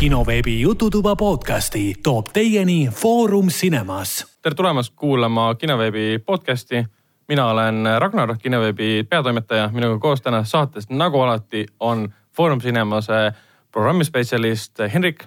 kinoveebi 0.00 0.60
Jututuba 0.60 1.16
podcasti 1.16 1.94
toob 2.02 2.26
teieni 2.32 2.88
Foorum 2.92 3.46
Cinemas. 3.46 4.38
tere 4.42 4.54
tulemast 4.54 4.92
kuulama 4.96 5.54
kinoveebi 5.54 6.18
podcasti. 6.26 6.84
mina 7.28 7.46
olen 7.46 7.84
Ragnar, 7.98 8.36
kinoveebi 8.36 9.06
peatoimetaja, 9.08 9.68
minuga 9.72 9.98
koos 9.98 10.22
täna 10.22 10.44
saates, 10.44 10.88
nagu 10.88 11.20
alati, 11.20 11.66
on 11.80 12.14
Foorum 12.32 12.58
Cinemase 12.60 13.32
programmispetsialist 13.72 14.78
Henrik. 14.94 15.24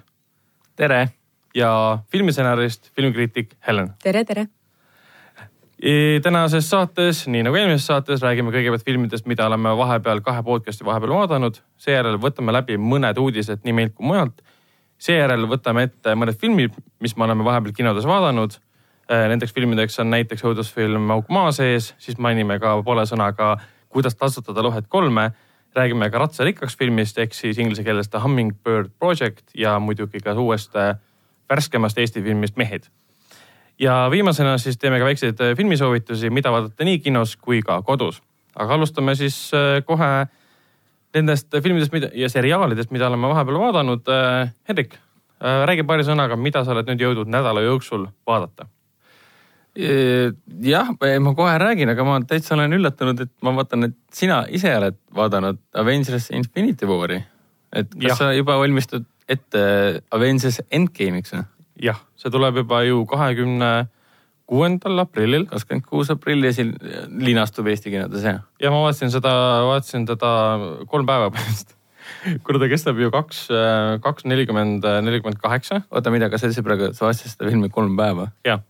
tere. 0.76 1.08
ja 1.54 1.98
filmistsenarist, 2.12 2.90
filmikriitik 2.96 3.54
Helen. 3.66 3.94
tere, 4.02 4.24
tere 4.24 4.46
tänases 6.22 6.70
saates, 6.70 7.26
nii 7.28 7.42
nagu 7.42 7.56
eelmises 7.56 7.86
saates, 7.86 8.22
räägime 8.22 8.50
kõigepealt 8.50 8.84
filmidest, 8.84 9.26
mida 9.26 9.46
oleme 9.46 9.76
vahepeal 9.76 10.20
kahe 10.20 10.42
podcast'i 10.42 10.84
vahepeal 10.84 11.12
vaadanud. 11.12 11.60
seejärel 11.76 12.16
võtame 12.18 12.52
läbi 12.52 12.76
mõned 12.76 13.18
uudised 13.20 13.60
nii 13.64 13.72
meilt 13.72 13.94
kui 13.94 14.06
mujalt. 14.06 14.42
Seejärel 15.04 15.46
võtame 15.50 15.88
ette 15.88 16.14
mõned 16.16 16.38
filmid, 16.40 16.76
mis 17.04 17.16
me 17.16 17.26
oleme 17.26 17.44
vahepeal 17.44 17.76
kinodes 17.76 18.06
vaadanud. 18.08 18.56
Nendeks 19.04 19.52
filmideks 19.52 19.98
on 20.00 20.08
näiteks 20.08 20.46
õudusfilm 20.48 21.10
Auk 21.12 21.28
maa 21.28 21.50
sees, 21.52 21.90
siis 22.00 22.16
mainime 22.16 22.56
ka 22.62 22.78
poole 22.86 23.04
sõnaga 23.08 23.58
Kuidas 23.92 24.16
tasutada 24.16 24.62
lohet 24.64 24.88
kolme. 24.88 25.30
räägime 25.74 26.10
ka 26.10 26.18
ratsarikkaks 26.18 26.76
filmist 26.76 27.18
ehk 27.18 27.34
siis 27.34 27.58
inglise 27.58 27.84
keeles 27.84 28.08
The 28.08 28.18
Hummingbird 28.22 28.90
Project 28.98 29.50
ja 29.54 29.78
muidugi 29.78 30.20
ka 30.22 30.32
uuest 30.32 30.72
värskemast 31.50 31.98
Eesti 31.98 32.22
filmist 32.22 32.56
Mehed 32.56 32.88
ja 33.78 34.08
viimasena 34.10 34.58
siis 34.58 34.78
teeme 34.78 34.98
ka 34.98 35.04
väikseid 35.04 35.40
äh, 35.40 35.56
filmisoovitusi, 35.56 36.30
mida 36.30 36.52
vaadata 36.52 36.84
nii 36.84 36.98
kinos 36.98 37.36
kui 37.36 37.62
ka 37.62 37.82
kodus. 37.82 38.22
aga 38.54 38.74
alustame 38.74 39.14
siis 39.14 39.50
äh, 39.54 39.84
kohe 39.84 40.26
nendest 41.14 41.50
filmidest 41.62 41.92
mida, 41.94 42.10
ja 42.14 42.28
seriaalidest, 42.30 42.92
mida 42.94 43.08
oleme 43.08 43.30
vahepeal 43.30 43.60
vaadanud. 43.62 44.06
Äh, 44.10 44.52
Hendrik, 44.68 44.96
räägi 45.40 45.84
paari 45.86 46.06
sõnaga, 46.06 46.38
mida 46.40 46.64
sa 46.64 46.72
oled 46.74 46.88
nüüd 46.88 47.02
jõudnud 47.04 47.30
nädala 47.32 47.64
jooksul 47.64 48.08
vaadata? 48.26 48.70
jah, 49.74 50.92
ma 50.94 51.32
kohe 51.34 51.54
räägin, 51.58 51.90
aga 51.90 52.04
ma 52.06 52.20
täitsa 52.22 52.54
olen 52.54 52.76
üllatunud, 52.76 53.24
et 53.24 53.32
ma 53.42 53.50
vaatan, 53.56 53.88
et 53.88 53.96
sina 54.14 54.44
ise 54.46 54.70
oled 54.70 54.94
vaadanud 55.14 55.58
Avengers 55.74 56.28
Infinity 56.30 56.86
War'i. 56.86 57.18
et 57.74 57.90
kas 57.90 58.12
ja. 58.12 58.14
sa 58.14 58.28
juba 58.32 58.54
valmistud 58.60 59.02
ette 59.28 59.64
Avengers 60.14 60.60
Endgame'iks 60.70 61.34
või? 61.34 61.42
jah, 61.88 61.98
see 62.14 62.30
tuleb 62.30 62.62
juba 62.62 62.84
ju 62.86 63.02
kahekümne 63.10 63.72
kuuendal 64.50 64.98
aprillil. 65.04 65.46
kakskümmend 65.50 65.86
kuus 65.88 66.10
aprill 66.12 66.44
ja 66.44 66.52
siin 66.56 66.74
linastub 67.20 67.68
Eesti 67.70 67.92
kinodes 67.94 68.26
jah? 68.26 68.42
ja 68.60 68.72
ma 68.74 68.82
vaatasin 68.84 69.12
seda, 69.14 69.32
vaatasin 69.70 70.04
teda 70.10 70.34
kolm 70.90 71.08
päeva 71.08 71.30
pärast 71.34 71.74
kuna 72.44 72.60
ta 72.60 72.68
kestab 72.68 73.00
ju 73.00 73.10
kaks, 73.14 73.46
kaks 74.04 74.28
nelikümmend, 74.28 74.84
nelikümmend 75.06 75.40
kaheksa. 75.40 75.80
oota, 75.90 76.12
mida, 76.12 76.28
kas 76.30 76.44
sa 76.44 76.50
ütlesid 76.50 76.66
praegu, 76.66 76.92
sa 76.92 77.08
vaatasid 77.08 77.32
seda 77.32 77.48
filmi 77.48 77.72
kolm 77.72 77.96
päeva? 77.96 78.28
jah, 78.44 78.60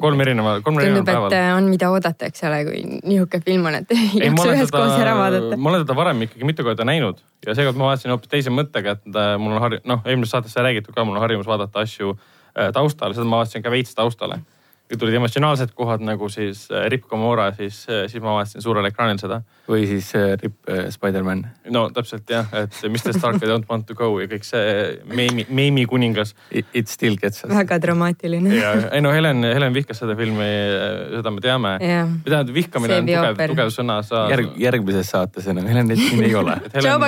kolm 0.00 0.24
erineva, 0.24 0.56
kolm 0.64 0.80
erineval 0.80 1.04
päeval. 1.04 1.28
tundub, 1.28 1.36
et 1.36 1.58
on, 1.58 1.70
mida 1.74 1.92
oodata, 1.92 2.32
eks 2.32 2.48
ole, 2.48 2.64
kui 2.70 2.82
niisugune 2.88 3.44
film 3.44 3.68
on, 3.68 3.78
et 3.82 3.92
ei 3.96 4.24
jaksa 4.24 4.50
üheskoos 4.56 4.96
ära 4.96 5.14
vaadata. 5.20 5.60
ma 5.60 5.74
olen 5.74 5.84
teda 5.84 6.00
varem 6.00 6.24
ikkagi 6.24 6.48
mitu 6.48 6.64
korda 6.64 6.88
näinud 6.88 7.20
ja 7.44 7.58
seekord 7.58 7.76
ma 7.76 7.92
vaatasin 7.92 8.16
hoopis 8.16 8.32
teise 8.32 8.56
mõttega, 8.56 8.96
et 8.96 9.12
äh, 9.12 9.32
mul 9.36 9.58
on 9.58 9.64
harju-, 9.68 9.84
noh, 9.92 10.00
eelmises 10.08 10.38
saates 10.38 10.56
sai 10.56 10.70
räägitud 10.70 10.96
ka, 10.96 11.04
mul 11.04 11.20
on 11.20 11.28
harjumus 11.28 11.48
vaadata 11.50 11.84
asju 11.84 12.16
äh, 12.16 12.28
Äh, 12.58 12.72
taustale, 12.74 13.14
seda 13.14 13.28
ma 13.30 13.44
vaatasin 13.44 13.62
ka 13.62 13.70
veits 13.70 13.94
taustale. 13.94 14.40
kui 14.40 14.59
tulid 14.98 15.14
emotsionaalsed 15.14 15.72
kohad 15.76 16.02
nagu 16.02 16.28
siis 16.32 16.64
äh, 16.72 16.88
Rip 16.90 17.06
Comora, 17.10 17.50
siis, 17.54 17.82
äh, 17.88 18.06
siis 18.10 18.22
ma 18.22 18.34
vaatasin 18.38 18.62
suurel 18.64 18.88
ekraanil 18.88 19.20
seda. 19.22 19.40
või 19.70 19.84
siis 19.86 20.08
Rip 20.42 20.70
Spider-man. 20.90 21.44
no 21.70 21.84
täpselt 21.94 22.30
jah, 22.30 22.48
et 22.58 22.74
Mr 22.88 23.14
Stark 23.14 23.42
I 23.44 23.50
don't 23.50 23.68
want 23.70 23.86
to 23.86 23.94
go 23.94 24.08
ja 24.18 24.26
kõik 24.30 24.46
see 24.46 24.98
meemi, 25.06 25.46
meemi 25.48 25.84
kuningas. 25.86 26.34
It 26.50 26.88
still 26.88 27.16
gets 27.20 27.44
us. 27.44 27.52
väga 27.54 27.78
dramaatiline. 27.82 28.54
ja, 28.56 28.72
ei 28.90 29.04
no 29.04 29.12
Helen, 29.14 29.44
Helen 29.46 29.74
vihkas 29.74 30.02
seda 30.02 30.16
filmi, 30.18 30.48
seda 31.14 31.30
me 31.30 31.44
teame. 31.44 31.76
või 31.78 32.26
tähendab, 32.26 32.54
vihkamine 32.54 32.98
on 32.98 33.10
tugev, 33.12 33.44
tugev 33.54 33.72
sõna. 33.74 34.00
sa 34.06 34.24
Järg,. 34.32 34.56
järgmises 34.58 35.14
saates 35.14 35.46
enam 35.52 35.70
Helenit 35.70 36.02
siin 36.02 36.24
ei 36.26 36.34
ole. 36.34 36.58
Helen, 36.74 37.06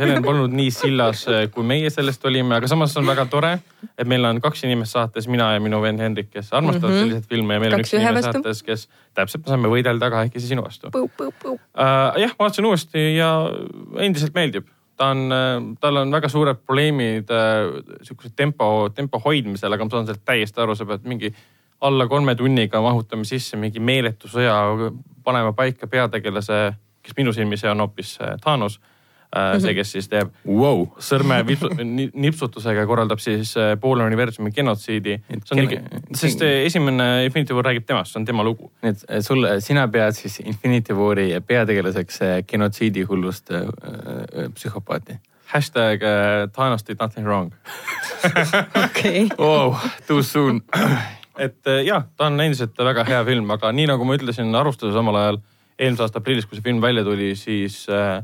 Helen 0.00 0.24
polnud 0.24 0.56
nii 0.56 0.72
sillas, 0.72 1.26
kui 1.52 1.68
meie 1.68 1.92
sellest 1.92 2.24
olime, 2.24 2.56
aga 2.56 2.70
samas 2.70 2.96
on 2.96 3.06
väga 3.08 3.28
tore, 3.28 3.58
et 3.98 4.08
meil 4.08 4.24
on 4.24 4.40
kaks 4.40 4.64
inimest 4.64 4.96
saates, 4.96 5.28
mina 5.28 5.52
ja 5.52 5.60
minu 5.60 5.82
vend 5.84 6.00
Hendrik, 6.00 6.32
kes 6.32 6.52
armastavad 6.52 6.88
mm 6.88 6.93
-hmm. 6.93 6.93
Selliseid 7.00 7.26
filme 7.30 7.56
ja 7.56 7.62
meil 7.62 7.74
kaks 7.74 7.80
on 7.80 7.84
üks 7.84 7.96
inimene 7.98 8.22
saates, 8.26 8.62
kes 8.66 8.86
täpselt, 9.16 9.44
me 9.44 9.52
saame 9.52 9.72
võidelda 9.72 10.10
kahekesi 10.12 10.50
sinu 10.52 10.64
vastu. 10.66 10.90
Uh, 10.94 11.58
jah, 12.20 12.32
ma 12.36 12.46
vaatasin 12.46 12.68
uuesti 12.70 13.04
ja 13.16 13.30
endiselt 14.04 14.36
meeldib. 14.36 14.70
ta 14.96 15.10
on, 15.10 15.26
äh, 15.34 15.56
tal 15.82 15.98
on 16.04 16.14
väga 16.14 16.30
suured 16.30 16.60
probleemid 16.62 17.30
äh, 17.34 17.82
sihukese 18.06 18.30
tempo, 18.36 18.88
tempo 18.94 19.18
hoidmisel, 19.24 19.74
aga 19.74 19.84
ma 19.84 19.90
saan 19.90 20.06
sellest 20.06 20.24
täiesti 20.24 20.62
aru, 20.62 20.76
sa 20.78 20.86
pead 20.86 21.06
mingi 21.10 21.34
alla 21.84 22.06
kolme 22.08 22.36
tunniga 22.38 22.80
mahutame 22.80 23.26
sisse 23.28 23.58
mingi 23.60 23.82
meeletu 23.82 24.30
sõja, 24.30 24.54
panema 25.26 25.52
paika 25.52 25.90
peategelase, 25.90 26.60
kes 27.02 27.16
minu 27.18 27.34
silmis 27.34 27.66
on 27.68 27.82
hoopis 27.82 28.16
äh, 28.22 28.36
Thanos 28.40 28.78
Äh, 28.78 28.93
see, 29.34 29.74
kes 29.76 29.92
siis 29.96 30.08
teeb 30.10 30.30
wow. 30.46 30.84
sõrme 31.02 31.40
nipsutusega 32.12 32.84
korraldab 32.88 33.22
siis 33.22 33.54
äh, 33.58 33.74
poole 33.80 34.06
universumi 34.06 34.52
genotsiidi. 34.54 35.18
sest 36.14 36.44
esimene 36.46 37.08
Infinity 37.26 37.56
War 37.56 37.66
räägib 37.70 37.86
temast, 37.88 38.12
see 38.12 38.22
on 38.22 38.28
tema 38.28 38.46
lugu. 38.46 38.70
nii 38.84 38.94
et 38.94 39.04
sul, 39.26 39.46
sina 39.64 39.86
pead 39.88 40.16
siis 40.18 40.40
Infinity 40.44 40.94
War'i 40.96 41.40
peategelaseks 41.46 42.20
äh, 42.22 42.36
genotsiidi 42.46 43.06
hullust 43.08 43.50
äh, 43.50 43.66
psühhopaati 44.54 45.18
hashtag 45.54 46.02
uh, 46.02 46.46
Thanos 46.52 46.86
did 46.86 46.98
nothing 47.00 47.26
wrong 47.26 47.52
okei. 48.86 49.28
Wow, 49.38 49.74
too 50.06 50.22
soon 50.22 50.62
et 51.38 51.66
jah, 51.84 52.06
ta 52.16 52.30
on 52.30 52.38
endiselt 52.40 52.78
väga 52.78 53.04
hea 53.08 53.24
film, 53.26 53.50
aga 53.50 53.72
nii 53.74 53.88
nagu 53.90 54.06
ma 54.06 54.14
ütlesin 54.16 54.54
arvustuses 54.54 54.96
omal 54.98 55.18
ajal 55.18 55.40
eelmise 55.78 56.06
aasta 56.06 56.22
aprillis, 56.22 56.46
kui 56.46 56.58
see 56.58 56.64
film 56.64 56.80
välja 56.82 57.04
tuli, 57.06 57.32
siis 57.38 57.82
uh, 57.90 58.22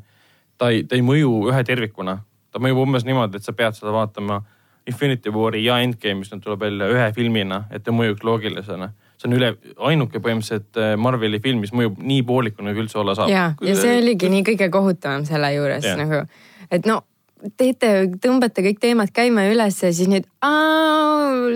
ta 0.60 0.70
ei, 0.72 0.84
ta 0.84 0.98
ei 0.98 1.04
mõju 1.04 1.48
ühe 1.50 1.64
tervikuna. 1.64 2.20
ta 2.50 2.58
mõjub 2.58 2.82
umbes 2.82 3.04
niimoodi, 3.06 3.38
et 3.38 3.46
sa 3.46 3.54
pead 3.56 3.76
seda 3.78 3.92
vaatama 3.94 4.42
Infinity 4.90 5.30
War'i 5.30 5.62
ja 5.64 5.78
Endgame, 5.80 6.18
mis 6.20 6.32
nüüd 6.32 6.42
tuleb 6.42 6.64
välja 6.64 6.88
ühe 6.90 7.12
filmina, 7.14 7.64
et 7.70 7.84
ta 7.86 7.94
mõjuks 7.94 8.24
loogilisena 8.26 8.90
see 9.20 9.28
on 9.28 9.36
üle, 9.36 9.50
ainuke 9.90 10.20
põhimõtteliselt 10.24 10.78
äh, 10.80 10.94
Marveli 11.00 11.40
film, 11.44 11.60
mis 11.64 11.74
mõjub 11.76 11.98
nii 12.00 12.22
poolikuna, 12.26 12.72
kui 12.72 12.86
üldse 12.86 13.00
olla 13.02 13.14
saab. 13.18 13.28
ja, 13.32 13.50
ja 13.64 13.76
see 13.76 13.98
oligi 14.00 14.30
nii 14.32 14.46
kõige 14.48 14.70
kohutavam 14.72 15.26
selle 15.28 15.52
juures 15.54 15.84
ja. 15.84 15.96
nagu, 16.00 16.22
et 16.72 16.88
no 16.88 17.02
teete, 17.60 17.90
tõmbate 18.22 18.64
kõik 18.64 18.80
teemad 18.82 19.12
käima 19.14 19.46
ülesse, 19.50 19.90
siis 19.96 20.10
nüüd 20.10 20.26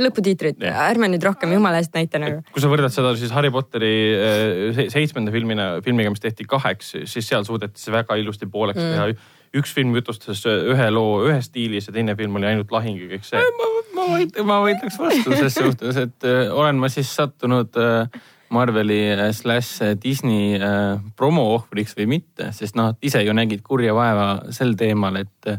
lõputiitrid, 0.05 0.65
ärme 0.65 1.09
nüüd 1.12 1.25
rohkem 1.25 1.53
jumala 1.55 1.81
eest 1.83 1.95
näita 1.97 2.21
nagu. 2.22 2.43
kui 2.53 2.62
sa 2.62 2.71
võrdled 2.72 2.95
seda 2.95 3.15
siis 3.19 3.33
Harry 3.34 3.53
Potteri 3.55 3.94
äh, 4.15 4.83
seitsmenda 4.93 5.33
filmina, 5.34 5.69
filmiga, 5.84 6.12
mis 6.12 6.23
tehti 6.25 6.47
kaheks, 6.49 6.94
siis 7.11 7.28
seal 7.28 7.47
suudeti 7.47 7.81
see 7.81 7.94
väga 7.94 8.19
ilusti 8.21 8.49
pooleks 8.50 8.83
mm. 8.83 8.93
teha. 8.94 9.33
üks 9.55 9.71
film 9.77 9.94
jutustas 9.94 10.43
ühe 10.50 10.91
loo 10.91 11.23
ühes 11.28 11.49
stiilis 11.50 11.89
ja 11.89 11.94
teine 11.94 12.17
film 12.19 12.41
oli 12.41 12.50
ainult 12.50 12.73
lahing 12.75 12.99
ja 13.05 13.11
kõik 13.15 13.27
see. 13.28 13.43
ma, 13.61 13.71
ma, 13.94 14.21
ma 14.50 14.61
vaidleks 14.67 15.00
vastu 15.00 15.37
ses 15.43 15.59
suhtes, 15.61 16.00
et 16.09 16.28
äh, 16.28 16.53
olen 16.53 16.81
ma 16.83 16.93
siis 16.93 17.12
sattunud 17.15 17.81
äh, 17.81 18.23
Marveli 18.55 18.99
äh, 19.13 19.31
slaš 19.33 19.71
äh, 19.83 19.95
Disney 20.03 20.55
äh, 20.57 21.01
promoohvriks 21.17 21.97
või 21.99 22.07
mitte, 22.17 22.53
sest 22.57 22.79
noh, 22.79 22.95
ise 23.03 23.23
ju 23.25 23.35
nägid 23.37 23.65
kurja 23.67 23.95
vaeva 23.97 24.29
sel 24.55 24.77
teemal, 24.79 25.19
et 25.23 25.51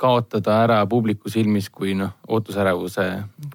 kaotada 0.00 0.58
ära 0.64 0.78
publiku 0.90 1.30
silmis, 1.30 1.70
kui 1.72 1.94
noh, 1.96 2.16
ootusärevuse, 2.28 3.04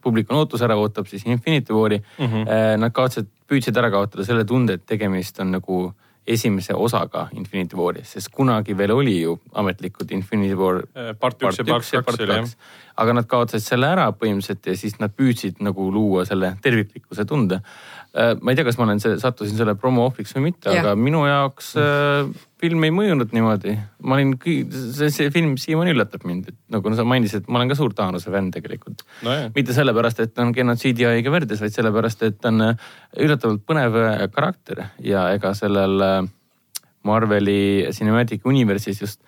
publik 0.03 0.31
on 0.31 0.41
ootusärev, 0.41 0.79
ootab 0.81 1.09
siis 1.11 1.25
Infinity 1.27 1.75
War'i 1.75 1.99
mm. 1.99 2.25
-hmm. 2.25 2.77
Nad 2.79 2.95
kaotasid, 2.95 3.27
püüdsid 3.47 3.77
ära 3.77 3.91
kaotada 3.91 4.25
selle 4.25 4.45
tunde, 4.45 4.79
et 4.79 4.85
tegemist 4.85 5.39
on 5.39 5.51
nagu 5.51 5.81
esimese 6.29 6.73
osaga 6.73 7.27
Infinity 7.33 7.77
War'is, 7.77 8.13
sest 8.13 8.29
kunagi 8.33 8.75
veel 8.77 8.93
oli 8.93 9.15
ju 9.21 9.35
ametlikult 9.57 10.11
Infinity 10.11 10.55
War. 10.57 10.83
part 11.19 11.41
üks 11.41 11.59
ja 11.59 11.65
part 11.65 11.89
kaks 11.89 12.19
oli 12.19 12.35
jah. 12.35 12.51
aga 13.01 13.15
nad 13.17 13.29
kaotasid 13.29 13.65
selle 13.65 13.89
ära 13.89 14.09
põhimõtteliselt 14.11 14.69
ja 14.69 14.77
siis 14.77 14.99
nad 14.99 15.15
püüdsid 15.15 15.63
nagu 15.65 15.89
luua 15.93 16.25
selle 16.29 16.53
terviklikkuse 16.61 17.25
tunde 17.25 17.61
ma 18.41 18.51
ei 18.51 18.57
tea, 18.57 18.65
kas 18.67 18.77
ma 18.79 18.85
olen, 18.85 18.99
sattusin 19.01 19.57
selle 19.57 19.75
promo 19.79 20.05
ohvriks 20.09 20.33
või 20.35 20.49
mitte, 20.49 20.71
aga 20.71 20.95
minu 20.99 21.21
jaoks 21.27 21.71
äh, 21.79 22.29
film 22.59 22.85
ei 22.87 22.93
mõjunud 22.95 23.33
niimoodi. 23.35 23.75
ma 24.03 24.17
olin, 24.17 24.33
see, 24.97 25.11
see 25.15 25.29
film 25.33 25.55
siiamaani 25.61 25.93
üllatab 25.95 26.25
mind, 26.27 26.49
et 26.51 26.57
nagu 26.75 26.93
sa 26.97 27.05
mainisid, 27.07 27.47
ma 27.47 27.61
olen 27.61 27.71
ka 27.71 27.77
suur 27.79 27.95
Taanuse 27.97 28.33
fänn 28.33 28.51
tegelikult 28.55 29.05
no. 29.25 29.35
mitte 29.55 29.75
sellepärast, 29.75 30.23
et 30.25 30.33
ta 30.33 30.45
on 30.45 30.55
genotsiidi 30.55 31.05
ja 31.05 31.13
õige 31.15 31.33
verdes, 31.33 31.61
vaid 31.63 31.75
sellepärast, 31.75 32.25
et 32.27 32.41
ta 32.41 32.51
on 32.53 32.71
äh, 32.71 32.89
üllatavalt 33.25 33.63
põnev 33.67 34.01
äh, 34.01 34.25
karakter 34.33 34.87
ja 35.05 35.29
ega 35.35 35.53
sellel 35.57 36.29
Marveli 37.07 37.87
Cinematic 37.95 38.43
Universe'is 38.47 38.99
just 39.05 39.23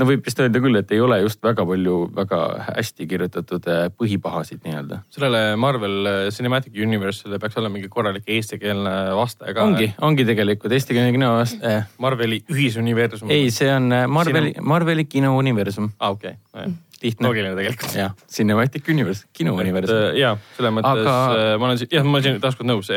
no 0.00 0.06
võib 0.08 0.24
vist 0.26 0.40
öelda 0.40 0.60
küll, 0.62 0.78
et 0.80 0.92
ei 0.94 1.00
ole 1.02 1.18
just 1.22 1.42
väga 1.44 1.64
palju 1.68 1.96
väga 2.16 2.38
hästi 2.78 3.06
kirjutatud 3.10 3.66
äh, 3.70 3.82
põhipahasid 3.96 4.62
nii-öelda. 4.64 5.02
sellele 5.12 5.42
Marvel 5.60 6.08
äh, 6.08 6.20
Cinematic 6.34 6.76
Universe'ile 6.86 7.40
peaks 7.42 7.58
olema 7.60 7.76
mingi 7.76 7.90
korralik 7.92 8.28
eestikeelne 8.32 8.94
vastaja 9.18 9.56
ka. 9.56 9.66
ongi, 9.68 9.90
ongi 10.00 10.26
tegelikult 10.28 10.72
eestikeelne 10.78 11.12
kino 11.14 11.34
vastaja 11.36 11.82
äh.. 11.82 11.92
Marveli 12.02 12.40
ühisuniversum. 12.52 13.30
ei, 13.32 13.50
see 13.54 13.68
on 13.74 13.92
äh, 13.92 14.08
Marveli, 14.08 14.54
Marveli 14.60 15.04
kinouniversum. 15.04 15.92
aa 15.98 16.08
ah,, 16.08 16.16
okei 16.16 16.34
okay.. 16.54 16.74
lihtne. 17.02 17.28
loogiline 17.28 17.54
tegelikult. 17.60 17.96
jah, 18.00 18.16
Cinematic 18.32 18.88
Universe, 18.88 19.28
kinouniversum. 19.36 20.04
ja 20.18 20.34
selles 20.56 20.76
mõttes 20.80 21.04
Aga... 21.04 21.56
ma 21.60 21.70
olen, 21.70 21.86
jah, 21.88 22.06
ma 22.06 22.16
olen 22.16 22.28
siin 22.28 22.42
taaskord 22.42 22.72
nõus. 22.72 22.92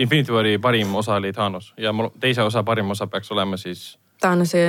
Infinity 0.00 0.32
War'i 0.34 0.58
parim 0.62 0.94
osa 0.96 1.18
oli 1.20 1.34
Thanos 1.36 1.74
ja 1.76 1.92
teise 2.20 2.46
osa 2.46 2.64
parim 2.64 2.96
osa 2.96 3.06
peaks 3.06 3.36
olema 3.36 3.60
siis. 3.60 3.90
Thanose 4.18 4.62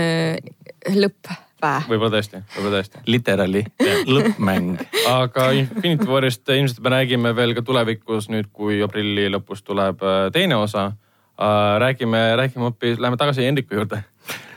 lõpp 0.94 1.32
vä? 1.62 1.74
võib-olla 1.90 2.12
tõesti, 2.18 2.42
võib-olla 2.56 2.80
tõesti. 2.80 3.04
Literally 3.10 3.64
lõppmäng. 4.08 4.84
aga 5.12 5.50
Infinity 5.58 6.08
Warist 6.10 6.50
ilmselt 6.56 6.82
me 6.86 6.94
räägime 6.96 7.34
veel 7.36 7.56
ka 7.58 7.64
tulevikus 7.66 8.30
nüüd, 8.34 8.52
kui 8.54 8.82
aprilli 8.86 9.30
lõpus 9.34 9.64
tuleb 9.66 10.04
äh, 10.04 10.28
teine 10.36 10.60
osa. 10.60 10.92
Äh, 11.40 11.76
räägime, 11.86 12.24
räägime 12.40 12.68
hoopis, 12.68 13.00
lähme 13.00 13.20
tagasi 13.20 13.46
Hendriku 13.48 13.78
juurde. 13.80 14.04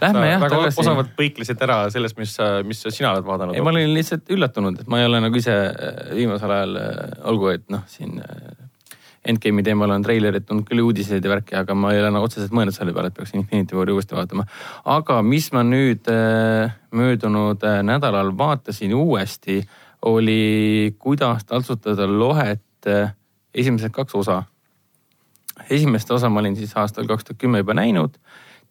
Lähme 0.03 0.27
jah 0.29 0.43
väga 0.43 0.57
tagasi. 0.59 0.81
osavalt 0.83 1.15
põiklesid 1.19 1.61
ära 1.65 1.79
sellest, 1.95 2.19
mis, 2.19 2.35
mis 2.69 2.83
sina 2.91 3.13
oled 3.15 3.25
vaadanud. 3.27 3.57
ei, 3.57 3.63
ma 3.65 3.73
olin 3.73 3.95
lihtsalt 3.95 4.29
üllatunud, 4.35 4.83
et 4.83 4.91
ma 4.91 5.01
ei 5.01 5.09
ole 5.09 5.23
nagu 5.25 5.39
ise 5.39 5.55
äh, 5.55 6.03
viimasel 6.17 6.59
ajal, 6.59 6.77
olgu, 7.31 7.55
et 7.55 7.65
noh, 7.73 7.87
siin 7.91 8.19
Endgame'i 9.23 9.63
teemal 9.63 9.93
on 9.95 10.03
treilerid 10.03 10.43
tulnud 10.49 10.67
küll 10.67 10.83
uudiseid 10.83 11.23
ja 11.23 11.31
värki, 11.31 11.55
aga 11.55 11.77
ma 11.79 11.93
ei 11.95 12.01
ole 12.03 12.11
nagu 12.11 12.27
otseselt 12.27 12.55
mõelnud 12.57 12.75
selle 12.75 12.95
peale, 12.95 13.13
et 13.13 13.19
peaks 13.19 13.35
Infinity 13.39 13.77
War'i 13.79 13.95
uuesti 13.95 14.17
vaatama. 14.19 14.47
aga 14.97 15.21
mis 15.23 15.47
ma 15.55 15.63
nüüd 15.67 16.11
äh, 16.11 16.73
möödunud 16.91 17.63
äh, 17.63 17.83
nädalal 17.87 18.33
vaatasin 18.39 18.95
uuesti, 18.99 19.61
oli 20.11 20.97
kuidas 20.99 21.47
taltsutada 21.47 22.09
lohet 22.11 22.91
äh, 22.91 23.15
esimesed 23.55 23.95
kaks 23.95 24.19
osa. 24.19 24.43
esimest 25.71 26.11
osa 26.11 26.29
ma 26.29 26.41
olin 26.41 26.57
siis 26.57 26.75
aastal 26.77 27.07
kaks 27.07 27.25
tuhat 27.25 27.39
kümme 27.39 27.63
juba 27.63 27.79
näinud. 27.79 28.19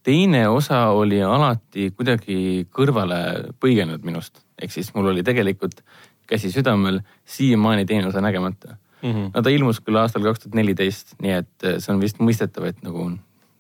teine 0.04 0.50
osa 0.50 0.88
oli 0.88 1.24
alati 1.24 1.92
kuidagi 1.96 2.68
kõrvale 2.76 3.56
põigenud 3.56 4.04
minust, 4.04 4.44
ehk 4.62 4.72
siis 4.72 4.94
mul 4.94 5.14
oli 5.16 5.24
tegelikult 5.24 5.80
käsi 6.28 6.52
südamel 6.52 7.00
siiamaani 7.26 7.86
teine 7.86 8.08
osa 8.08 8.22
nägemata 8.22 8.76
mm. 9.02 9.12
-hmm. 9.12 9.32
no 9.34 9.42
ta 9.42 9.50
ilmus 9.50 9.82
küll 9.82 10.00
aastal 10.02 10.24
kaks 10.24 10.46
tuhat 10.46 10.56
neliteist, 10.56 11.16
nii 11.22 11.36
et 11.42 11.68
eh, 11.68 11.78
see 11.80 11.94
on 11.94 12.02
vist 12.02 12.22
mõistetav, 12.24 12.68
et 12.70 12.82
nagu 12.86 13.12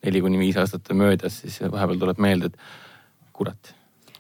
neli 0.03 0.21
kuni 0.21 0.39
viis 0.39 0.57
aastat 0.57 0.89
on 0.91 1.03
möödas, 1.03 1.41
siis 1.41 1.61
vahepeal 1.61 1.99
tuleb 2.01 2.21
meelde, 2.21 2.51
et 2.51 2.57
kurat 3.33 3.75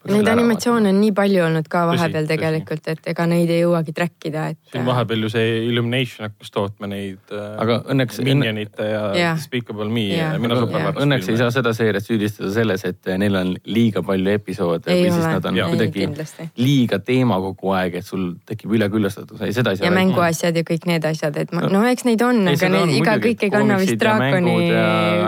Neid 0.09 0.27
animatsioone 0.31 0.89
on 0.89 0.97
nii 0.97 1.11
palju 1.13 1.43
olnud 1.45 1.67
ka 1.69 1.83
vahepeal 1.85 2.23
tõsi, 2.25 2.29
tegelikult, 2.31 2.87
et 2.89 3.09
ega 3.11 3.25
neid 3.29 3.51
ei 3.53 3.59
jõuagi 3.61 3.93
track 3.93 4.25
ida, 4.31 4.47
et. 4.49 4.57
siin 4.71 4.85
vahepeal 4.87 5.27
ju 5.27 5.29
see 5.29 5.51
Illumination 5.67 6.25
hakkas 6.25 6.49
tootma 6.55 6.89
neid. 6.89 7.19
Äh, 7.29 7.51
aga 7.61 7.75
õnneks. 7.93 8.17
Minionite 8.25 8.87
ja 8.87 9.01
yeah. 9.13 9.37
Despicable 9.37 9.85
Me 9.93 10.07
yeah. 10.07 10.33
ja 10.33 10.39
Mina 10.41 10.57
supervargus. 10.57 11.03
õnneks 11.05 11.29
ei 11.29 11.37
saa 11.37 11.51
seda 11.53 11.73
seeriat 11.77 12.07
süüdistada 12.07 12.49
selles, 12.55 12.85
et 12.89 13.11
neil 13.21 13.37
on 13.37 13.51
liiga 13.69 14.01
palju 14.05 14.33
episoode 14.33 14.89
ei 14.89 15.03
või 15.03 15.11
ole. 15.11 15.19
siis 15.19 15.27
nad 15.35 15.49
on 15.51 15.59
ja. 15.61 15.67
kuidagi 15.69 15.93
kindlasti. 15.99 16.47
liiga 16.57 17.01
teema 17.05 17.37
kogu 17.45 17.75
aeg, 17.77 17.99
et 18.01 18.09
sul 18.09 18.25
tekib 18.49 18.73
üleküllastatus, 18.79 19.45
ei 19.45 19.53
seda 19.53 19.75
ei 19.75 19.83
saa. 19.83 19.85
ja 19.85 19.93
mänguasjad 19.93 20.57
ja 20.57 20.65
kõik 20.65 20.89
need 20.89 21.05
asjad, 21.11 21.37
et 21.43 21.53
ma, 21.53 21.67
no 21.69 21.83
eks 21.91 22.09
neid 22.09 22.25
on, 22.25 22.41
aga 22.55 22.73
need 22.73 22.95
iga, 22.97 23.19
kõik 23.21 23.45
ei 23.45 23.53
kanna 23.53 23.77
vist 23.81 24.01
draakoni 24.01 24.57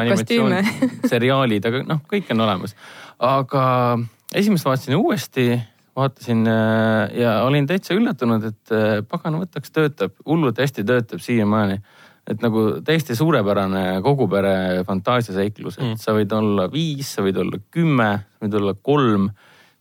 kostüüme. 0.10 0.66
seriaalid, 1.14 1.70
aga 1.70 1.86
noh, 1.94 2.02
kõik 2.10 2.34
on 2.34 2.46
olemas. 2.48 2.78
aga 3.22 3.64
esimest 4.34 4.66
vaatasin 4.66 4.96
uuesti, 4.98 5.48
vaatasin 5.96 6.48
äh, 6.48 7.14
ja 7.22 7.36
olin 7.48 7.68
täitsa 7.70 7.96
üllatunud, 7.98 8.50
et 8.50 8.74
äh, 8.74 8.96
pagan 9.10 9.38
võtaks, 9.42 9.74
töötab, 9.74 10.16
hullult 10.26 10.62
hästi 10.62 10.86
töötab 10.88 11.22
siiamaani. 11.24 11.82
et 12.24 12.40
nagu 12.40 12.80
täiesti 12.88 13.18
suurepärane 13.20 14.00
kogupere 14.04 14.84
fantaasiaseiklus, 14.88 15.76
et 15.78 15.90
mm. 15.90 15.98
sa 16.00 16.14
võid 16.16 16.32
olla 16.32 16.70
viis, 16.72 17.10
sa 17.18 17.26
võid 17.26 17.36
olla 17.42 17.60
kümme, 17.72 18.12
sa 18.38 18.46
võid 18.46 18.62
olla 18.62 18.74
kolm 18.80 19.28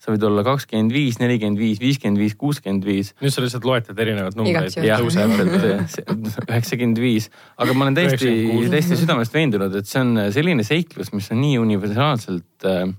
sa 0.03 0.11
võid 0.11 0.25
olla 0.27 0.43
kakskümmend 0.43 0.91
viis, 0.91 1.21
nelikümmend 1.21 1.61
viis, 1.61 1.79
viiskümmend 1.79 2.19
viis, 2.19 2.35
kuuskümmend 2.35 2.83
viis. 2.83 3.13
nüüd 3.23 3.31
sa 3.31 3.45
lihtsalt 3.45 3.69
loetled 3.69 4.01
erinevaid 4.03 4.35
numbreid. 4.35 4.75
jah, 4.83 4.99
üheksakümmend 6.51 6.99
viis, 6.99 7.29
aga 7.63 7.77
ma 7.77 7.87
olen 7.87 8.01
täiesti, 8.01 8.33
täiesti 8.73 8.99
südamest 8.99 9.39
veendunud, 9.39 9.79
et 9.79 9.87
see 9.87 10.03
on 10.03 10.19
selline 10.35 10.67
seiklus, 10.67 11.13
mis 11.15 11.31
on 11.31 11.39
nii 11.45 11.61
universaalselt 11.63 12.67
äh, 12.67 12.91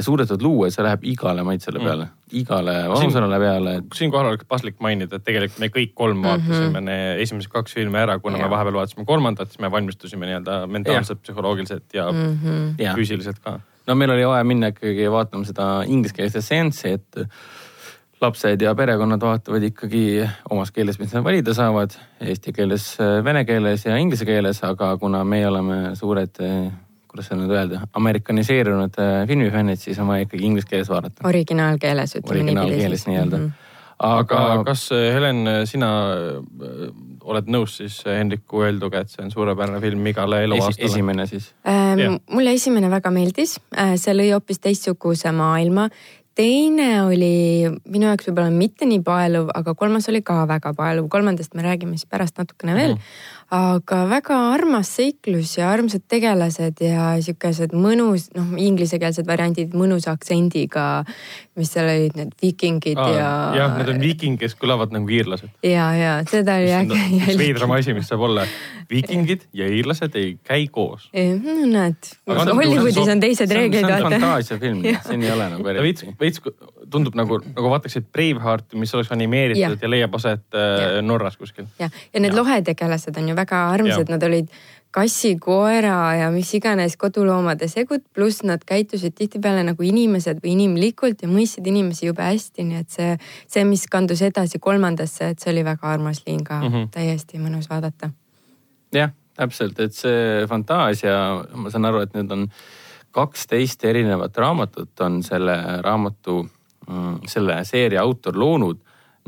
suudetud 0.00 0.42
luua, 0.44 0.68
et 0.68 0.74
see 0.76 0.84
läheb 0.84 1.04
igale 1.08 1.44
maitsele 1.46 1.80
mm. 1.80 1.88
peale 1.88 2.06
mm., 2.06 2.32
igale 2.40 2.74
vanusele 2.92 3.38
peale. 3.40 3.74
siinkohal 3.96 4.30
oleks 4.32 4.48
paslik 4.48 4.80
mainida, 4.84 5.16
et 5.16 5.24
tegelikult 5.24 5.62
me 5.62 5.70
kõik 5.72 5.94
kolm 5.96 6.18
mhm. 6.18 6.26
vaatasime 6.26 6.80
mm 6.80 6.86
-hmm. 6.86 7.22
esimesed 7.24 7.52
kaks 7.52 7.74
filmi 7.74 7.98
ära, 7.98 8.18
kuna 8.18 8.38
ja. 8.38 8.44
me 8.44 8.50
vahepeal 8.50 8.80
vaatasime 8.82 9.04
kolmandat, 9.08 9.48
siis 9.48 9.60
me 9.64 9.70
valmistusime 9.70 10.26
nii-öelda 10.26 10.66
mentaalselt, 10.66 11.22
psühholoogiliselt 11.22 11.94
ja 11.94 12.10
mm 12.12 12.38
-hmm. 12.44 12.94
füüsiliselt 12.94 13.40
ka. 13.40 13.60
no 13.86 13.94
meil 13.94 14.10
oli 14.10 14.26
vaja 14.26 14.44
minna 14.44 14.66
ikkagi 14.74 15.10
vaatama 15.10 15.44
seda 15.44 15.82
ingliskeelset 15.86 16.44
seanssi, 16.44 16.88
et 16.88 17.16
lapsed 18.20 18.60
ja 18.60 18.74
perekonnad 18.74 19.20
vaatavad 19.20 19.62
ikkagi 19.62 20.28
omas 20.50 20.70
keeles, 20.70 20.98
mis 20.98 21.14
nad 21.14 21.24
valida 21.24 21.54
saavad, 21.54 21.90
eesti 22.20 22.52
keeles, 22.52 22.98
vene 23.24 23.44
keeles 23.44 23.86
ja 23.86 23.96
inglise 23.96 24.24
keeles, 24.24 24.64
aga 24.64 24.96
kuna 24.98 25.24
meie 25.24 25.48
oleme 25.48 25.96
suured 25.96 26.40
kuidas 27.08 27.30
seda 27.30 27.40
nüüd 27.40 27.54
öelda, 27.54 27.84
amerikaniseerunud 27.98 28.98
äh, 29.00 29.22
filmifännid, 29.28 29.80
siis 29.80 29.98
on 30.02 30.10
vaja 30.10 30.26
ikkagi 30.26 30.44
inglise 30.50 30.68
keeles 30.68 30.90
vaadata. 30.92 31.24
originaalkeeles 31.28 32.16
ütleme 32.20 32.44
niipidi. 32.44 32.58
originaalkeeles 32.58 33.06
nii-öelda 33.06 33.38
mm. 33.38 33.46
-hmm. 33.46 33.96
aga, 34.10 34.42
kas 34.66 34.90
äh, 34.92 35.08
Helen, 35.14 35.42
sina 35.64 35.90
äh, 36.12 36.92
oled 37.24 37.48
nõus 37.52 37.78
siis 37.80 37.98
Hendriku 38.06 38.62
öelduga, 38.66 39.00
et 39.00 39.10
see 39.10 39.24
on 39.24 39.30
suurepärane 39.30 39.80
film 39.80 40.06
igale 40.06 40.44
eluaastale 40.44 40.84
Esi,? 40.84 40.94
esimene 40.94 41.26
siis 41.26 41.50
ähm,? 41.68 42.20
mulle 42.30 42.52
esimene 42.52 42.90
väga 42.90 43.10
meeldis, 43.10 43.58
see 43.96 44.14
lõi 44.14 44.30
hoopis 44.32 44.64
teistsuguse 44.64 45.32
maailma 45.32 45.88
teine 46.38 47.02
oli 47.02 47.66
minu 47.90 48.06
jaoks 48.06 48.28
võib-olla 48.28 48.52
mitte 48.54 48.86
nii 48.86 49.00
paeluv, 49.02 49.48
aga 49.54 49.74
kolmas 49.74 50.06
oli 50.08 50.20
ka 50.22 50.44
väga 50.46 50.70
paeluv, 50.76 51.08
kolmandast 51.10 51.56
me 51.58 51.64
räägime 51.66 51.98
siis 51.98 52.06
pärast 52.06 52.38
natukene 52.38 52.74
veel 52.74 52.94
mm. 52.94 53.00
-hmm 53.00 53.37
aga 53.54 54.02
väga 54.10 54.36
armas 54.52 54.90
seiklus 54.98 55.54
ja 55.56 55.70
armsad 55.72 56.02
tegelased 56.10 56.82
ja 56.84 57.14
siukesed 57.24 57.72
mõnus, 57.72 58.26
noh, 58.36 58.50
inglisekeelsed 58.60 59.24
variandid 59.28 59.72
mõnusa 59.78 60.12
aktsendiga, 60.12 60.84
mis 61.56 61.72
seal 61.72 61.88
olid, 61.88 62.18
need 62.18 62.34
viikingid 62.42 63.00
Aa, 63.00 63.14
ja. 63.16 63.30
jah, 63.56 63.78
need 63.78 63.92
on 63.94 64.02
viikingid, 64.04 64.42
kes 64.42 64.56
kõlavad 64.60 64.92
nagu 64.92 65.08
iirlased. 65.08 65.48
ja, 65.64 65.88
ja 65.96 66.12
seda 66.28 66.58
oli 66.60 66.74
äge 66.76 66.98
jälgida. 67.00 67.38
veidram 67.40 67.72
asi, 67.78 67.96
mis 67.96 68.12
saab 68.12 68.26
olla. 68.28 68.44
viikingid 68.92 69.48
ja 69.56 69.68
iirlased 69.68 70.14
ei 70.20 70.36
käi 70.44 70.68
koos. 70.72 71.08
no 71.16 71.56
näed, 71.72 72.12
Hollywoodis 72.28 73.08
on 73.08 73.24
teised 73.24 73.52
reeglid. 73.52 73.84
see 73.84 73.96
on 73.96 74.12
fantaasiafilm, 74.12 74.84
siin 75.08 75.24
ei 75.24 75.32
ole 75.32 75.48
nagu 75.56 75.72
eriti. 75.72 76.12
veits 76.20 76.44
tundub 76.90 77.16
nagu, 77.18 77.40
nagu 77.44 77.70
vaataksid 77.72 78.08
Bravehearti, 78.12 78.78
mis 78.80 78.94
oleks 78.94 79.12
animeeritud 79.14 79.62
ja, 79.62 79.76
ja 79.82 79.90
leiab 79.90 80.16
aset 80.18 80.56
äh, 80.56 80.98
Norras 81.02 81.36
kuskil. 81.36 81.68
ja, 81.78 81.90
ja 82.12 82.20
need 82.20 82.36
lohetegelased 82.36 83.16
on 83.16 83.28
ju 83.28 83.36
väga 83.36 83.62
armsad, 83.74 84.10
nad 84.12 84.22
olid 84.26 84.50
kassi, 84.94 85.34
koera 85.40 86.14
ja 86.16 86.30
mis 86.32 86.50
iganes 86.56 86.96
koduloomade 87.00 87.68
segud, 87.68 88.02
pluss 88.14 88.42
nad 88.48 88.64
käitusid 88.66 89.14
tihtipeale 89.18 89.62
nagu 89.66 89.84
inimesed 89.84 90.40
või 90.44 90.54
inimlikult 90.56 91.22
ja 91.22 91.28
mõistsid 91.30 91.68
inimesi 91.68 92.08
jube 92.08 92.24
hästi, 92.24 92.64
nii 92.70 92.80
et 92.80 92.96
see, 92.96 93.12
see, 93.46 93.66
mis 93.68 93.84
kandus 93.90 94.22
edasi 94.24 94.60
kolmandasse, 94.62 95.32
et 95.34 95.44
see 95.44 95.52
oli 95.52 95.64
väga 95.66 95.92
armas 95.92 96.22
liin 96.26 96.42
ka 96.44 96.62
mm, 96.62 96.72
-hmm. 96.72 96.90
täiesti 96.94 97.40
mõnus 97.42 97.68
vaadata. 97.70 98.10
jah, 98.94 99.12
täpselt, 99.36 99.80
et 99.80 99.94
see 99.94 100.46
fantaasia, 100.48 101.44
ma 101.54 101.70
saan 101.70 101.84
aru, 101.84 102.00
et 102.06 102.14
nüüd 102.16 102.32
on 102.32 102.48
kaksteist 103.10 103.84
erinevat 103.84 104.36
raamatut 104.36 105.00
on 105.00 105.22
selle 105.22 105.56
raamatu, 105.84 106.46
selle 107.26 107.64
seeria 107.68 108.02
autor 108.02 108.36
loonud 108.38 108.78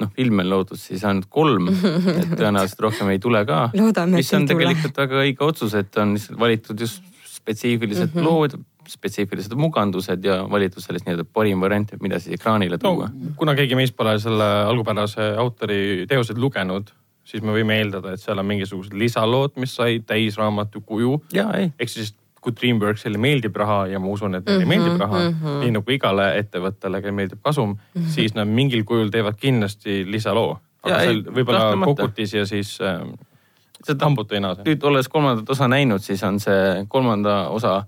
noh, 0.01 0.11
filme 0.17 0.45
on 0.45 0.51
loodud 0.51 0.81
siis 0.81 1.05
ainult 1.09 1.29
kolm, 1.33 1.71
et 1.71 2.35
tõenäoliselt 2.41 2.83
rohkem 2.87 3.13
ei 3.13 3.21
tule 3.23 3.43
ka. 3.49 3.69
mis 4.09 4.33
on 4.37 4.49
tegelikult 4.49 4.95
tule. 4.95 5.07
väga 5.07 5.23
õige 5.25 5.47
otsus, 5.47 5.77
et 5.79 6.01
on 6.01 6.17
valitud 6.41 6.81
just 6.81 7.03
spetsiifilised 7.27 8.11
mm 8.11 8.21
-hmm. 8.21 8.25
lood, 8.27 8.57
spetsiifilised 8.89 9.55
mugandused 9.55 10.25
ja 10.25 10.41
valitud 10.51 10.83
sellest 10.83 11.07
nii-öelda 11.07 11.25
parim 11.33 11.61
variant, 11.61 11.93
mida 12.03 12.19
siis 12.19 12.35
ekraanile 12.41 12.79
tuua 12.79 13.09
no,. 13.09 13.35
kuna 13.37 13.55
keegi 13.55 13.75
meist 13.79 13.97
pole 13.97 14.19
selle 14.19 14.49
algupärase 14.67 15.35
autori 15.39 16.07
teoseid 16.09 16.39
lugenud, 16.39 16.91
siis 17.25 17.43
me 17.43 17.55
võime 17.55 17.79
eeldada, 17.79 18.15
et 18.15 18.21
seal 18.21 18.39
on 18.39 18.47
mingisugused 18.47 18.93
lisalood, 18.93 19.53
mis 19.57 19.77
said 19.77 20.07
täisraamatu 20.07 20.81
kuju. 20.81 21.23
ehk 21.79 21.89
siis 21.89 22.15
kui 22.41 22.55
Dreamworksile 22.57 23.19
meeldib 23.21 23.57
raha 23.57 23.87
ja 23.91 24.01
ma 24.01 24.09
usun, 24.15 24.35
et 24.35 24.47
neile 24.47 24.65
mm 24.65 24.71
-hmm, 24.71 24.77
meeldib 24.77 25.01
raha 25.01 25.19
mm, 25.19 25.35
-hmm. 25.43 25.59
nii 25.65 25.71
nagu 25.77 25.91
igale 25.93 26.29
ettevõttele, 26.39 27.01
kellele 27.01 27.17
meeldib 27.17 27.43
kasum 27.43 27.69
mm, 27.69 28.03
-hmm. 28.03 28.09
siis 28.09 28.35
nad 28.35 28.49
mingil 28.49 28.85
kujul 28.85 29.11
teevad 29.11 29.37
kindlasti 29.41 30.05
lisaloo. 30.07 30.59
aga 30.83 30.95
ja, 30.95 31.01
seal 31.01 31.25
võib-olla 31.25 31.85
Kokutis 31.85 32.35
ja 32.35 32.47
siis 32.47 32.79
äh, 32.81 33.03
seda 33.85 34.05
hambutu 34.05 34.37
ei 34.37 34.41
naase. 34.45 34.65
nüüd 34.67 34.85
olles 34.87 35.09
kolmandat 35.09 35.51
osa 35.51 35.69
näinud, 35.69 36.03
siis 36.05 36.23
on 36.27 36.41
see 36.41 36.87
kolmanda 36.89 37.37
osa, 37.55 37.81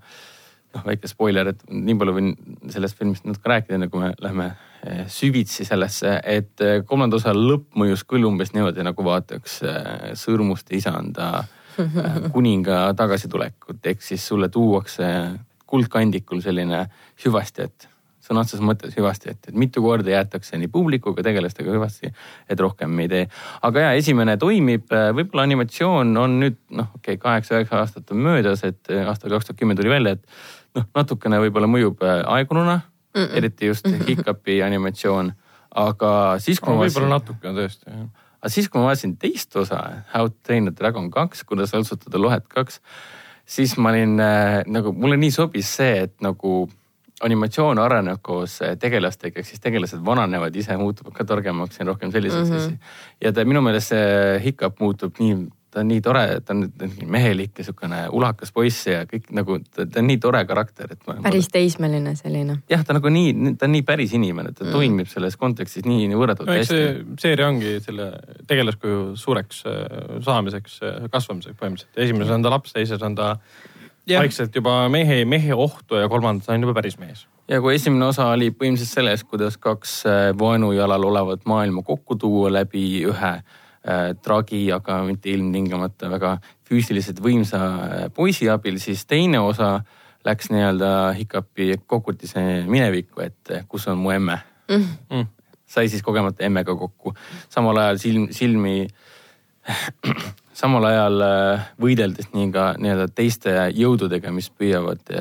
noh 0.73 0.85
väike 0.85 1.09
spoiler, 1.09 1.53
et 1.53 1.65
nii 1.69 1.97
palju 1.99 2.15
võin 2.17 2.31
sellest 2.73 2.97
filmist 2.99 3.27
natuke 3.27 3.51
rääkida, 3.51 3.77
enne 3.77 3.89
kui 3.93 4.01
me 4.01 4.13
lähme 4.21 4.49
eh, 4.85 5.03
süvitsi 5.07 5.65
sellesse, 5.69 6.15
et 6.23 6.65
eh, 6.65 6.79
kolmanda 6.89 7.19
osa 7.19 7.35
lõpp 7.37 7.77
mõjus 7.79 8.05
küll 8.09 8.25
umbes 8.29 8.53
niimoodi, 8.55 8.85
nagu 8.85 9.05
vaataks 9.05 9.59
eh, 9.69 10.07
Sõrmuste 10.19 10.77
isanda 10.77 11.45
kuninga 12.35 12.85
tagasitulekut, 12.97 13.81
ehk 13.85 14.01
siis 14.01 14.27
sulle 14.27 14.49
tuuakse 14.49 15.09
kuldkandikul 15.73 16.41
selline 16.43 16.85
hüvasti, 17.25 17.65
et 17.65 17.89
sõna 18.23 18.43
otseses 18.43 18.63
mõttes 18.63 18.95
hüvasti, 18.95 19.33
et, 19.33 19.49
mitu 19.57 19.83
korda 19.83 20.13
jäetakse 20.13 20.57
nii 20.59 20.69
publikuga, 20.71 21.25
tegelastega 21.25 21.73
hüvasti, 21.75 22.11
et 22.49 22.61
rohkem 22.61 22.99
ei 23.03 23.09
tee. 23.11 23.23
aga 23.67 23.87
ja 23.87 23.91
esimene 23.99 24.37
toimib, 24.39 24.87
võib-olla 24.87 25.45
animatsioon 25.49 26.15
on 26.21 26.39
nüüd 26.45 26.59
noh, 26.77 26.91
okei 26.95 27.17
okay,, 27.17 27.21
kaheksa-üheksa 27.25 27.81
aastat 27.81 28.13
on 28.15 28.23
möödas, 28.23 28.63
et 28.67 28.93
aastal 29.03 29.33
kaks 29.35 29.49
tuhat 29.49 29.59
kümme 29.59 29.75
tuli 29.79 29.91
välja, 29.91 30.15
et 30.15 30.79
noh, 30.79 30.87
natukene 30.95 31.41
võib-olla 31.43 31.69
mõjub 31.69 32.03
aegununa 32.07 32.79
mm, 32.79 33.19
-mm. 33.19 33.37
eriti 33.41 33.71
just 33.71 33.89
Hiccupi 34.07 34.61
animatsioon. 34.63 35.33
aga 35.75 36.09
siis, 36.39 36.59
kui 36.61 36.73
no, 36.73 36.83
võib-olla 36.83 37.17
natuke 37.17 37.49
on 37.49 37.57
tõesti, 37.57 37.89
jah. 37.89 38.22
Aga 38.43 38.51
siis, 38.51 38.67
kui 38.69 38.81
ma 38.81 38.91
vaatasin 38.91 39.15
teist 39.17 39.55
osa, 39.55 39.79
How 40.11 40.27
to 40.27 40.35
train 40.43 40.67
a 40.67 40.75
dragon 40.75 41.09
kaks, 41.11 41.45
kuidas 41.47 41.71
õltsutada 41.77 42.19
lohet 42.19 42.47
kaks, 42.51 42.81
siis 43.47 43.77
ma 43.79 43.93
olin 43.93 44.19
äh, 44.19 44.61
nagu, 44.67 44.91
mulle 44.91 45.17
nii 45.19 45.31
sobis 45.31 45.71
see, 45.79 46.03
et 46.07 46.15
nagu 46.23 46.65
animatsioon 47.23 47.79
areneb 47.79 48.19
koos 48.25 48.57
äh, 48.65 48.75
tegelastega, 48.79 49.39
ehk 49.39 49.47
siis 49.47 49.63
tegelased 49.63 50.03
vananevad 50.05 50.55
ise, 50.59 50.75
muutuvad 50.77 51.15
ka 51.15 51.27
targemaks 51.29 51.79
ja 51.79 51.87
rohkem 51.87 52.11
selliseid 52.11 52.49
mm 52.49 52.57
-hmm. 52.57 52.77
ja 53.23 53.31
ta 53.31 53.45
minu 53.47 53.61
meelest 53.61 53.95
see 53.95 54.39
Hiccup 54.43 54.79
muutub 54.83 55.19
nii 55.19 55.47
ta 55.73 55.81
on 55.81 55.89
nii 55.89 56.01
tore, 56.05 56.23
ta 56.45 56.53
on 56.53 56.67
mehelik 57.09 57.57
ja 57.57 57.65
sihukene 57.65 58.03
ulakas 58.13 58.53
poiss 58.53 58.85
ja 58.87 59.03
kõik 59.09 59.31
nagu, 59.33 59.57
ta 59.73 59.85
on 59.99 60.07
nii 60.09 60.19
tore 60.21 60.43
karakter, 60.49 60.93
et 60.93 61.07
ma. 61.09 61.17
päris 61.25 61.49
teismeline 61.53 62.13
selline. 62.19 62.59
jah, 62.69 62.83
ta 62.85 62.95
nagu 62.97 63.09
nii, 63.13 63.55
ta 63.59 63.67
on 63.67 63.73
nii 63.73 63.85
päris 63.87 64.13
inimene, 64.17 64.53
ta 64.53 64.67
mm. 64.67 64.75
toimib 64.75 65.09
selles 65.09 65.37
kontekstis 65.41 65.87
nii, 65.89 66.07
nii 66.11 66.19
võrratult 66.19 66.51
no, 66.51 66.57
hästi. 66.59 66.79
see 66.79 67.17
seeria 67.25 67.49
ongi 67.49 67.77
selle 67.83 68.11
tegelaskuju 68.49 69.03
suureks 69.19 69.63
äh, 69.69 69.85
saamiseks, 70.25 70.79
äh, 70.85 70.99
kasvamiseks 71.13 71.57
põhimõtteliselt. 71.57 72.03
esimeses 72.05 72.37
on 72.37 72.45
ta 72.45 72.53
laps, 72.53 72.75
teises 72.77 73.05
on 73.05 73.17
ta 73.17 73.33
ja. 74.05 74.19
vaikselt 74.19 74.53
juba 74.55 74.83
mehe, 74.93 75.23
mehe 75.25 75.57
ohtu 75.57 75.97
ja 76.01 76.11
kolmandas 76.11 76.53
on 76.53 76.67
juba 76.67 76.77
päris 76.77 76.99
mees 77.01 77.25
ja 77.49 77.59
kui 77.63 77.79
esimene 77.79 78.11
osa 78.11 78.29
oli 78.35 78.51
põhimõtteliselt 78.53 79.01
selles, 79.01 79.25
kuidas 79.25 79.57
kaks 79.57 79.97
äh, 80.05 80.29
vaenujalal 80.37 81.09
olevat 81.09 81.49
maailma 81.49 81.81
kokku 81.87 82.19
tuua 82.21 82.53
läbi 82.53 82.85
ühe 83.09 83.35
Äh, 83.37 83.62
tragi, 84.23 84.71
aga 84.71 85.01
mitte 85.03 85.31
ilmtingimata 85.33 86.07
väga 86.11 86.37
füüsiliselt 86.67 87.19
võimsa 87.23 87.59
äh, 87.59 88.05
poisi 88.15 88.49
abil, 88.49 88.79
siis 88.81 89.05
teine 89.09 89.41
osa 89.43 89.77
läks 90.23 90.51
nii-öelda 90.53 90.91
Hiccupi 91.17 91.73
kokutise 91.87 92.63
minevikku, 92.69 93.25
et 93.25 93.51
äh, 93.51 93.65
kus 93.67 93.87
on 93.91 93.99
mu 93.99 94.13
emme 94.15 94.39
mm.. 94.69 94.85
Mm. 95.11 95.27
sai 95.67 95.89
siis 95.91 96.03
kogemata 96.05 96.45
emmega 96.47 96.75
kokku, 96.79 97.13
samal 97.51 97.81
ajal 97.83 97.99
silm, 97.99 98.29
silmi, 98.31 98.87
samal 100.61 100.87
ajal 100.87 101.25
võideldes 101.81 102.31
nii 102.33 102.51
ka 102.55 102.73
nii-öelda 102.79 103.09
teiste 103.15 103.57
jõududega, 103.75 104.31
mis 104.31 104.47
püüavad 104.51 105.11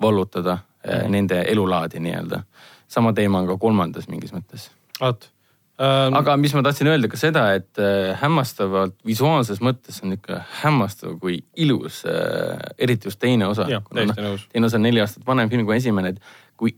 vallutada 0.00 0.60
mm. 0.60 1.10
nende 1.10 1.42
elulaadi 1.48 2.02
nii-öelda. 2.04 2.44
sama 2.88 3.12
teema 3.12 3.42
on 3.42 3.50
ka 3.50 3.58
kolmandas 3.58 4.08
mingis 4.08 4.32
mõttes. 4.36 4.70
vot 5.00 5.30
Ähm, 5.78 6.16
aga 6.18 6.34
mis 6.40 6.50
ma 6.56 6.62
tahtsin 6.66 6.88
öelda 6.90 7.06
ka 7.10 7.18
seda, 7.20 7.44
et 7.54 7.78
äh, 7.78 8.10
hämmastavalt 8.18 8.96
visuaalses 9.06 9.60
mõttes 9.62 10.00
on 10.02 10.16
ikka 10.16 10.40
hämmastav, 10.64 11.14
kui 11.22 11.36
ilus 11.54 12.00
äh,, 12.02 12.58
eriti 12.82 13.06
just 13.06 13.20
teine 13.22 13.46
osa. 13.46 13.68
Teine 13.94 14.66
osa 14.66 14.80
on 14.80 14.86
neli 14.88 15.02
aastat 15.04 15.26
vanem 15.26 15.50
film 15.52 15.68
kui 15.68 15.76
esimene, 15.78 16.16
et 16.16 16.56
kui 16.58 16.74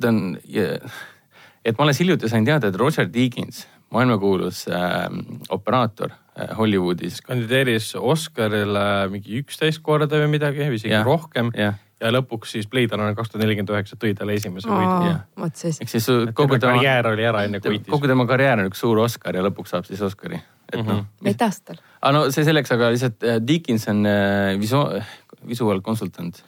ta 0.00 0.12
on, 0.12 0.36
et 0.46 1.74
ma 1.74 1.86
alles 1.86 1.98
hiljuti 2.02 2.30
sain 2.30 2.46
teada, 2.46 2.70
et 2.70 2.78
Roger 2.78 3.10
Deakins, 3.10 3.64
maailmakuulus 3.94 4.68
äh, 4.70 5.08
operaator 5.50 6.14
äh, 6.14 6.54
Hollywoodis. 6.58 7.20
kandideeris 7.26 7.90
Oscarile 7.98 9.08
mingi 9.10 9.42
üksteist 9.42 9.82
korda 9.82 10.22
või 10.22 10.30
midagi, 10.36 10.62
isegi 10.78 10.94
ja, 10.94 11.02
rohkem 11.06 11.50
ja 11.58 11.74
ja 12.04 12.12
lõpuks 12.14 12.54
siis 12.56 12.68
Blade 12.70 12.96
Runner 12.96 13.16
kaks 13.16 13.32
tuhat 13.32 13.44
nelikümmend 13.44 13.72
üheksa 13.74 13.98
tõi 14.00 14.14
talle 14.18 14.36
esimese 14.38 14.68
võidu. 14.70 15.14
vot 15.40 15.56
siis. 15.56 15.80
ehk 15.80 15.92
siis 15.92 16.08
kogu 16.36 16.58
tema 16.58 16.76
karjäär 16.76 17.10
oli 17.12 17.26
ära 17.30 17.44
enne 17.48 17.60
kui 17.64 17.76
võitis. 17.76 17.90
kogu 17.90 18.10
tema 18.10 18.26
karjäär 18.30 18.62
on 18.62 18.70
üks 18.70 18.84
suur 18.84 19.00
Oscar 19.04 19.36
ja 19.38 19.44
lõpuks 19.46 19.74
saab 19.74 19.88
siis 19.88 20.02
Oscari. 20.04 20.40
et 20.72 20.78
mm 20.78 20.86
-hmm. 20.86 21.02
noh. 21.02 21.04
vedas 21.24 21.60
tal. 21.60 21.82
aga 22.00 22.12
no 22.18 22.30
see 22.30 22.44
selleks, 22.44 22.72
aga 22.72 22.90
lihtsalt 22.94 23.24
äh, 23.24 23.40
Dickens 23.46 23.88
on 23.88 24.06
äh, 24.06 24.54
visu-, 24.60 25.02
visuaalkonsultant. 25.48 26.44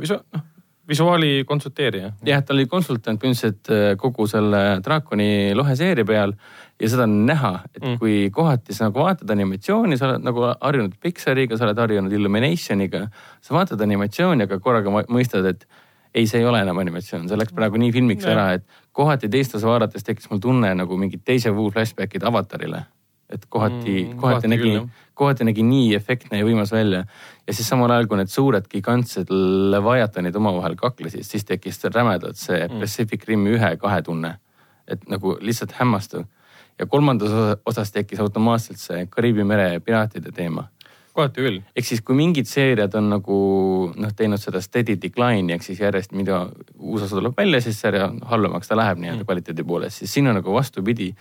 visu-, 0.00 0.22
noh 0.34 0.46
visuaali 0.88 1.44
konsulteerija. 1.46 2.12
jah, 2.24 2.42
ta 2.44 2.54
oli 2.54 2.66
konsultant 2.66 3.20
põhimõtteliselt 3.20 3.70
äh, 3.72 3.96
kogu 4.00 4.26
selle 4.26 4.80
draakoni 4.84 5.54
lohe 5.54 5.76
seeria 5.76 6.04
peal 6.08 6.32
ja 6.80 6.90
seda 6.90 7.06
on 7.08 7.16
näha, 7.26 7.52
et 7.74 7.82
mm. 7.82 7.96
kui 7.98 8.30
kohati 8.34 8.74
sa 8.74 8.88
nagu 8.88 9.02
vaatad 9.02 9.30
animatsiooni, 9.34 9.98
sa 9.98 10.12
oled 10.12 10.24
nagu 10.26 10.44
harjunud 10.52 10.94
Pixariga, 11.02 11.58
sa 11.58 11.66
oled 11.66 11.80
harjunud 11.82 12.12
Illuminationiga. 12.14 13.08
sa 13.42 13.54
vaatad 13.54 13.82
animatsiooni, 13.82 14.46
aga 14.46 14.60
korraga 14.62 14.92
mõistad, 15.10 15.46
et 15.50 15.66
ei, 16.14 16.26
see 16.26 16.40
ei 16.40 16.46
ole 16.46 16.60
enam 16.62 16.78
animatsioon, 16.78 17.26
see 17.28 17.38
läks 17.38 17.54
praegu 17.56 17.80
nii 17.80 17.90
filmiks 17.94 18.26
ja. 18.26 18.36
ära, 18.36 18.46
et 18.58 18.80
kohati 18.96 19.30
teistes 19.32 19.66
vaadates 19.66 20.06
tekkis 20.06 20.30
mul 20.30 20.40
tunne 20.42 20.70
nagu 20.74 20.96
mingi 21.00 21.18
teise 21.18 21.52
vuu 21.54 21.72
flashback'id 21.74 22.24
avatarile. 22.26 22.86
et 23.28 23.42
kohati 23.48 24.04
mm,, 24.04 24.16
kohati 24.16 24.48
nägi, 24.48 24.70
kohati 25.14 25.44
nägi 25.44 25.62
nii 25.62 25.90
efektne 25.94 26.38
ja 26.38 26.46
võimas 26.46 26.72
välja. 26.72 27.04
ja 27.46 27.54
siis 27.54 27.68
samal 27.68 27.90
ajal, 27.90 28.06
kui 28.08 28.16
need 28.16 28.32
suured 28.32 28.70
gigantsed 28.72 29.28
Leviathanid 29.74 30.36
omavahel 30.36 30.76
kaklesid, 30.76 31.26
siis 31.26 31.44
tekkis 31.44 31.84
rämedalt 31.84 32.40
see 32.40 32.62
mm. 32.68 32.80
Pacific 32.80 33.28
Rimi 33.28 33.58
ühe-kahe 33.58 34.02
tunne. 34.02 34.38
et 34.88 35.04
nagu 35.08 35.36
lihtsalt 35.40 35.74
hämmastav 35.76 36.24
ja 36.78 36.86
kolmandas 36.86 37.58
osas 37.66 37.92
tekkis 37.92 38.20
automaatselt 38.20 38.80
see 38.80 39.06
Kariibi 39.10 39.44
mere 39.44 39.80
piraatide 39.84 40.32
teema. 40.34 40.68
kohati 41.12 41.42
küll. 41.42 41.62
ehk 41.76 41.86
siis, 41.86 42.00
kui 42.06 42.14
mingid 42.14 42.46
seeriad 42.46 42.94
on 42.94 43.08
nagu 43.10 43.38
noh, 43.96 44.12
teinud 44.16 44.38
seda 44.38 44.60
steady 44.62 44.94
decline'i 45.02 45.56
ehk 45.56 45.64
siis 45.66 45.80
järjest, 45.82 46.12
mida 46.14 46.44
uus 46.78 47.02
osa 47.02 47.16
tuleb 47.18 47.34
välja, 47.36 47.60
siis 47.60 47.80
sarja 47.80 48.12
halvemaks 48.30 48.70
ta 48.70 48.78
läheb 48.78 49.00
nii-öelda 49.02 49.24
mm. 49.24 49.26
kvaliteedi 49.26 49.64
poolest, 49.66 50.02
siis 50.02 50.14
siin 50.14 50.30
on 50.30 50.38
nagu 50.38 50.54
vastupidi. 50.54 51.14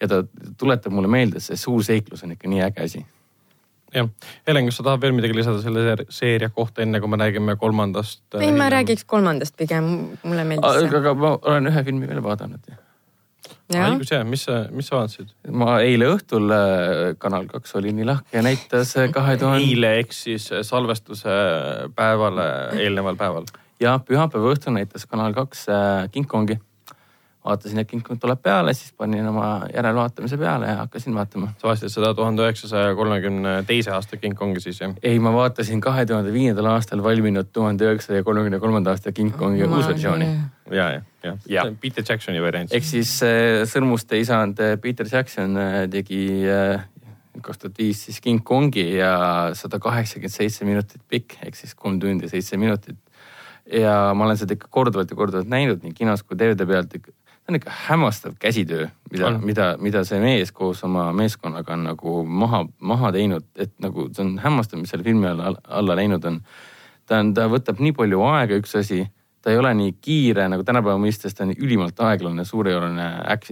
ja 0.00 0.08
ta 0.08 0.24
tuletab 0.58 0.92
mulle 0.92 1.08
meelde, 1.08 1.36
et 1.36 1.44
see 1.44 1.56
suur 1.56 1.84
seiklus 1.84 2.24
on 2.24 2.32
ikka 2.32 2.48
nii 2.48 2.62
äge 2.64 2.86
asi 2.86 3.04
jah, 3.94 4.08
Helen, 4.48 4.66
kas 4.66 4.80
sa 4.80 4.86
tahad 4.86 5.02
veel 5.02 5.12
midagi 5.12 5.36
lisada 5.36 5.60
selle 5.62 6.06
seeria 6.08 6.48
kohta, 6.48 6.82
enne 6.82 7.00
kui 7.00 7.12
me 7.12 7.20
räägime 7.20 7.56
kolmandast? 7.60 8.24
ei, 8.40 8.52
ma 8.56 8.70
räägiks 8.72 9.04
kolmandast 9.04 9.56
pigem, 9.56 9.92
mulle 10.22 10.48
meeldis 10.48 10.80
see. 10.80 10.96
aga 11.02 11.14
ma 11.14 11.36
olen 11.36 11.70
ühe 11.70 11.84
filmi 11.84 12.08
veel 12.08 12.24
vaadanud 12.24 12.72
õigus 13.72 14.12
jah, 14.12 14.24
mis 14.28 14.44
sa, 14.46 14.58
mis 14.74 14.88
sa 14.90 15.00
vaatasid? 15.00 15.32
ma 15.50 15.78
eile 15.84 16.10
õhtul 16.14 16.52
äh, 16.54 17.04
Kanal 17.22 17.48
kaks 17.50 17.76
oli 17.80 17.94
nii 17.96 18.08
lahke 18.08 18.36
ja 18.36 18.44
näitas 18.44 18.94
äh, 19.00 19.08
kahe 19.14 19.36
tuhande. 19.40 19.64
eile 19.66 19.94
ehk 20.02 20.14
siis 20.16 20.50
äh, 20.52 20.64
salvestuse 20.66 21.38
päevale 21.96 22.46
eelneval 22.78 23.18
päeval. 23.20 23.48
ja 23.82 23.98
pühapäeva 24.06 24.54
õhtul 24.54 24.76
näitas 24.78 25.08
Kanal 25.10 25.34
kaks 25.36 25.66
King 26.12 26.28
Kongi 26.28 26.58
vaatasin, 27.44 27.82
et 27.82 27.88
King 27.90 28.02
Kong 28.06 28.20
tuleb 28.22 28.38
peale, 28.42 28.74
siis 28.74 28.92
panin 28.96 29.26
oma 29.26 29.66
järelvaatamise 29.74 30.38
peale 30.38 30.68
ja 30.70 30.76
hakkasin 30.82 31.14
vaatama. 31.14 31.50
sa 31.58 31.68
vaatasid 31.68 31.94
seda 31.94 32.12
tuhande 32.14 32.44
üheksasaja 32.44 32.94
kolmekümne 32.94 33.54
teise 33.66 33.90
aasta 33.96 34.16
King 34.16 34.36
Kongi 34.38 34.62
siis 34.62 34.80
jah? 34.80 34.94
ei, 35.02 35.18
ma 35.18 35.32
vaatasin 35.34 35.80
kahe 35.82 36.06
tuhande 36.06 36.32
viiendal 36.32 36.70
aastal 36.74 37.02
valminud 37.02 37.50
tuhande 37.52 37.88
üheksasaja 37.88 38.22
kolmekümne 38.22 38.60
kolmanda 38.62 38.94
aasta 38.94 39.12
King 39.12 39.34
Kongi 39.36 39.66
uusversiooni. 39.66 40.28
ja, 40.70 40.90
ja, 40.90 41.00
ja, 41.24 41.36
ja. 41.46 41.64
Peter 41.80 42.04
Jacksoni 42.08 42.42
variant. 42.42 42.72
ehk 42.72 42.86
siis 42.86 43.16
äh, 43.26 43.62
Sõrmuste 43.68 44.20
isand 44.22 44.62
äh, 44.62 44.76
Peter 44.80 45.08
Jackson 45.10 45.58
äh, 45.58 45.78
tegi 45.90 46.22
kaks 47.42 47.58
tuhat 47.58 47.78
viis 47.78 48.04
siis 48.06 48.20
King 48.20 48.44
Kongi 48.44 48.84
ja 49.00 49.16
sada 49.58 49.80
kaheksakümmend 49.82 50.34
seitse 50.34 50.68
minutit 50.68 51.02
pikk 51.10 51.40
ehk 51.42 51.58
siis 51.58 51.74
kolm 51.74 51.98
tundi 51.98 52.30
seitse 52.30 52.56
minutit. 52.56 52.98
ja 53.72 54.12
ma 54.14 54.28
olen 54.28 54.38
seda 54.38 54.54
ikka 54.54 54.70
korduvalt 54.70 55.10
ja 55.10 55.16
korduvalt 55.16 55.50
näinud 55.50 55.82
nii 55.82 55.94
kinos 55.96 56.22
kui 56.22 56.38
DVD 56.38 56.68
pealt 56.68 56.94
ikka 57.00 57.10
on 57.52 57.60
ikka 57.60 57.72
hämmastav 57.86 58.34
käsitöö, 58.40 58.88
mida, 59.12 59.30
mida, 59.38 59.66
mida 59.80 60.02
see 60.08 60.20
mees 60.22 60.52
koos 60.52 60.82
oma 60.86 61.10
meeskonnaga 61.16 61.74
on 61.76 61.84
nagu 61.90 62.14
maha, 62.24 62.62
maha 62.80 63.12
teinud, 63.14 63.44
et 63.60 63.72
nagu 63.82 64.08
see 64.10 64.24
on 64.24 64.36
hämmastav, 64.42 64.80
mis 64.80 64.92
selle 64.92 65.04
filmi 65.06 65.28
alla, 65.28 65.54
alla 65.68 65.96
läinud 65.98 66.24
on. 66.28 66.38
ta 67.06 67.18
on, 67.20 67.34
ta 67.36 67.48
võtab 67.52 67.82
nii 67.82 67.94
palju 67.98 68.22
aega, 68.30 68.56
üks 68.62 68.76
asi, 68.78 69.02
ta 69.42 69.52
ei 69.52 69.58
ole 69.60 69.74
nii 69.74 69.96
kiire 70.00 70.46
nagu 70.48 70.64
tänapäeva 70.64 71.00
mõistes, 71.02 71.34
ta 71.36 71.44
on 71.44 71.52
ülimalt 71.56 72.00
aeglane, 72.00 72.44
suurejooneline 72.48 73.10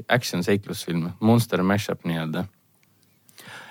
action 0.08 0.44
seiklusfilm, 0.46 1.10
monster 1.20 1.62
mash-up 1.62 2.06
nii-öelda. 2.08 2.46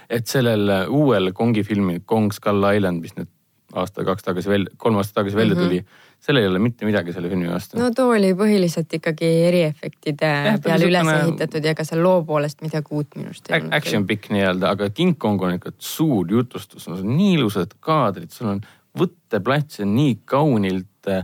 et 0.09 0.27
sellel 0.27 0.71
uuel 0.89 1.33
Kongi 1.33 1.63
filmil 1.63 2.01
Kong 2.05 2.33
Skull 2.33 2.65
Island, 2.75 3.01
mis 3.01 3.15
nüüd 3.17 3.29
aasta-kaks 3.77 4.25
tagasi 4.25 4.49
välja, 4.49 4.77
kolm 4.77 4.97
aastat 4.97 5.21
tagasi 5.21 5.37
välja 5.37 5.55
mm 5.55 5.61
-hmm. 5.61 5.85
Sellel 6.19 6.43
ei 6.43 6.49
ole 6.51 6.59
mitte 6.63 6.87
midagi 6.87 7.13
selle 7.15 7.29
filmi 7.31 7.49
vastu. 7.49 7.79
no 7.79 7.89
too 7.95 8.11
oli 8.15 8.31
põhiliselt 8.37 8.93
ikkagi 8.99 9.29
eriefektide 9.49 10.31
peale 10.63 10.89
üles 10.89 11.05
niisugune... 11.05 11.19
ehitatud 11.27 11.69
ja 11.69 11.75
ka 11.77 11.85
seal 11.87 12.03
loo 12.03 12.23
poolest 12.27 12.63
midagi 12.65 12.95
uut 12.95 13.15
minu 13.19 13.31
arust 13.31 13.49
ei 13.49 13.59
olnud. 13.59 13.75
Action 13.79 14.07
pikk 14.09 14.31
nii-öelda, 14.35 14.73
aga 14.75 14.89
King 14.95 15.17
Kong 15.17 15.41
on 15.47 15.55
ikka 15.57 15.73
suur 15.77 16.27
jutustus, 16.31 16.89
no 16.91 16.99
nii 16.99 17.37
ilusad 17.37 17.77
kaadrid, 17.83 18.33
sul 18.35 18.53
on 18.55 18.63
võtteplats 18.99 19.83
on 19.83 19.93
nii 19.95 20.17
kaunilt 20.29 21.11
äh, 21.11 21.23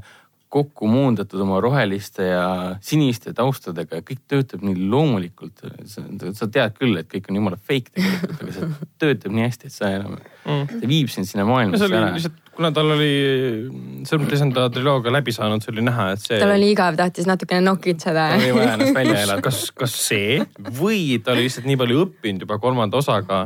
kokku 0.55 0.88
muundatud 0.88 1.41
oma 1.43 1.57
roheliste 1.63 2.29
ja 2.29 2.45
siniste 2.83 3.33
taustadega 3.35 4.00
ja 4.00 4.05
kõik 4.05 4.21
töötab 4.31 4.63
nii 4.63 4.88
loomulikult. 4.91 5.65
sa 5.89 6.47
tead 6.47 6.77
küll, 6.79 6.95
et 7.01 7.09
kõik 7.12 7.27
on 7.29 7.39
jumala 7.41 7.59
fake 7.59 7.91
tegelikult, 7.91 8.39
aga 8.39 8.55
see 8.55 8.69
töötab 9.03 9.35
nii 9.35 9.45
hästi, 9.47 9.71
et 9.71 9.75
sa 9.75 9.91
enam 9.97 10.15
mm., 10.15 10.79
ta 10.79 10.91
viib 10.91 11.12
sind 11.12 11.27
sinna 11.27 11.47
maailmasse 11.50 11.89
ära. 11.89 12.13
lihtsalt, 12.15 12.39
kuna 12.55 12.71
tal 12.75 12.93
oli 12.95 13.12
Sõrmute 14.07 14.38
isanda 14.38 14.67
triloogia 14.71 15.12
läbi 15.12 15.33
saanud, 15.35 15.63
see 15.65 15.74
oli 15.74 15.83
näha, 15.89 16.07
et 16.15 16.24
see. 16.24 16.39
tal 16.39 16.55
oli 16.55 16.71
igav, 16.71 16.95
tahtis 17.00 17.27
natukene 17.27 17.65
nokitseda. 17.65 18.29
tal 18.31 18.45
oli 18.45 18.55
vaja 18.55 18.77
ennast 18.77 19.00
välja 19.01 19.19
elada. 19.25 19.43
kas, 19.43 19.62
kas 19.75 20.00
see 20.07 20.39
või 20.79 21.19
ta 21.19 21.35
oli 21.35 21.50
lihtsalt 21.50 21.67
nii 21.67 21.79
palju 21.83 22.03
õppinud 22.07 22.47
juba 22.47 22.62
kolmanda 22.63 23.03
osaga 23.03 23.45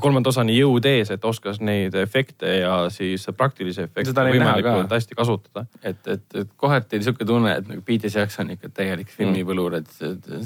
kolmanda 0.00 0.32
osani 0.32 0.56
jõud 0.56 0.86
ees, 0.88 1.10
et 1.12 1.24
oskas 1.28 1.60
neid 1.60 1.94
efekte 2.00 2.48
ja 2.62 2.76
siis 2.92 3.26
praktilisi 3.36 3.84
efekte 3.84 4.14
võimalikult 4.30 4.92
hästi 4.96 5.18
kasutada. 5.18 5.66
et, 5.82 6.00
et, 6.08 6.24
et 6.40 6.50
kohati 6.56 6.96
oli 6.96 7.04
sihuke 7.04 7.28
tunne, 7.28 7.52
et 7.58 7.68
nagu 7.68 7.84
Peter 7.84 8.12
Jackson 8.12 8.54
ikka 8.54 8.72
täielik 8.72 9.12
filmipõlur, 9.12 9.76
et 9.82 9.92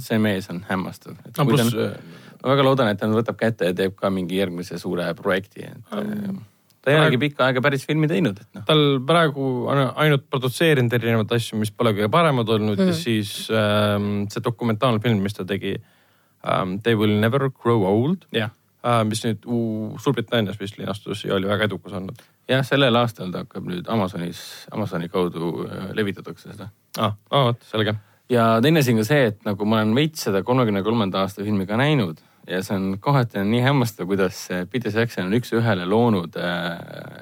see 0.02 0.18
mees 0.22 0.50
on 0.50 0.64
hämmastav. 0.68 1.14
no 1.38 1.46
pluss. 1.46 1.74
ma 2.42 2.52
väga 2.52 2.66
loodan, 2.66 2.90
et 2.90 2.98
ta 2.98 3.10
võtab 3.12 3.38
kätte 3.38 3.70
ja 3.70 3.78
teeb 3.78 3.94
ka 3.98 4.10
mingi 4.10 4.40
järgmise 4.40 4.78
suure 4.82 5.06
projekti, 5.18 5.70
et 5.70 5.94
um, 5.94 6.42
ta 6.82 6.90
ei 6.90 6.98
olegi 6.98 7.22
pikka 7.28 7.46
aega 7.46 7.62
päris 7.62 7.86
filmi 7.86 8.10
teinud, 8.10 8.42
et 8.42 8.58
noh. 8.58 8.66
tal 8.66 8.84
praegu 9.06 9.48
on 9.70 9.84
ainult 9.94 10.26
produtseerinud 10.26 10.98
erinevaid 10.98 11.38
asju, 11.38 11.62
mis 11.62 11.70
pole 11.70 11.94
kõige 11.94 12.10
paremad 12.10 12.50
olnud 12.58 12.78
mm. 12.82 12.90
ja 12.90 13.00
siis 13.06 13.52
ähm, 13.54 14.24
see 14.34 14.42
dokumentaalne 14.42 14.98
film, 15.04 15.22
mis 15.22 15.38
ta 15.38 15.46
tegi 15.46 15.78
ähm,. 16.42 16.80
They 16.82 16.98
will 16.98 17.20
never 17.22 17.50
grow 17.54 17.86
old 17.86 18.26
yeah 18.34 18.50
Äh, 18.50 18.67
mis 19.08 19.22
nüüd 19.24 19.46
Suurbritannias 20.02 20.58
vist 20.60 20.78
linastus 20.78 21.24
ja 21.24 21.34
oli 21.36 21.48
väga 21.48 21.68
edukas 21.68 21.96
olnud. 21.98 22.22
jah, 22.48 22.64
sellel 22.66 22.96
aastal 23.00 23.32
ta 23.32 23.44
hakkab 23.44 23.66
nüüd 23.68 23.88
Amazonis, 23.92 24.40
Amazoni 24.72 25.08
kaudu 25.12 25.66
äh, 25.66 25.90
levitatakse 25.96 26.52
seda. 26.52 26.70
aa, 26.98 27.14
aa 27.30 27.44
vot, 27.50 27.62
selge. 27.70 27.94
ja 28.30 28.48
teine 28.62 28.84
asi 28.84 28.94
on 28.94 29.02
ka 29.02 29.08
see, 29.10 29.30
et 29.32 29.44
nagu 29.48 29.68
ma 29.68 29.82
olen 29.82 29.94
veits 29.98 30.26
seda 30.28 30.42
kolmekümne 30.42 30.82
kolmanda 30.86 31.24
aasta 31.24 31.44
filmi 31.44 31.66
ka 31.66 31.78
näinud 31.80 32.22
ja 32.48 32.62
see 32.64 32.76
on 32.76 32.98
kohati 33.00 33.42
on 33.42 33.50
nii 33.52 33.64
hämmastav, 33.64 34.08
kuidas 34.08 34.46
Peter 34.72 34.92
Jackson 34.94 35.28
on 35.28 35.36
üks-ühele 35.40 35.88
loonud 35.88 36.38
äh, 36.40 36.78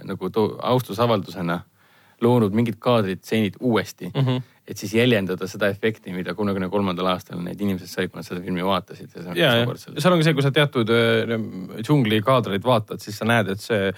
nagu 0.06 0.30
austusavaldusena 0.62 1.60
loonud 2.24 2.54
mingid 2.56 2.78
kaadrid, 2.80 3.22
stseenid 3.24 3.58
uuesti 3.60 4.12
mm. 4.12 4.20
-hmm 4.20 4.52
et 4.66 4.80
siis 4.80 4.94
jäljendada 4.94 5.46
seda 5.46 5.68
efekti, 5.70 6.10
mida 6.10 6.34
kolmekümne 6.34 6.68
kolmandal 6.68 7.06
aastal 7.12 7.38
need 7.38 7.60
inimesed 7.62 7.86
said, 7.86 8.10
kui 8.10 8.18
nad 8.18 8.26
seda 8.26 8.40
filmi 8.42 8.64
vaatasid. 8.66 9.12
ja, 9.38 9.52
ja 9.60 9.76
seal 9.78 10.12
on 10.12 10.18
ka 10.18 10.26
see, 10.26 10.34
kui 10.34 10.42
sa 10.42 10.50
teatud 10.50 10.90
äh, 10.90 11.36
džungli 11.82 12.18
kaadreid 12.26 12.64
vaatad, 12.66 12.98
siis 12.98 13.18
sa 13.18 13.28
näed, 13.28 13.52
et 13.54 13.62
see 13.62 13.92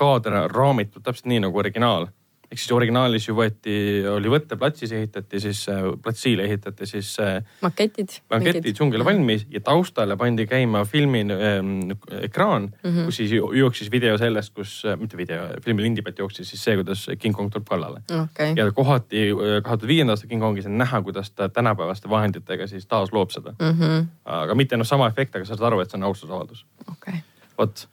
kaader 0.00 0.36
on 0.42 0.50
raamitud 0.52 1.04
täpselt 1.04 1.30
nii 1.32 1.40
nagu 1.46 1.58
originaal 1.58 2.10
ehk 2.50 2.58
siis 2.58 2.72
originaalis 2.74 3.28
ju 3.28 3.34
võeti, 3.38 3.74
oli 4.10 4.30
võtteplatsis 4.32 4.90
ehitati 4.98 5.40
siis, 5.42 5.60
äh, 5.70 5.84
platsile 6.02 6.46
ehitati 6.48 6.86
siis. 6.88 7.12
Äh, 7.22 7.44
maketid. 7.62 8.16
maketid 8.32 8.74
džungel 8.74 9.04
valmis 9.06 9.44
ja 9.50 9.62
taustale 9.64 10.16
pandi 10.18 10.48
käima 10.50 10.82
filmi 10.88 11.22
ähm, 11.30 11.92
ekraan 12.20 12.70
mm, 12.70 12.90
-hmm. 12.90 13.04
kus 13.04 13.20
siis 13.22 13.32
jooksis 13.32 13.90
video 13.92 14.18
sellest, 14.18 14.54
kus, 14.54 14.82
äh, 14.84 14.98
mitte 14.98 15.16
video, 15.16 15.46
filmi 15.64 15.82
lindi 15.82 16.02
pealt 16.02 16.18
jooksis 16.18 16.50
siis 16.50 16.64
see, 16.64 16.74
kuidas 16.80 17.06
King 17.18 17.36
Kong 17.36 17.52
tuleb 17.52 17.68
kallale 17.68 18.02
okay.. 18.22 18.54
ja 18.56 18.66
kohati 18.72 19.30
kahe 19.62 19.62
tuhande 19.62 19.86
viienda 19.86 20.12
aasta 20.12 20.26
King 20.26 20.42
Kongis 20.42 20.66
on 20.66 20.78
näha, 20.78 21.02
kuidas 21.02 21.30
ta 21.30 21.48
tänapäevaste 21.48 22.10
vahenditega 22.10 22.66
siis 22.66 22.86
taas 22.86 23.12
loob 23.12 23.30
seda 23.30 23.54
mm. 23.58 23.78
-hmm. 23.78 24.06
aga 24.24 24.54
mitte 24.54 24.76
noh, 24.76 24.86
sama 24.86 25.06
efekt, 25.08 25.36
aga 25.36 25.44
sa 25.44 25.54
saad 25.54 25.66
aru, 25.70 25.80
et 25.80 25.90
see 25.90 25.98
on 25.98 26.10
austusavaldus 26.10 26.66
okay.. 26.90 27.22
vot 27.58 27.88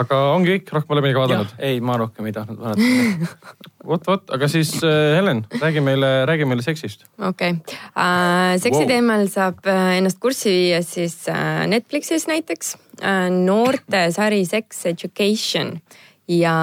aga 0.00 0.18
ongi 0.32 0.56
kõik, 0.56 0.72
rohkem 0.76 0.94
oleme 0.96 1.10
ikka 1.12 1.22
vaadanud? 1.24 1.54
ei, 1.62 1.80
ma 1.84 1.96
rohkem 2.00 2.28
ei 2.28 2.34
tahtnud 2.36 2.60
vaadata 2.62 3.30
vot, 3.90 4.06
vot, 4.08 4.24
aga 4.36 4.48
siis 4.50 4.74
äh, 4.80 5.16
Helen, 5.18 5.44
räägi 5.60 5.82
meile, 5.84 6.12
räägi 6.28 6.48
meile 6.48 6.64
seksist. 6.64 7.06
okei 7.18 7.56
okay. 7.58 7.80
uh,, 7.92 8.54
seksi 8.62 8.82
wow. 8.82 8.90
teemal 8.90 9.26
saab 9.32 9.60
uh, 9.66 9.92
ennast 9.98 10.20
kurssi 10.22 10.52
viia 10.52 10.82
siis 10.86 11.18
Netflixis 11.72 12.28
näiteks 12.30 12.76
uh,. 12.76 13.28
noortesari 13.32 14.44
Sex 14.48 14.86
Education 14.92 15.76
ja 16.28 16.54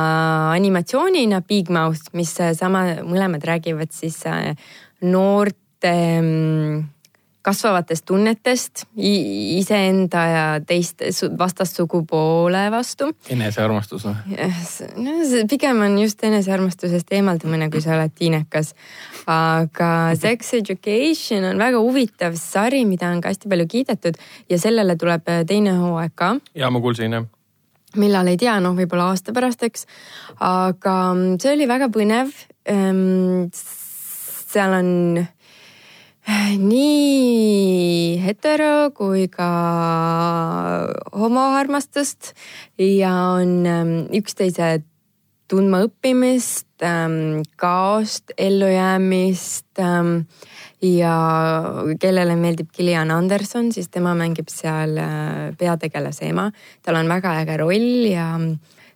animatsioonina 0.56 1.42
Big 1.48 1.70
Mouth, 1.70 2.14
mis 2.18 2.32
sama, 2.58 2.86
mõlemad 3.06 3.44
räägivad 3.46 3.92
siis 3.94 4.22
noorte 5.06 5.94
um, 6.24 6.88
kasvavatest 7.50 8.06
tunnetest 8.08 8.86
iseenda 8.96 10.26
ja 10.30 10.44
teiste 10.66 11.10
vastassugupoole 11.38 12.66
vastu. 12.74 13.10
enesearmastus 13.34 14.06
või? 14.06 14.38
no 15.04 15.16
pigem 15.50 15.82
on 15.88 15.98
just 16.04 16.24
enesearmastusest 16.24 17.12
eemaldumine, 17.18 17.70
kui 17.74 17.82
sa 17.86 17.96
oled 17.98 18.14
tiinekas. 18.16 18.76
aga 19.30 19.90
Sex 20.20 20.54
Education 20.62 21.50
on 21.52 21.62
väga 21.62 21.82
huvitav 21.82 22.38
sari, 22.40 22.86
mida 22.90 23.10
on 23.14 23.24
ka 23.24 23.34
hästi 23.34 23.50
palju 23.50 23.68
kiidetud 23.74 24.22
ja 24.50 24.62
sellele 24.62 24.96
tuleb 25.00 25.28
teine 25.50 25.76
hooaeg 25.82 26.16
ka. 26.16 26.36
ja 26.56 26.70
ma 26.70 26.82
kuulsin 26.84 27.18
jah 27.18 27.28
millal 27.98 28.28
ei 28.30 28.38
tea, 28.38 28.60
noh, 28.62 28.76
võib-olla 28.78 29.08
aasta 29.10 29.34
pärast, 29.34 29.64
eks. 29.66 29.88
aga 30.46 30.96
see 31.42 31.56
oli 31.56 31.66
väga 31.70 31.88
põnev. 31.90 32.30
Ehm, 32.70 33.48
seal 34.50 34.76
on 34.78 34.92
nii 36.60 38.20
hetero 38.22 38.92
kui 38.96 39.28
ka 39.32 39.50
homoarmastust 41.16 42.34
ja 42.78 43.14
on 43.40 43.66
ähm, 43.66 43.94
üksteise 44.16 44.80
tundmaõppimist, 45.50 46.70
ähm, 46.86 47.42
kaost, 47.58 48.36
ellujäämist 48.38 49.82
ähm, 49.82 50.28
ja 50.86 51.16
kellele 52.00 52.36
meeldib 52.38 52.70
Gillian 52.76 53.12
Anderson, 53.12 53.72
siis 53.74 53.90
tema 53.90 54.14
mängib 54.18 54.52
seal 54.54 54.98
äh, 55.02 55.50
peategelase 55.58 56.30
ema. 56.30 56.52
tal 56.86 57.02
on 57.02 57.10
väga 57.10 57.40
äge 57.42 57.58
roll 57.58 58.06
ja 58.12 58.36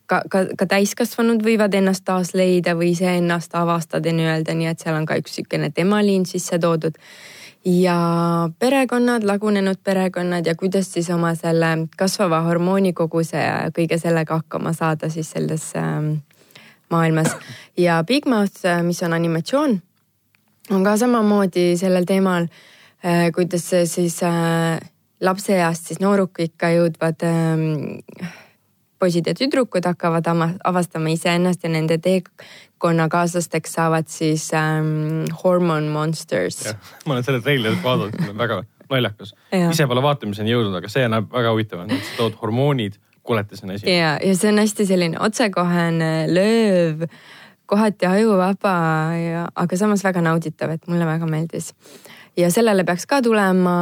ka, 0.06 0.22
ka, 0.30 0.46
ka 0.58 0.68
täiskasvanud 0.70 1.44
võivad 1.46 1.74
ennast 1.78 2.06
taas 2.06 2.34
leida 2.38 2.76
või 2.80 2.94
iseennast 2.94 3.56
avastada 3.56 4.12
nii-öelda, 4.14 4.56
nii 4.58 4.72
et 4.72 4.84
seal 4.84 4.98
on 4.98 5.08
ka 5.10 5.18
üks 5.22 5.38
niisugune 5.38 5.72
temaliin 5.72 6.26
sisse 6.30 6.60
toodud. 6.60 6.98
ja 7.66 7.96
perekonnad, 8.60 9.24
lagunenud 9.24 9.80
perekonnad 9.84 10.46
ja 10.46 10.56
kuidas 10.56 10.92
siis 10.94 11.10
oma 11.10 11.32
selle 11.36 11.88
kasvava 11.98 12.42
hormoonikoguse 12.44 13.38
ja 13.38 13.72
kõige 13.72 13.98
sellega 14.00 14.42
hakkama 14.42 14.74
saada 14.74 15.10
siis 15.10 15.32
selles 15.32 15.72
äh, 15.76 16.02
maailmas. 16.90 17.36
ja 17.78 18.04
Big 18.08 18.26
Mouth, 18.26 18.66
äh, 18.66 18.84
mis 18.84 19.04
on 19.04 19.14
animatsioon, 19.14 19.82
on 20.72 20.84
ka 20.84 20.98
samamoodi 20.98 21.78
sellel 21.78 22.06
teemal 22.06 22.48
äh,, 23.06 23.32
kuidas 23.36 23.70
siis 23.86 24.24
äh, 24.24 24.80
lapseeast 25.22 25.88
siis 25.88 26.00
noorukikka 26.04 26.74
jõudvad 26.76 27.24
äh, 27.24 28.34
poisid 29.04 29.28
ja 29.28 29.36
tüdrukud 29.38 29.86
hakkavad 29.86 30.28
avastama 30.64 31.12
iseennast 31.12 31.64
ja 31.64 31.72
nende 31.74 31.98
teekonnakaaslasteks 32.04 33.76
saavad 33.80 34.08
siis 34.12 34.48
ähm, 34.56 35.26
hormone 35.44 35.90
monsters. 35.92 36.64
ma 37.06 37.18
olen 37.18 37.28
selle 37.28 37.42
treilerit 37.44 37.84
vaadanud, 37.84 38.38
väga 38.38 38.64
naljakas. 38.90 39.36
ise 39.72 39.88
pole 39.88 40.04
vaatamiseni 40.06 40.54
jõudnud, 40.54 40.78
aga 40.80 40.92
see 40.92 41.08
näeb 41.12 41.28
väga 41.34 41.52
huvitav, 41.52 41.84
sa 41.90 42.18
tood 42.18 42.40
hormoonid 42.42 43.00
kuletisena 43.24 43.78
esile. 43.78 43.98
ja, 43.98 44.16
ja 44.24 44.36
see 44.40 44.52
on 44.52 44.64
hästi 44.64 44.88
selline 44.88 45.22
otsekohene, 45.24 46.12
lööv, 46.32 47.06
kohati 47.70 48.08
ajuvaba 48.08 48.74
ja, 49.20 49.46
aga 49.56 49.80
samas 49.80 50.04
väga 50.06 50.24
nauditav, 50.26 50.76
et 50.76 50.88
mulle 50.92 51.08
väga 51.08 51.30
meeldis. 51.30 51.74
ja 52.38 52.52
sellele 52.52 52.88
peaks 52.88 53.08
ka 53.10 53.22
tulema 53.26 53.78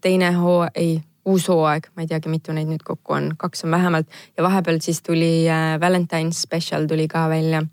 teine 0.00 0.32
hoo, 0.38 0.62
ei 0.74 0.96
uus 1.24 1.48
hooaeg, 1.48 1.88
ma 1.94 2.04
ei 2.04 2.10
teagi, 2.10 2.30
mitu 2.32 2.52
neid 2.52 2.68
nüüd 2.68 2.84
kokku 2.84 3.16
on, 3.16 3.30
kaks 3.40 3.64
on 3.64 3.72
vähemalt 3.74 4.10
ja 4.36 4.44
vahepeal 4.44 4.80
siis 4.84 5.02
tuli 5.02 5.46
äh, 5.48 5.74
Valentine's 5.80 6.42
special 6.44 6.86
tuli 6.90 7.08
ka 7.08 7.28
välja. 7.28 7.64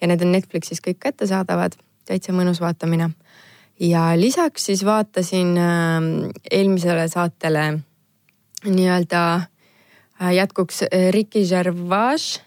ja 0.00 0.06
need 0.06 0.22
on 0.22 0.32
Netflixis 0.32 0.82
kõik 0.84 1.00
kättesaadavad, 1.00 1.76
täitsa 2.06 2.32
mõnus 2.32 2.60
vaatamine. 2.60 3.10
ja 3.80 4.12
lisaks 4.16 4.66
siis 4.70 4.84
vaatasin 4.84 5.58
äh, 5.58 6.00
eelmisele 6.50 7.08
saatele 7.08 7.66
nii-öelda 8.64 9.24
äh, 9.34 10.34
jätkuks 10.34 10.82
Ricky 11.10 11.46
Gervais 11.48 12.40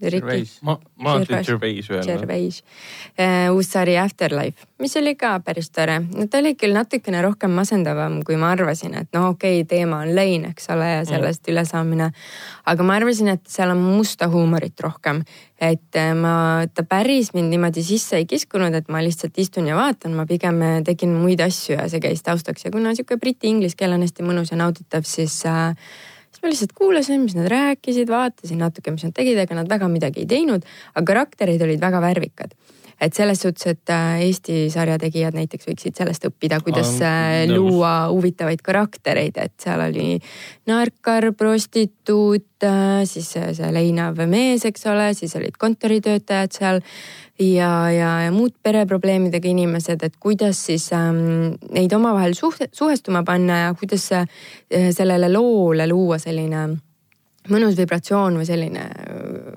Gervais. 0.00 0.58
ma, 0.62 0.76
ütlen 1.20 1.44
Gervais 1.44 1.90
öelda. 1.90 2.04
Gervais. 2.04 2.62
Uh, 3.16 3.54
uus 3.54 3.70
sari 3.72 3.96
Afterlife, 3.98 4.66
mis 4.78 4.96
oli 5.00 5.14
ka 5.16 5.38
päris 5.40 5.70
tore. 5.72 5.98
no 6.00 6.26
ta 6.28 6.42
oli 6.42 6.52
küll 6.54 6.76
natukene 6.76 7.22
rohkem 7.24 7.54
masendavam, 7.56 8.18
kui 8.26 8.36
ma 8.36 8.50
arvasin, 8.52 8.94
et 9.00 9.08
noh, 9.16 9.30
okei 9.32 9.62
okay,, 9.62 9.68
teema 9.70 10.02
on 10.04 10.12
lein, 10.14 10.44
eks 10.50 10.68
ole, 10.74 10.88
ja 10.98 11.04
sellest 11.08 11.46
mm. 11.46 11.52
ülesaamine. 11.52 12.10
aga 12.72 12.86
ma 12.86 12.98
arvasin, 13.00 13.30
et 13.32 13.46
seal 13.48 13.72
on 13.72 13.80
musta 13.80 14.28
huumorit 14.32 14.80
rohkem. 14.84 15.22
et 15.60 15.96
äh, 15.96 16.12
ma, 16.12 16.66
ta 16.74 16.84
päris 16.84 17.32
mind 17.32 17.48
niimoodi 17.54 17.82
sisse 17.82 18.18
ei 18.20 18.26
kiskunud, 18.28 18.74
et 18.74 18.90
ma 18.92 19.00
lihtsalt 19.00 19.38
istun 19.40 19.70
ja 19.70 19.76
vaatan, 19.76 20.12
ma 20.12 20.26
pigem 20.26 20.60
äh, 20.60 20.82
tegin 20.84 21.14
muid 21.16 21.40
asju 21.40 21.78
ja 21.78 21.88
see 21.88 22.02
käis 22.04 22.20
taustaks 22.22 22.68
ja 22.68 22.74
kuna 22.74 22.92
sihuke 22.94 23.16
briti 23.16 23.48
inglise 23.48 23.78
keel 23.80 23.96
on 23.96 24.04
hästi 24.04 24.26
mõnus 24.26 24.52
ja 24.52 24.60
nauditav, 24.60 25.08
siis 25.08 25.40
äh, 25.48 25.72
siis 26.36 26.44
ma 26.44 26.52
lihtsalt 26.52 26.72
kuulasin, 26.76 27.22
mis 27.24 27.36
nad 27.36 27.48
rääkisid, 27.48 28.10
vaatasin 28.12 28.60
natuke, 28.60 28.92
mis 28.92 29.06
nad 29.06 29.14
tegid, 29.16 29.38
ega 29.40 29.56
nad 29.56 29.68
väga 29.70 29.88
midagi 29.88 30.24
ei 30.24 30.30
teinud, 30.30 30.66
aga 30.94 31.06
karakterid 31.12 31.62
olid 31.64 31.80
väga 31.80 32.02
värvikad. 32.04 32.56
et 32.96 33.12
selles 33.12 33.42
suhtes, 33.42 33.66
et 33.66 33.90
äh, 33.92 34.22
Eesti 34.24 34.70
sarja 34.72 34.94
tegijad 34.96 35.34
näiteks 35.36 35.66
võiksid 35.68 35.98
sellest 35.98 36.22
õppida, 36.24 36.62
kuidas 36.64 36.94
äh, 37.04 37.42
nõus. 37.44 37.58
luua 37.58 38.08
huvitavaid 38.08 38.62
karaktereid, 38.64 39.36
et 39.36 39.52
seal 39.60 39.82
oli 39.84 40.16
narkar, 40.66 41.34
prostituut, 41.36 42.64
siis 43.04 43.28
see 43.34 43.52
see 43.52 43.68
leinav 43.72 44.16
mees, 44.24 44.64
eks 44.64 44.86
ole, 44.88 45.10
siis 45.12 45.36
olid 45.36 45.60
kontoritöötajad 45.60 46.56
seal 46.56 46.80
ja, 47.38 47.90
ja, 47.90 48.10
ja 48.26 48.32
muud 48.32 48.54
pereprobleemidega 48.62 49.48
inimesed, 49.48 50.02
et 50.02 50.16
kuidas 50.20 50.60
siis 50.68 50.88
ähm, 50.96 51.56
neid 51.74 51.92
omavahel 51.92 52.36
suht-, 52.38 52.68
suhestuma 52.72 53.22
panna 53.26 53.58
ja 53.66 53.74
kuidas 53.78 54.08
äh, 54.16 54.26
sellele 54.96 55.30
loole 55.32 55.88
luua 55.90 56.18
selline 56.22 56.68
mõnus 57.52 57.76
vibratsioon 57.78 58.38
või 58.40 58.48
selline 58.48 58.86
äh, 58.88 59.56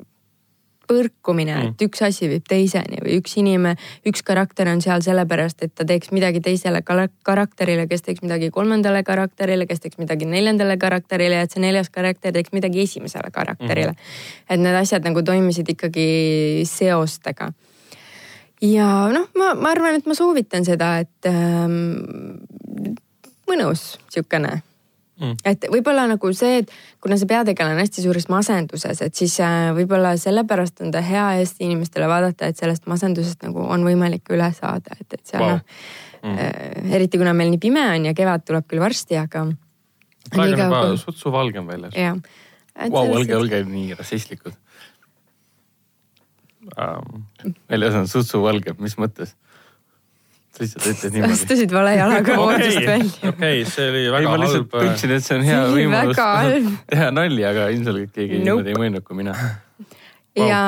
põrkumine 0.89 1.53
mm., 1.53 1.69
et 1.69 1.85
üks 1.85 2.01
asi 2.05 2.27
viib 2.31 2.47
teiseni 2.49 2.99
või 3.03 3.19
üks 3.21 3.35
inimene, 3.39 3.77
üks 4.09 4.23
karakter 4.25 4.71
on 4.71 4.81
seal 4.83 5.03
sellepärast, 5.05 5.63
et 5.63 5.75
ta 5.77 5.85
teeks 5.87 6.11
midagi 6.15 6.41
teisele 6.43 6.81
karakterile, 6.83 7.85
kes 7.87 8.03
teeks 8.07 8.25
midagi 8.25 8.49
kolmandale 8.53 9.03
karakterile, 9.07 9.69
kes 9.69 9.85
teeks 9.85 10.01
midagi 10.01 10.27
neljandale 10.29 10.79
karakterile 10.81 11.39
ja 11.39 11.47
et 11.47 11.55
see 11.55 11.63
neljas 11.63 11.93
karakter 11.93 12.33
teeks 12.35 12.51
midagi 12.57 12.83
esimesele 12.87 13.31
karakterile. 13.31 13.93
Mm.. 13.93 14.45
et 14.49 14.63
need 14.65 14.81
asjad 14.81 15.05
nagu 15.05 15.23
toimisid 15.23 15.69
ikkagi 15.77 16.09
seostega 16.67 17.53
ja 18.65 18.87
noh, 19.13 19.29
ma, 19.39 19.53
ma 19.55 19.73
arvan, 19.75 19.99
et 19.99 20.09
ma 20.09 20.17
soovitan 20.17 20.65
seda, 20.67 20.97
et 21.03 21.29
ähm, 21.29 22.41
mõnus 23.49 23.93
sihukene 24.11 24.59
Mm. 25.19 25.35
et 25.43 25.65
võib-olla 25.67 26.05
nagu 26.07 26.29
see, 26.31 26.61
et 26.61 26.69
kuna 27.03 27.17
see 27.19 27.27
peategelane 27.27 27.75
on 27.75 27.83
hästi 27.83 28.05
suures 28.05 28.29
masenduses, 28.31 29.01
et 29.03 29.17
siis 29.19 29.33
äh, 29.43 29.73
võib-olla 29.75 30.13
sellepärast 30.15 30.79
on 30.85 30.93
ta 30.95 31.01
hea 31.03 31.25
Eesti 31.41 31.65
inimestele 31.67 32.07
vaadata, 32.07 32.47
et 32.47 32.55
sellest 32.55 32.87
masendusest 32.87 33.43
nagu 33.43 33.65
on 33.65 33.83
võimalik 33.83 34.31
üle 34.31 34.47
saada, 34.55 34.95
et, 34.95 35.17
et 35.17 35.25
seal 35.27 35.43
Vau. 35.43 35.57
wow. 35.57 35.59
noh 35.59 36.37
mm. 36.37 36.93
eriti 36.95 37.19
kuna 37.19 37.33
meil 37.35 37.51
nii 37.51 37.59
pime 37.59 37.83
on 37.97 38.07
ja 38.09 38.15
kevad 38.15 38.45
tuleb 38.47 38.67
küll 38.69 38.83
varsti, 38.83 39.19
aga. 39.19 39.43
praegu 40.31 40.55
on 40.55 40.63
juba 40.63 40.81
sutsu 41.03 41.35
valgem 41.35 41.67
väljas 41.67 41.99
jah. 41.99 42.15
Vau, 42.79 43.03
olge, 43.11 43.35
olge 43.35 43.59
nii 43.67 43.91
rassistlikud. 43.99 44.55
um,. 46.77 47.23
väljas 47.69 47.95
on 47.95 48.07
sutsu 48.11 48.41
valge, 48.43 48.73
mis 48.79 48.97
mõttes? 48.99 49.35
sa 50.49 50.63
lihtsalt 50.65 50.85
ütled 50.91 51.13
niimoodi. 51.15 51.33
astusid 51.37 51.71
vale 51.71 51.91
jalaga 51.95 52.35
voodist 52.39 52.79
välja. 52.83 53.29
okei, 53.31 53.63
see 53.69 53.85
oli 53.91 54.03
ei, 54.07 54.11
väga 54.11 54.29
ma 54.33 54.37
lihtsalt 54.41 54.65
halb. 54.73 54.75
äh, 54.75 54.87
tundsin, 54.89 55.11
et 55.15 55.23
see 55.27 55.37
on 55.37 55.43
hea 55.47 55.59
See 55.63 55.75
võimalus 55.77 56.19
halb. 56.23 56.69
teha 56.91 57.09
nalja, 57.15 57.51
aga 57.53 57.67
ilmselgelt 57.75 58.11
keegi 58.15 58.39
Nope. 58.39 58.45
niimoodi 58.49 58.73
ei 58.73 58.79
mõelnud 58.83 59.05
kui 59.07 59.19
mina. 59.21 59.35
ja 60.39 60.59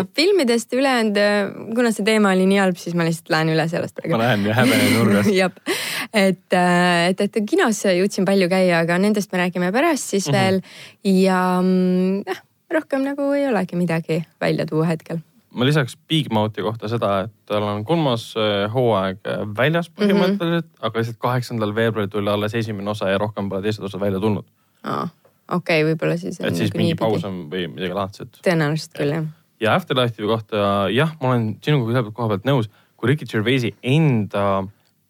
ei. 0.00 0.08
filmidest 0.18 0.72
ülejäänud, 0.76 1.20
kuna 1.76 1.92
see 1.94 2.04
teema 2.06 2.32
oli 2.36 2.46
nii 2.48 2.58
halb, 2.62 2.80
siis 2.80 2.94
ma 2.98 3.06
lihtsalt 3.06 3.30
lähen 3.36 3.52
üle 3.54 3.68
sellest 3.70 3.94
praegu 3.96 4.16
ma. 4.16 4.24
lähen 4.24 4.48
ja 4.48 4.56
häbenen 4.58 4.92
nurgas. 4.96 5.30
jah, 5.42 5.54
et, 6.12 6.58
et, 6.58 7.22
et 7.28 7.38
kinos 7.48 7.84
jõudsin 7.90 8.26
palju 8.28 8.48
käia, 8.52 8.82
aga 8.84 8.98
nendest 9.02 9.32
me 9.34 9.44
räägime 9.44 9.70
pärast 9.74 10.10
siis 10.16 10.26
Mhm. 10.30 10.36
veel 10.36 10.60
ja 11.22 11.40
mm, 11.62 12.24
noh, 12.26 12.42
rohkem 12.80 13.04
nagu 13.06 13.30
ei 13.36 13.46
olegi 13.52 13.76
midagi 13.78 14.20
välja 14.42 14.66
tuua 14.66 14.88
hetkel. 14.90 15.22
Ma 15.56 15.64
lisaks 15.64 15.96
Big 16.08 16.28
Mouthi 16.32 16.64
kohta 16.64 16.88
seda, 16.92 17.12
et 17.26 17.32
tal 17.48 17.64
on 17.64 17.84
kolmas 17.88 18.28
äh, 18.38 18.66
hooaeg 18.72 19.22
äh, 19.24 19.44
väljas 19.56 19.88
põhimõtteliselt 19.90 20.66
mm, 20.66 20.72
-hmm. 20.72 20.88
aga 20.88 21.02
lihtsalt 21.02 21.20
kaheksandal 21.22 21.74
veebruaril 21.74 22.10
tuli 22.12 22.30
alles 22.30 22.54
esimene 22.54 22.90
osa 22.92 23.08
ja 23.10 23.18
rohkem 23.18 23.48
pole 23.48 23.62
teised 23.64 23.84
osad 23.84 24.00
välja 24.00 24.20
tulnud. 24.20 24.46
okei, 25.52 25.84
võib-olla 25.84 26.18
siis. 26.20 26.40
et 26.40 26.56
siis 26.56 26.74
mingi 26.74 26.94
paus. 26.94 27.24
on 27.24 27.46
või 27.50 27.66
midagi 27.72 27.94
laadset. 27.94 28.40
tõenäoliselt 28.46 28.98
küll 28.98 29.14
jah. 29.16 29.30
ja 29.60 29.74
Afterlife'i 29.74 30.28
kohta 30.28 30.66
jah, 30.92 31.16
ma 31.22 31.32
olen 31.32 31.56
sinuga 31.64 31.92
selle 31.92 32.12
koha 32.12 32.28
pealt 32.34 32.44
nõus, 32.44 32.70
kui 32.96 33.12
Ricky 33.12 33.26
Gervaisi 33.26 33.72
enda 33.82 34.66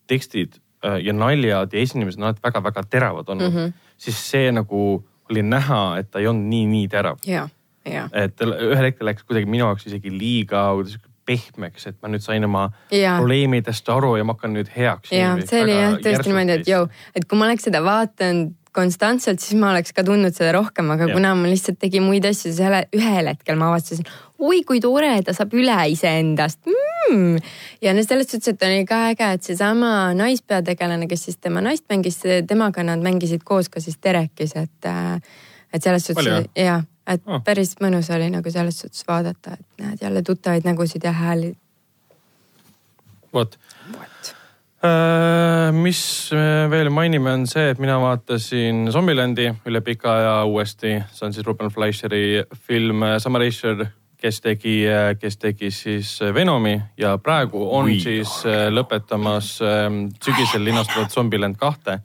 tekstid 0.07 0.61
äh, 0.85 1.01
ja 1.03 1.13
naljad 1.13 1.75
ja 1.75 1.83
esinemised 1.83 2.23
on 2.23 2.31
alati 2.31 2.45
väga-väga 2.45 2.87
teravad 2.91 3.29
olnud 3.29 3.51
mm, 3.51 3.59
-hmm. 3.59 3.73
siis 3.99 4.31
see 4.31 4.53
nagu 4.53 5.05
oli 5.31 5.43
näha, 5.43 5.99
et 5.99 6.11
ta 6.11 6.23
ei 6.23 6.27
olnud 6.31 6.47
nii, 6.49 6.67
nii 6.67 6.89
terav. 6.89 7.19
ja, 7.27 7.49
et 7.87 8.47
ühel 8.47 8.89
hetkel 8.91 9.11
läks 9.11 9.27
kuidagi 9.27 9.51
minu 9.51 9.67
jaoks 9.67 9.87
isegi 9.91 10.13
liiga 10.13 10.69
pehmeks, 11.27 11.89
et 11.91 11.97
ma 12.03 12.11
nüüd 12.13 12.23
sain 12.25 12.45
oma 12.47 12.69
Jaa. 12.95 13.17
probleemidest 13.19 13.89
aru 13.91 14.15
ja 14.21 14.27
ma 14.27 14.37
hakkan 14.37 14.55
nüüd 14.57 14.71
heaks. 14.77 15.11
ja 15.15 15.35
see 15.43 15.65
oli 15.65 15.75
jah 15.75 15.99
tõesti 16.03 16.31
niimoodi, 16.31 16.61
et 16.61 16.71
jõu, 16.71 16.87
et 17.19 17.27
kui 17.27 17.41
ma 17.41 17.49
oleks 17.51 17.67
seda 17.69 17.83
vaadanud 17.87 18.55
konstantselt, 18.77 19.41
siis 19.41 19.57
ma 19.57 19.71
oleks 19.73 19.95
ka 19.97 20.05
tundnud 20.05 20.37
seda 20.37 20.53
rohkem, 20.57 20.91
aga 20.93 21.07
Jah. 21.09 21.17
kuna 21.17 21.33
ma 21.39 21.49
lihtsalt 21.49 21.79
tegin 21.81 22.05
muid 22.05 22.27
asju, 22.29 22.51
siis 22.51 22.61
ühel, 22.61 22.77
ühel 22.97 23.31
hetkel 23.31 23.57
ma 23.57 23.71
avastasin, 23.73 24.09
oi 24.37 24.61
kui 24.69 24.83
tore, 24.85 25.15
ta 25.25 25.33
saab 25.37 25.55
üle 25.57 25.77
iseendast 25.95 26.61
mm.. 26.69 27.39
ja 27.85 27.95
no 27.97 28.05
selles 28.05 28.29
suhtes, 28.29 28.53
et 28.53 28.67
oli 28.69 28.83
ka 28.89 29.01
äge, 29.15 29.31
et 29.39 29.49
seesama 29.49 29.93
naispeategelane, 30.19 31.09
kes 31.09 31.25
siis 31.31 31.41
tema 31.41 31.65
naist 31.65 31.87
mängis, 31.93 32.21
temaga 32.49 32.85
nad 32.85 33.01
mängisid 33.05 33.47
koos 33.49 33.73
ka 33.73 33.81
siis 33.81 33.97
Terekis, 33.97 34.53
et, 34.61 34.91
et 35.73 35.89
selles 35.89 36.11
suhtes 36.11 36.51
ja, 36.53 36.83
et 37.07 37.23
Ah. 37.27 37.41
päris 37.45 37.75
mõnus 37.81 38.11
oli 38.15 38.31
nagu 38.31 38.51
selles 38.51 38.81
suhtes 38.81 39.05
vaadata, 39.09 39.53
et 39.53 39.85
näed 39.85 40.03
jälle 40.03 40.23
tuttavaid 40.23 40.65
nägusid 40.65 41.05
ja 41.05 41.13
hääli. 41.13 41.57
vot. 43.33 43.59
mis 45.73 46.31
me 46.33 46.71
veel 46.71 46.91
mainime, 46.91 47.33
on 47.33 47.47
see, 47.47 47.71
et 47.71 47.79
mina 47.79 47.97
vaatasin 48.01 48.87
Zombieland'i 48.93 49.49
üle 49.67 49.81
pika 49.81 50.13
aja 50.17 50.45
uuesti, 50.45 51.03
see 51.13 51.27
on 51.27 51.33
siis 51.33 51.47
Ruben 51.47 51.69
Fleischeri 51.69 52.45
film 52.55 53.03
Summer 53.19 53.43
Racer, 53.43 53.87
kes 54.17 54.41
tegi, 54.41 54.85
kes 55.21 55.37
tegi 55.37 55.71
siis 55.71 56.19
Venomi 56.35 56.81
ja 56.99 57.19
praegu 57.19 57.67
on 57.77 57.91
Ui, 57.91 57.99
siis 58.01 58.31
äh, 58.47 58.69
lõpetamas 58.73 59.57
ähm, 59.63 60.07
sügisel 60.25 60.65
linastuvat 60.65 61.11
Zombieland 61.11 61.57
kahte. 61.61 61.99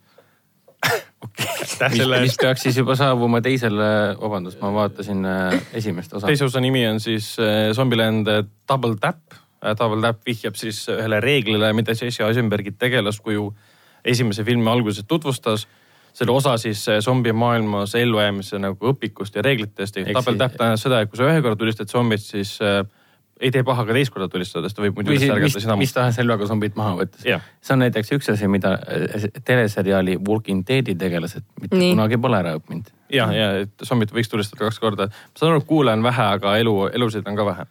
Aitäh 1.29 1.89
mis, 1.89 1.97
selle 2.01 2.19
mis 2.21 2.31
eest. 2.34 2.41
peaks 2.41 2.65
siis 2.65 2.77
juba 2.81 2.95
saabuma 2.99 3.41
teisele, 3.45 3.89
vabandust, 4.21 4.60
ma 4.62 4.71
vaatasin 4.75 5.25
äh, 5.25 5.57
esimest 5.77 6.13
osa. 6.17 6.27
teise 6.27 6.45
osa 6.47 6.62
nimi 6.63 6.84
on 6.88 6.99
siis 6.99 7.34
äh, 7.39 7.71
Zombieland 7.77 8.27
äh, 8.27 8.43
Double 8.67 8.97
Tap. 9.01 9.38
Double 9.62 10.01
Tap 10.01 10.23
vihjab 10.25 10.55
siis 10.57 10.88
ühele 10.89 11.19
reeglile, 11.21 11.69
mida 11.77 11.93
Jesse 11.93 12.25
Eisenbergi 12.25 12.73
tegelaskuju 12.81 13.51
esimese 14.05 14.43
filmi 14.43 14.69
alguses 14.71 15.05
tutvustas. 15.07 15.67
selle 16.13 16.31
osa 16.31 16.57
siis 16.57 16.86
zombimaailmas 16.99 17.93
ellujäämise 17.95 18.57
nagu 18.60 18.89
õpikust 18.89 19.36
ja 19.36 19.41
reeglitest. 19.45 19.95
Double 20.13 20.38
Tap 20.38 20.57
tähendab 20.57 20.81
seda, 20.81 21.01
et 21.01 21.12
kui 21.12 21.17
sa 21.17 21.29
ühe 21.29 21.41
korra 21.41 21.55
tulistad 21.55 21.88
zombit, 21.88 22.25
siis 22.25 22.57
äh, 22.62 22.81
ei 23.41 23.51
tee 23.54 23.63
paha 23.65 23.86
ka 23.88 23.95
teist 23.95 24.13
korda 24.13 24.27
tulistada, 24.32 24.69
sest 24.69 24.77
ta 24.77 24.84
võib 24.84 24.97
muidu 24.99 25.13
üles 25.13 25.25
ärgata 25.25 25.49
mis, 25.49 25.58
sina. 25.63 25.77
mis 25.80 25.93
tahes 25.95 26.17
relvaga 26.21 26.47
zombid 26.49 26.77
maha 26.77 26.93
võttes 26.99 27.25
Jah.. 27.27 27.43
see 27.63 27.75
on 27.75 27.82
näiteks 27.84 28.13
üks 28.17 28.30
asi, 28.34 28.49
mida 28.51 28.75
äh, 28.77 29.27
teleseriaali 29.47 30.17
Walking 30.27 30.65
Deadi 30.67 30.95
tegelased 30.99 31.45
mitte 31.62 31.80
Nii. 31.80 31.95
Kunagi 31.95 32.19
pole 32.21 32.41
ära 32.41 32.54
õppinud. 32.60 32.91
ja, 33.13 33.27
ja 33.36 33.49
et 33.63 33.88
zombit 33.88 34.13
võiks 34.15 34.30
tulistada 34.32 34.67
kaks 34.67 34.80
korda. 34.84 35.10
ma 35.10 35.41
saan 35.41 35.56
aru, 35.56 35.63
et 35.63 35.69
kuule 35.69 35.95
on 35.97 36.06
vähe, 36.06 36.27
aga 36.38 36.56
elu, 36.62 36.75
elusid 37.01 37.27
on 37.27 37.39
ka 37.39 37.47
vähe. 37.49 37.67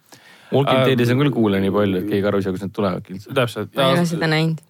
Walking 0.51 0.81
Äh, 0.81 0.87
Deadis 0.91 1.13
on 1.13 1.23
küll 1.23 1.33
kuule 1.35 1.61
nii 1.63 1.73
palju, 1.73 2.03
et 2.03 2.09
keegi 2.11 2.27
aru 2.27 2.41
ei 2.41 2.47
saa, 2.47 2.55
kust 2.55 2.67
need 2.67 2.75
tulevadki 2.75 3.15
üldse. 3.15 3.35
täpselt. 3.37 3.75
ma 3.77 3.87
ei 3.87 3.99
ole 3.99 4.07
seda 4.09 4.31
näinud, 4.31 4.63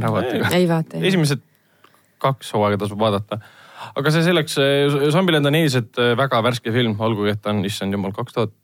ära 0.00 0.10
vaata 0.14 0.56
ei 0.58 0.70
vaata. 0.70 1.02
esimesed 1.12 1.44
kaks 2.24 2.50
hooaega 2.56 2.82
tasub 2.82 2.98
vaadata. 2.98 3.38
aga 3.94 4.10
see 4.10 4.26
selleks, 4.26 4.58
Zombieland 5.14 5.46
on 5.46 5.62
endiselt 5.62 6.02
väga 6.18 6.42
värske 6.42 6.74
film, 6.74 6.98
olgugi 6.98 7.36
et 7.36 7.42
ta 7.44 7.54
on, 7.54 7.62
issand 7.68 7.94
jumal, 7.94 8.14
kaks 8.16 8.34
tuhat, 8.34 8.54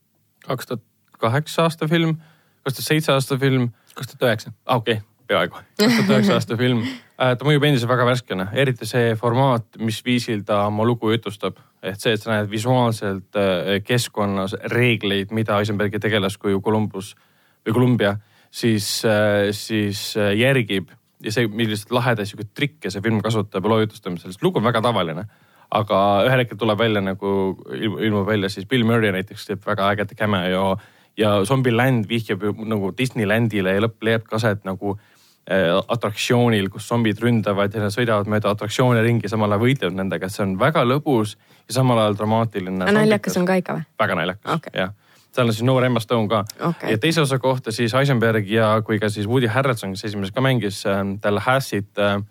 kaks 0.47 0.73
tuhat 0.73 0.87
kaheksa 1.21 1.69
aasta 1.69 1.89
film, 1.91 2.17
kaks 2.65 2.79
tuhat 2.79 2.89
seitse 2.89 3.15
aasta 3.15 3.39
film. 3.41 3.71
kaks 3.95 4.13
tuhat 4.13 4.29
üheksa. 4.29 4.53
okei 4.67 4.99
okay,, 4.99 5.07
peaaegu, 5.31 5.63
kaks 5.81 5.97
tuhat 5.97 6.13
üheksa 6.17 6.39
aasta 6.39 6.59
film. 6.61 6.85
ta 7.17 7.47
mõjub 7.47 7.67
endiselt 7.69 7.91
väga 7.93 8.07
värskena, 8.09 8.49
eriti 8.53 8.89
see 8.89 9.15
formaat, 9.21 9.77
mis 9.79 10.01
viisil 10.05 10.45
ta 10.49 10.65
oma 10.69 10.87
lugu 10.89 11.13
jutustab. 11.13 11.61
et 11.83 12.01
see, 12.01 12.15
et 12.17 12.23
sa 12.23 12.35
näed 12.35 12.51
visuaalselt 12.51 13.37
äh, 13.41 13.77
keskkonnas 13.85 14.57
reegleid, 14.73 15.33
mida 15.33 15.59
Eisenbergi 15.61 16.01
tegelaskuju 16.01 16.61
Columbus 16.61 17.15
või 17.67 17.77
Columbia 17.77 18.17
siis, 18.51 19.03
siis 19.57 20.17
äh, 20.17 20.35
järgib 20.37 20.91
ja 21.25 21.33
see, 21.35 21.49
milliseid 21.53 21.93
lahedaid 21.95 22.29
sihukeseid 22.29 22.57
trikke 22.57 22.93
see 22.93 23.05
film 23.05 23.21
kasutab 23.25 23.67
loo 23.69 23.81
jutustamisel, 23.83 24.33
sest 24.33 24.45
lugu 24.45 24.61
on 24.61 24.67
väga 24.67 24.83
tavaline. 24.85 25.27
aga 25.71 25.97
ühel 26.27 26.41
hetkel 26.43 26.59
tuleb 26.59 26.81
välja 26.81 27.01
nagu, 27.01 27.33
ilmub 27.79 28.27
välja 28.27 28.49
siis 28.51 28.67
Bill 28.67 28.83
Murray 28.85 29.13
näiteks 29.15 29.45
teeb 29.47 29.67
väga 29.67 29.93
ägeda 29.93 30.17
cameo 30.19 30.73
ja 31.21 31.37
Zombieland 31.45 32.09
vihjab 32.09 32.43
ju 32.43 32.55
nagu 32.69 32.93
Disneylandile 32.97 33.77
ja 33.77 33.85
lõpp 33.85 34.07
leiab 34.07 34.25
ka 34.29 34.39
aset 34.41 34.65
nagu 34.69 34.95
äh, 34.97 35.77
atraktsioonil, 35.89 36.71
kus 36.73 36.89
zombid 36.89 37.21
ründavad 37.23 37.77
ja 37.77 37.91
sõidavad 37.93 38.31
mööda 38.31 38.55
atraktsioone 38.55 39.03
ringi, 39.05 39.29
samal 39.29 39.53
ajal 39.53 39.65
võitlevad 39.67 40.01
nendega, 40.01 40.27
et 40.27 40.37
see 40.37 40.47
on 40.47 40.57
väga 40.61 40.85
lõbus 40.89 41.37
ja 41.67 41.79
samal 41.81 42.01
ajal 42.03 42.19
dramaatiline. 42.23 42.91
naljakas 42.91 43.39
on 43.41 43.47
ka 43.49 43.61
ikka 43.61 43.79
või? 43.79 43.87
väga 44.01 44.19
naljakas 44.23 44.57
Okei. 44.57 44.75
jah. 44.81 44.97
seal 45.31 45.47
on 45.47 45.55
siis 45.55 45.69
noor 45.69 45.87
Emma 45.87 46.03
Stone 46.03 46.29
ka 46.29 46.45
Okei. 46.73 46.95
ja 46.95 46.99
teise 46.99 47.25
osa 47.27 47.39
kohta 47.39 47.73
siis 47.73 47.95
Eisenberg 47.95 48.49
ja 48.49 48.73
kui 48.87 48.99
ka 48.99 49.13
siis 49.13 49.29
Woody 49.29 49.51
Harrelson, 49.51 49.97
kes 49.97 50.11
esimeses 50.11 50.35
ka 50.35 50.45
mängis 50.45 50.85
äh, 50.87 51.05
Tallahassee't 51.21 51.99
äh, 51.99 52.15
ähm, 52.15 52.29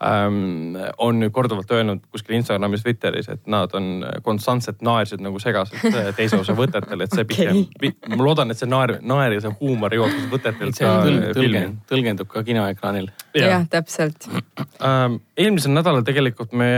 on 0.00 1.18
nüüd 1.20 1.32
korduvalt 1.36 1.70
öelnud 1.76 2.00
kuskil 2.08 2.38
Instagramis, 2.38 2.82
Twitteris, 2.84 3.28
et 3.28 3.42
nad 3.50 3.74
on 3.76 4.04
konstantselt 4.24 4.80
naersid 4.84 5.20
nagu 5.20 5.38
segaselt 5.42 5.84
äh, 5.90 6.08
teise 6.16 6.38
osa 6.40 6.56
võtetel, 6.56 7.04
et 7.04 7.12
see 7.12 7.26
pigem 7.28 7.62
okay., 7.66 7.92
ma 8.08 8.24
loodan, 8.24 8.52
et 8.52 8.60
see 8.60 8.70
naer, 8.70 8.96
naer 9.04 9.36
ja 9.36 9.44
see 9.44 9.52
huumor 9.60 9.92
võtetelt 10.32 10.78
see 10.78 10.86
ka 10.86 10.94
tõlg, 11.04 11.26
filmi. 11.26 11.36
tõlgen, 11.36 11.76
tõlgendub 11.92 12.32
ka 12.32 12.44
kinoekraanil. 12.46 13.10
jah, 13.36 13.66
täpselt. 13.70 14.30
Eelmisel 14.80 15.76
nädalal 15.76 16.06
tegelikult 16.06 16.56
me 16.56 16.70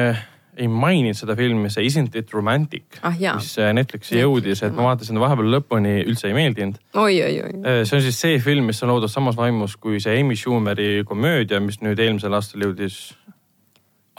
ei 0.57 0.69
maininud 0.69 1.17
seda 1.17 1.37
filmi, 1.37 1.71
see 1.73 1.87
Isn't 1.89 2.17
it 2.19 2.33
romantic 2.35 2.99
Ah, 3.03 3.15
mis 3.17 3.55
äh, 3.59 3.73
Netflixi 3.73 4.21
jõudis, 4.21 4.61
et 4.67 4.75
ma 4.77 4.91
vaatasin 4.91 5.21
vahepeal 5.21 5.49
lõpuni, 5.55 5.95
üldse 6.05 6.29
ei 6.29 6.37
meeldinud. 6.37 6.77
Äh, 6.93 7.83
see 7.89 7.97
on 7.97 8.05
siis 8.05 8.21
see 8.21 8.41
film, 8.43 8.69
mis 8.69 8.83
on 8.85 8.93
loodud 8.93 9.13
samas 9.13 9.39
vaimus 9.39 9.79
kui 9.81 10.01
see 10.03 10.19
Amy 10.21 10.37
Schumeri 10.37 11.07
komöödia, 11.09 11.61
mis 11.65 11.81
nüüd 11.85 12.01
eelmisel 12.05 12.37
aastal 12.37 12.67
jõudis 12.67 13.01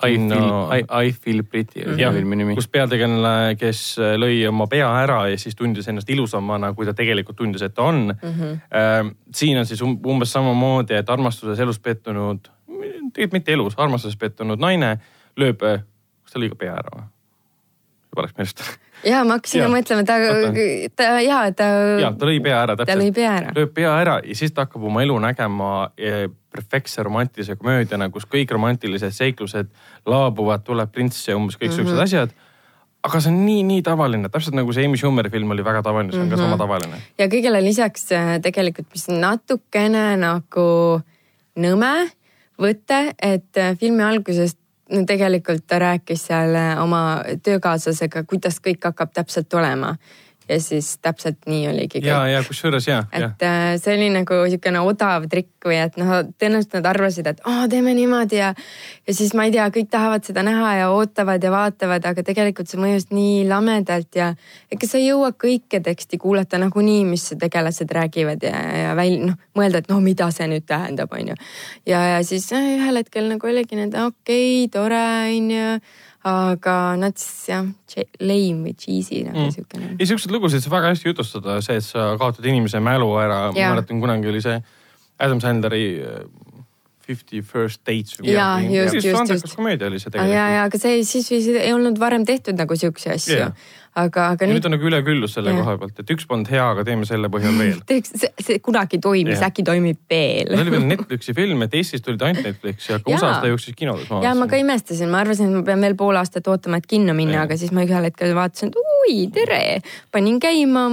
I 0.03 0.17
feel 0.17 0.25
No. 0.27 0.73
I, 0.73 0.81
I 0.89 1.11
feel 1.13 1.43
pretty 1.45 1.85
oli 1.85 2.01
filmi 2.01 2.35
nimi. 2.35 2.55
kus 2.57 2.67
peategelane, 2.67 3.53
kes 3.59 3.83
äh, 4.01 4.15
lõi 4.17 4.41
oma 4.49 4.65
pea 4.67 4.89
ära 5.03 5.21
ja 5.29 5.37
siis 5.37 5.55
tundis 5.55 5.87
ennast 5.87 6.09
ilusamana, 6.09 6.73
kui 6.73 6.89
ta 6.89 6.97
tegelikult 6.97 7.37
tundis, 7.37 7.61
et 7.61 7.77
ta 7.77 7.85
on 7.93 8.07
mm. 8.09 8.33
-hmm. 8.33 9.15
siin 9.35 9.57
on 9.61 9.69
siis 9.69 9.81
um- 9.85 9.99
umbes 10.01 10.33
samamoodi, 10.33 10.97
et 10.97 11.09
armastuses 11.09 11.59
elus 11.59 11.79
pettunud, 11.79 12.49
tegelikult 13.13 13.33
mitte 13.33 13.53
elus, 13.53 13.77
armastuses 13.77 14.17
pettunud 14.17 14.59
naine 14.59 14.97
lööb, 15.37 15.61
ta 16.33 16.41
lõi 16.41 16.49
ka 16.53 16.59
pea 16.65 16.77
ära 16.81 16.95
või? 16.97 17.05
juba 18.13 18.25
läks 18.27 18.37
meelest. 18.37 18.63
ja 19.09 19.23
ma 19.25 19.37
hakkasin 19.39 19.63
ka 19.65 19.71
mõtlema, 19.73 20.05
ta 20.05 20.17
ta 20.95 21.09
ja 21.23 21.39
ta, 21.57 21.67
ja 22.03 22.11
ta 22.13 22.29
lõi 22.29 22.39
pea 22.45 22.61
ära 22.65 22.75
ta 22.77 22.85
lõi 22.85 23.09
täpselt, 23.09 23.15
pea 23.17 23.33
ära. 23.39 23.53
lööb 23.57 23.73
pea 23.75 23.91
ära 24.03 24.19
ja 24.23 24.35
siis 24.37 24.53
ta 24.53 24.65
hakkab 24.67 24.85
oma 24.91 25.03
elu 25.05 25.17
nägema 25.23 25.73
eh, 25.97 26.27
perfektse 26.53 27.03
romantilise 27.03 27.55
komöödiana, 27.57 28.09
kus 28.13 28.27
kõik 28.29 28.51
romantilised 28.53 29.13
seiklused 29.15 29.71
laabuvad, 30.05 30.61
tuleb 30.67 30.91
prints 30.93 31.23
ja 31.27 31.37
umbes 31.39 31.57
kõik 31.57 31.71
Mhm. 31.73 31.77
siuksed 31.79 32.03
asjad 32.07 32.35
aga 33.03 33.19
see 33.19 33.31
on 33.33 33.41
nii, 33.45 33.63
nii 33.67 33.81
tavaline, 33.83 34.29
täpselt 34.31 34.55
nagu 34.55 34.71
see 34.71 34.85
Amy 34.87 34.95
Schumeri 34.97 35.29
film 35.29 35.51
oli 35.51 35.63
väga 35.65 35.81
tavaline, 35.83 36.13
see 36.13 36.21
on 36.21 36.29
ka 36.29 36.37
Mhm. 36.37 36.43
sama 36.45 36.57
tavaline. 36.61 37.01
ja 37.19 37.27
kõigele 37.27 37.59
lisaks 37.63 38.11
äh, 38.11 38.39
tegelikult, 38.39 38.87
mis 38.93 39.09
on 39.09 39.19
natukene 39.19 40.15
nagu 40.17 41.01
nõme 41.57 41.93
võte, 42.61 43.13
et 43.21 43.57
äh, 43.57 43.75
filmi 43.77 44.03
alguses 44.03 44.55
no 44.55 44.62
tegelikult 45.07 45.65
ta 45.67 45.79
rääkis 45.79 46.27
seal 46.29 46.55
oma 46.81 47.23
töökaaslasega, 47.43 48.23
kuidas 48.29 48.59
kõik 48.63 48.83
hakkab 48.85 49.13
täpselt 49.13 49.53
olema. 49.53 49.95
Ja 50.49 50.59
siis 50.61 50.97
täpselt 51.01 51.45
nii 51.49 51.67
oligi 51.71 51.99
kõik. 51.99 52.07
Ja, 52.07 52.23
ja 52.27 52.43
kusjuures 52.47 52.87
ja, 52.87 53.03
ja 53.11 53.31
et 53.31 53.45
äh, 53.47 53.73
see 53.81 53.95
oli 53.97 54.09
nagu 54.13 54.39
niisugune 54.43 54.83
odav 54.83 55.27
trikk 55.31 55.67
või 55.67 55.79
et 55.79 55.97
noh, 55.99 56.11
tõenäoliselt 56.39 56.77
nad 56.79 56.89
arvasid, 56.91 57.29
et 57.31 57.41
aa, 57.47 57.67
teeme 57.71 57.93
niimoodi 57.97 58.39
ja 58.39 58.51
ja 59.07 59.15
siis 59.15 59.33
ma 59.37 59.47
ei 59.47 59.53
tea, 59.55 59.67
kõik 59.73 59.89
tahavad 59.91 60.25
seda 60.27 60.43
näha 60.45 60.73
ja 60.81 60.89
ootavad 60.93 61.43
ja 61.43 61.51
vaatavad, 61.53 62.05
aga 62.09 62.23
tegelikult 62.25 62.71
see 62.71 62.81
mõjus 62.81 63.09
nii 63.13 63.43
lamedalt 63.49 64.15
ja 64.19 64.31
ega 64.71 64.89
sa 64.89 64.99
ei 64.99 65.09
jõua 65.09 65.33
kõike 65.39 65.81
teksti 65.83 66.19
kuulata 66.21 66.59
nagunii, 66.61 67.03
mis 67.07 67.29
tegelased 67.39 67.91
räägivad 67.91 68.43
ja, 68.43 68.63
ja 68.83 68.95
väl-, 68.99 69.19
noh, 69.27 69.39
mõelda, 69.57 69.83
et 69.83 69.91
no 69.91 69.99
mida 70.03 70.29
see 70.35 70.47
nüüd 70.51 70.67
tähendab, 70.69 71.11
onju. 71.13 71.35
ja, 71.89 72.05
ja 72.15 72.23
siis 72.27 72.49
äh, 72.55 72.73
ühel 72.77 73.01
hetkel 73.01 73.29
nagu 73.31 73.49
oligi 73.49 73.79
need 73.79 73.95
okei 73.95 74.65
okay,, 74.65 74.71
tore 74.73 75.03
onju, 75.31 75.77
aga 76.23 76.75
siis 77.19 77.49
jah, 77.49 77.65
lame 78.23 78.69
või 78.69 78.75
cheesy 78.79 79.23
nagu 79.27 79.43
Mm. 79.43 79.51
siukene. 79.51 79.89
ei, 79.99 80.05
siukseid 80.07 80.31
lugusid 80.31 80.63
saab 80.63 80.77
väga 80.77 80.93
hästi 80.93 81.09
jutustada, 81.11 81.57
see, 81.61 81.75
et 81.81 81.83
sa 81.83 82.13
kaotad 82.19 82.45
inimese 82.45 82.79
mälu 82.79 83.09
ära, 83.19 83.51
ma 83.51 83.73
mäletan 83.75 83.99
kunagi 83.99 84.29
oli 84.31 84.41
see 84.41 84.61
Adam 85.19 85.41
Sandleri 85.43 85.85
äh, 86.01 86.23
Fifty 87.03 87.41
First 87.41 87.81
Dates. 87.85 88.15
Jaa, 88.23 88.61
just, 88.61 88.95
just, 88.95 89.31
just. 89.31 89.55
komöödia 89.55 89.87
oli 89.87 89.99
see 89.99 90.11
ja, 90.15 90.23
ja, 90.23 90.29
tegelikult. 90.31 90.65
aga 90.65 90.79
see 90.79 91.03
siis 91.03 91.29
vist 91.31 91.49
ei 91.59 91.73
olnud 91.75 91.99
varem 91.99 92.23
tehtud 92.25 92.55
nagu 92.55 92.75
siukse 92.79 93.11
asju 93.17 93.39
Jaa. 93.41 93.51
aga, 93.99 94.27
aga 94.33 94.47
ja 94.47 94.49
nüüd 94.51 94.65
on 94.67 94.73
nagu 94.75 94.87
üleküllus 94.89 95.35
selle 95.37 95.53
Jah. 95.53 95.61
koha 95.61 95.75
pealt, 95.81 95.99
et 96.01 96.13
üks 96.15 96.27
polnud 96.29 96.49
hea, 96.51 96.63
aga 96.75 96.85
teeme 96.87 97.07
selle 97.09 97.29
põhjal 97.33 97.55
veel. 97.59 97.79
teeks, 97.91 98.13
see, 98.41 98.59
kunagi 98.63 98.99
toimis, 99.03 99.41
äkki 99.45 99.65
toimib 99.67 99.99
see 100.09 100.45
oli 100.45 100.57
veel. 100.57 100.71
veel 100.75 100.87
Netflixi 100.91 101.35
film, 101.37 101.65
et 101.65 101.77
Eestis 101.79 102.03
tuli 102.05 102.19
ta 102.21 102.29
ainult 102.29 102.47
Netflixi, 102.47 102.93
aga. 102.97 103.09
USA-s 103.09 103.43
ta 103.43 103.51
jooksis 103.51 103.77
kinodes. 103.77 104.11
ja 104.25 104.33
ma 104.37 104.47
ka 104.51 104.59
imestasin, 104.61 105.11
ma 105.13 105.23
arvasin, 105.23 105.51
et 105.51 105.59
ma 105.59 105.63
pean 105.67 105.85
veel 105.87 105.97
pool 105.99 106.19
aastat 106.19 106.47
ootama, 106.51 106.81
et 106.81 106.89
kinno 106.89 107.15
minna, 107.17 107.45
aga 107.47 107.57
siis 107.59 107.73
ma 107.75 107.85
ühel 107.85 108.09
hetkel 108.09 108.35
vaatasin, 108.37 108.73
et 108.73 108.93
oi, 109.03 109.17
tere. 109.33 109.61
panin 110.13 110.39
käima, 110.43 110.85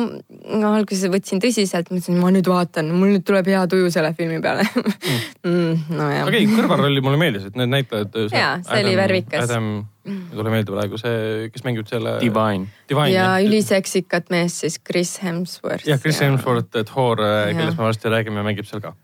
alguses 0.72 1.10
võtsin 1.12 1.42
tõsiselt, 1.42 1.92
mõtlesin, 1.92 2.18
ma 2.20 2.32
nüüd 2.34 2.48
vaatan, 2.50 2.92
mul 2.94 3.14
nüüd 3.16 3.26
tuleb 3.28 3.48
hea 3.50 3.64
tuju 3.70 3.92
selle 3.92 4.12
filmi 4.18 4.40
peale 4.44 4.66
mm,. 4.74 5.86
nojah 5.94 6.28
okei 6.28 6.44
okay,, 6.44 6.58
kõrvalrolli 6.58 7.04
mulle 7.04 7.20
meeldis, 7.20 7.48
et 7.50 7.56
need 7.58 7.72
näitlejad. 7.72 8.20
Jaa, 8.34 8.52
see 8.66 8.84
oli 8.84 8.96
värvikas. 8.98 9.46
Adam, 9.48 9.72
ei 10.10 10.36
tule 10.36 10.50
meelde 10.52 10.72
praegu 10.74 10.98
see, 11.00 11.48
kes 11.54 11.64
mängib 11.66 11.88
selle. 11.90 12.16
Divine. 12.22 12.66
Divine. 12.90 13.10
ja 13.14 13.28
üliseksikat 13.44 14.30
meest 14.34 14.62
siis 14.64 14.78
Chris 14.84 15.16
Hemsworth. 15.22 15.86
jah, 15.88 15.98
Chris 16.02 16.20
Hemsworth, 16.20 16.70
Thor, 16.92 17.16
kellest 17.56 17.78
me 17.78 17.84
varsti 17.88 18.08
räägime, 18.12 18.42
mängib 18.46 18.66
seal 18.68 18.80
ka. 18.84 18.94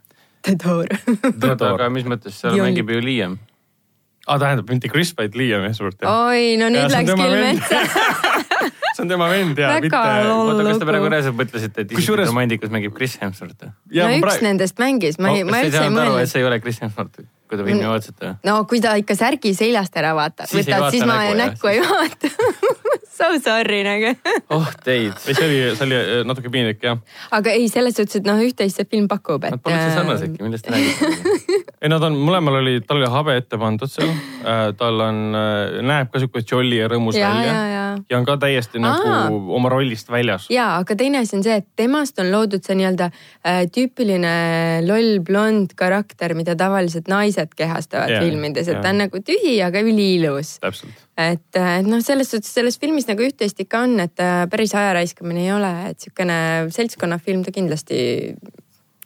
Thor. 0.47 0.87
oota, 1.43 1.73
aga 1.75 1.89
mis 1.91 2.05
mõttes, 2.07 2.37
seal 2.43 2.55
Young. 2.57 2.69
mängib 2.71 2.91
ju 2.95 3.01
Liam. 3.03 3.39
aa, 4.27 4.35
Ah, 4.35 4.39
tähendab 4.43 4.69
mitte 4.71 4.89
Chris, 4.91 5.13
vaid 5.19 5.35
Liam 5.39 5.63
Hemsworth. 5.63 6.03
oi, 6.03 6.57
no 6.59 6.67
Ja 6.67 6.71
nüüd 6.75 6.91
see 6.91 6.99
on 6.99 7.07
läks 7.07 7.13
küll 7.15 7.37
metsa. 7.45 7.81
see 8.97 9.03
on 9.05 9.09
tema 9.13 9.29
vend 9.31 9.59
ja 9.61 9.69
mitte. 9.81 9.99
oota, 10.33 10.65
kas 10.67 10.79
te 10.83 10.87
praegu 10.89 11.11
reaalselt 11.13 11.37
mõtlesite, 11.39 11.85
et 11.85 11.93
Kusjuures- 11.95 12.27
Isik 12.27 12.33
romantikus 12.35 12.71
mängib 12.75 12.95
Chris 12.97 13.15
Hemsworth? 13.23 13.67
no 13.69 14.09
üks 14.19 14.41
nendest 14.43 14.79
mängis, 14.83 15.19
ma 15.23 15.31
ei, 15.35 15.45
Oh, 15.45 15.51
ma 15.51 15.61
te 15.61 15.67
ei 15.67 15.71
üldse 15.71 15.79
ei 15.79 15.85
saanud 15.85 15.99
aru, 16.03 16.11
et 16.11 16.17
mõelnud. 16.17 16.33
see 16.33 16.41
ei 16.43 16.47
ole 16.49 16.59
Chris 16.65 16.81
Hemsworth, 16.83 17.21
kui 17.49 17.59
te 17.59 17.67
filmi 17.67 17.87
vaatasite? 17.87 18.35
no 18.47 18.59
kui 18.71 18.83
ta 18.85 18.97
ikka 19.01 19.17
särgi 19.19 19.55
seljast 19.57 19.97
ära 19.97 20.15
vaatab, 20.19 20.51
võtad, 20.51 20.81
vaata 20.87 20.95
siis 20.95 21.07
ma 21.09 21.21
näkku 21.45 21.73
ei 21.73 21.83
vaata. 21.85 22.33
So 23.17 23.25
sorry 23.41 23.81
nagu. 23.81 24.13
oh 24.51 24.67
teid. 24.85 25.15
ei, 25.25 25.35
see 25.35 25.47
oli, 25.47 25.61
see 25.77 25.85
oli 25.87 25.97
äh, 25.97 26.19
natuke 26.29 26.51
piinlik 26.53 26.83
jah. 26.85 26.99
aga 27.33 27.55
ei, 27.57 27.71
selles 27.73 27.97
suhtes, 27.97 28.19
et 28.21 28.27
noh, 28.29 28.37
üht-teist 28.45 28.77
see 28.77 28.89
film 28.91 29.07
pakub, 29.09 29.47
et. 29.49 29.55
Nad 29.55 29.63
pole 29.65 29.79
üldse 29.79 29.95
sarnasedki, 29.97 30.43
millest 30.45 30.67
te 30.67 30.75
räägite? 30.75 31.09
ei, 31.83 31.89
nad 31.89 32.05
on, 32.05 32.19
mõlemal 32.21 32.59
oli, 32.61 32.75
tal 32.85 33.01
oli 33.01 33.09
habe 33.09 33.39
ette 33.41 33.57
pandud 33.61 33.89
seal. 33.89 34.13
tal 34.77 35.01
on, 35.07 35.23
näeb 35.89 36.13
ka 36.13 36.21
sihuke 36.21 36.43
jolly 36.45 36.83
ja 36.83 36.91
rõõmus 36.93 37.17
ja, 37.17 37.31
välja 37.33 37.55
ja, 37.71 37.87
ja 38.11 38.19
on 38.19 38.27
ka 38.29 38.37
täiesti 38.41 38.81
nagu 38.83 39.09
Aa. 39.09 39.31
oma 39.31 39.73
rollist 39.73 40.13
väljas. 40.13 40.51
ja, 40.53 40.69
aga 40.77 40.97
teine 40.99 41.25
asi 41.25 41.39
on 41.39 41.47
see, 41.47 41.57
et 41.63 41.69
temast 41.79 42.21
on 42.21 42.31
loodud 42.33 42.65
see 42.67 42.77
nii-öelda 42.79 43.09
äh, 43.09 43.63
tüüpiline 43.73 44.35
loll 44.87 45.23
blond 45.25 45.73
karakter, 45.79 46.37
mida 46.37 46.57
tavaliselt 46.59 47.09
naised 47.09 47.36
kehastavad 47.57 48.11
Jaa, 48.11 48.21
yeah, 48.21 48.25
filmides, 48.25 48.69
et 48.69 48.79
jaa. 48.79 48.85
ta 48.85 48.93
on 48.95 49.03
nagu 49.05 49.21
tühi, 49.25 49.57
aga 49.65 49.83
üliilus. 49.85 50.57
et, 50.63 51.61
et 51.61 51.87
noh, 51.89 52.01
selles 52.05 52.31
suhtes 52.33 52.55
selles 52.55 52.81
filmis 52.81 53.09
nagu 53.11 53.25
üht-teist 53.27 53.61
ikka 53.63 53.85
on, 53.87 53.99
et 54.05 54.23
äh, 54.23 54.47
päris 54.53 54.75
aja 54.75 54.95
raiskamine 54.97 55.45
ei 55.45 55.53
ole, 55.55 55.75
et 55.91 56.01
niisugune 56.01 56.41
seltskonnafilm 56.75 57.45
ta 57.47 57.55
kindlasti 57.55 58.01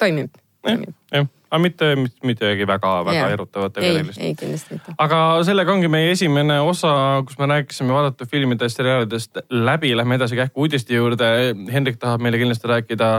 toimib. 0.01 0.41
jah, 0.67 1.27
aga 1.51 1.61
mitte, 1.63 1.91
midagi 2.27 2.67
väga-väga 2.69 3.29
erutavat 3.35 3.79
ega 3.81 3.87
ei, 3.87 3.99
sellist. 3.99 4.23
ei 4.23 4.35
kindlasti 4.39 4.77
mitte. 4.77 4.95
aga 5.03 5.21
sellega 5.47 5.73
ongi 5.75 5.91
meie 5.93 6.11
esimene 6.15 6.61
osa, 6.63 6.93
kus 7.27 7.39
me 7.41 7.49
rääkisime 7.51 7.95
vaadatud 7.97 8.31
filmidest, 8.31 8.79
seriaalidest 8.79 9.45
läbi, 9.51 9.95
lähme 9.97 10.19
edasi 10.21 10.39
kähku 10.39 10.67
uudiste 10.67 10.95
juurde. 10.95 11.31
Hendrik 11.73 11.99
tahab 12.03 12.23
meile 12.23 12.39
kindlasti 12.41 12.71
rääkida 12.71 13.11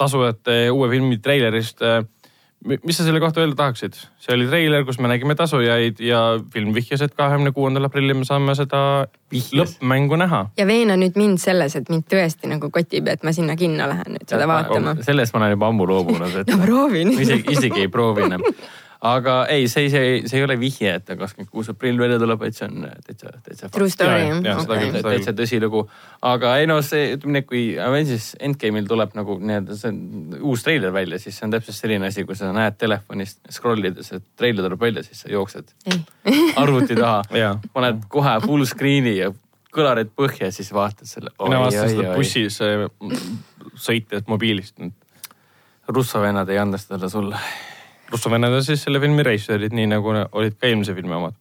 tasujate 0.00 0.62
uue 0.72 0.88
filmi 0.90 1.20
treilerist. 1.22 1.84
Mis 2.66 2.96
sa 2.96 3.04
selle 3.04 3.20
kohta 3.20 3.40
öelda 3.40 3.56
tahaksid? 3.56 3.96
see 4.20 4.34
oli 4.34 4.46
treiler, 4.48 4.84
kus 4.84 4.98
me 5.00 5.08
nägime 5.08 5.34
tasujaid 5.38 6.00
ja 6.04 6.20
film 6.52 6.74
vihjas, 6.76 7.02
et 7.06 7.14
kahekümne 7.16 7.52
kuuendal 7.56 7.88
aprillil 7.88 8.18
me 8.18 8.28
saame 8.28 8.54
seda 8.58 9.06
Vihjas. 9.32 9.54
lõppmängu 9.56 10.18
näha. 10.20 10.42
ja 10.58 10.66
veena 10.68 10.96
nüüd 11.00 11.16
mind 11.20 11.40
selles, 11.40 11.76
et 11.76 11.88
mind 11.92 12.04
tõesti 12.10 12.50
nagu 12.50 12.70
kotib, 12.70 13.08
et 13.08 13.24
ma 13.24 13.32
sinna 13.36 13.56
kinno 13.56 13.88
lähen 13.88 14.16
nüüd 14.16 14.28
seda 14.28 14.48
vaatama. 14.50 14.98
sellest 15.06 15.34
ma 15.34 15.44
olen 15.44 15.56
juba 15.56 15.72
ammu 15.72 15.88
loobunud, 15.88 16.36
et 16.42 16.50
no 16.52 16.60
proovin 16.64 17.14
ma 17.14 17.26
isegi, 17.26 17.56
isegi 17.56 17.86
ei 17.86 17.92
proovi 17.92 18.28
enam. 18.28 18.44
aga 19.00 19.34
ei, 19.48 19.68
see, 19.72 19.88
see, 19.92 20.08
see 20.28 20.40
ei 20.40 20.44
ole 20.44 20.56
vihje, 20.60 20.92
et 20.98 21.04
ta 21.08 21.16
kakskümmend 21.16 21.50
kuus 21.52 21.70
aprill 21.72 21.98
välja 22.00 22.18
tuleb, 22.20 22.40
vaid 22.42 22.56
see 22.56 22.66
on 22.68 22.86
täitsa, 23.06 23.32
täitsa. 23.46 23.70
True 23.72 23.88
story 23.92 24.26
okay. 24.50 24.90
täitsa 24.96 25.34
tõsilugu, 25.36 25.84
aga 26.28 26.54
ei 26.60 26.68
no 26.68 26.80
see, 26.84 27.14
ütleme 27.16 27.38
nii, 27.38 27.46
kui 27.48 27.64
Avengers 27.80 28.32
Endgame'il 28.40 28.88
tuleb 28.90 29.16
nagu 29.16 29.38
nii-öelda 29.40 29.78
see 29.80 29.94
uus 30.44 30.64
treiler 30.66 30.92
välja, 30.94 31.20
siis 31.22 31.38
see 31.40 31.48
on 31.48 31.56
täpselt 31.56 31.78
selline 31.78 32.10
asi, 32.12 32.26
kui 32.28 32.36
sa 32.36 32.52
näed 32.56 32.76
telefonist 32.80 33.40
scroll 33.52 33.88
ides, 33.88 34.12
et 34.16 34.26
treiler 34.36 34.68
tuleb 34.68 34.88
välja, 34.88 35.06
siis 35.06 35.24
sa 35.24 35.32
jooksed 35.32 35.72
arvuti 36.62 36.98
taha 36.98 37.54
paned 37.72 38.04
kohe 38.12 38.36
full 38.44 38.68
screen'i 38.68 39.16
ja 39.16 39.32
kõlarid 39.74 40.12
põhja 40.16 40.48
ja 40.48 40.54
siis 40.54 40.72
vaatad 40.74 41.08
selle. 41.08 41.32
mina 41.40 41.60
vaatasin 41.62 41.92
seda 41.94 42.14
bussis 42.16 42.60
äh, 42.64 42.86
sõites 43.78 44.26
mobiilist. 44.28 44.80
russo 45.88 46.20
vennad 46.22 46.48
ei 46.48 46.58
andesta 46.58 46.96
seda 46.96 47.08
sulle. 47.08 47.38
Russo 48.10 48.30
vennad 48.30 48.54
on 48.54 48.64
siis 48.66 48.82
selle 48.86 49.00
filmi 49.02 49.22
reisijad, 49.26 49.66
nii 49.72 49.88
nagu 49.90 50.14
olid 50.14 50.56
ka 50.58 50.68
eelmise 50.70 50.94
filmi 50.96 51.14
omad. 51.14 51.36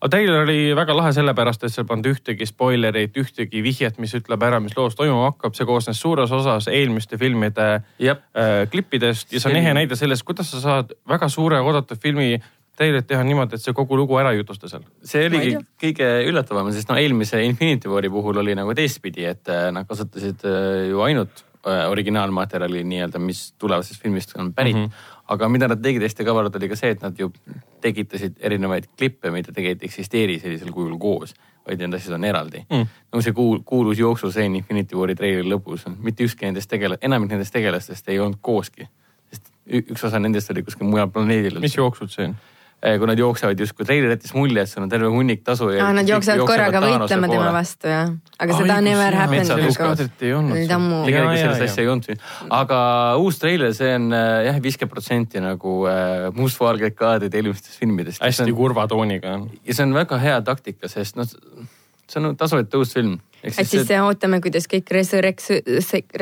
aga 0.00 0.08
treiler 0.14 0.42
oli 0.46 0.74
väga 0.76 0.94
lahe 0.96 1.12
sellepärast, 1.12 1.64
et 1.64 1.74
seal 1.74 1.86
polnud 1.88 2.06
ühtegi 2.08 2.46
spoilerit, 2.48 3.16
ühtegi 3.20 3.60
vihjet, 3.62 3.98
mis 4.00 4.14
ütleb 4.16 4.42
ära, 4.42 4.60
mis 4.60 4.76
loos 4.76 4.96
toimuma 4.96 5.30
hakkab, 5.30 5.56
see 5.56 5.68
koosnes 5.68 6.00
suures 6.00 6.32
osas 6.32 6.70
eelmiste 6.72 7.18
filmide 7.20 7.82
jah, 8.00 8.22
äh, 8.32 8.64
klippidest 8.72 9.32
ja 9.32 9.42
see 9.42 9.52
on 9.52 9.60
ehe 9.60 9.74
näide 9.76 9.98
sellest, 10.00 10.24
kuidas 10.24 10.52
sa 10.54 10.62
saad 10.64 10.96
väga 11.08 11.28
suure 11.28 11.60
oodatud 11.60 12.00
filmi 12.00 12.38
treilerit 12.80 13.08
teha 13.10 13.24
niimoodi, 13.26 13.58
et 13.58 13.64
see 13.64 13.76
kogu 13.76 13.98
lugu 13.98 14.16
ära 14.20 14.32
ei 14.32 14.40
jutusta 14.40 14.70
seal? 14.70 14.84
see 15.04 15.28
oligi 15.28 15.54
kõige 15.82 16.08
üllatavam, 16.30 16.70
sest 16.74 16.90
no 16.90 16.96
eelmise 17.00 17.42
Infinity 17.44 17.90
War'i 17.92 18.10
puhul 18.12 18.40
oli 18.40 18.56
nagu 18.56 18.74
teistpidi, 18.76 19.26
et 19.28 19.52
äh, 19.52 19.68
nad 19.74 19.88
kasutasid 19.88 20.46
äh, 20.48 20.86
ju 20.88 21.02
ainult 21.04 21.44
äh, 21.66 21.84
originaalmaterjali 21.90 22.84
nii-öelda, 22.88 23.20
mis 23.22 23.50
tulevasest 23.60 24.00
filmist 24.00 24.32
on 24.38 24.54
pärit 24.56 24.78
mm. 24.78 24.86
-hmm. 24.86 25.19
Aga 25.30 25.48
mida 25.48 25.68
nad 25.70 25.82
tegid 25.82 26.02
hästi 26.02 26.26
kavalalt, 26.26 26.56
oli 26.58 26.68
ka 26.70 26.76
see, 26.78 26.90
et 26.96 27.02
nad 27.04 27.18
ju 27.18 27.30
tekitasid 27.80 28.40
erinevaid 28.42 28.90
klippe, 28.98 29.30
mida 29.30 29.54
tegelikult 29.54 29.84
ei 29.86 29.90
eksisteeri 29.90 30.38
sellisel 30.42 30.72
kujul 30.74 30.96
koos, 31.00 31.34
vaid 31.66 31.82
need 31.82 31.94
asjad 31.94 32.16
on 32.18 32.24
eraldi 32.24 32.64
Mm. 32.70 32.86
no 33.12 33.22
see 33.22 33.32
kuul, 33.32 33.60
kuulus 33.64 33.98
jooksuseen 33.98 34.56
Infinity 34.56 34.96
War'i 34.96 35.14
treileri 35.14 35.48
lõpus, 35.48 35.86
mitte 35.98 36.24
ükski 36.24 36.48
nendest 36.48 36.70
tegela-, 36.72 36.98
enamik 37.02 37.30
nendest 37.30 37.54
tegelastest 37.54 38.08
ei 38.08 38.18
olnud 38.18 38.40
kooski. 38.42 38.88
sest 39.30 39.52
üks 39.66 40.04
osa 40.04 40.18
nendest 40.18 40.50
oli 40.50 40.62
kuskil 40.62 40.86
mujal 40.86 41.08
planeedil. 41.08 41.60
mis 41.60 41.76
jooksud 41.76 42.10
see 42.10 42.24
on? 42.24 42.30
Eh, 42.30 42.49
kui 42.80 43.08
nad 43.10 43.20
jooksevad 43.20 43.60
justkui 43.60 43.84
treiler 43.84 44.14
jättis 44.14 44.32
mulje, 44.32 44.62
et 44.64 44.70
seal 44.70 44.84
on 44.86 44.92
terve 44.92 45.10
hunnik 45.12 45.42
tasu. 45.44 45.68
aa, 45.74 45.90
nad 45.96 46.08
jooksevad 46.08 46.44
korraga 46.48 46.80
võitlema 46.84 47.28
tema 47.28 47.50
vastu 47.54 47.90
jah, 47.90 48.12
aga 48.38 48.56
seda 48.56 48.76
Õigus, 48.78 48.86
never 48.86 49.18
happened 49.20 49.50
nagu 49.52 49.66
tegelikult 51.04 51.36
jaa, 51.36 51.56
asja 51.66 51.84
ei 51.84 51.90
olnud 51.92 52.08
siin. 52.08 52.22
aga 52.60 52.78
uus 53.20 53.40
treiler, 53.42 53.74
see 53.76 53.92
on 53.98 54.08
äh, 54.16 54.28
jah, 54.48 54.62
viiskümmend 54.64 54.94
protsenti 54.94 55.44
nagu 55.44 55.74
äh, 55.90 56.30
mustvalged 56.36 56.96
kaadrid 56.96 57.36
eelmistest 57.36 57.76
filmidest. 57.82 58.24
hästi 58.24 58.56
kurva 58.56 58.88
tooniga 58.88 59.36
on. 59.36 59.50
ja 59.60 59.76
see 59.76 59.84
on 59.84 59.94
väga 59.96 60.20
hea 60.24 60.40
taktika, 60.46 60.88
sest 60.88 61.20
noh, 61.20 61.28
see 62.10 62.22
on 62.22 62.36
tasuta 62.38 62.78
uus 62.80 62.94
film. 62.94 63.18
et 63.42 63.54
siis 63.56 63.86
see... 63.88 63.98
ootame, 64.04 64.40
kuidas 64.44 64.66
kõik 64.68 64.90
resurreks-, 64.92 65.62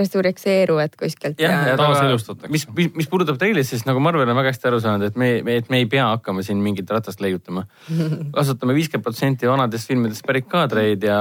resurrekseeruvad 0.00 0.94
kuskilt 1.00 1.40
jah, 1.42 1.64
ja 1.72 1.78
taaselustatakse. 1.80 2.50
mis, 2.54 2.66
mis, 2.76 2.90
mis 3.00 3.10
puudutab 3.10 3.40
treilit, 3.40 3.66
siis 3.66 3.82
nagu 3.88 4.02
Marvel 4.02 4.28
on 4.28 4.38
väga 4.38 4.52
hästi 4.52 4.70
aru 4.70 4.80
saanud, 4.84 5.08
et 5.08 5.18
me, 5.18 5.30
me, 5.46 5.58
et 5.62 5.72
me 5.72 5.82
ei 5.82 5.88
pea 5.90 6.06
hakkama 6.12 6.44
siin 6.46 6.62
mingit 6.62 6.90
ratast 6.94 7.22
leiutama. 7.24 7.64
kasutame 8.36 8.76
viiskümmend 8.78 9.06
protsenti 9.08 9.50
vanadest 9.50 9.90
filmidest 9.90 10.26
pärit 10.28 10.46
kaadreid 10.50 11.08
ja 11.08 11.18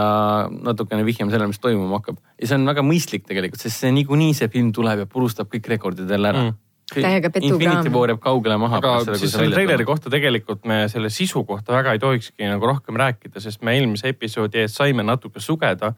natukene 0.51 1.05
vihjame 1.07 1.33
sellele, 1.33 1.51
mis 1.53 1.63
toimuma 1.63 2.01
hakkab. 2.01 2.21
ja 2.37 2.51
see 2.51 2.59
on 2.59 2.69
väga 2.69 2.85
mõistlik 2.85 3.25
tegelikult, 3.27 3.63
sest 3.63 3.81
see 3.81 3.93
niikuinii 3.97 4.37
see 4.37 4.51
film 4.53 4.73
tuleb 4.75 5.05
ja 5.05 5.09
purustab 5.09 5.49
kõik 5.53 5.73
rekordid 5.75 6.09
jälle 6.11 6.33
ära 6.33 6.47
Mm. 6.47 6.66
Täiega 6.93 7.29
petukraam. 7.29 7.59
Infinity 7.59 7.91
War 7.91 8.11
jääb 8.13 8.21
kaugele 8.23 8.57
maha. 8.61 8.79
aga 8.79 9.15
siis 9.19 9.33
selle 9.35 9.55
treileri 9.55 9.85
kohta 9.85 10.11
tegelikult 10.13 10.63
me 10.69 10.85
selle 10.91 11.09
sisu 11.11 11.43
kohta 11.47 11.75
väga 11.75 11.97
ei 11.97 11.99
tohikski 11.99 12.47
nagu 12.47 12.69
rohkem 12.69 12.95
rääkida, 12.99 13.41
sest 13.43 13.65
me 13.67 13.75
eelmise 13.75 14.13
episoodi 14.13 14.63
ees 14.63 14.77
saime 14.79 15.03
natuke 15.03 15.43
sugeda, 15.43 15.91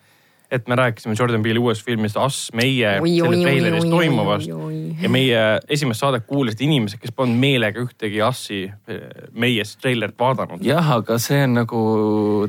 et 0.50 0.68
me 0.68 0.76
rääkisime 0.76 1.14
Jordan 1.20 1.44
Peele'i 1.46 1.62
uuest 1.62 1.86
filmist 1.86 2.18
Us, 2.18 2.40
meie 2.58 2.96
Oi, 3.04 3.12
selle 3.20 3.42
treileris 3.44 3.86
oi, 3.86 3.90
toimuvast 3.90 4.50
oi, 4.50 4.62
oi. 4.66 4.80
ja 5.02 5.12
meie 5.14 5.44
esimest 5.70 6.02
saadet 6.02 6.26
kuulasid 6.26 6.66
inimesed, 6.66 6.98
kes 7.02 7.14
polnud 7.14 7.38
meelega 7.38 7.84
ühtegi 7.86 8.24
Us'i 8.26 8.64
eh, 8.66 9.04
meie 9.38 9.68
treilerit 9.82 10.18
vaadanud. 10.18 10.66
jah, 10.66 10.96
aga 10.98 11.20
see 11.22 11.44
on 11.46 11.54
nagu 11.62 11.84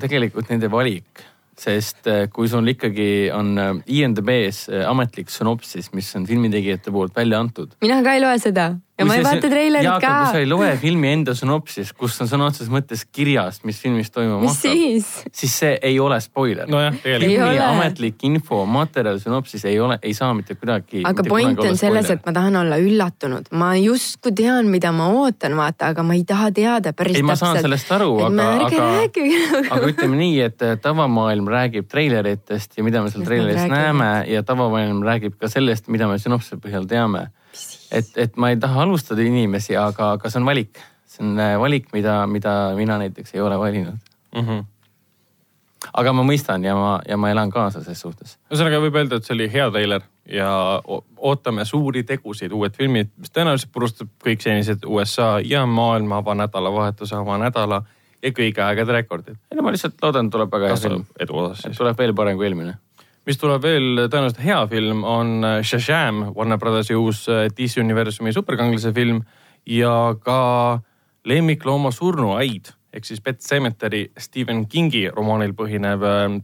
tegelikult 0.00 0.48
nende 0.48 0.72
valik, 0.72 1.26
sest 1.60 2.08
äh, 2.08 2.26
kui 2.32 2.48
sul 2.48 2.68
ikkagi 2.72 3.30
on 3.36 3.52
äh, 3.60 3.72
IMDB-s 4.00 4.68
äh, 4.70 4.84
ametlik 4.88 5.32
sünopsis, 5.32 5.90
mis 5.96 6.08
on 6.16 6.26
filmitegijate 6.28 6.92
poolt 6.94 7.16
välja 7.16 7.40
antud. 7.40 7.76
mina 7.84 8.00
ka 8.06 8.16
ei 8.16 8.24
loe 8.24 8.38
seda 8.40 8.70
ja 9.00 9.08
ma 9.08 9.16
ei 9.18 9.24
vaata 9.24 9.50
treilerit 9.50 9.90
ka. 10.02 10.12
kui 10.12 10.34
sa 10.34 10.42
ei 10.42 10.48
loe 10.50 10.70
filmi 10.80 11.10
enda 11.14 11.34
sünopsis, 11.38 11.92
kus 11.96 12.18
on 12.22 12.30
sõna 12.30 12.50
otseses 12.50 12.70
mõttes 12.72 13.04
kirjas, 13.08 13.62
mis 13.68 13.80
filmis 13.82 14.12
toimuma 14.14 14.50
hakkab, 14.50 14.60
siis? 14.60 15.10
siis 15.32 15.56
see 15.62 15.72
ei 15.90 15.98
ole 16.02 16.20
spoiler. 16.22 16.68
Ei 16.68 16.76
ole. 16.76 16.92
filmi 17.02 17.58
ametlik 17.64 18.24
info, 18.28 18.62
materjal 18.68 19.20
sünopsis 19.22 19.64
ei 19.70 19.80
ole, 19.80 19.98
ei 20.02 20.14
saa 20.16 20.32
mitte 20.36 20.56
kuidagi. 20.58 21.04
aga 21.08 21.26
point 21.26 21.60
on 21.64 21.78
selles, 21.80 22.10
et 22.14 22.24
ma 22.26 22.34
tahan 22.36 22.60
olla 22.62 22.80
üllatunud, 22.82 23.50
ma 23.56 23.72
justkui 23.80 24.34
tean, 24.36 24.70
mida 24.72 24.92
ma 24.94 25.10
ootan, 25.14 25.56
vaata, 25.58 25.92
aga 25.94 26.06
ma 26.06 26.18
ei 26.18 26.24
taha 26.28 26.50
teada 26.54 26.94
päris 26.96 27.18
ei, 27.18 27.26
ma 27.26 27.34
täpselt. 27.34 27.56
saan 27.56 27.64
sellest 27.68 27.94
aru, 27.98 28.12
ma 28.28 28.48
aga, 28.68 28.86
aga 29.06 29.28
aga 29.76 29.90
ütleme 29.90 30.20
nii, 30.20 30.38
et 30.46 30.64
äh, 30.66 30.76
tavamaailm 30.82 31.48
räägib 31.50 31.88
treileritest 31.90 32.78
ja 32.78 32.86
mida 32.86 33.02
me 33.04 33.12
seal 33.12 33.26
treileris 33.26 33.66
näeme 33.70 34.10
ja 34.30 34.42
tavamaailm 34.46 35.02
räägib 35.06 35.36
ka 35.40 35.50
sellest, 35.52 35.88
mida 35.92 36.08
me 36.10 36.18
sünopsise 36.20 36.60
põhjal 36.60 36.88
teame. 36.90 37.28
et, 37.90 38.10
et 38.16 38.36
ma 38.36 38.50
ei 38.52 38.58
taha 38.60 38.84
alustada 38.86 39.24
inimesi, 39.24 39.76
aga, 39.76 40.14
aga 40.16 40.30
see 40.30 40.40
on 40.40 40.48
valik. 40.48 40.82
see 41.10 41.24
on 41.26 41.38
äh, 41.38 41.56
valik, 41.60 41.90
mida, 41.92 42.26
mida 42.26 42.54
mina 42.76 42.98
näiteks 42.98 43.34
ei 43.34 43.40
ole 43.40 43.58
valinud. 43.58 43.98
Mhm. 44.36 44.66
aga 45.96 46.12
ma 46.12 46.22
mõistan 46.22 46.64
ja 46.64 46.74
ma, 46.76 46.90
ja 47.08 47.16
ma 47.16 47.30
elan 47.30 47.50
kaasa 47.50 47.82
ses 47.82 48.00
suhtes. 48.00 48.38
ühesõnaga 48.50 48.80
võib 48.82 48.98
öelda, 49.00 49.16
et 49.16 49.24
see 49.24 49.34
oli 49.34 49.48
hea 49.52 49.70
treiler 49.70 50.02
ja 50.30 50.50
ootame 51.16 51.64
suuri 51.64 52.02
tegusid, 52.06 52.52
uued 52.52 52.76
filmid, 52.76 53.10
mis 53.18 53.32
tõenäoliselt 53.34 53.72
purustab 53.72 54.10
kõik 54.22 54.44
senised 54.44 54.84
USA 54.86 55.40
ja 55.44 55.64
maailma 55.66 56.20
avanädalavahetuse 56.22 57.16
avanädala 57.16 57.82
ja 58.22 58.32
kõige 58.36 58.62
aegade 58.64 58.92
rekordid. 58.92 59.40
ei 59.50 59.58
no 59.58 59.64
ma 59.64 59.72
lihtsalt 59.74 59.98
loodan, 60.02 60.30
tuleb 60.30 60.52
väga 60.52 60.70
hea 60.70 60.78
film. 60.80 61.04
edu 61.20 61.36
osas 61.42 61.64
siis. 61.64 61.78
tuleb 61.78 61.98
veel 61.98 62.14
parem 62.14 62.36
kui 62.38 62.46
eelmine. 62.46 62.76
Mis 63.28 63.40
tuleb 63.40 63.64
veel 63.64 64.04
tõenäoliselt 64.08 64.42
hea 64.44 64.60
film, 64.70 65.02
on 65.04 65.32
äh, 65.44 65.58
Shazam, 65.66 66.22
Warner 66.36 66.60
Brothersi 66.60 66.96
uus 66.96 67.26
äh, 67.28 67.48
DC 67.52 67.82
universumi 67.82 68.32
superkangelase 68.34 68.92
film 68.96 69.22
ja 69.68 70.14
ka 70.24 70.80
Lemmiklooma 71.28 71.92
surnuaid 71.92 72.72
ehk 72.96 73.06
siis 73.06 73.20
Pet 73.22 73.42
Sematary 73.44 74.06
Stephen 74.18 74.64
Kingi 74.70 75.04
romaanil 75.12 75.52
põhinev 75.58 76.06
äh, 76.06 76.38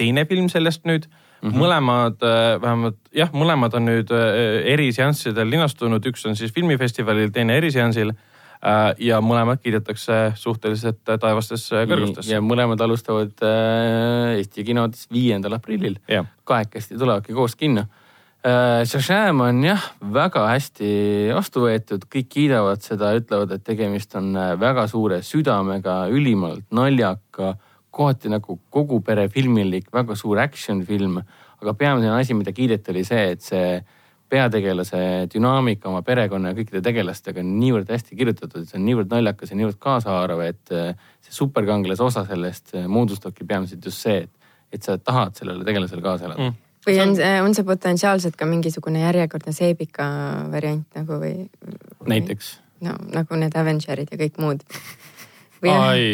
teine 0.00 0.24
film 0.26 0.48
sellest 0.50 0.88
nüüd 0.88 1.06
mm. 1.06 1.50
-hmm. 1.50 1.58
mõlemad 1.60 2.24
äh, 2.24 2.54
vähemalt 2.62 2.98
jah, 3.12 3.32
mõlemad 3.32 3.76
on 3.76 3.90
nüüd 3.90 4.10
eriseanssidel 4.10 5.50
linastunud, 5.50 6.06
üks 6.06 6.24
on 6.26 6.36
siis 6.36 6.52
filmifestivalil, 6.52 7.30
teine 7.32 7.60
eriseansil 7.60 8.14
ja 8.98 9.18
mõlemad 9.24 9.60
kiidetakse 9.62 10.32
suhteliselt 10.40 11.02
äh, 11.08 11.18
taevastesse 11.20 11.84
kõrgustesse. 11.88 12.32
ja 12.32 12.40
mõlemad 12.44 12.80
alustavad 12.84 13.44
äh, 13.44 14.38
Eesti 14.38 14.64
kinodes 14.64 15.06
viiendal 15.12 15.58
aprillil. 15.58 15.98
kahekesti 16.44 16.98
tulevadki 16.98 17.36
koos 17.36 17.56
kinno. 17.56 17.86
Shazam 18.84 19.40
on 19.40 19.62
jah, 19.64 19.84
väga 20.12 20.42
hästi 20.50 20.88
vastu 21.32 21.62
võetud, 21.64 22.02
kõik 22.12 22.26
kiidavad 22.28 22.82
seda, 22.84 23.14
ütlevad, 23.16 23.54
et 23.56 23.64
tegemist 23.64 24.12
on 24.20 24.34
äh, 24.36 24.52
väga 24.60 24.84
suure 24.88 25.22
südamega, 25.24 26.02
ülimalt 26.12 26.66
naljaka, 26.72 27.54
kohati 27.94 28.32
nagu 28.32 28.58
kogu 28.74 29.00
pere 29.06 29.30
filmilik, 29.32 29.88
väga 29.92 30.16
suur 30.16 30.40
action 30.42 30.84
film. 30.84 31.22
aga 31.64 31.72
peamine 31.72 32.10
asi, 32.12 32.34
mida 32.36 32.52
kiideti, 32.52 32.90
oli 32.92 33.04
see, 33.08 33.30
et 33.32 33.40
see 33.40 33.68
peategelase 34.34 35.00
dünaamika 35.34 35.88
oma 35.90 36.02
perekonna 36.06 36.50
ja 36.50 36.58
kõikide 36.58 36.82
tegelastega 36.84 37.42
on 37.44 37.54
niivõrd 37.60 37.92
hästi 37.94 38.18
kirjutatud, 38.18 38.66
see 38.68 38.80
on 38.80 38.86
niivõrd 38.88 39.12
naljakas 39.12 39.52
ja 39.52 39.58
niivõrd 39.60 39.78
kaasahaarav, 39.82 40.42
et 40.48 40.74
äh, 40.74 41.06
see 41.24 41.36
superkangelase 41.36 42.02
osa 42.04 42.24
sellest 42.28 42.74
äh, 42.74 42.88
moodustabki 42.90 43.46
peamiselt 43.48 43.86
just 43.86 44.02
see, 44.04 44.24
et, 44.26 44.52
et 44.74 44.86
sa 44.86 44.98
tahad 44.98 45.38
sellele 45.38 45.66
tegelasele 45.66 46.04
kaasa 46.04 46.28
elada 46.30 46.48
mm.. 46.48 46.58
või 46.88 46.98
on 47.04 47.16
see, 47.20 47.32
on 47.46 47.56
see 47.56 47.68
potentsiaalselt 47.70 48.36
ka 48.40 48.48
mingisugune 48.50 49.04
järjekordne 49.06 49.54
seebika 49.56 50.10
variant 50.52 50.98
nagu 50.98 51.22
või? 51.22 51.48
näiteks 52.10 52.54
no 52.84 52.98
nagu 53.14 53.40
need 53.40 53.56
Avengerid 53.56 54.12
ja 54.12 54.20
kõik 54.20 54.38
muud. 54.42 54.64
või 55.62 55.72
on, 55.72 55.88
ai, 55.88 56.06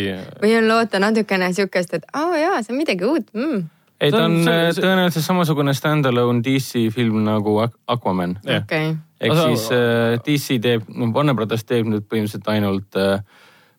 või 0.42 0.54
on 0.61 0.68
loota 0.68 1.00
natukene 1.02 1.52
sihukest, 1.56 1.96
et 1.96 2.09
aa 2.12 2.28
oh, 2.28 2.38
jaa, 2.38 2.62
see 2.62 2.74
on 2.74 2.83
midagi 2.85 3.09
uut 3.09 3.33
mm.. 3.35 3.68
ei, 4.00 4.10
ta 4.10 4.24
on- 4.24 4.38
äh, 4.48 4.70
see- 4.72 4.82
tõenäoliselt 4.82 5.24
samasugune 5.26 5.74
stand-alone 5.74 6.42
DC 6.42 6.88
film 6.94 7.22
nagu 7.24 7.58
Aqu- 7.66 7.78
Aquaman. 7.88 8.38
Okei 8.44 8.58
okay., 8.62 8.96
ehk 9.20 9.34
siis 9.46 9.70
äh, 9.76 10.18
DC 10.24 10.58
teeb, 10.62 10.82
no 10.88 11.10
Warner 11.14 11.34
Brothers 11.34 11.64
teeb 11.64 11.86
nüüd 11.86 12.06
põhimõtteliselt 12.08 12.48
ainult 12.48 12.96
äh, 12.96 13.20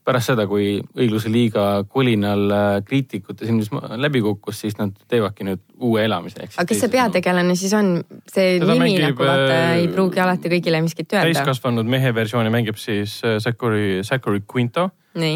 pärast 0.05 0.31
seda, 0.31 0.45
kui 0.49 0.79
õigluse 0.97 1.29
liiga 1.31 1.65
kolinal 1.89 2.45
äh, 2.55 2.69
kriitikute 2.85 3.45
silmis 3.45 3.69
ma- 3.73 3.97
läbi 4.01 4.21
kukkus, 4.25 4.61
siis 4.63 4.77
nad 4.79 4.95
teevadki 5.11 5.45
nüüd 5.47 5.61
uue 5.81 6.05
elamise. 6.05 6.47
aga 6.55 6.65
kes 6.69 6.81
see 6.83 6.93
peategelane 6.93 7.55
siis 7.59 7.75
on? 7.77 7.93
see 8.25 8.57
Teda 8.59 8.73
nimi 8.73 8.87
mängib, 8.87 9.05
nagu 9.09 9.27
vaata 9.27 9.59
äh, 9.59 9.75
ei 9.81 9.91
pruugi 9.91 10.23
alati 10.23 10.51
kõigile 10.55 10.81
miskit 10.85 11.13
öelda. 11.13 11.27
täiskasvanud 11.29 11.91
mehe 11.91 12.15
versiooni 12.15 12.53
mängib 12.53 12.81
siis 12.81 13.19
äh, 13.25 13.37
Zachary, 13.43 14.01
Zachary 14.03 14.43
Quinto. 14.47 14.89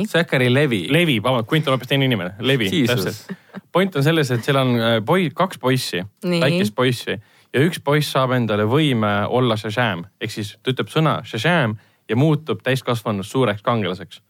Zachary 0.07 0.47
Levi. 0.53 0.85
Levi, 0.87 1.17
vabandust, 1.19 1.49
Quinto 1.51 1.67
on 1.69 1.75
hoopis 1.75 1.89
teine 1.89 2.05
inimene, 2.07 2.37
Levi, 2.39 2.69
täpselt. 2.87 3.33
point 3.75 3.95
on 3.99 4.05
selles, 4.05 4.29
et 4.31 4.45
seal 4.47 4.61
on 4.61 4.77
poi-, 5.03 5.33
kaks 5.35 5.59
poissi, 5.59 5.99
väikest 6.23 6.75
poissi 6.75 7.17
ja 7.55 7.63
üks 7.63 7.81
poiss 7.83 8.11
saab 8.15 8.33
endale 8.35 8.65
võime 8.67 9.11
olla 9.31 9.57
Shazam 9.59 10.05
ehk 10.21 10.31
siis 10.33 10.55
ta 10.61 10.73
ütleb 10.73 10.91
sõna 10.91 11.17
Shazam 11.27 11.77
ja 12.09 12.17
muutub 12.19 12.61
täiskasvanud 12.65 13.25
suureks 13.25 13.63
kangelaseks. 13.65 14.21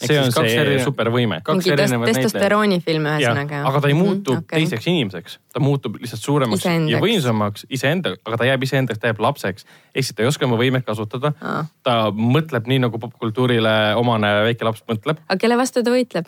See 0.00 0.18
on 0.18 0.32
see 0.32 0.54
eri- 0.56 0.78
supervõime. 0.84 1.42
kaks 1.44 1.56
mingi 1.58 1.70
tes- 1.70 1.80
erinevat 1.80 2.06
näitlejat. 2.08 2.22
testosteroonifilm 2.32 3.04
jah, 3.06 3.18
ühesõnaga. 3.20 3.58
aga 3.68 3.80
ta 3.80 3.88
ei 3.88 3.94
muutu 3.94 4.32
Mhm, 4.32 4.38
okei. 4.44 4.58
teiseks 4.62 4.86
inimeseks, 4.86 5.38
ta 5.52 5.60
muutub 5.60 5.96
lihtsalt 6.00 6.22
suuremaks 6.22 6.60
Iseendaks. 6.64 6.92
ja 6.92 7.00
võimsamaks 7.00 7.66
iseenda, 7.70 8.14
aga 8.24 8.36
ta 8.36 8.44
jääb 8.44 8.62
iseendaks, 8.62 8.98
ta 8.98 9.06
jääb 9.12 9.20
lapseks. 9.20 9.64
ehk 9.94 10.04
siis 10.04 10.14
ta 10.16 10.22
ei 10.22 10.28
oska 10.28 10.46
oma 10.46 10.56
võimet 10.56 10.84
kasutada 10.84 11.32
Aa.. 11.42 11.66
ta 11.82 12.10
mõtleb 12.10 12.66
nii 12.66 12.78
nagu 12.78 12.98
popkultuurile 12.98 13.94
omane 13.96 14.26
väike 14.48 14.64
laps 14.64 14.82
mõtleb. 14.88 15.18
aga 15.28 15.36
kelle 15.38 15.56
vastu 15.56 15.82
ta 15.82 15.90
võitleb? 15.90 16.26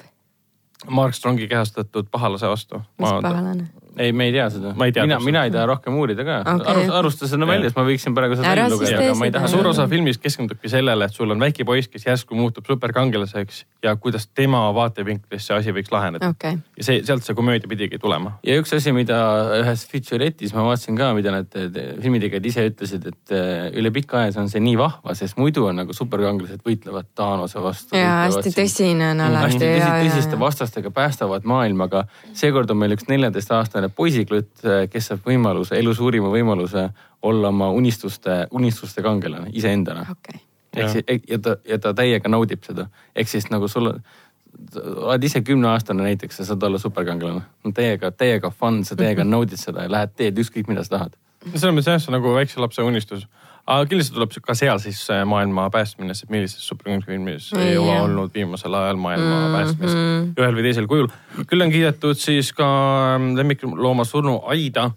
Mark 0.90 1.14
Strongi 1.14 1.48
kehastatud 1.48 2.10
pahalase 2.10 2.46
vastu. 2.46 2.82
mis 2.98 3.08
pahalane? 3.22 3.68
ei, 3.98 4.12
me 4.12 4.28
ei 4.28 4.32
tea 4.34 4.46
seda. 4.52 4.72
Ma 4.76 4.88
ei 4.88 4.94
tea 4.94 5.04
mina, 5.06 5.18
mina 5.22 5.44
ei 5.46 5.52
taha 5.54 5.66
rohkem 5.70 5.96
uurida 5.98 6.24
ka 6.26 6.40
okay.. 6.54 6.86
alusta 6.98 7.28
seda 7.30 7.46
väljas, 7.48 7.74
ma 7.76 7.84
võiksin 7.86 8.16
praegu 8.16 8.38
seda 8.38 8.50
välja 8.50 8.66
siis 8.68 8.74
lugeda, 8.74 9.00
aga 9.02 9.16
ma 9.20 9.28
ei 9.28 9.34
taha 9.34 9.50
suur 9.52 9.68
osa 9.70 9.86
filmist 9.90 10.22
keskendubki 10.22 10.70
sellele, 10.72 11.08
et 11.08 11.16
sul 11.16 11.34
on 11.34 11.42
väike 11.42 11.66
poiss, 11.68 11.90
kes 11.92 12.06
järsku 12.08 12.38
muutub 12.38 12.66
superkangelaseks 12.70 13.64
ja 13.84 13.94
kuidas 14.00 14.26
tema 14.34 14.64
vaatevinklist 14.76 15.50
see 15.50 15.58
asi 15.58 15.74
võiks 15.76 15.92
laheneda. 15.94 16.30
okei, 16.34 16.58
ja 16.78 16.86
see, 16.88 17.02
sealt 17.06 17.26
see 17.26 17.36
komöödia 17.38 17.70
pidigi 17.70 18.00
tulema. 18.02 18.36
ja 18.46 18.58
üks 18.60 18.74
asi, 18.76 18.94
mida 18.96 19.18
ühes 19.60 19.86
feature'etis 19.90 20.54
ma 20.56 20.66
vaatasin 20.68 20.98
ka, 20.98 21.12
mida 21.16 21.34
nad 21.34 21.58
eh, 21.60 21.94
filmitegijad 22.02 22.50
ise 22.50 22.66
ütlesid, 22.70 23.08
et 23.12 23.34
eh, 23.36 23.68
üle 23.80 23.92
pika 23.94 24.24
aja 24.24 24.34
on 24.42 24.50
see 24.52 24.62
nii 24.64 24.78
vahva, 24.80 25.16
sest 25.18 25.38
muidu 25.40 25.68
on 25.70 25.82
nagu 25.82 25.96
superkangelased 25.96 26.64
võitlevad 26.66 27.10
Thanose 27.14 27.62
vastu. 27.62 27.96
ja 27.98 28.24
hästi 28.24 28.54
tõsine 28.56 29.12
on 29.14 29.24
alati 29.28 29.72
hästi 29.74 30.10
tõsiste 30.10 30.38
vastastega 30.40 30.90
päästavad 30.94 31.46
maailma, 31.48 31.88
aga 31.88 32.04
seekord 32.36 32.70
on 32.72 32.80
meil 32.80 32.96
üks 32.96 33.08
neljateistaastane 33.10 33.83
poisiklutt, 33.88 34.64
kes 34.90 35.10
saab 35.10 35.26
võimaluse, 35.28 35.76
elu 35.78 35.94
suurima 35.94 36.30
võimaluse 36.32 36.88
olla 37.22 37.48
oma 37.48 37.70
unistuste, 37.70 38.44
unistuste 38.50 39.02
kangelane 39.02 39.50
iseendana. 39.52 40.06
okei, 40.10 40.40
ehk 40.76 40.92
siis 40.92 41.24
ja 41.30 41.38
ta, 41.38 41.56
ja 41.68 41.78
ta 41.78 41.94
täiega 41.94 42.28
naudib 42.28 42.64
seda, 42.66 42.88
ehk 43.16 43.28
siis 43.28 43.50
nagu 43.50 43.68
sul 43.68 43.90
oled 43.90 45.24
ise 45.24 45.40
kümneaastane 45.42 46.02
näiteks 46.02 46.38
ja 46.38 46.44
saad 46.44 46.62
olla 46.62 46.78
superkangelane. 46.78 47.42
täiega, 47.74 48.10
täiega 48.10 48.50
fun, 48.50 48.84
sa 48.84 48.96
täiega 48.96 49.24
naudid 49.24 49.58
seda 49.60 49.86
ja 49.86 49.90
lähed 49.90 50.14
teed 50.16 50.38
ükskõik 50.38 50.68
mida 50.70 50.84
sa 50.84 50.98
tahad. 50.98 51.16
selles 51.54 51.74
mõttes 51.74 51.90
jah, 51.90 52.00
see 52.00 52.12
on 52.12 52.18
nagu 52.18 52.34
väikse 52.34 52.60
lapse 52.60 52.82
unistus. 52.82 53.26
Aga 53.64 53.86
kindlasti 53.88 54.12
tuleb 54.12 54.32
ka 54.44 54.56
seal 54.58 54.80
siis 54.82 54.98
see 55.08 55.22
maailma 55.28 55.70
päästmine, 55.72 56.14
sest 56.16 56.30
millises 56.32 56.66
superkangelafilmis 56.68 57.48
ei 57.56 57.76
ole 57.80 57.94
olnud 58.02 58.34
viimasel 58.34 58.76
ajal 58.76 58.98
maailma 59.00 59.38
päästmist 59.54 60.40
ühel 60.40 60.58
või 60.58 60.66
teisel 60.66 60.88
kujul. 60.90 61.08
küll 61.48 61.64
on 61.64 61.72
kiidetud 61.72 62.20
siis 62.20 62.52
ka 62.56 62.66
ähm, 63.14 63.32
lemmiklooma 63.38 64.04
surnu 64.04 64.42
Aida. 64.52 64.90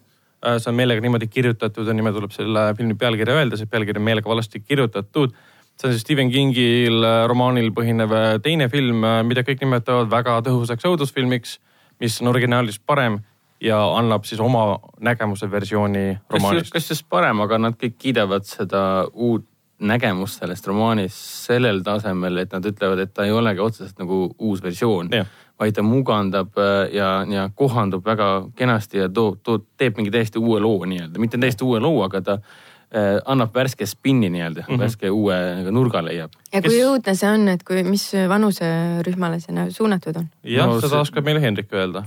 see 0.47 0.70
on 0.70 0.76
meelega 0.76 1.01
niimoodi 1.01 1.28
kirjutatud 1.32 1.88
ja 1.88 1.95
nime 1.95 2.11
tuleb 2.13 2.36
selle 2.36 2.74
filmi 2.78 2.95
pealkirja 2.99 3.39
öelda, 3.39 3.57
see 3.57 3.72
pealkiri 3.72 4.01
on 4.01 4.05
meelega 4.09 4.30
valesti 4.30 4.59
kirjutatud. 4.59 5.32
see 5.78 5.88
on 5.88 5.95
siis 5.95 6.03
Stephen 6.03 6.32
Kingil 6.32 7.03
äh, 7.03 7.24
romaanil 7.32 7.72
põhinev 7.72 8.11
äh, 8.11 8.28
teine 8.43 8.68
film, 8.70 9.07
mida 9.24 9.47
kõik 9.47 9.63
nimetavad 9.63 10.11
väga 10.11 10.41
tõhusaks 10.43 10.91
õudusfilmiks, 10.91 11.57
mis 12.03 12.20
on 12.22 12.36
originaalis 12.36 12.84
parem 12.84 13.22
ja 13.62 13.78
annab 13.97 14.26
siis 14.26 14.41
oma 14.41 14.80
nägemuse 14.99 15.51
versiooni 15.51 16.18
romaanist. 16.30 16.74
kas 16.74 16.89
just 16.89 17.05
parem, 17.10 17.41
aga 17.41 17.58
nad 17.58 17.78
kõik 17.80 17.97
kiidavad 17.97 18.45
seda 18.45 18.82
uut 19.14 19.47
nägemust 19.80 20.41
sellest 20.41 20.68
romaanist 20.68 21.18
sellel 21.47 21.84
tasemel, 21.86 22.41
et 22.41 22.53
nad 22.53 22.66
ütlevad, 22.66 23.01
et 23.03 23.14
ta 23.14 23.28
ei 23.28 23.34
olegi 23.34 23.62
otseselt 23.62 23.99
nagu 24.01 24.24
uus 24.39 24.64
versioon 24.64 25.12
Jah. 25.14 25.28
vaid 25.60 25.76
ta 25.78 25.86
mugandab 25.86 26.58
äh, 26.58 26.95
ja, 26.97 27.12
ja 27.30 27.49
kohandub 27.55 28.05
väga 28.05 28.47
kenasti 28.58 29.03
ja 29.03 29.10
toob, 29.10 29.38
toob, 29.43 29.68
teeb 29.78 29.99
mingi 29.99 30.14
täiesti 30.14 30.41
uue 30.41 30.60
loo 30.64 30.82
nii-öelda, 30.86 31.22
mitte 31.22 31.38
täiesti 31.38 31.66
uue 31.66 31.80
loo, 31.84 32.01
aga 32.05 32.22
ta 32.26 32.39
äh, 32.39 33.20
annab 33.26 33.53
värske 33.53 33.86
spinni 33.86 34.32
nii-öelda 34.34 34.66
mm, 34.66 34.74
-hmm. 34.74 34.82
värske 34.82 35.14
uue 35.14 35.38
nagu 35.62 35.74
nurga 35.78 36.01
leiab. 36.05 36.34
ja 36.53 36.62
kui 36.62 36.74
Kes- 36.74 36.86
õudne 36.89 37.16
see 37.16 37.30
on, 37.30 37.47
et 37.53 37.64
kui, 37.64 37.84
mis 37.84 38.10
vanuserühmale 38.30 39.39
see 39.39 39.53
nagu 39.53 39.72
suunatud 39.72 40.24
on? 40.24 40.32
jah 40.43 40.66
No 40.68 40.82
seda 40.82 41.05
oskab 41.05 41.26
meile 41.26 41.41
Hendrik 41.41 41.74
öelda. 41.74 42.03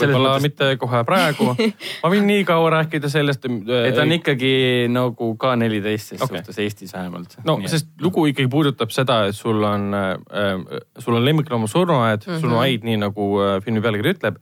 Võib-olla 0.00 0.34
mõttes- 0.34 0.42
mitte 0.42 0.68
kohe 0.80 1.02
praegu. 1.06 1.50
ma 2.02 2.10
võin 2.12 2.26
nii 2.28 2.44
kaua 2.48 2.70
rääkida 2.78 3.10
sellest. 3.12 3.44
et 3.44 3.94
ta 3.94 4.02
on 4.02 4.14
ikkagi 4.16 4.54
nagu 4.92 5.34
ka 5.40 5.54
neliteist, 5.56 6.14
ses 6.14 6.24
okay. 6.24 6.40
suhtes 6.40 6.58
Eestis 6.58 6.94
vähemalt. 6.94 7.36
no 7.44 7.58
sest 7.66 7.88
lugu 8.00 8.26
ikkagi 8.30 8.50
puudutab 8.50 8.90
seda, 8.94 9.24
et 9.28 9.38
sul 9.38 9.62
on 9.62 9.94
äh,, 9.94 10.80
sul 10.98 11.14
on 11.14 11.24
lemmiklooma 11.24 11.70
surnuaed 11.70 12.26
mm, 12.26 12.32
-hmm. 12.32 12.40
surnuaid, 12.40 12.84
nii 12.84 12.96
nagu 12.96 13.30
äh, 13.40 13.62
filmi 13.62 13.80
pealkiri 13.80 14.16
ütleb. 14.16 14.36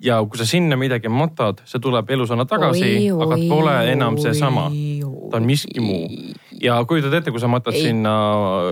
ja 0.00 0.20
kui 0.24 0.38
sa 0.38 0.46
sinna 0.46 0.76
midagi 0.76 1.08
matad, 1.08 1.58
see 1.66 1.80
tuleb 1.82 2.10
elusana 2.10 2.44
tagasi, 2.46 3.10
aga 3.10 3.36
pole 3.48 3.92
enam 3.92 4.18
seesama. 4.18 4.70
ta 5.30 5.36
on 5.36 5.46
miski 5.46 5.80
muu. 5.80 6.06
Ja 6.62 6.78
kujutad 6.88 7.14
ette, 7.18 7.32
kui 7.34 7.42
sa 7.42 7.50
matad 7.50 7.76
Ei. 7.76 7.88
sinna 7.88 8.14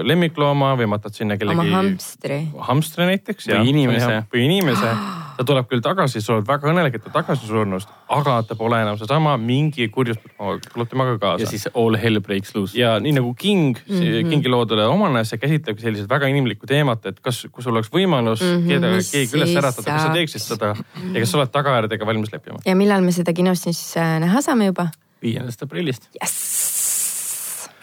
lemmiklooma 0.06 0.74
või 0.78 0.88
matad 0.90 1.14
sinna 1.16 1.36
oma 1.36 1.42
kellegi 1.42 1.74
hamstri. 1.74 2.40
hamstri 2.68 3.06
näiteks. 3.12 3.48
Või 3.52 3.72
inimese. 3.72 4.18
või 4.32 4.44
inimese, 4.46 4.92
ta 5.36 5.44
tuleb 5.46 5.68
küll 5.70 5.84
tagasi, 5.84 6.22
sa 6.24 6.34
oled 6.36 6.48
väga 6.48 6.70
õnnelik, 6.70 6.96
et 6.98 7.04
ta 7.06 7.12
tagasi 7.18 7.48
surnust, 7.48 7.90
aga 8.12 8.38
ta 8.48 8.56
pole 8.58 8.80
enam 8.82 8.98
seesama, 9.00 9.36
mingi 9.40 9.88
kurjus 9.92 10.18
tuleb 10.38 10.90
temaga 10.90 11.16
kaasa 11.22 11.46
ja. 11.46 11.50
siis 11.50 11.68
all 11.74 11.98
hell 12.00 12.20
breaks 12.24 12.54
loose. 12.56 12.78
ja 12.78 12.96
nii 13.02 13.16
nagu 13.18 13.34
King 13.38 13.78
mm, 13.78 14.00
-hmm. 14.00 14.30
Kingi 14.30 14.52
loodule 14.52 14.86
omane, 14.90 15.24
see 15.24 15.38
käsitlebki 15.38 15.82
selliseid 15.82 16.10
väga 16.10 16.30
inimlikku 16.32 16.66
teemat, 16.66 17.06
et 17.06 17.20
kas, 17.20 17.46
kui 17.52 17.62
sul 17.62 17.76
oleks 17.76 17.92
võimalus 17.92 18.42
mm 18.42 18.54
-hmm, 18.56 18.68
keda, 18.68 18.92
keegi 19.12 19.36
üles 19.36 19.56
äratada, 19.56 19.90
kas 19.92 20.02
sa 20.02 20.12
teeksid 20.12 20.42
seda 20.42 20.74
ja 21.12 21.20
kas 21.20 21.30
sa 21.30 21.38
oled 21.38 21.52
tagajärgedega 21.52 22.06
valmis 22.06 22.32
leppima? 22.32 22.58
ja 22.66 22.76
millal 22.76 23.02
me 23.02 23.12
seda 23.12 23.32
kinos 23.32 23.62
siis 23.62 23.96
äh, 23.96 24.18
näha 24.20 24.42
saame 24.42 24.72
juba? 24.72 24.88
viiendast 25.22 25.62
aprillist. 25.62 26.08
jess. 26.20 26.85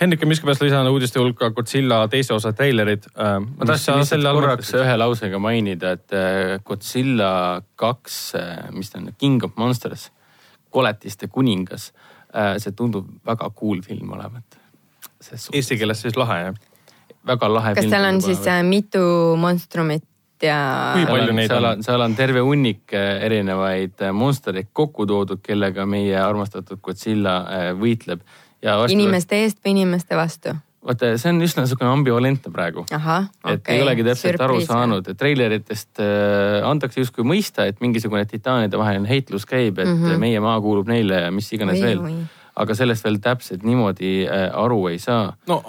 Hendrik 0.03 0.23
on 0.25 0.31
miskipärast 0.33 0.63
lisanud 0.65 0.91
uudiste 0.91 1.21
hulka 1.21 1.49
Godzilla 1.55 2.01
teise 2.11 2.33
osa 2.35 2.51
treilerid. 2.53 3.05
ma 3.15 3.67
tahtsin 3.69 4.01
lihtsalt 4.01 4.27
korraks 4.35 4.73
ühe 4.75 4.97
lausega 4.99 5.39
mainida, 5.39 5.93
et 5.95 6.15
äh, 6.17 6.57
Godzilla 6.65 7.61
kaks, 7.79 8.17
mis 8.75 8.91
ta 8.91 8.99
on, 8.99 9.13
King 9.17 9.43
of 9.47 9.55
Monsters, 9.55 10.09
koletiste 10.73 11.29
kuningas, 11.31 11.91
see 12.57 12.75
tundub 12.75 13.07
väga 13.25 13.49
cool 13.55 13.81
film 13.85 14.11
olevat. 14.17 14.59
Eesti 15.53 15.77
keeles 15.79 16.01
siis 16.03 16.19
lahe 16.19 16.39
jah? 16.49 16.61
väga 17.27 17.53
lahe. 17.53 17.75
kas 17.75 17.87
seal 17.87 18.07
on 18.07 18.21
siis 18.21 18.47
äh, 18.51 18.63
mitu 18.67 19.03
monstrumit 19.39 20.03
ja 20.43 20.57
Kui 20.95 21.05
palju 21.07 21.35
neid 21.35 21.51
seal 21.51 21.67
on? 21.69 21.83
seal 21.85 22.03
on 22.03 22.15
terve 22.17 22.43
hunnik 22.43 22.93
äh, 22.95 23.23
erinevaid 23.27 24.03
äh, 24.03 24.13
monstereid 24.15 24.71
kokku 24.75 25.07
toodud, 25.09 25.41
kellega 25.43 25.85
meie 25.89 26.17
armastatud 26.19 26.81
Godzilla 26.83 27.37
äh, 27.47 27.69
võitleb. 27.79 28.23
Ja 28.63 28.77
vastu- 28.79 28.97
inimeste 28.97 29.43
eest 29.43 29.59
või 29.63 29.75
inimeste 29.77 30.17
vastu? 30.17 30.55
vaata, 30.83 31.13
see 31.19 31.31
on 31.31 31.41
üsna 31.45 31.63
niisugune 31.63 31.89
ambivalentne 31.93 32.51
praegu 32.53 32.83
ahah, 32.91 33.29
et 33.45 33.61
okei. 33.61 33.77
ei 33.77 33.83
olegi 33.85 34.05
täpselt 34.07 34.41
aru 34.43 34.59
saanud, 34.65 35.07
et 35.07 35.19
treileritest 35.19 36.01
äh, 36.03 36.59
antakse 36.67 37.03
justkui 37.03 37.25
mõista, 37.27 37.67
et 37.69 37.79
mingisugune 37.83 38.25
titaanide 38.29 38.79
vaheline 38.79 39.09
heitlus 39.09 39.47
käib, 39.49 39.79
et 39.79 39.87
mm. 39.87 40.03
-hmm. 40.03 40.23
meie 40.23 40.43
maa 40.43 40.59
kuulub 40.61 40.91
neile 40.91 41.25
ja 41.27 41.31
mis 41.31 41.51
iganes 41.55 41.79
Oi, 41.79 41.85
veel 41.87 42.03
oi.. 42.03 42.17
aga 42.65 42.75
sellest 42.75 43.07
veel 43.07 43.21
täpselt 43.23 43.63
niimoodi 43.63 44.13
äh, 44.27 44.49
aru 44.63 44.87
ei 44.91 44.99
saa. 44.99 45.37
no 45.47 45.61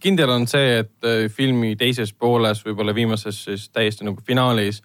kindel 0.00 0.30
on 0.30 0.46
see, 0.46 0.78
et 0.84 0.94
äh, 1.04 1.26
filmi 1.28 1.74
teises 1.76 2.12
pooles, 2.12 2.62
võib-olla 2.66 2.94
viimases 2.94 3.44
siis 3.44 3.68
täiesti 3.70 4.06
nagu 4.06 4.22
finaalis 4.26 4.82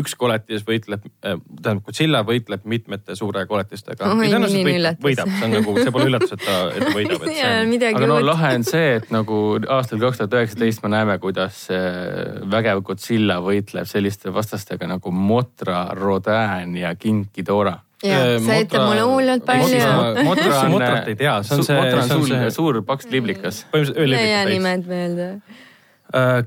üks 0.00 0.14
koletis 0.18 0.64
võitleb, 0.66 1.04
tähendab 1.20 1.82
Godzilla 1.86 2.20
võitleb 2.26 2.66
mitmete 2.68 3.16
suure 3.18 3.46
koletistega. 3.48 4.08
Ja 4.08 4.16
tõenäoliselt 4.16 5.02
võidab, 5.04 5.30
see 5.38 5.48
on 5.48 5.54
nagu, 5.56 5.76
see 5.80 5.94
pole 5.94 6.08
üllatus, 6.10 6.34
et 6.36 6.44
ta, 6.44 6.58
et 6.72 6.84
ta 6.84 6.92
võidab, 6.94 7.24
et 7.24 7.32
see 7.38 7.48
on. 7.48 7.88
aga 7.90 8.10
no 8.10 8.18
lahe 8.24 8.52
on 8.58 8.66
see, 8.68 8.92
et 9.00 9.10
nagu 9.14 9.40
aastal 9.78 10.02
kaks 10.02 10.22
tuhat 10.22 10.36
üheksateist 10.40 10.84
me 10.84 10.92
näeme, 10.92 11.18
kuidas 11.22 11.64
äh, 11.74 12.38
vägev 12.52 12.84
Godzilla 12.86 13.40
võitleb 13.44 13.88
selliste 13.90 14.32
vastastega 14.34 14.88
nagu 14.90 15.12
Motra, 15.12 15.86
Rodan 15.96 16.76
ja 16.76 16.94
King 17.00 17.30
Ghidorah. 17.34 17.82
jah, 18.04 18.36
see 18.44 18.64
ütleb 18.66 18.82
mulle 18.84 19.06
hullult 19.08 19.46
palju. 19.48 19.84
Motra 20.26 20.58
on, 20.62 20.72
Motrat 20.76 21.12
ei 21.12 21.16
tea, 21.18 21.38
see 21.46 21.60
on 21.60 21.68
see, 21.68 21.78
Motra 21.80 22.02
on 22.02 22.10
see 22.10 22.18
on 22.20 22.26
suur, 22.26 22.50
suur 22.60 22.82
paks 22.86 23.08
liblikas. 23.12 23.64
põhimõtteliselt 23.72 24.20
ei 24.20 24.32
jää 24.32 24.42
öölevikas 24.44 24.44
täis. 24.44 24.58
nimed 24.58 24.92
meelde. 24.92 25.64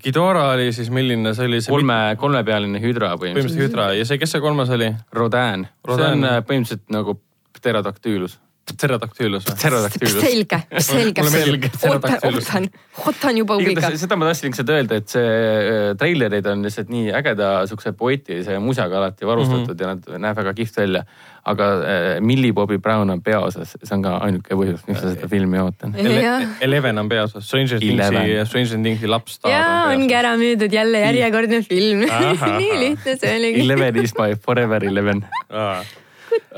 Ghidorah 0.04 0.54
oli 0.56 0.70
siis 0.76 0.90
milline, 0.94 1.34
see 1.38 1.48
oli 1.50 1.62
see 1.64 1.74
kolme, 1.74 1.98
kolmepealine 2.20 2.82
hüdra 2.84 3.14
põhimõtteliselt. 3.16 3.56
põhimõtteliselt 3.56 3.66
hüdra 3.68 3.90
ja 3.98 4.06
see, 4.10 4.20
kes 4.22 4.36
see 4.36 4.44
kolmas 4.44 4.70
oli? 4.76 4.92
Rodan, 5.16 5.66
see 5.70 5.92
Rodan. 5.92 6.14
on 6.18 6.30
äh, 6.30 6.38
põhimõtteliselt 6.48 6.96
nagu 6.96 7.20
pterodaktüülus. 7.60 8.40
Pterodaktylus 8.70 9.48
või? 9.48 9.56
Pterodaktüülus. 9.58 10.22
selge, 10.22 10.60
selge 10.86 11.24
Mulle 11.24 11.32
meeldib. 11.34 11.64
ootan, 11.66 11.80
pterodaktylus. 11.80 12.50
ootan, 12.50 12.68
ootan 13.06 13.40
juba 13.42 13.58
huviga 13.58 13.90
seda 13.98 14.18
ma 14.20 14.30
tahtsin 14.30 14.52
lihtsalt 14.52 14.74
öelda, 14.76 15.00
et 15.02 15.16
see 15.16 15.26
äh, 15.26 15.80
treilerid 16.00 16.50
on 16.52 16.62
lihtsalt 16.66 16.92
nii 16.94 17.10
ägeda 17.20 17.50
siukse 17.72 17.94
poeetilise 17.98 18.60
musaga 18.64 19.00
alati 19.02 19.28
varustatud 19.30 19.74
mm 19.74 19.80
-hmm. 19.80 20.12
ja 20.14 20.20
nad 20.20 20.28
näeb 20.28 20.38
väga 20.44 20.54
kihvt 20.62 20.78
välja. 20.84 21.04
Aga 21.46 21.68
äh, 21.80 22.22
Millie 22.22 22.54
Bobby 22.54 22.78
Brown 22.78 23.10
on 23.10 23.22
peaosas, 23.24 23.76
see 23.78 23.96
on 23.96 24.04
ka 24.04 24.18
ainuke 24.26 24.58
põhjus, 24.58 24.84
miks 24.88 25.04
ma 25.04 25.14
seda 25.14 25.30
filmi 25.32 25.62
ootan. 25.62 25.96
jah, 25.96 26.46
Eleven 26.66 27.00
on 27.02 27.10
peaosas, 27.10 27.46
Stranger 27.48 27.80
Thingsi 27.80 28.36
Stranger 28.50 28.84
Thingsi 28.84 29.10
lapstaar 29.10 29.54
ja 29.54 29.64
on 29.88 30.00
ongi 30.00 30.16
ära 30.18 30.36
müüdud 30.40 30.74
jälle 30.74 31.06
järjekordne 31.06 31.62
film. 31.68 32.06
Nii 32.60 32.78
lihtne 32.84 33.16
see 33.20 33.34
oligi. 33.38 33.64
Eleven 33.66 34.04
is 34.04 34.14
my 34.18 34.36
forever 34.36 34.86
eleven. 34.86 35.26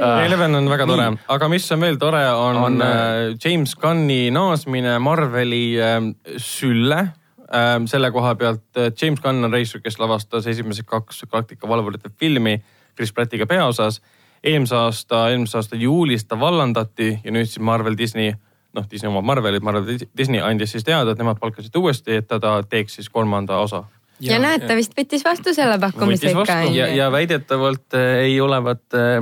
Eleven 0.02 0.56
on 0.56 0.68
väga 0.72 0.86
tore, 0.88 1.08
aga 1.36 1.50
mis 1.52 1.66
on 1.72 1.82
veel 1.84 1.98
tore, 2.00 2.22
on, 2.36 2.60
On, 2.66 2.78
äh, 2.84 3.34
James 3.44 3.76
Gunni 3.80 4.30
naasmine 4.34 4.98
Marveli 5.04 5.64
äh, 5.80 5.98
sülle 6.38 7.00
äh, 7.02 7.76
selle 7.92 8.12
koha 8.12 8.36
pealt. 8.36 8.66
James 9.02 9.22
Gunn 9.24 9.44
on 9.48 9.54
reisijal, 9.54 9.84
kes 9.84 10.00
lavastas 10.00 10.48
esimesed 10.52 10.88
kaks 10.90 11.24
Galactica 11.30 11.70
valvurite 11.70 12.12
filmi 12.20 12.58
Chris 12.96 13.14
Prattiga 13.16 13.48
peaosas. 13.48 14.02
Eelmise 14.44 14.76
aasta, 14.76 15.30
eelmise 15.30 15.58
aasta 15.58 15.76
juulis 15.76 16.26
ta 16.26 16.39
vallandati 16.39 17.20
ja 17.24 17.32
nüüd 17.32 17.50
siis 17.50 17.60
Marvel 17.60 17.98
Disney, 17.98 18.34
noh 18.74 18.88
Disney 18.92 19.10
omab 19.12 19.26
Marvelit, 19.26 19.64
Marvel 19.64 20.00
Disney 20.18 20.42
andis 20.42 20.74
siis 20.76 20.86
teada, 20.88 21.12
et 21.12 21.22
nemad 21.22 21.39
palkasid 21.39 21.76
uuesti, 21.78 22.22
et 22.22 22.28
ta, 22.28 22.39
ta 22.39 22.62
teeks 22.64 23.00
siis 23.00 23.10
kolmanda 23.10 23.60
osa. 23.62 23.84
Ja 24.26 24.38
näed, 24.42 24.66
ta 24.68 24.76
vist 24.78 24.94
võttis 24.98 25.24
vastu 25.26 25.54
selle 25.56 25.78
pakkumise 25.82 26.32
ikka 26.32 26.58
ja, 26.76 26.88
ja 26.94 27.10
väidetavalt 27.14 27.98
äh, 27.98 28.26
ei 28.28 28.36
olevat 28.44 28.98
äh, 28.98 29.18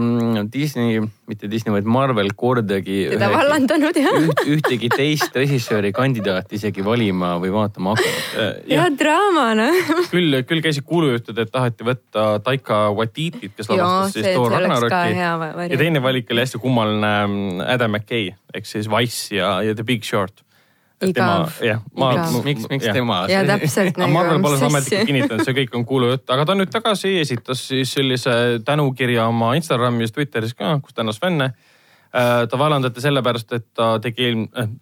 Disney, 0.52 1.00
mitte 1.30 1.50
Disney, 1.52 1.74
vaid 1.74 1.88
Marvel 1.90 2.32
kordagi 2.38 3.02
teda 3.14 3.30
vallandanud 3.34 4.00
jah. 4.00 4.20
üht, 4.26 4.44
ühtegi 4.58 4.92
teist 4.94 5.36
režissööri 5.40 5.94
kandidaati 5.96 6.60
isegi 6.60 6.86
valima 6.86 7.36
või 7.42 7.54
vaatama 7.56 7.96
hakanud. 7.96 8.68
ja 8.72 8.90
draama 9.00 9.48
noh. 9.60 9.80
küll, 10.12 10.42
küll 10.50 10.66
käisid 10.66 10.88
kuulujutud, 10.90 11.38
et 11.40 11.54
taheti 11.54 11.88
võtta 11.88 12.28
Taika 12.46 12.88
Watitit, 12.96 13.56
kes 13.56 13.72
lavastas 13.72 14.20
siis 14.20 14.34
Thor 14.34 14.52
Ragnaroki 14.58 15.16
ja 15.16 15.80
teine 15.80 16.04
valik 16.04 16.32
oli 16.34 16.46
hästi 16.46 16.62
kummaline 16.62 17.16
mm, 17.26 17.66
Adam 17.70 17.98
McKay 17.98 18.34
ehk 18.54 18.70
siis 18.70 18.90
Wise 18.92 19.36
ja, 19.36 19.60
ja 19.66 19.76
The 19.76 19.86
Big 19.88 20.04
Short. 20.08 20.44
Igav. 21.08 21.54
jah, 21.64 21.80
ma 21.96 22.10
miks, 22.44 22.66
miks 22.68 22.88
tema? 22.92 23.22
ja 23.32 23.44
täpselt 23.48 23.96
aga 23.98 24.08
Marvel 24.12 24.38
nagu, 24.38 24.44
pole 24.50 24.60
ametlikult 24.68 25.08
kinnitanud, 25.08 25.44
see 25.48 25.58
kõik 25.62 25.76
on 25.80 25.86
kuulujutt, 25.88 26.26
aga 26.36 26.46
ta 26.46 26.56
on 26.56 26.64
nüüd 26.64 26.72
tagasi, 26.74 27.14
esitas 27.22 27.62
siis 27.72 27.94
sellise 27.96 28.34
tänukirja 28.68 29.30
oma 29.32 29.54
Instagramis, 29.60 30.12
Twitteris 30.16 30.56
ka, 30.60 30.76
kus 30.84 30.98
tänas 30.98 31.22
fänne. 31.22 31.54
ta 32.12 32.58
vallandati 32.58 33.02
sellepärast, 33.02 33.52
et 33.54 33.68
ta 33.78 33.92
tegi, 34.02 34.34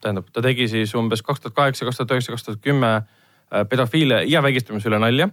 tähendab, 0.01 0.29
ta 0.33 0.41
tegi 0.41 0.69
siis 0.71 0.93
umbes 0.95 1.21
kaks 1.21 1.43
tuhat 1.43 1.55
kaheksa, 1.55 1.85
kaks 1.85 1.99
tuhat 1.99 2.15
üheksa, 2.15 2.31
kaks 2.33 2.47
tuhat 2.47 2.61
kümme 2.63 2.93
äh, 2.95 3.67
pedofiile 3.69 4.23
ja 4.25 4.41
vägistamise 4.45 4.89
üle 4.89 5.01
nalja 5.03 5.29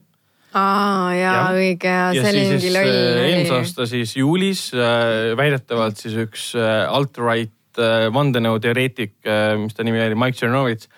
aa 0.54 1.10
jaa, 1.14 1.34
Jah. 1.34 1.50
õige 1.58 1.90
ja 1.90 2.06
ja 2.14 2.22
see 2.22 2.30
oli 2.30 2.44
siis 2.46 2.64
mingi 2.68 2.78
äh, 2.78 3.18
eelmise 3.26 3.50
loll. 3.50 3.64
aasta 3.64 3.86
siis 3.90 4.14
juulis 4.16 4.62
äh, 4.76 5.34
väidetavalt 5.38 5.98
siis 5.98 6.14
üks 6.26 6.52
äh, 6.58 6.84
alt-right 6.86 7.52
äh, 7.82 8.08
vandenõuteoreetik, 8.14 9.16
mis 9.60 9.74
ta 9.74 9.86
nimi 9.86 10.02
oli, 10.02 10.18
Mike 10.18 10.38
Chernovitz, 10.38 10.88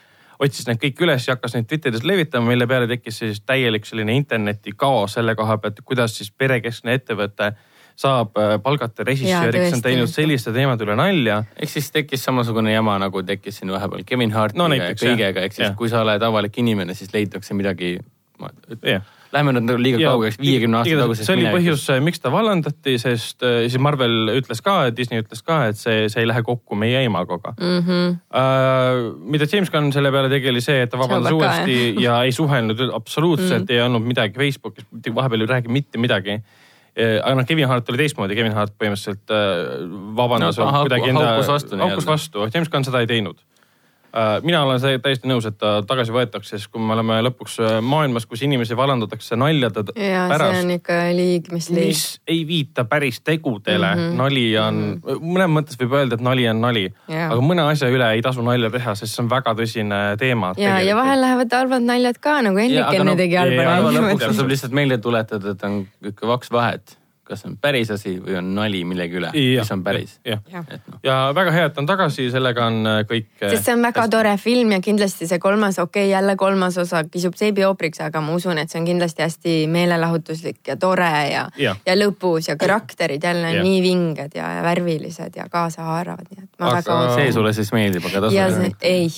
otsis 0.42 0.66
need 0.68 0.80
kõik 0.82 1.00
üles 1.06 1.28
ja 1.28 1.36
hakkas 1.36 1.56
neid 1.56 1.68
Twitteris 1.70 2.04
levitama, 2.06 2.50
mille 2.50 2.66
peale 2.68 2.88
tekkis 2.90 3.22
siis 3.22 3.40
täielik 3.46 3.88
selline 3.88 4.16
internetikaos 4.18 5.16
selle 5.16 5.34
koha 5.38 5.58
pealt, 5.62 5.80
kuidas 5.84 6.16
siis 6.18 6.30
perekeskne 6.30 6.98
ettevõte 6.98 7.54
saab 7.96 8.36
äh, 8.36 8.56
palgata 8.62 9.04
režissööri, 9.08 9.64
kes 9.64 9.78
on 9.78 9.84
teinud 9.84 10.10
selliste 10.12 10.52
teemade 10.52 10.84
üle 10.84 10.96
nalja 10.98 11.40
ehk 11.56 11.72
siis 11.72 11.88
tekkis 11.94 12.26
samasugune 12.28 12.74
jama, 12.74 12.98
nagu 13.00 13.22
tekkis 13.24 13.62
siin 13.62 13.72
vahepeal 13.72 14.04
Kevin 14.08 14.34
Hartiga 14.36 14.60
No 14.60 14.68
näiteks, 14.72 15.02
ja 15.02 15.14
kõigega, 15.14 15.44
ehk 15.48 15.56
siis 15.56 15.68
Jah. 15.70 15.76
kui 15.78 15.88
sa 15.92 16.02
oled 16.04 16.22
avalik 16.28 16.58
inimene, 16.60 16.94
siis 16.96 17.12
leitakse 17.14 17.56
midagi. 17.56 17.96
Jah. 18.84 19.15
Lähme 19.37 19.53
nüüd 19.57 19.66
nagu 19.68 19.82
liiga 19.82 20.01
kaugeks, 20.01 20.39
viiekümne 20.41 20.80
aasta 20.80 20.99
tagusest 21.01 21.28
see 21.28 21.37
oli 21.37 21.47
põhjus, 21.53 21.84
miks 22.05 22.22
ta 22.22 22.32
vallandati, 22.32 22.97
sest 23.01 23.45
äh, 23.47 23.66
siis 23.66 23.80
Marvel 23.82 24.32
ütles 24.37 24.62
ka, 24.64 24.76
Disney 24.97 25.22
ütles 25.22 25.43
ka, 25.47 25.61
et 25.70 25.80
see, 25.80 26.07
see 26.12 26.24
ei 26.24 26.30
lähe 26.30 26.43
kokku 26.47 26.78
meie 26.78 27.03
imagoga 27.07 27.55
mm. 27.57 27.80
-hmm. 27.87 28.14
Uh, 28.37 29.14
mida 29.30 29.49
James 29.53 29.70
Gunn 29.72 29.93
selle 29.95 30.12
peale 30.14 30.30
tegi, 30.32 30.51
oli 30.53 30.62
see, 30.64 30.82
et 30.84 30.93
ta 30.93 31.01
vabandas 31.01 31.32
uuesti 31.32 31.97
ja 32.03 32.20
ei 32.24 32.32
suhelnud 32.32 32.80
absoluutselt 32.93 33.64
mm, 33.64 33.66
-hmm. 33.66 33.74
ei 33.74 33.82
olnud 33.87 34.07
midagi 34.07 34.39
Facebookis, 34.39 34.87
vahepeal 35.14 35.45
ei 35.45 35.53
räägi 35.55 35.68
mitte 35.68 35.99
midagi. 35.99 36.41
aga 36.97 37.34
noh, 37.34 37.45
Kevin 37.45 37.68
Hart 37.68 37.89
oli 37.93 37.99
teistmoodi, 38.01 38.34
Kevin 38.34 38.55
Hart 38.57 38.72
põhimõtteliselt 38.80 39.28
uh, 39.28 40.16
vabandas 40.16 40.57
No, 40.59 40.70
kuidagi 40.80 41.11
enda, 41.12 41.26
haukus 41.26 41.49
vastu 41.49 41.76
haukus 41.76 42.07
vastu, 42.07 42.49
James 42.55 42.70
Gunn 42.72 42.89
seda 42.89 43.05
ei 43.05 43.11
teinud 43.11 43.37
mina 44.42 44.62
olen 44.64 44.80
see 44.80 44.98
täiesti 45.02 45.28
nõus, 45.28 45.46
et 45.48 45.56
ta 45.60 45.80
tagasi 45.86 46.14
võetakse, 46.14 46.56
sest 46.56 46.70
kui 46.72 46.82
me 46.82 46.94
oleme 46.94 47.18
lõpuks 47.26 47.58
äh, 47.60 47.76
maailmas, 47.84 48.26
kus 48.28 48.42
inimesi 48.46 48.76
vallandatakse 48.78 49.36
naljade 49.38 49.84
ja 49.92 50.24
see 50.26 50.32
pärast 50.32 50.62
on, 50.62 50.72
ikka 50.76 50.98
liig, 51.16 51.50
mis 51.52 51.68
liig. 51.72 51.90
mis 51.92 52.04
ei 52.32 52.42
viita 52.48 52.86
päris 52.88 53.20
tegudele 53.20 53.92
mm, 53.94 54.02
-hmm. 54.02 54.16
nali 54.22 54.46
on 54.58 54.74
mm, 54.74 55.00
-hmm. 55.04 55.22
mõnes 55.36 55.52
mõttes 55.58 55.80
võib 55.80 55.96
öelda, 56.00 56.16
et 56.16 56.24
nali 56.24 56.48
on 56.48 56.60
nali 56.60 56.84
Jaa. 57.08 57.30
aga 57.30 57.40
mõne 57.44 57.66
asja 57.70 57.90
üle 57.92 58.10
ei 58.16 58.22
tasu 58.22 58.44
nalja 58.46 58.70
teha, 58.70 58.94
sest 58.94 59.14
see 59.14 59.24
on 59.24 59.30
väga 59.30 59.54
tõsine 59.54 60.02
teema. 60.18 60.54
ja, 60.56 60.80
ja 60.80 60.96
vahel 60.96 61.20
lähevad 61.20 61.52
halvad 61.52 61.82
naljad 61.82 62.20
ka 62.20 62.40
nagu 62.42 62.58
Hendrik 62.58 63.00
enne 63.00 63.16
tegi 63.16 63.36
halba 63.36 63.62
päeva 63.62 63.90
lõpuks 63.90 64.20
nalja. 64.20 64.28
tasub 64.28 64.48
lihtsalt 64.48 64.72
meelde 64.72 64.98
tuletada, 64.98 65.50
et 65.50 65.64
on 65.64 65.82
ikka 66.12 66.26
kaks 66.26 66.52
vahet, 66.52 66.98
kas 67.26 67.44
on 67.48 67.56
päris 67.60 67.90
asi 67.90 68.16
või 68.22 68.36
on 68.38 68.52
nali 68.54 68.82
millegi 68.86 69.18
üle, 69.18 69.30
mis 69.34 69.72
on 69.74 69.82
päris. 69.86 70.16
jah, 70.26 70.40
et 70.70 70.86
noh, 70.90 71.00
ja 71.04 71.16
väga 71.34 71.54
hea, 71.54 71.68
et 71.70 71.74
ta 71.74 71.82
on 71.82 71.88
tagasi, 71.88 72.28
sellega 72.32 72.66
on 72.70 72.78
äh, 72.86 72.98
kõik. 73.08 73.28
sest 73.40 73.66
see 73.66 73.74
on 73.74 73.84
väga 73.86 74.06
tore 74.12 74.34
film 74.40 74.74
ja 74.76 74.80
kindlasti 74.84 75.28
see 75.28 75.40
kolmas, 75.42 75.80
okei 75.82 76.06
okay,, 76.06 76.12
jälle 76.12 76.36
kolmas 76.38 76.78
osa 76.82 77.02
kisub 77.10 77.38
seebioopriks, 77.38 78.00
aga 78.06 78.22
ma 78.24 78.36
usun, 78.38 78.60
et 78.62 78.72
see 78.72 78.80
on 78.80 78.88
kindlasti 78.88 79.26
hästi 79.26 79.56
meelelahutuslik 79.72 80.62
ja 80.70 80.78
tore 80.80 81.12
ja, 81.32 81.46
Jah. 81.60 81.78
ja 81.86 81.96
lõbus 81.98 82.50
ja 82.50 82.58
karakterid 82.60 83.24
jälle 83.24 83.54
Jah. 83.56 83.64
nii 83.66 83.82
vinged 83.82 84.38
ja, 84.38 84.52
ja 84.58 84.66
värvilised 84.66 85.38
ja 85.38 85.48
kaasahaaravad, 85.50 86.30
nii 86.30 86.44
et 86.44 86.52
ma 86.60 86.70
Aga 86.70 86.82
väga 86.82 87.16
see 87.18 87.32
sulle 87.34 87.54
siis 87.56 87.72
meeldib, 87.74 88.06
aga 88.10 88.30
ja 88.30 88.50
tasub 88.50 88.62
see, 88.62 88.76
ei, 88.86 89.10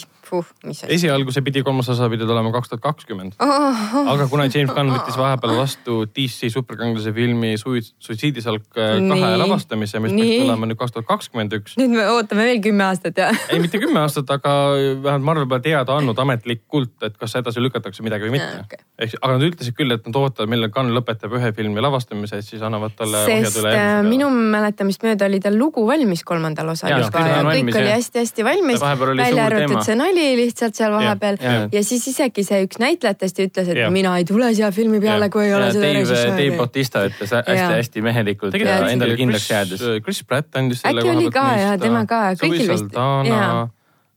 asi. 0.69 0.87
esialgu 0.99 1.33
see 1.35 1.45
pidi, 1.47 1.63
kolmas 1.67 1.89
osa 1.93 2.09
pidi 2.13 2.27
tulema 2.29 2.53
kaks 2.55 2.73
tuhat 2.73 2.83
kakskümmend, 2.85 3.37
Oh, 3.39 4.13
aga 4.13 4.27
kuna 4.31 4.47
James 4.49 4.73
Gunn 4.75 4.93
võttis 4.93 5.17
vahepeal 5.19 5.55
vastu 5.59 6.01
DC 6.15 6.51
superkangelase 6.53 7.13
filmi 7.17 7.55
Sui- 7.61 7.83
Suitsiidisalk 7.83 8.79
äh, 8.79 8.97
kahe 9.09 9.31
lavastamise, 9.41 10.01
mis 10.05 10.15
peaks 10.17 10.43
tulema 10.45 10.69
nüüd 10.69 10.79
kaks 10.81 10.95
tuhat 10.97 11.09
kakskümmend 11.09 11.55
üks. 11.59 11.77
Nüüd 11.81 11.95
me 11.97 12.07
ootame 12.13 12.47
veel 12.51 12.61
kümme 12.65 12.85
aastat 12.89 13.19
ja 13.21 13.31
ei, 13.53 13.61
mitte 13.63 13.81
kümme 13.83 14.03
aastat, 14.03 14.31
aga 14.35 14.55
vähemalt 14.77 15.27
Marvel 15.29 15.49
pole 15.51 15.65
teada 15.65 15.97
andnud 15.99 16.19
ametlikult, 16.25 16.97
et 17.09 17.17
kas 17.21 17.37
edasi 17.41 17.63
lükatakse 17.65 18.05
midagi 18.07 18.29
või 18.29 18.37
mitte. 18.39 18.65
Okei. 18.67 18.83
ehk, 19.07 19.17
aga 19.23 19.37
nad 19.39 19.47
ütlesid 19.49 19.77
küll, 19.79 19.95
et 19.95 20.07
nad 20.09 20.21
ootavad, 20.21 20.51
millal 20.51 20.73
Gunn 20.75 20.95
lõpetab 20.97 21.35
ühe 21.39 21.53
filmi 21.57 21.85
lavastamise, 21.85 22.43
siis 22.47 22.65
annavad 22.67 22.97
talle 22.99 23.23
ohjad 23.25 23.61
üle 23.63 23.75
äh, 23.75 23.95
minu 24.07 24.29
mäletamist 24.35 25.05
mööda 25.07 25.29
oli 25.31 25.41
tal 25.45 25.57
lugu 25.59 25.87
valmis 25.89 26.25
kolmandal 26.27 26.75
osal 26.75 26.93
juba 26.93 27.11
kõik 27.15 27.33
ja 27.33 27.43
kõik 27.47 27.73
oli 27.73 27.89
jah. 27.89 27.99
hästi-hästi 27.99 28.47
valmis, 28.47 28.83
välja 28.83 29.47
arvatud 29.49 29.85
see 29.87 29.97
nali 29.99 30.18
lihtsalt 30.39 30.75
seal 30.79 30.93
vahepeal. 30.93 31.37
ja, 31.41 31.53
Jah. 31.53 31.69
ja 31.73 31.83
siis 31.85 32.07
isegi 32.11 32.45
see 32.47 32.61
üks 32.67 32.81
näitlejatest 32.83 33.41
ütles, 33.45 33.69
et 33.73 33.81
Jah. 33.83 33.93
mina 33.95 34.17
ei 34.19 34.25
tule 34.29 34.51
siia 34.55 34.71
filmi 34.75 35.01
peale, 35.01 35.29
kui 35.33 35.45
ei 35.47 35.55
ole 35.55 35.71
seda 35.73 35.85
Dave, 35.87 36.03
Dave 36.03 36.05
režissööri. 36.05 36.51
Bautista 36.59 37.05
ütles 37.09 37.35
hästi-hästi 37.39 38.05
mehelikult 38.05 38.55
ja 38.55 38.59
Tegelikult 38.59 38.93
endale 38.97 39.17
kindlaks 39.21 39.51
jäädes. 39.51 39.85
Chris, 40.05 40.23
Pratt 40.25 40.57
andis 40.61 40.83
selle 40.85 41.05
Äkki 41.05 41.15
oli 41.17 41.31
ka, 41.35 41.47
jah, 41.61 41.77
tema 41.81 42.05
ka, 42.07 42.23
kõigil 42.41 42.69
vist- 42.73 42.99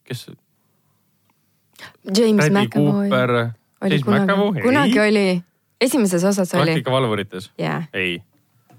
kes, 0.08 0.26
James 2.18 2.49
McAvoy. 2.49 3.10
Oli 3.82 3.95
James 3.97 4.06
McAvoy, 4.06 4.52
kunagi, 4.52 4.66
kunagi 4.68 4.99
oli, 4.99 5.43
esimeses 5.82 6.24
osas 6.24 6.54
oli, 6.54 6.72
Praktika 6.76 6.91
valvurites, 6.91 7.52
jaa. 7.58 7.84
ei. 7.93 8.22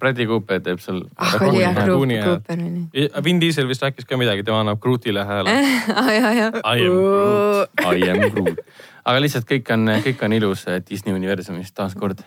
Bradley 0.02 0.26
Cooper 0.26 0.62
teeb 0.66 0.80
seal. 0.82 1.04
ah, 1.14 1.36
oli 1.46 1.62
jah, 1.62 1.76
jah. 1.78 1.90
Cooper 2.26 2.62
oli. 2.66 3.08
Vin 3.24 3.40
Diesel 3.42 3.68
vist 3.70 3.84
rääkis 3.86 4.08
ka 4.08 4.18
midagi, 4.18 4.42
tema 4.46 4.62
annab 4.64 4.80
Grootile 4.82 5.22
hääle. 5.28 5.54
ah 6.02 6.10
ja, 6.10 6.32
ja. 6.34 6.48
I 6.58 6.88
am 6.88 6.96
Groot. 6.98 7.82
I 7.86 8.08
am 8.10 8.22
Groot. 8.34 8.62
aga 9.04 9.22
lihtsalt 9.22 9.46
kõik 9.46 9.70
on, 9.74 9.92
kõik 10.02 10.24
on 10.26 10.34
ilus 10.38 10.66
eh, 10.66 10.80
Disney 10.88 11.14
universumis 11.14 11.70
taaskord. 11.76 12.24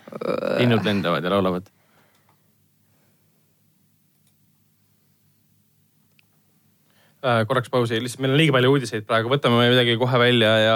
linnud 0.62 0.88
lendavad 0.88 1.24
ja 1.24 1.34
laulavad. 1.36 1.68
Äh, 7.26 7.42
korraks 7.50 7.72
pausi, 7.74 7.98
lihtsalt 8.00 8.22
meil 8.22 8.36
on 8.36 8.40
liiga 8.40 8.54
palju 8.54 8.72
uudiseid 8.76 9.06
praegu, 9.10 9.32
võtame 9.34 9.66
midagi 9.66 9.98
kohe 9.98 10.20
välja 10.22 10.52
ja 10.62 10.76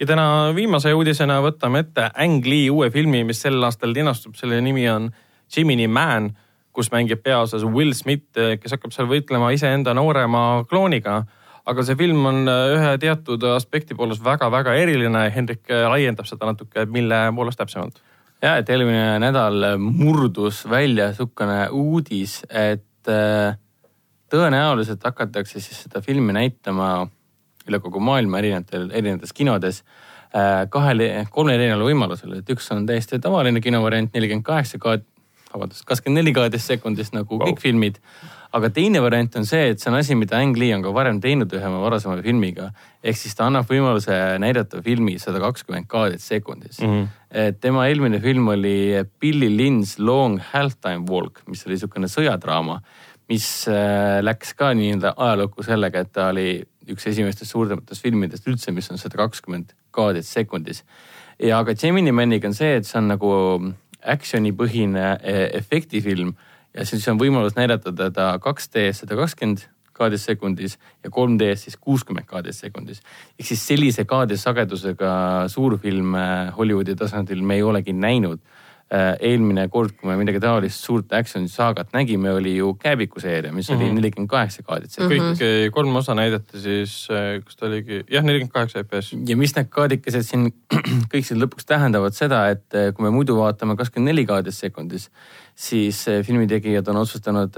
ja 0.00 0.06
täna 0.06 0.26
viimase 0.54 0.92
uudisena 0.94 1.40
võtame 1.42 1.82
ette 1.84 2.08
Ang 2.14 2.46
Lee 2.46 2.70
uue 2.70 2.90
filmi, 2.94 3.24
mis 3.26 3.40
sel 3.42 3.58
aastal 3.64 3.94
linastub, 3.94 4.36
selle 4.38 4.60
nimi 4.62 4.86
on 4.90 5.10
Jiminy 5.54 5.88
Man, 5.90 6.30
kus 6.72 6.92
mängib 6.94 7.22
peaosas 7.24 7.64
Will 7.66 7.94
Smith, 7.98 8.38
kes 8.62 8.76
hakkab 8.76 8.94
seal 8.94 9.08
võitlema 9.10 9.50
iseenda 9.54 9.94
noorema 9.96 10.64
klooniga. 10.70 11.24
aga 11.68 11.82
see 11.84 11.98
film 12.00 12.24
on 12.24 12.48
äh, 12.48 12.74
ühe 12.78 12.92
teatud 12.96 13.42
aspekti 13.52 13.94
poolest 13.94 14.22
väga-väga 14.24 14.72
eriline, 14.80 15.26
Hendrik 15.34 15.68
äh, 15.68 15.84
laiendab 15.90 16.24
seda 16.24 16.46
natuke, 16.48 16.86
mille 16.86 17.18
poolest 17.36 17.58
täpsemalt. 17.58 18.00
ja 18.42 18.56
et 18.56 18.70
eelmine 18.70 19.18
nädal 19.18 19.76
murdus 19.78 20.64
välja 20.70 21.12
sihukene 21.12 21.68
uudis, 21.68 22.40
et 22.48 23.10
äh, 23.10 23.58
tõenäoliselt 24.30 25.02
hakatakse 25.04 25.60
siis 25.60 25.82
seda 25.82 26.00
filmi 26.00 26.32
näitama 26.32 27.08
üle 27.68 27.80
kogu 27.84 28.00
maailma 28.00 28.40
erinevatel, 28.42 28.88
erinevates 28.90 29.34
kinodes 29.36 29.82
äh, 30.34 30.66
kahel, 30.72 31.04
kolmel 31.30 31.58
erineval 31.58 31.88
võimalusel, 31.90 32.40
et 32.40 32.50
üks 32.54 32.70
on 32.74 32.86
täiesti 32.88 33.20
tavaline 33.22 33.62
kinovariant, 33.64 34.12
nelikümmend 34.14 34.46
kaheksa 34.46 34.80
kaad-, 34.82 35.06
vabandust, 35.52 35.84
kakskümmend 35.88 36.22
neli 36.22 36.34
kaadrist 36.36 36.68
sekundist 36.70 37.14
nagu 37.16 37.38
wow. 37.38 37.48
kõik 37.48 37.62
filmid. 37.62 38.00
aga 38.56 38.70
teine 38.72 39.00
variant 39.04 39.34
on 39.36 39.44
see, 39.44 39.74
et 39.74 39.80
see 39.80 39.90
on 39.90 39.98
asi, 39.98 40.14
mida 40.16 40.38
Ang 40.40 40.56
Lee 40.56 40.72
on 40.72 40.80
ka 40.84 40.92
varem 40.96 41.18
teinud 41.20 41.52
ühe 41.52 41.66
oma 41.68 41.82
varasema 41.82 42.16
filmiga. 42.24 42.70
ehk 43.02 43.16
siis 43.16 43.36
ta 43.36 43.46
annab 43.46 43.68
võimaluse 43.68 44.14
näidata 44.40 44.80
filmi 44.84 45.18
sada 45.18 45.40
kakskümmend 45.40 45.88
kaadrit 45.88 46.24
sekundis 46.24 46.80
mm. 46.80 46.86
-hmm. 46.88 47.08
et 47.30 47.60
tema 47.60 47.86
eelmine 47.88 48.20
film 48.20 48.48
oli 48.48 49.04
Billy 49.20 49.48
Lynn's 49.48 49.98
Long 49.98 50.40
Halftime 50.52 51.04
Walk, 51.08 51.42
mis 51.46 51.66
oli 51.66 51.76
niisugune 51.76 52.08
sõjadraama, 52.08 52.80
mis 53.28 53.68
äh, 53.68 54.20
läks 54.24 54.54
ka 54.54 54.72
nii-öelda 54.74 55.14
ajalukku 55.16 55.62
sellega, 55.62 56.00
et 56.00 56.12
ta 56.12 56.28
oli 56.32 56.62
üks 56.92 57.06
esimestest 57.10 57.52
suurematest 57.52 58.02
filmidest 58.02 58.48
üldse, 58.48 58.72
mis 58.74 58.90
on 58.90 59.00
sada 59.00 59.20
kakskümmend 59.20 59.74
kaadrit 59.90 60.26
sekundis. 60.26 60.84
ja 61.38 61.58
aga 61.58 61.74
Gemini 61.74 62.12
Maniga 62.12 62.48
on 62.48 62.54
see, 62.54 62.76
et 62.76 62.86
see 62.86 62.98
on 62.98 63.08
nagu 63.08 63.32
action'ipõhine 64.02 65.18
eh, 65.22 65.48
efektifilm 65.58 66.34
ja 66.74 66.84
siis 66.86 67.06
on 67.08 67.18
võimalus 67.18 67.56
näidata 67.56 67.92
teda 67.92 68.30
2D 68.42 68.92
sada 68.94 69.16
kakskümmend 69.18 69.66
kaadris 69.98 70.28
sekundis 70.28 70.76
ja 71.04 71.10
3D-s 71.10 71.66
siis 71.66 71.76
kuuskümmend 71.76 72.26
kaadris 72.26 72.60
sekundis. 72.62 73.02
ehk 73.38 73.48
siis 73.50 73.66
sellise 73.66 74.04
kaadrisagedusega 74.04 75.10
suurfilme 75.50 76.52
Hollywoodi 76.56 76.94
tasandil 76.96 77.42
me 77.42 77.58
ei 77.58 77.62
olegi 77.66 77.92
näinud 77.92 78.40
eelmine 78.90 79.66
kord, 79.68 79.92
kui 79.98 80.08
me 80.08 80.16
midagi 80.16 80.40
taolist 80.40 80.84
suurt 80.84 81.12
action 81.12 81.44
saagat 81.52 81.90
nägime, 81.92 82.30
oli 82.32 82.54
ju 82.56 82.70
Kääbiku 82.80 83.20
seeria, 83.20 83.52
mis 83.52 83.68
oli 83.70 83.84
mhm. 83.84 83.98
nelikümmend 83.98 84.30
kaheksa 84.30 84.62
kaadrit. 84.62 84.94
-hmm. 84.96 85.12
kõik 85.12 85.42
äh, 85.44 85.70
kolm 85.72 85.96
osa 85.96 86.14
näidati 86.14 86.60
siis, 86.60 87.08
äh, 87.12 87.42
kas 87.44 87.56
ta 87.56 87.66
oligi, 87.66 88.00
jah, 88.10 88.24
nelikümmend 88.24 88.52
kaheksa 88.52 88.84
FPS. 88.84 89.12
ja 89.28 89.36
mis 89.36 89.56
need 89.56 89.68
kaadikesed 89.68 90.24
siin 90.24 90.52
kõik 91.12 91.26
siin 91.26 91.40
lõpuks 91.42 91.68
tähendavad 91.68 92.16
seda, 92.16 92.46
et 92.48 92.78
kui 92.94 93.04
me 93.04 93.10
muidu 93.10 93.36
vaatame 93.36 93.76
kakskümmend 93.76 94.12
neli 94.12 94.24
kaadrit 94.26 94.54
sekundis, 94.54 95.10
siis 95.54 96.06
filmitegijad 96.22 96.88
on 96.88 97.02
otsustanud 97.02 97.52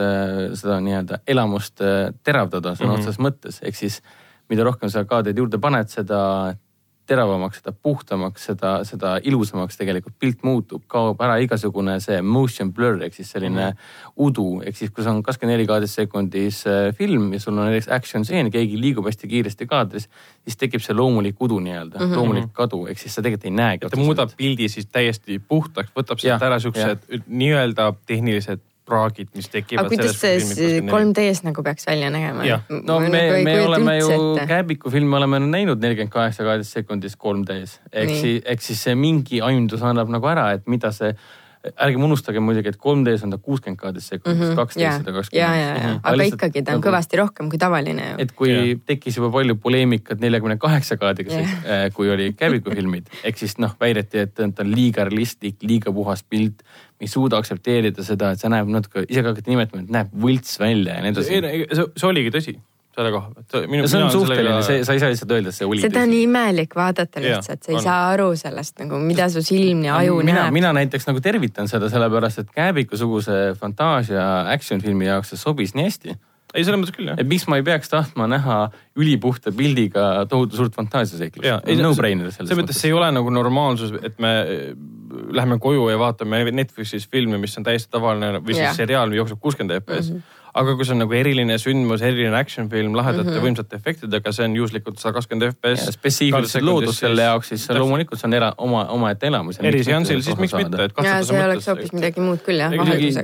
seda 0.54 0.80
nii-öelda 0.80 1.20
elamust 1.26 1.78
teravdada 2.24 2.74
sõna 2.74 2.86
mm 2.86 2.90
-hmm. 2.90 2.98
otseses 2.98 3.18
mõttes, 3.22 3.62
ehk 3.62 3.76
siis 3.76 4.02
mida 4.50 4.64
rohkem 4.66 4.90
sa 4.90 5.04
kaadreid 5.04 5.38
juurde 5.38 5.58
paned, 5.58 5.88
seda 5.88 6.56
teravamaks, 7.10 7.60
seda 7.60 7.72
puhtamaks, 7.74 8.46
seda, 8.50 8.72
seda 8.86 9.16
ilusamaks 9.26 9.78
tegelikult 9.80 10.16
pilt 10.22 10.44
muutub, 10.46 10.84
kaob 10.90 11.20
ära 11.24 11.38
igasugune 11.42 11.96
see 12.02 12.20
motion 12.22 12.70
blur 12.76 13.00
ehk 13.06 13.16
siis 13.16 13.32
selline 13.34 13.70
mm 13.70 13.76
-hmm. 13.76 14.14
udu, 14.26 14.46
ehk 14.66 14.76
siis 14.76 14.92
kui 14.94 15.04
sul 15.04 15.16
on 15.16 15.22
kakskümmend 15.26 15.56
neli 15.56 15.66
kaadrit 15.66 15.90
sekundis 15.90 16.62
äh, 16.66 16.94
film 16.96 17.32
ja 17.32 17.40
sul 17.40 17.58
on 17.58 17.66
näiteks 17.66 17.90
action 17.96 18.24
stseen, 18.24 18.50
keegi 18.50 18.80
liigub 18.80 19.06
hästi 19.10 19.28
kiiresti 19.28 19.66
kaadris, 19.66 20.08
siis 20.44 20.56
tekib 20.56 20.84
see 20.84 20.96
loomulik 20.96 21.40
udu 21.40 21.58
nii-öelda 21.58 21.98
mm, 21.98 22.06
-hmm. 22.06 22.16
loomulik 22.16 22.52
kadu, 22.52 22.86
ehk 22.86 22.98
siis 22.98 23.14
sa 23.14 23.22
tegelikult 23.22 23.44
ei 23.44 23.50
näegi. 23.50 23.90
ta 23.90 23.96
muudab 23.96 24.30
pildi 24.36 24.68
siis 24.68 24.86
täiesti 24.86 25.38
puhtaks, 25.38 25.90
võtab 25.96 26.18
sealt 26.18 26.42
ära 26.42 26.58
siuksed 26.58 27.06
nii-öelda 27.26 27.92
tehnilised 28.06 28.69
praagid, 28.90 29.30
mis 29.38 29.48
tekivad. 29.52 29.86
aga 29.86 29.94
kuidas 29.94 30.20
see 30.20 30.80
3D-s 30.88 31.44
nagu 31.46 31.64
peaks 31.66 31.86
välja 31.88 32.10
nägema? 32.12 32.60
no 32.70 32.98
me, 33.00 33.10
nagu 33.10 33.42
me 33.46 33.56
oleme 33.66 33.98
ju 34.00 34.20
Kääbiku 34.50 34.92
filmi 34.92 35.16
oleme 35.20 35.42
näinud 35.46 35.82
nelikümmend 35.82 36.14
kaheksa 36.14 36.46
kaheteist 36.46 36.80
sekundis 36.80 37.18
3D-s. 37.20 37.78
ehk 37.92 38.16
siis, 38.16 38.40
ehk 38.44 38.64
siis 38.64 38.82
see 38.88 38.96
mingi 38.98 39.42
aimdus 39.44 39.84
annab 39.86 40.10
nagu 40.12 40.30
ära, 40.30 40.50
et 40.58 40.66
mida 40.70 40.92
see 40.96 41.14
ärgem 41.60 42.04
unustage 42.06 42.40
muidugi, 42.40 42.72
et 42.72 42.78
3D-s 42.80 43.26
on 43.26 43.34
ta 43.34 43.38
kuuskümmend 43.40 43.80
kaadrist 43.80 44.14
sekundis 44.14 44.46
mm, 44.46 44.54
kaksteist 44.56 45.02
sada 45.02 45.12
kakskümmend. 45.12 45.58
ja, 45.60 45.90
aga 45.98 46.14
lihtsalt, 46.16 46.38
ikkagi 46.38 46.62
ta 46.64 46.72
on 46.72 46.78
nagu, 46.78 46.86
kõvasti 46.88 47.20
rohkem 47.20 47.50
kui 47.52 47.60
tavaline 47.60 48.06
ju. 48.06 48.14
et 48.24 48.32
kui 48.38 48.52
ja. 48.52 48.62
tekkis 48.88 49.18
juba 49.20 49.28
palju 49.34 49.58
poleemikat 49.60 50.22
neljakümne 50.24 50.56
kaheksa 50.62 50.96
kaadriga 51.00 51.36
yeah., 51.36 51.84
kui 51.96 52.08
oli 52.12 52.30
Käviku 52.38 52.72
filmid, 52.72 53.12
ehk 53.28 53.42
siis 53.42 53.58
noh, 53.60 53.74
väideti, 53.80 54.24
et 54.24 54.32
ta 54.38 54.48
on 54.48 54.72
liiga 54.72 55.04
realistlik, 55.08 55.60
liiga 55.66 55.92
puhas 55.92 56.24
pilt, 56.24 56.64
ei 57.00 57.10
suuda 57.10 57.40
aktsepteerida 57.40 58.04
seda, 58.06 58.32
et 58.32 58.40
see 58.40 58.52
näeb 58.52 58.72
natuke, 58.72 59.04
ise 59.08 59.20
ka 59.20 59.34
hakati 59.34 59.52
nimetama, 59.52 59.84
et 59.84 59.94
näeb 59.98 60.16
võlts 60.24 60.56
välja 60.62 60.96
ja 60.96 61.04
nii 61.04 61.12
edasi. 61.12 61.40
see 61.76 62.08
oligi 62.08 62.32
tõsi 62.32 62.56
selle 62.96 63.12
koha 63.14 63.30
pealt. 63.34 63.68
see 63.90 64.00
on 64.02 64.10
suhteline 64.12 64.48
sellega..., 64.48 64.62
see, 64.66 64.84
sa 64.86 64.96
ei 64.96 65.02
saa 65.02 65.12
lihtsalt 65.12 65.34
öelda, 65.36 65.52
et 65.52 65.58
see 65.58 65.68
oli. 65.68 65.82
seda 65.84 66.04
on 66.06 66.14
imelik 66.16 66.74
vaadata 66.76 67.22
lihtsalt, 67.24 67.62
sa 67.62 67.72
ei 67.72 67.78
on. 67.78 67.84
saa 67.84 68.00
aru 68.14 68.30
sellest 68.38 68.82
nagu, 68.82 68.98
mida 69.04 69.28
su 69.32 69.44
silm 69.46 69.84
ja 69.86 70.00
aju 70.00 70.18
mina, 70.24 70.46
näeb. 70.46 70.56
mina 70.58 70.72
näiteks 70.80 71.06
nagu 71.10 71.22
tervitan 71.24 71.70
seda 71.70 71.90
sellepärast, 71.92 72.42
et 72.44 72.50
Kääbiku-suguse 72.56 73.38
fantaasia 73.60 74.26
action 74.52 74.82
filmi 74.82 75.08
jaoks 75.08 75.34
see 75.34 75.40
sobis 75.40 75.76
nii 75.78 75.88
hästi 75.90 76.18
ei, 76.54 76.64
selles 76.66 76.80
mõttes 76.80 76.94
küll 76.96 77.10
jah. 77.10 77.18
et 77.20 77.28
miks 77.30 77.46
ma 77.50 77.60
ei 77.60 77.66
peaks 77.66 77.90
tahtma 77.92 78.26
näha 78.30 78.58
ülipuhta 78.98 79.52
pildiga 79.54 80.26
tohutu 80.30 80.58
suurt 80.58 80.74
fantaasiaseiklust. 80.78 81.70
no-brainer 81.78 82.32
selles 82.34 82.58
mõttes. 82.58 82.80
see 82.80 82.90
ei 82.90 82.96
ole 82.96 83.10
nagu 83.14 83.30
normaalsus, 83.34 83.94
et 84.02 84.18
me 84.22 84.32
eh, 84.42 84.66
läheme 85.36 85.60
koju 85.62 85.88
ja 85.92 85.98
vaatame 86.00 86.42
Netflixis 86.50 87.06
filmi, 87.10 87.38
mis 87.38 87.56
on 87.58 87.66
täiesti 87.66 87.90
tavaline 87.92 88.40
või 88.40 88.56
siis 88.56 88.66
yeah. 88.66 88.76
seriaal 88.76 89.14
jookseb 89.14 89.40
kuuskümmend 89.42 89.78
FPS 89.82 90.10
mm. 90.10 90.20
-hmm 90.20 90.36
aga 90.54 90.74
kui 90.74 90.86
see 90.86 90.94
on 90.96 91.02
nagu 91.04 91.14
eriline 91.14 91.56
sündmus, 91.62 92.02
eriline 92.02 92.36
action 92.36 92.68
film 92.70 92.96
lahedate 92.98 93.28
mm 93.28 93.36
-hmm. 93.36 93.46
võimsate 93.46 93.78
efektidega, 93.78 94.32
see 94.32 94.44
on 94.44 94.56
juhuslikult 94.56 94.98
sada 94.98 95.14
kakskümmend 95.18 95.52
FPS. 95.52 95.92
spetsiifiliselt 95.94 96.64
loodud 96.64 96.94
selle 96.94 97.22
jaoks, 97.22 97.48
siis 97.52 97.66
täpselt. 97.66 97.80
loomulikult 97.82 98.20
see 98.20 98.28
on 98.28 98.34
era, 98.34 98.52
oma, 98.58 98.84
omaette 98.96 99.26
elamus. 99.26 99.60
eriseansil 99.60 100.22
siis 100.22 100.38
miks 100.38 100.54
mitte, 100.54 100.84
et 100.84 100.92
katsetada 100.92 101.24
see 101.24 101.44
oleks 101.44 101.66
hoopis 101.72 101.92
midagi 101.92 102.20
muud 102.20 102.42
küll 102.46 102.58
jah. 102.58 102.74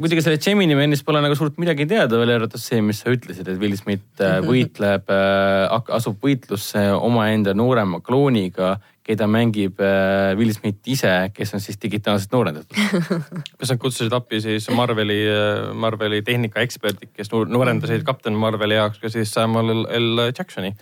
muidugi, 0.01 0.23
selle 0.23 0.39
Gemini 0.39 0.75
mennist 0.75 1.05
pole 1.05 1.21
nagu 1.21 1.35
suurt 1.35 1.59
midagi 1.59 1.87
teada, 1.87 2.19
välja 2.19 2.41
arvatud 2.41 2.61
see, 2.61 2.81
mis 2.81 3.01
sa 3.01 3.11
ütlesid, 3.11 3.49
et 3.49 3.61
Will 3.61 3.77
Smith 3.77 4.05
mm 4.19 4.27
-hmm. 4.27 4.51
võitleb 4.51 5.11
äh,, 5.11 5.95
asub 5.99 6.21
võitlusse 6.23 6.93
omaenda 7.01 7.55
noorema 7.55 8.01
klooniga 8.01 8.79
keda 9.07 9.29
mängib 9.31 9.81
äh, 9.83 10.35
Will 10.39 10.53
Smith 10.55 10.83
ise, 10.91 11.13
kes 11.35 11.55
on 11.55 11.63
siis 11.63 11.79
digitaalselt 11.83 12.35
noorendatud. 12.35 12.79
kas 13.59 13.73
nad 13.73 13.83
kutsusid 13.83 14.17
appi 14.17 14.41
siis 14.43 14.67
Marveli, 14.75 15.21
äh, 15.31 15.71
Marveli 15.75 16.23
tehnikaeksperdid, 16.27 17.13
kes 17.15 17.31
noorendasid 17.33 18.07
kapten 18.07 18.39
Marveli 18.39 18.79
jaoks 18.79 19.03
ka 19.03 19.13
siis 19.13 19.33
Samuel 19.35 19.87
L 19.87 20.27
Jacksoni? 20.33 20.75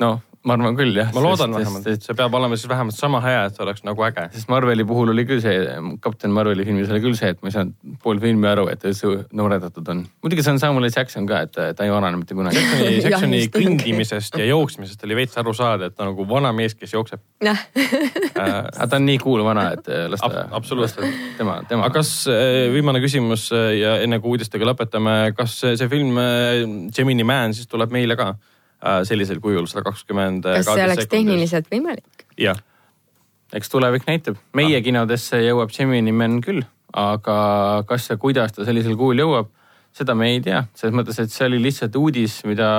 noh 0.00 0.20
ma 0.48 0.54
arvan 0.56 0.76
küll 0.78 0.96
jah. 0.96 1.10
ma 1.12 1.20
loodan 1.20 1.52
sest, 1.52 1.60
vähemalt, 1.60 1.88
et 1.92 2.06
see 2.06 2.16
peab 2.16 2.34
olema 2.38 2.56
siis 2.56 2.68
vähemalt 2.70 2.96
sama 2.96 3.20
hea, 3.24 3.42
et 3.50 3.58
oleks 3.60 3.82
nagu 3.84 4.04
äge. 4.06 4.24
sest 4.32 4.48
Marveli 4.48 4.86
puhul 4.88 5.12
oli 5.12 5.26
küll 5.28 5.42
see, 5.44 5.56
kapten 6.00 6.32
Marveli 6.32 6.64
filmis 6.64 6.88
oli 6.92 7.02
küll 7.04 7.16
see, 7.18 7.32
et 7.34 7.42
ma 7.44 7.50
ei 7.50 7.56
saanud 7.56 7.96
pool 8.00 8.20
filmi 8.22 8.48
aru, 8.48 8.64
et 8.72 8.86
see 8.96 9.18
noorendatud 9.36 9.90
on. 9.92 10.00
muidugi 10.24 10.44
see 10.46 10.54
on 10.54 10.60
Samuel 10.62 10.88
L 10.88 10.94
Jackson 10.94 11.28
ka, 11.28 11.42
et 11.44 11.58
ta 11.76 11.84
ei 11.84 11.92
vanane 11.92 12.16
mitte 12.16 12.36
kunagi. 12.38 12.56
Jacksoni, 12.56 13.00
Jacksoni 13.06 13.42
kõndimisest 13.52 14.38
ja 14.40 14.46
jooksmisest 14.48 15.04
oli 15.04 15.18
veits 15.20 15.36
aru 15.40 15.52
saada, 15.56 15.90
et 15.90 15.96
ta 15.96 16.06
on 16.06 16.14
nagu 16.14 16.26
vana 16.30 16.54
mees, 16.56 16.76
kes 16.78 16.96
jookseb 16.96 17.20
äh, 17.44 17.52
aga 18.40 18.86
ta 18.88 18.96
on 18.96 19.06
nii 19.08 19.20
cool 19.20 19.44
vana, 19.44 19.70
et 19.76 19.90
äh, 19.92 20.06
las 20.12 20.24
ta 20.24 20.46
Ab. 20.46 20.54
absoluutselt. 20.60 21.04
tema, 21.36 21.58
tema. 21.68 21.84
aga 21.88 22.00
kas, 22.00 22.14
äh, 22.32 22.70
viimane 22.72 23.02
küsimus 23.04 23.50
ja 23.52 23.98
enne 24.00 24.22
kui 24.24 24.38
uudistega 24.38 24.72
lõpetame, 24.72 25.34
kas 25.36 25.58
see 25.66 25.90
film 25.92 26.16
Gemini 26.96 27.28
Man 27.28 27.56
siis 27.56 27.68
tuleb 27.68 27.92
meile 27.92 28.16
ka? 28.16 28.32
Äh, 28.80 29.02
sellisel 29.04 29.42
kujul 29.44 29.66
sada 29.68 29.84
kakskümmend. 29.90 30.46
kas 30.46 30.64
see 30.64 30.84
oleks 30.86 31.04
sekundis. 31.04 31.08
tehniliselt 31.12 31.66
võimalik? 31.68 32.22
jah. 32.40 32.56
eks 33.52 33.68
tulevik 33.68 34.06
näitab, 34.08 34.38
meie 34.56 34.78
ah. 34.78 34.84
kinodesse 34.84 35.42
jõuab 35.42 35.74
Gemini 35.74 36.14
Man 36.16 36.38
küll, 36.40 36.62
aga 36.96 37.34
kas 37.88 38.08
ja 38.08 38.16
kuidas 38.16 38.56
ta 38.56 38.64
sellisel 38.64 38.96
kujul 38.96 39.20
jõuab, 39.20 39.50
seda 39.92 40.16
me 40.16 40.30
ei 40.32 40.40
tea, 40.40 40.62
selles 40.72 40.96
mõttes, 40.96 41.20
et 41.20 41.34
see 41.34 41.44
oli 41.50 41.60
lihtsalt 41.60 41.98
uudis, 42.00 42.38
mida 42.48 42.70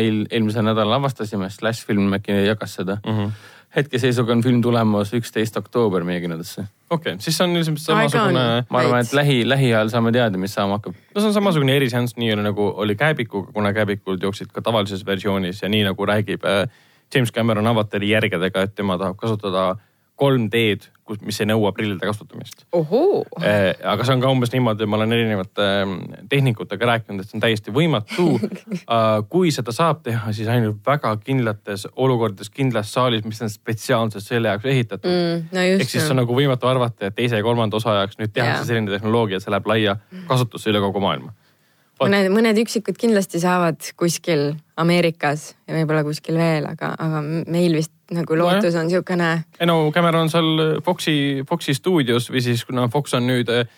eil, 0.00 0.24
eelmisel 0.32 0.66
nädalal 0.66 0.98
avastasime, 0.98 1.46
Slash 1.54 1.86
film 1.86 2.10
äkki 2.18 2.34
jagas 2.48 2.74
seda 2.80 2.98
mm. 3.04 3.16
-hmm 3.16 3.56
hetkeseisuga 3.76 4.32
on 4.32 4.42
film 4.42 4.62
tulemas 4.62 5.12
üksteist 5.14 5.56
oktoober 5.60 6.04
meie 6.04 6.20
kinodesse. 6.20 6.64
okei 6.90 7.12
okay,, 7.12 7.22
siis 7.22 7.40
on 7.40 7.56
ilmselt 7.56 7.82
samasugune. 7.82 8.44
ma 8.68 8.78
arvan, 8.82 9.04
et 9.04 9.12
lähi, 9.12 9.40
lähiajal 9.48 9.92
saame 9.92 10.12
teada, 10.12 10.38
mis 10.38 10.54
saama 10.54 10.78
hakkab. 10.78 10.96
no 11.14 11.20
see 11.20 11.30
on 11.30 11.36
samasugune 11.36 11.76
eriseanss 11.76 12.18
nii-öelda 12.18 12.48
nagu 12.50 12.72
oli 12.84 12.96
Kääbikuga, 12.96 13.52
kuna 13.52 13.72
Kääbikud 13.72 14.22
jooksid 14.22 14.50
ka 14.52 14.62
tavalises 14.62 15.06
versioonis 15.06 15.62
ja 15.62 15.68
nii 15.68 15.84
nagu 15.86 16.06
räägib 16.06 16.44
äh, 16.44 16.64
James 17.14 17.32
Cameron 17.32 17.66
avatari 17.66 18.10
järgedega, 18.10 18.62
et 18.62 18.74
tema 18.74 18.98
tahab 18.98 19.16
kasutada 19.18 19.76
3D-d 20.20 20.90
kus, 21.10 21.20
mis 21.26 21.40
ei 21.42 21.48
nõua 21.50 21.72
prillide 21.74 22.06
kasutamist. 22.06 22.64
Eh, 23.42 23.72
aga 23.92 24.06
see 24.06 24.14
on 24.14 24.22
ka 24.22 24.30
umbes 24.32 24.52
niimoodi, 24.54 24.86
ma 24.90 24.98
olen 25.00 25.14
erinevate 25.16 25.66
ehm, 25.80 25.96
tehnikutega 26.30 26.90
rääkinud, 26.92 27.22
et 27.22 27.30
see 27.30 27.38
on 27.38 27.44
täiesti 27.44 27.74
võimatu 27.74 28.28
kui 29.32 29.52
seda 29.54 29.74
saab 29.74 30.04
teha, 30.06 30.34
siis 30.36 30.50
ainult 30.52 30.80
väga 30.86 31.12
kindlates 31.24 31.88
olukordades, 31.96 32.52
kindlas 32.54 32.92
saalis, 32.94 33.26
mis 33.26 33.42
on 33.44 33.52
spetsiaalselt 33.52 34.26
selle 34.26 34.52
jaoks 34.52 34.70
ehitatud 34.70 35.10
mm,. 35.10 35.50
No 35.54 35.66
ehk 35.74 35.90
siis 35.90 36.08
on 36.12 36.20
nagu 36.20 36.34
võimatu 36.36 36.68
arvata, 36.70 37.10
et 37.10 37.18
teise 37.18 37.40
ja 37.40 37.46
kolmanda 37.46 37.78
osa 37.80 38.00
jaoks 38.00 38.20
nüüd 38.20 38.32
tehakse 38.32 38.60
yeah. 38.60 38.66
selline 38.68 38.94
tehnoloogia, 38.94 39.42
see 39.42 39.52
läheb 39.52 39.68
laia 39.70 39.98
kasutusse 40.30 40.70
üle 40.72 40.82
kogu 40.84 41.02
maailma 41.02 41.34
mõned, 42.00 42.30
mõned 42.32 42.58
üksikud 42.62 42.96
kindlasti 42.98 43.40
saavad 43.42 43.90
kuskil 43.98 44.54
Ameerikas 44.80 45.50
ja 45.68 45.74
võib-olla 45.76 46.04
kuskil 46.06 46.38
veel, 46.40 46.64
aga, 46.70 46.94
aga 46.96 47.20
meil 47.20 47.76
vist 47.76 47.92
nagu 48.14 48.38
lootus 48.38 48.74
on 48.74 48.88
niisugune. 48.88 49.30
ei 49.60 49.66
no 49.66 49.90
Cameron 49.94 50.30
seal 50.30 50.80
Foxi, 50.84 51.44
Foxi 51.48 51.74
stuudios 51.74 52.30
või 52.30 52.42
siis 52.44 52.64
kuna 52.66 52.88
Fox 52.88 53.14
on 53.14 53.26
nüüd 53.26 53.50
eh, 53.54 53.68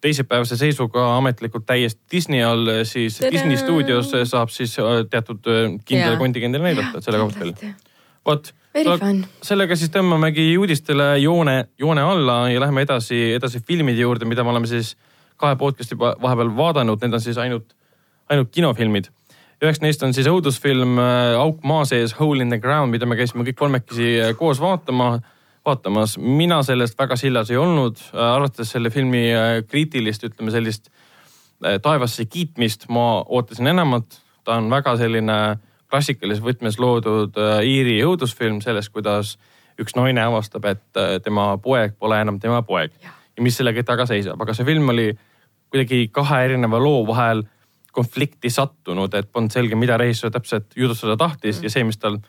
teisipäevase 0.00 0.56
seisuga 0.56 1.16
ametlikult 1.16 1.66
täiesti 1.66 2.00
Disney 2.12 2.44
all, 2.44 2.70
siis 2.88 3.18
Tere! 3.18 3.32
Disney 3.34 3.58
stuudios 3.60 4.12
saab 4.30 4.52
siis 4.54 4.78
eh, 4.78 5.02
teatud 5.10 5.50
eh, 5.50 5.66
kindlale 5.84 6.20
kontingendile 6.20 6.70
näidata, 6.70 7.02
selle 7.04 7.20
koha 7.20 7.36
peal. 7.38 7.74
vot, 8.28 8.52
sellega 9.42 9.76
siis 9.76 9.92
tõmbamegi 9.92 10.50
uudistele 10.60 11.14
joone, 11.22 11.58
joone 11.78 12.04
alla 12.04 12.40
ja 12.52 12.60
läheme 12.64 12.86
edasi, 12.86 13.20
edasi 13.36 13.60
filmide 13.60 14.04
juurde, 14.04 14.28
mida 14.28 14.44
me 14.44 14.54
oleme 14.54 14.70
siis 14.70 14.94
kahe 15.38 15.56
podcast'i 15.56 15.98
vahepeal 15.98 16.50
vaadanud, 16.56 17.00
need 17.02 17.14
on 17.14 17.22
siis 17.22 17.38
ainult, 17.38 17.74
ainult 18.28 18.50
kinofilmid. 18.54 19.12
Üheks 19.62 19.80
neist 19.82 20.02
on 20.06 20.14
siis 20.14 20.28
õudusfilm 20.30 20.98
äh, 21.02 21.34
Auk 21.38 21.64
maa 21.66 21.84
sees, 21.88 22.14
Hole 22.18 22.44
in 22.44 22.52
the 22.52 22.60
ground, 22.62 22.92
mida 22.94 23.08
me 23.08 23.18
käisime 23.18 23.46
kõik 23.46 23.58
kolmekesi 23.58 24.12
äh, 24.22 24.32
koos 24.38 24.60
vaatama, 24.62 25.16
vaatamas. 25.66 26.16
mina 26.18 26.60
sellest 26.66 26.98
väga 26.98 27.18
sillas 27.18 27.50
ei 27.50 27.58
olnud, 27.60 27.98
äh, 28.12 28.22
arvates 28.36 28.70
selle 28.74 28.92
filmi 28.94 29.26
kriitilist, 29.68 30.28
ütleme 30.30 30.54
sellist 30.54 30.92
taevasse 31.58 32.22
kiitmist, 32.30 32.84
ma 32.94 33.24
ootasin 33.26 33.66
enamat. 33.66 34.20
ta 34.46 34.60
on 34.60 34.70
väga 34.70 34.94
selline 34.96 35.58
klassikalises 35.90 36.44
võtmes 36.44 36.78
loodud 36.78 37.34
Iiri 37.64 37.96
õudusfilm 38.06 38.60
sellest, 38.62 38.92
kuidas 38.94 39.34
üks 39.78 39.96
naine 39.98 40.22
avastab, 40.22 40.64
et 40.70 41.00
tema 41.24 41.50
poeg 41.58 41.96
pole 41.98 42.20
enam 42.20 42.38
tema 42.38 42.62
poeg 42.62 42.94
ja 43.02 43.42
mis 43.42 43.58
selle 43.58 43.74
taga 43.82 44.06
seisab, 44.06 44.38
aga 44.40 44.54
see 44.54 44.66
film 44.66 44.88
oli 44.94 45.10
kuidagi 45.72 46.08
kahe 46.14 46.44
erineva 46.46 46.78
loo 46.78 47.02
vahel 47.06 47.42
konflikti 47.94 48.50
sattunud, 48.52 49.14
et 49.14 49.30
polnud 49.32 49.54
selge, 49.54 49.78
mida 49.78 49.98
režissöör 50.00 50.34
täpselt 50.34 50.76
jutustada 50.76 51.16
tahtis 51.20 51.62
ja 51.64 51.72
see, 51.72 51.86
mis 51.88 52.00
tal 52.00 52.20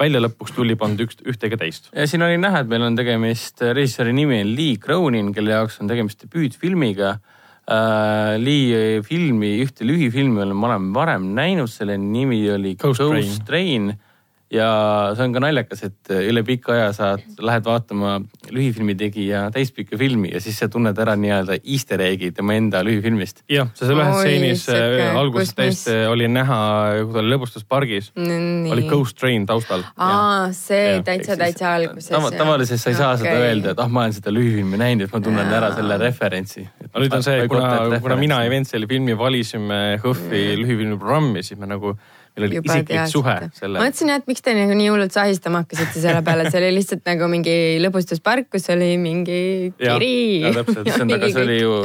välja 0.00 0.22
lõpuks 0.22 0.54
tuli, 0.56 0.76
polnud 0.80 1.02
üks, 1.04 1.20
ühte 1.28 1.50
ega 1.50 1.58
teist. 1.60 1.90
ja 1.92 2.06
siin 2.08 2.24
oli 2.24 2.38
näha, 2.40 2.62
et 2.62 2.70
meil 2.70 2.86
on 2.86 2.96
tegemist, 2.98 3.60
režissööri 3.60 4.14
nimi 4.16 4.40
on 4.40 4.54
Lee 4.56 4.78
Cronin, 4.80 5.32
kelle 5.36 5.56
jaoks 5.56 5.80
on 5.82 5.90
tegemist 5.90 6.24
debüütfilmiga 6.26 7.16
äh,. 7.16 8.36
Lee 8.40 9.00
filmi, 9.06 9.56
ühte 9.62 9.86
lühifilmi 9.86 10.40
olen 10.42 10.56
ma 10.56 10.72
olen 10.72 10.88
varem 10.94 11.28
näinud, 11.36 11.70
selle 11.70 11.98
nimi 12.00 12.40
oli 12.50 12.74
Ghost 12.80 13.02
Ghost, 13.02 13.44
Train. 13.46 13.92
Train 13.92 14.09
ja 14.50 14.68
see 15.14 15.26
on 15.28 15.34
ka 15.34 15.42
naljakas, 15.44 15.84
et 15.86 16.10
üle 16.10 16.42
pika 16.46 16.74
aja 16.74 16.88
sa 16.94 17.10
lähed 17.38 17.66
vaatama 17.66 18.16
lühifilmi 18.50 18.96
tegija 18.98 19.44
täispikka 19.54 19.98
filmi 20.00 20.32
ja 20.32 20.40
siis 20.42 20.58
sa 20.58 20.68
tunned 20.72 20.98
ära 20.98 21.14
nii-öelda 21.18 21.60
easter 21.60 22.02
egg'i 22.02 22.32
tema 22.34 22.56
enda 22.58 22.82
lühifilmist. 22.86 23.44
jah, 23.50 23.70
seal 23.78 23.94
ühes 23.94 24.10
stseenis 24.18 24.66
äh, 24.74 25.14
alguses 25.14 25.54
täiesti 25.54 25.94
oli 26.10 26.26
näha, 26.30 26.58
kui 27.04 27.14
ta 27.14 27.22
oli 27.22 27.34
lõbustuspargis, 27.34 28.10
oli 28.18 28.86
Ghost 28.90 29.20
Train 29.20 29.46
taustal. 29.46 29.84
aa, 29.96 30.50
see 30.56 30.96
Jah, 30.96 31.04
täitsa, 31.06 31.38
täitsa 31.38 31.74
alguses 31.76 32.10
tava,. 32.10 32.32
tavaliselt 32.34 32.82
sa 32.82 32.90
ei 32.90 32.98
saa 32.98 33.14
seda 33.20 33.36
öelda, 33.38 33.74
et 33.74 33.82
ah, 33.82 33.90
ma 33.90 34.06
olen 34.06 34.16
seda 34.18 34.34
lühifilmi 34.34 34.80
näinud, 34.80 35.06
et 35.06 35.14
ma 35.14 35.22
tunnen 35.24 35.46
Jaa. 35.46 35.60
ära 35.60 35.72
selle 35.78 35.98
referentsi. 36.02 36.66
aga 36.88 37.04
nüüd 37.04 37.18
on 37.20 37.26
see, 37.26 37.46
kuna, 37.50 38.00
kuna 38.02 38.18
mina 38.18 38.42
ja 38.44 38.50
Ventseli 38.50 38.90
filmi 38.90 39.14
valisime 39.18 39.80
HÖFFi 40.02 40.42
lühifilmi 40.58 40.98
programmi, 40.98 41.44
siis 41.46 41.60
me 41.60 41.70
nagu, 41.70 41.94
meil 42.36 42.46
oli 42.46 42.60
isiklik 42.62 43.10
suhe 43.10 43.36
ma 43.46 43.50
selle. 43.56 43.82
mõtlesin, 43.82 44.12
et 44.14 44.30
miks 44.30 44.44
te 44.44 44.54
nagu 44.56 44.76
nii 44.78 44.92
hullult 44.92 45.16
sahistama 45.16 45.64
hakkasite 45.64 46.04
selle 46.04 46.22
peale, 46.26 46.46
see 46.50 46.62
oli 46.62 46.70
lihtsalt 46.78 47.04
nagu 47.08 47.28
mingi 47.32 47.56
lõbustuspark, 47.82 48.50
kus 48.52 48.70
oli 48.74 48.94
mingi 49.00 49.42
kiri. 49.80 50.14
jaa, 50.46 50.56
täpselt. 50.60 50.86
issand, 50.86 51.16
aga 51.18 51.30
see 51.34 51.46
oli 51.46 51.60
ju 51.60 51.76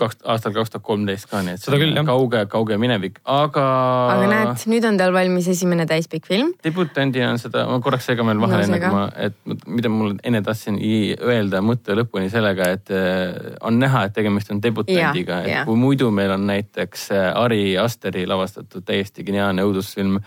kaks, 0.00 0.18
aastal 0.32 0.54
kaks 0.56 0.72
tuhat 0.74 0.84
kolmteist 0.86 1.28
ka, 1.30 1.42
nii 1.46 1.56
et 1.56 1.64
Seda 1.64 1.78
küll, 1.80 1.94
jah. 1.96 2.06
kauge, 2.08 2.42
kauge 2.52 2.78
minevik, 2.80 3.20
aga. 3.24 3.64
aga 4.14 4.28
näed, 4.30 4.64
nüüd 4.72 4.86
on 4.88 4.98
tal 5.00 5.14
valmis 5.14 5.48
esimene 5.52 5.86
täispikk 5.90 6.28
film. 6.30 6.52
debütandina 6.64 7.30
on 7.34 7.40
seda, 7.42 7.66
ma 7.70 7.80
korraks 7.84 8.08
segan 8.10 8.30
veel 8.30 8.42
vahele 8.42 8.68
No 8.70 8.76
enne 8.76 8.80
kui 8.82 8.94
ma, 8.94 9.04
et 9.26 9.66
mida 9.66 9.92
mul 9.92 10.14
enne 10.26 10.42
tahtsin 10.46 10.78
öelda 10.80 11.62
mõtte 11.64 11.96
lõpuni 11.98 12.30
sellega, 12.32 12.70
et 12.76 12.94
eh, 12.94 13.56
on 13.66 13.80
näha, 13.80 14.06
et 14.08 14.16
tegemist 14.16 14.52
on 14.54 14.62
debütandiga, 14.62 15.40
Jaa, 15.40 15.46
et 15.46 15.54
jaa. 15.54 15.66
kui 15.68 15.80
muidu 15.80 16.10
meil 16.14 16.34
on 16.36 16.46
näiteks 16.50 17.10
eh, 17.16 17.26
Ari 17.40 17.64
Asteri 17.80 18.26
lavastatud 18.30 18.84
täiesti 18.86 19.26
geniaalne 19.26 19.66
õudusfilm 19.66 20.20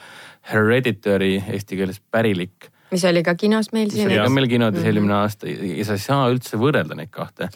Hereditary 0.52 1.38
eesti 1.54 1.78
keeles 1.80 2.02
pärilik 2.12 2.73
mis 2.94 3.04
oli 3.10 3.24
ka 3.26 3.34
kinos 3.40 3.72
meil 3.76 3.90
siin 3.94 4.08
oli. 4.12 4.22
ka 4.22 4.30
meil 4.30 4.48
kinodes 4.52 4.80
Mhm. 4.80 4.86
mm 4.86 4.86
-hmm. 4.86 4.94
eelmine 4.94 5.14
aasta 5.20 5.48
ja 5.50 5.86
sa 5.86 5.98
ei 5.98 6.06
saa 6.06 6.30
üldse 6.32 6.58
võrrelda 6.62 6.96
neid 6.96 7.12
kahte. 7.12 7.50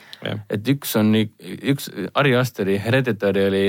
Et 0.50 0.68
üks 0.76 0.96
on, 1.00 1.14
üks 1.16 1.90
Ari 2.14 2.36
Asteri 2.36 2.78
Hereditary 2.84 3.48
oli, 3.48 3.66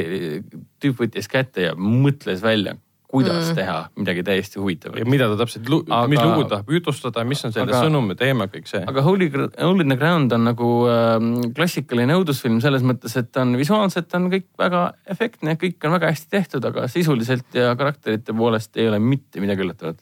tüüp 0.83 0.97
võttis 1.05 1.29
kätte 1.29 1.69
ja 1.69 1.75
mõtles 1.75 2.43
välja, 2.43 2.77
kuidas 3.09 3.49
mm. 3.49 3.55
teha 3.57 3.77
midagi 3.97 4.23
täiesti 4.23 4.59
huvitavat 4.61 4.99
ja. 5.01 5.05
mida 5.09 5.29
ta 5.31 5.37
täpselt, 5.41 5.65
Aga- 5.89 6.09
mis 6.13 6.21
lugu 6.21 6.45
tahab 6.45 6.69
jutustada, 6.71 7.23
mis 7.25 7.41
on 7.45 7.53
selle 7.55 7.73
Aga- 7.73 7.87
sõnum 7.87 8.11
ja 8.13 8.15
teema, 8.21 8.47
kõik 8.53 8.67
see. 8.69 8.83
aga 8.87 9.03
Holy, 9.03 9.31
Holy 9.61 9.81
in 9.87 9.89
the 9.89 9.97
Ground 9.97 10.33
on 10.37 10.45
nagu 10.45 10.69
äh, 10.93 11.17
klassikaline 11.57 12.13
õudusfilm 12.19 12.61
selles 12.61 12.85
mõttes, 12.85 13.17
et 13.17 13.31
ta 13.33 13.47
on 13.47 13.57
visuaalselt 13.57 14.13
on 14.19 14.29
kõik 14.35 14.45
väga 14.61 14.83
efektne, 15.09 15.57
kõik 15.57 15.89
on 15.89 15.97
väga 15.97 16.13
hästi 16.13 16.29
tehtud, 16.37 16.65
aga 16.69 16.85
sisuliselt 16.93 17.49
ja 17.57 17.73
karakterite 17.81 18.37
poolest 18.37 18.77
ei 18.77 18.89
ole 18.89 18.99
mitte 19.01 19.41
midagi 19.41 19.65
üllatavat. 19.65 19.97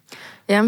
jah, 0.51 0.67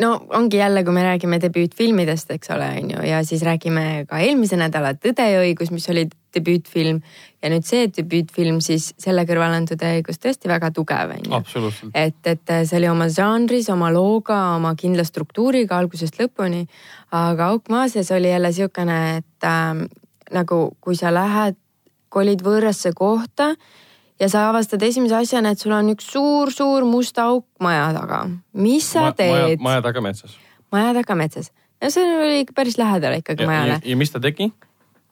no 0.00 0.10
ongi 0.28 0.56
jälle, 0.56 0.84
kui 0.84 0.94
me 0.94 1.02
räägime 1.02 1.40
debüütfilmidest, 1.42 2.30
eks 2.30 2.50
ole, 2.54 2.68
on 2.80 2.90
ju, 2.94 3.06
ja 3.08 3.22
siis 3.26 3.42
räägime 3.42 4.04
ka 4.08 4.20
eelmise 4.22 4.58
nädala 4.60 4.94
Tõde 4.94 5.26
ja 5.26 5.40
õigus, 5.42 5.72
mis 5.74 5.88
oli 5.90 6.06
debüütfilm 6.34 7.00
ja 7.42 7.50
nüüd 7.50 7.66
see 7.66 7.88
debüütfilm, 7.90 8.60
siis 8.64 8.92
selle 9.02 9.26
kõrval 9.26 9.56
on 9.56 9.66
Tõde 9.70 9.90
ja 9.90 9.98
õigus 9.98 10.22
tõesti 10.22 10.50
väga 10.50 10.70
tugev, 10.74 11.16
on 11.16 11.26
ju. 11.26 11.90
et, 11.90 12.20
et 12.22 12.54
see 12.68 12.78
oli 12.78 12.90
oma 12.92 13.08
žanris, 13.10 13.68
oma 13.74 13.90
looga, 13.94 14.38
oma 14.54 14.74
kindla 14.78 15.04
struktuuriga 15.06 15.78
algusest 15.78 16.20
lõpuni. 16.22 16.66
aga 17.10 17.50
Auk 17.50 17.70
maa 17.70 17.88
sees 17.88 18.12
oli 18.14 18.30
jälle 18.30 18.54
niisugune, 18.54 19.00
et 19.18 19.48
äh, 19.48 19.84
nagu 20.34 20.60
kui 20.80 20.96
sa 20.96 21.10
lähed, 21.14 21.58
kolid 22.14 22.46
võõrasse 22.46 22.94
kohta 22.94 23.56
ja 24.20 24.28
sa 24.30 24.48
avastad 24.50 24.82
esimese 24.86 25.16
asjana, 25.18 25.54
et 25.54 25.62
sul 25.62 25.74
on 25.74 25.90
üks 25.94 26.06
suur-suur 26.12 26.86
must 26.88 27.18
auk 27.18 27.46
maja 27.62 27.88
taga. 27.96 28.24
mis 28.52 28.86
sa 28.92 29.08
maja, 29.08 29.16
teed? 29.18 29.64
maja 29.64 29.82
taga 29.82 30.04
metsas. 30.04 30.36
maja 30.72 30.94
taga 31.00 31.18
metsas. 31.18 31.50
ja 31.82 31.90
see 31.90 32.04
oli 32.18 32.44
ikka 32.44 32.56
päris 32.56 32.78
lähedal 32.78 33.18
ikkagi 33.18 33.46
ja, 33.46 33.50
majale 33.50 33.78
ja,. 33.78 33.82
ja 33.84 33.96
mis 33.98 34.14
ta 34.14 34.22
tegi? 34.22 34.52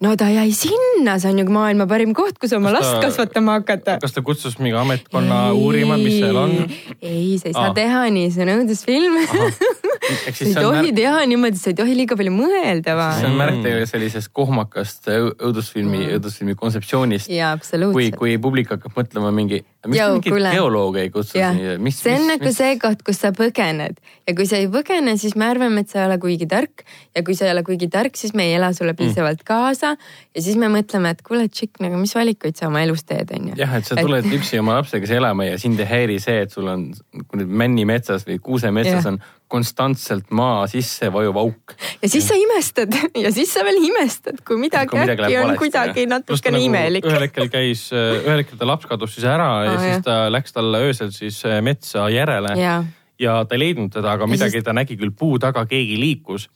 No 0.03 0.13
ta 0.19 0.27
jäi 0.33 0.51
sinna, 0.57 1.15
see 1.23 1.31
on 1.31 1.39
ju 1.39 1.45
maailma 1.55 1.87
parim 1.91 2.11
koht, 2.17 2.39
kus 2.43 2.53
oma 2.57 2.73
Kas 2.73 2.81
last 2.81 2.95
ta- 2.97 3.03
kasvatama 3.07 3.59
hakata. 3.61 3.99
kas 4.03 4.13
ta 4.17 4.23
kutsus 4.27 4.57
mingi 4.59 4.75
ametkonna 4.79 5.53
uurima, 5.55 5.97
mis 6.01 6.19
seal 6.19 6.37
on? 6.41 6.57
ei, 7.01 7.39
sa 7.39 7.49
ei 7.51 7.55
saa 7.55 7.69
Aa. 7.71 7.75
teha 7.77 8.03
nii, 8.11 8.31
see 8.35 8.43
on 8.47 8.53
õudusfilm. 8.57 9.19
sa 9.29 10.45
ei 10.45 10.55
tohi 10.57 10.81
märk, 10.89 10.97
teha 10.99 11.21
niimoodi, 11.31 11.61
sa 11.63 11.71
ei 11.71 11.77
tohi 11.79 11.95
liiga 11.97 12.17
palju 12.19 12.33
mõelda. 12.35 12.97
see 13.21 13.29
on 13.31 13.37
märk 13.39 13.61
tegelikult 13.63 13.93
sellisest 13.95 14.33
kohmakast 14.35 15.07
õu- 15.15 15.35
õudusfilmi, 15.39 16.03
õudusfilmi 16.19 16.57
kontseptsioonist. 16.59 17.31
kui, 17.31 17.41
absoluutselt. 17.53 18.19
kui 18.19 18.35
publik 18.43 18.75
hakkab 18.75 18.99
mõtlema 18.99 19.31
mingi, 19.35 19.63
miks 19.87 19.99
te 19.99 20.09
mingit 20.13 20.35
kuule. 20.35 20.53
geoloogi 20.55 21.01
ei 21.03 21.11
kutsu 21.11 21.35
siia, 21.35 21.77
mis, 21.83 21.99
see 22.03 22.15
on 22.15 22.25
mis, 22.25 22.31
nagu 22.31 22.53
see 22.55 22.77
koht, 22.83 23.03
kus 23.07 23.19
sa 23.23 23.33
põgened 23.37 23.99
ja 24.29 24.35
kui 24.39 24.47
sa 24.49 24.61
ei 24.63 24.69
põgene, 24.73 25.17
siis 25.21 25.35
me 25.39 25.49
arvame, 25.51 25.83
et 25.83 25.93
sa 25.93 26.03
ei 26.03 26.09
ole 26.11 26.19
kuigi 26.23 26.49
tark 26.51 26.85
ja 27.17 27.25
kui 27.27 27.37
sa 27.39 27.49
ei 27.49 27.55
ole 27.55 27.65
kuigi 27.67 27.89
tark, 27.93 28.17
siis 28.19 28.35
me 28.39 28.47
ei 28.49 28.57
ela 28.59 28.73
sulle 28.77 28.95
piisavalt 28.99 29.43
kaasa 29.49 29.95
ja 29.97 30.45
siis 30.45 30.59
me 30.61 30.71
mõtleme, 30.73 31.15
et 31.17 31.23
kuule, 31.27 31.49
tšikk, 31.51 31.83
nagu 31.85 32.01
mis 32.01 32.15
valikuid 32.17 32.59
sa 32.59 32.71
oma 32.71 32.85
elus 32.87 33.07
teed, 33.09 33.35
onju. 33.35 33.59
jah, 33.61 33.77
et 33.79 33.89
sa 33.89 33.99
tuled 33.99 34.31
üksi 34.39 34.63
oma 34.63 34.79
lapsega 34.79 35.11
elama 35.19 35.51
ja 35.51 35.59
sind 35.63 35.83
ei 35.83 35.91
häiri 35.91 36.19
see, 36.23 36.45
et 36.47 36.55
sul 36.55 36.71
on 36.71 36.91
kui 37.27 37.43
nüüd 37.43 37.57
männimetsas 37.63 38.27
või 38.29 38.39
kuusemetsas 38.43 39.01
Jah. 39.03 39.13
on 39.15 39.23
konstantselt 39.53 40.31
maa 40.35 40.65
sisse 40.71 41.11
vajuv 41.13 41.37
auk. 41.43 41.75
ja 42.03 42.09
siis 42.09 42.27
sa 42.31 42.37
imestad 42.41 42.95
ja 43.25 43.33
siis 43.35 43.53
sa 43.53 43.65
veel 43.67 43.83
imestad, 43.85 44.41
kui 44.47 44.57
midagi 44.61 44.89
Kui 44.93 45.01
midagi 45.03 45.23
äkki 45.29 45.37
on 45.39 45.45
valesti, 45.53 45.59
kuidagi 45.65 46.07
natukene 46.11 46.57
nagu 46.59 46.65
imelik. 46.71 47.07
ühel 47.11 47.27
hetkel 47.29 47.51
käis, 47.53 47.85
ühel 47.93 48.41
hetkel 48.43 48.59
ta 48.61 48.69
laps 48.69 48.89
kadus 48.91 49.15
siis 49.19 49.29
ära 49.29 49.51
ja 49.67 49.77
Aa, 49.77 49.79
siis 49.85 49.95
jah. 49.99 50.03
ta 50.09 50.17
läks 50.33 50.57
talle 50.57 50.81
öösel 50.89 51.13
siis 51.15 51.43
äh, 51.49 51.61
metsa 51.63 52.09
järele 52.13 52.57
jaa, 52.59 52.81
ja 53.21 53.37
ta 53.45 53.55
ei 53.59 53.65
leidnud 53.67 53.93
teda, 53.95 54.17
aga 54.17 54.27
midagi 54.31 54.59
siis- 54.61 54.65
ta 54.67 54.73
nägi 54.77 54.97
küll 55.01 55.13
puu 55.19 55.39
taga, 55.43 55.67
keegi 55.69 55.99
liikus 56.01 56.49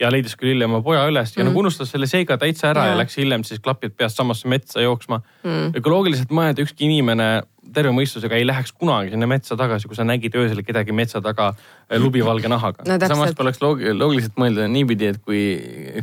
ja 0.00 0.08
leidis 0.10 0.34
küll 0.36 0.50
hiljem 0.54 0.72
oma 0.72 0.82
poja 0.82 1.04
üles 1.08 1.30
ja 1.36 1.42
Mm. 1.44 1.48
nagu 1.50 1.60
unustas 1.62 1.90
selle 1.94 2.06
seega 2.10 2.36
täitsa 2.40 2.70
ära 2.72 2.86
ja, 2.88 2.92
ja 2.94 2.98
läks 2.98 3.16
hiljem 3.20 3.44
siis 3.46 3.60
klapid 3.62 3.92
peast 3.96 4.16
samasse 4.18 4.48
metsa 4.50 4.80
jooksma 4.82 5.20
Mm. 5.44 5.72
ökoloogiliselt 5.78 6.30
mõelda 6.34 6.64
ükski 6.64 6.88
inimene 6.90 7.42
terve 7.74 7.92
mõistusega 7.94 8.34
ei 8.38 8.46
läheks 8.46 8.72
kunagi 8.74 9.12
sinna 9.12 9.28
metsa 9.30 9.56
tagasi, 9.58 9.86
kui 9.88 9.96
sa 9.98 10.04
nägid 10.06 10.34
öösel 10.38 10.62
kedagi 10.66 10.94
metsa 10.96 11.20
taga 11.22 11.52
äh, 11.52 11.98
lubivalge 12.02 12.50
nahaga 12.50 12.86
no 12.88 12.96
samas 13.06 13.36
poleks 13.38 13.62
loog- 13.62 13.84
loogiliselt 13.94 14.34
mõelda 14.40 14.66
niipidi, 14.70 15.12
et 15.14 15.20
kui 15.22 15.42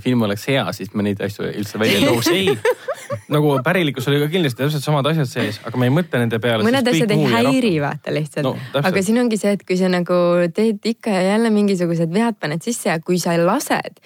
film 0.03 0.23
oleks 0.27 0.47
hea, 0.49 0.63
siis 0.75 0.93
me 0.95 1.03
neid 1.09 1.21
asju 1.25 1.49
üldse 1.49 1.81
välja 1.81 1.99
ei 1.99 2.07
tooks. 2.07 2.31
ei, 2.31 2.55
nagu 3.35 3.57
pärilikkus 3.65 4.07
oli 4.11 4.21
ka 4.23 4.31
kindlasti 4.31 4.63
täpselt 4.63 4.85
samad 4.87 5.11
asjad 5.11 5.29
sees, 5.29 5.59
aga 5.67 5.81
me 5.81 5.89
ei 5.89 5.95
mõtle 5.99 6.23
nende 6.23 6.39
peale. 6.43 6.65
mõned 6.67 6.91
asjad 6.93 7.13
ei 7.15 7.29
häiri, 7.35 7.75
vaata 7.83 8.15
lihtsalt 8.15 8.47
No, 8.49 8.55
aga 8.79 9.03
siin 9.03 9.19
ongi 9.21 9.37
see, 9.41 9.51
et 9.57 9.67
kui 9.67 9.77
sa 9.79 9.91
nagu 9.91 10.15
teed 10.55 10.85
ikka 10.93 11.11
ja 11.13 11.33
jälle 11.33 11.51
mingisugused 11.53 12.13
vead 12.15 12.39
paned 12.39 12.63
sisse 12.65 12.89
ja 12.89 12.99
kui 13.03 13.19
sa 13.21 13.35
lased 13.37 13.99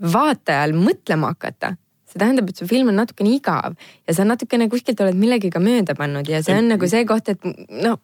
vaatajal 0.00 0.72
mõtlema 0.78 1.34
hakata, 1.34 1.74
see 2.10 2.20
tähendab, 2.20 2.50
et 2.50 2.60
su 2.60 2.68
film 2.70 2.92
on 2.92 3.00
natukene 3.00 3.32
igav 3.36 3.76
ja 4.06 4.14
sa 4.16 4.26
natukene 4.28 4.68
kuskilt 4.72 5.00
oled 5.00 5.18
millegiga 5.18 5.62
mööda 5.62 5.96
pannud 5.98 6.28
ja 6.28 6.42
see 6.42 6.56
on 6.58 6.70
nagu 6.74 6.88
see 6.90 7.04
koht, 7.08 7.32
et 7.32 7.50
no 7.70 7.98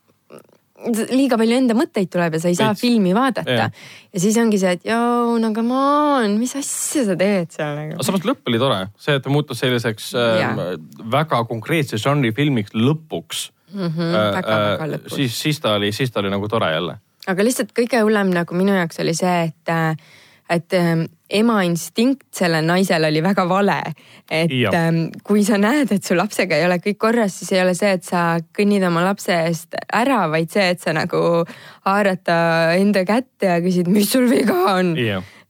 liiga 1.16 1.38
palju 1.40 1.56
enda 1.56 1.74
mõtteid 1.76 2.10
tuleb 2.12 2.36
ja 2.36 2.40
sa 2.40 2.50
ei 2.50 2.56
saa 2.58 2.72
Veits. 2.72 2.82
filmi 2.84 3.12
vaadata 3.16 3.56
Jah.. 3.56 3.72
ja 4.12 4.22
siis 4.22 4.36
ongi 4.40 4.58
see, 4.60 4.74
et 4.76 4.84
joo, 4.88 5.36
no 5.40 5.50
come 5.56 5.76
on, 5.76 6.36
mis 6.40 6.52
asja 6.58 7.06
sa 7.08 7.16
teed 7.18 7.54
seal 7.54 7.74
nagu. 7.78 8.04
samas 8.06 8.26
lõpp 8.28 8.50
oli 8.50 8.60
tore, 8.60 8.80
see, 9.00 9.16
et 9.16 9.24
ta 9.24 9.32
muutus 9.32 9.62
selliseks 9.62 10.10
äh, 10.20 10.42
Jaa. 10.42 10.68
väga 11.16 11.42
konkreetse 11.48 12.00
žanri 12.02 12.32
filmiks 12.36 12.76
lõpuks 12.76 13.48
mm 13.72 13.88
-hmm, 13.88 14.12
äh, 14.12 14.30
väga, 14.36 14.60
väga 14.74 14.90
lõpus. 14.94 15.16
siis, 15.16 15.40
siis 15.46 15.60
ta 15.64 15.76
oli, 15.80 15.92
siis 15.96 16.12
ta 16.12 16.20
oli 16.20 16.32
nagu 16.34 16.48
tore 16.48 16.70
jälle. 16.72 16.98
aga 17.26 17.48
lihtsalt 17.48 17.72
kõige 17.72 18.02
hullem 18.04 18.34
nagu 18.36 18.54
minu 18.54 18.76
jaoks 18.76 19.00
oli 19.00 19.14
see, 19.16 19.48
et, 19.48 19.76
et 20.50 20.76
ähm, 20.76 21.08
ema 21.30 21.60
instinkt 21.66 22.28
sellel 22.34 22.66
naisel 22.66 23.04
oli 23.08 23.22
väga 23.24 23.46
vale. 23.48 23.80
et 24.30 24.50
Jah. 24.50 24.74
ähm, 24.74 25.08
kui 25.22 25.44
sa 25.46 25.58
näed, 25.58 25.92
et 25.92 26.04
su 26.04 26.14
lapsega 26.18 26.56
ei 26.56 26.66
ole 26.66 26.78
kõik 26.82 26.98
korras, 26.98 27.38
siis 27.38 27.52
ei 27.52 27.62
ole 27.62 27.74
see, 27.78 27.92
et 27.98 28.04
sa 28.04 28.38
kõnnid 28.58 28.82
oma 28.86 29.04
lapse 29.04 29.34
eest 29.46 29.76
ära, 29.94 30.24
vaid 30.30 30.50
see, 30.50 30.68
et 30.74 30.82
sa 30.82 30.94
nagu 30.96 31.44
haarad 31.86 32.24
ta 32.26 32.38
enda 32.74 33.04
kätte 33.06 33.46
ja 33.52 33.60
küsid, 33.62 33.90
mis 33.92 34.10
sul 34.10 34.26
viga 34.30 34.56
on. 34.76 34.94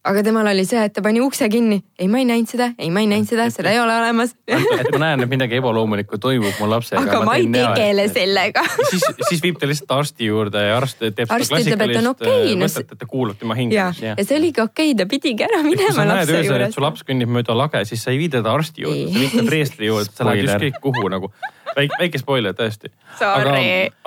Aga 0.07 0.23
temal 0.27 0.47
oli 0.51 0.65
see, 0.69 0.83
et 0.89 0.95
ta 0.95 1.03
pani 1.05 1.21
ukse 1.25 1.49
kinni. 1.51 1.79
ei, 1.99 2.09
ma 2.11 2.21
ei 2.21 2.27
näinud 2.29 2.51
seda, 2.51 2.69
ei, 2.79 2.91
ma 2.95 3.03
ei 3.03 3.09
näinud 3.11 3.29
seda, 3.29 3.49
seda 3.53 3.73
ei 3.73 3.81
ole 3.81 3.95
olemas. 3.97 4.35
et 4.81 4.91
ma 4.95 5.01
näen, 5.03 5.25
et 5.25 5.31
midagi 5.31 5.59
ebaloomulikku 5.59 6.21
toimub 6.23 6.61
mu 6.61 6.69
lapsega. 6.71 7.03
aga 7.03 7.21
ma, 7.23 7.33
ma 7.33 7.37
ei 7.41 7.49
tegele 7.53 8.07
sellega 8.13 8.65
siis, 8.93 9.05
siis 9.31 9.43
viib 9.45 9.59
ta 9.61 9.69
lihtsalt 9.71 9.95
arsti 9.97 10.31
juurde 10.31 10.63
ja 10.69 10.77
arst 10.79 11.03
teeb 11.03 11.25
arst 11.27 11.51
seda 11.51 11.57
klassikalist 11.57 12.11
okay, 12.13 12.55
no, 12.55 12.65
mõtet, 12.65 12.95
et 12.95 13.03
ta 13.03 13.11
kuulab 13.11 13.41
tema 13.41 13.59
hinge. 13.59 13.77
ja, 13.77 13.91
ja 13.93 14.17
see 14.23 14.39
oligi 14.39 14.63
okei 14.63 14.93
okay,, 14.93 14.99
ta 15.03 15.09
pidigi 15.11 15.47
ära 15.47 15.63
minema 15.67 16.09
lapse 16.13 16.43
juures. 16.47 16.75
su 16.77 16.85
laps 16.85 17.07
kõnnib 17.09 17.33
mööda 17.39 17.57
lage, 17.59 17.85
siis 17.91 18.05
sa 18.07 18.15
ei 18.15 18.23
vii 18.23 18.33
teda 18.39 18.55
arsti 18.55 18.87
juurde, 18.87 19.07
sa 19.11 19.23
viid 19.25 19.39
ta 19.41 19.47
preestri 19.51 19.91
juurde, 19.91 20.13
sa 20.15 20.29
lähed 20.31 20.47
ükskõik 20.47 20.83
kuhu 20.85 21.11
nagu 21.13 21.33
väike, 21.77 21.99
väike 22.01 22.21
spoiler 22.21 22.55
tõesti. 22.57 22.91
aga 23.21 23.57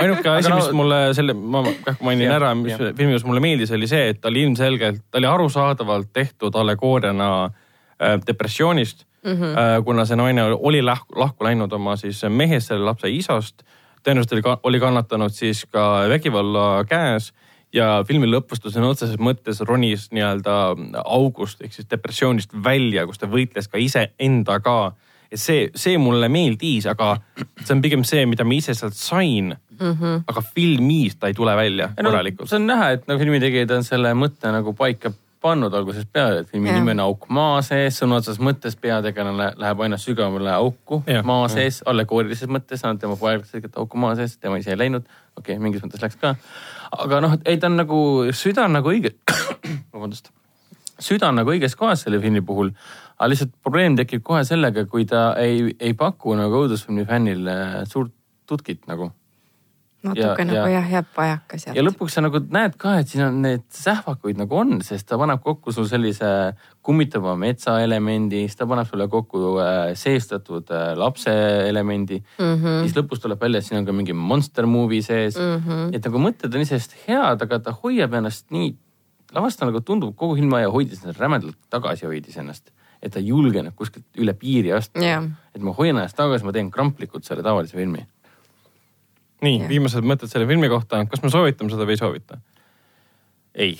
ainuke 0.01 0.31
asi, 0.33 0.53
mis 0.53 0.71
mulle 0.75 0.99
selle, 1.17 1.33
ma 1.33 1.63
kähku 1.85 2.07
mainin 2.07 2.31
ära, 2.33 2.53
mis 2.57 2.77
filmi 2.79 3.13
juures 3.13 3.27
mulle 3.27 3.43
meeldis, 3.43 3.73
oli 3.75 3.89
see, 3.89 4.09
et 4.13 4.21
ta 4.21 4.31
oli 4.31 4.45
ilmselgelt, 4.47 5.03
ta 5.11 5.21
oli 5.21 5.29
arusaadavalt 5.29 6.13
tehtud 6.13 6.55
allegooriana 6.55 7.29
äh, 7.45 8.17
depressioonist 8.27 9.05
mm. 9.23 9.31
-hmm. 9.31 9.83
kuna 9.85 10.05
see 10.05 10.17
naine 10.17 10.43
oli 10.53 10.81
lahku, 10.81 11.19
lahku 11.19 11.43
läinud 11.43 11.73
oma 11.73 11.95
siis 11.95 12.23
mehest, 12.29 12.67
selle 12.67 12.85
lapse 12.85 13.09
isast. 13.09 13.63
tõenäoliselt 14.07 14.33
oli, 14.33 14.57
oli 14.63 14.79
kannatanud 14.79 15.31
siis 15.31 15.65
ka 15.65 16.05
vägivalla 16.09 16.85
käes 16.87 17.33
ja 17.73 18.03
filmi 18.07 18.27
lõpus 18.27 18.61
ta 18.63 18.71
sõna 18.71 18.93
otseses 18.93 19.19
mõttes 19.19 19.59
ronis 19.67 20.07
nii-öelda 20.15 20.55
august 21.05 21.61
ehk 21.61 21.73
siis 21.73 21.89
depressioonist 21.89 22.53
välja, 22.63 23.05
kus 23.05 23.19
ta 23.19 23.27
võitles 23.27 23.67
ka 23.67 23.77
iseendaga 23.77 24.93
et 25.31 25.39
see, 25.41 25.69
see 25.77 25.97
mulle 26.01 26.29
meeldis, 26.31 26.87
aga 26.89 27.15
see 27.63 27.73
on 27.75 27.81
pigem 27.85 28.03
see, 28.07 28.25
mida 28.29 28.45
ma 28.47 28.57
ise 28.57 28.73
sealt 28.77 28.97
sain 28.97 29.53
mm. 29.53 29.93
-hmm. 29.93 30.21
aga 30.27 30.41
filmis 30.41 31.15
ta 31.15 31.27
ei 31.27 31.33
tule 31.33 31.55
välja 31.55 31.89
no, 31.95 32.09
korralikult. 32.09 32.49
see 32.49 32.59
on 32.59 32.67
näha, 32.67 32.91
et 32.97 33.07
nagu 33.07 33.19
filmitegijad 33.19 33.71
on 33.77 33.83
selle 33.83 34.13
mõtte 34.13 34.51
nagu 34.51 34.73
paika 34.73 35.13
pannud 35.41 35.73
algusest 35.73 36.09
peale, 36.13 36.39
et 36.39 36.49
filmi 36.51 36.69
ja. 36.69 36.75
nimi 36.75 36.91
on 36.91 36.99
Auk 37.05 37.29
maa 37.35 37.61
sees, 37.63 38.01
sõna 38.01 38.17
otseses 38.19 38.41
mõttes 38.43 38.75
peategelane 38.75 39.53
läheb 39.61 39.83
aina 39.85 39.97
sügavamale 39.97 40.51
auku 40.51 41.03
ja. 41.07 41.21
maa 41.23 41.47
sees, 41.51 41.79
allegoorilises 41.87 42.51
mõttes, 42.51 42.83
tema 42.99 43.15
poeg 43.19 43.45
läks 43.47 43.77
auku 43.79 43.97
maa 43.97 44.17
sees, 44.19 44.35
tema 44.37 44.59
ise 44.59 44.73
ei 44.75 44.81
läinud. 44.81 45.07
okei 45.37 45.55
okay,, 45.55 45.63
mingis 45.63 45.85
mõttes 45.85 46.03
läks 46.03 46.19
ka. 46.19 46.35
aga 47.05 47.21
noh, 47.23 47.37
ei 47.45 47.57
ta 47.57 47.71
on 47.71 47.79
nagu, 47.79 48.01
süda 48.35 48.67
on 48.67 48.75
nagu 48.79 48.91
õige, 48.91 49.13
vabandust, 49.93 50.33
süda 50.99 51.31
on 51.31 51.39
nagu 51.39 51.55
õiges 51.55 51.77
kohas 51.79 52.03
selle 52.03 52.19
filmi 52.19 52.41
puhul 52.41 52.73
aga 53.19 53.33
lihtsalt 53.33 53.55
probleem 53.63 53.97
tekib 53.99 54.23
kohe 54.25 54.45
sellega, 54.47 54.85
kui 54.87 55.05
ta 55.07 55.33
ei, 55.39 55.73
ei 55.75 55.95
paku 55.97 56.37
nagu 56.39 56.63
õudusfilmi 56.63 57.03
fännile 57.07 57.55
suurt 57.89 58.15
tutkit 58.49 58.85
nagu. 58.89 59.11
natuke 59.99 60.23
ja, 60.23 60.45
nagu 60.47 60.55
ja, 60.63 60.77
jah, 60.77 60.85
jääb 60.93 61.07
vajaka 61.17 61.57
sealt. 61.59 61.75
ja 61.75 61.83
lõpuks 61.83 62.13
sa 62.15 62.21
nagu 62.23 62.39
näed 62.55 62.77
ka, 62.79 62.93
et 63.01 63.09
siin 63.11 63.25
on 63.25 63.41
need 63.43 63.65
sähvakuid 63.75 64.39
nagu 64.39 64.55
on, 64.55 64.77
sest 64.87 65.09
ta 65.09 65.17
paneb 65.19 65.41
kokku 65.43 65.73
sul 65.75 65.89
sellise 65.91 66.29
kummitava 66.87 67.33
metsaelemendi, 67.35 68.45
siis 68.47 68.55
ta 68.55 68.69
paneb 68.69 68.87
sulle 68.87 69.09
kokku 69.11 69.57
äh, 69.59 69.91
seestatud 69.99 70.71
äh, 70.71 70.93
lapse 70.95 71.35
elemendi 71.67 72.21
mm. 72.21 72.55
-hmm. 72.55 72.79
siis 72.85 72.95
lõpus 72.95 73.19
tuleb 73.19 73.43
välja, 73.43 73.59
et 73.59 73.67
siin 73.67 73.81
on 73.81 73.89
ka 73.91 73.97
mingi 73.99 74.15
monster 74.15 74.65
movie 74.65 75.03
sees 75.03 75.35
mm. 75.35 75.67
-hmm. 75.67 75.91
et 75.91 76.07
nagu 76.07 76.23
mõtted 76.29 76.55
on 76.55 76.63
iseenesest 76.63 76.95
head, 77.03 77.43
aga 77.43 77.59
ta 77.59 77.75
hoiab 77.83 78.15
ennast 78.21 78.47
nii 78.55 78.71
lavast 79.35 79.59
nagu 79.67 79.83
tundub 79.83 80.15
kogu 80.15 80.39
filmi 80.39 80.61
aja 80.63 80.71
hoidis 80.71 81.03
ennast 81.03 81.19
rämedalt 81.19 81.59
tagasi, 81.69 82.07
hoidis 82.07 82.39
ennast 82.39 82.71
et 83.01 83.13
ta 83.13 83.21
ei 83.21 83.29
julgenud 83.31 83.75
kuskilt 83.79 84.19
üle 84.19 84.33
piiri 84.37 84.73
astuda 84.75 85.05
yeah.. 85.05 85.27
et 85.55 85.63
ma 85.63 85.73
hoian 85.75 85.97
ennast 85.97 86.17
tagasi, 86.19 86.45
ma 86.47 86.55
teen 86.55 86.71
kramplikult 86.73 87.27
selle 87.27 87.45
tavalise 87.45 87.77
filmi. 87.77 88.03
nii 89.45 89.55
yeah., 89.61 89.69
viimased 89.71 90.07
mõtted 90.07 90.31
selle 90.31 90.47
filmi 90.49 90.69
kohta, 90.71 91.05
kas 91.11 91.23
me 91.23 91.31
soovitame 91.33 91.71
seda 91.73 91.87
või 91.87 91.95
ei 91.95 92.01
soovita? 92.01 92.41
ei. 93.55 93.79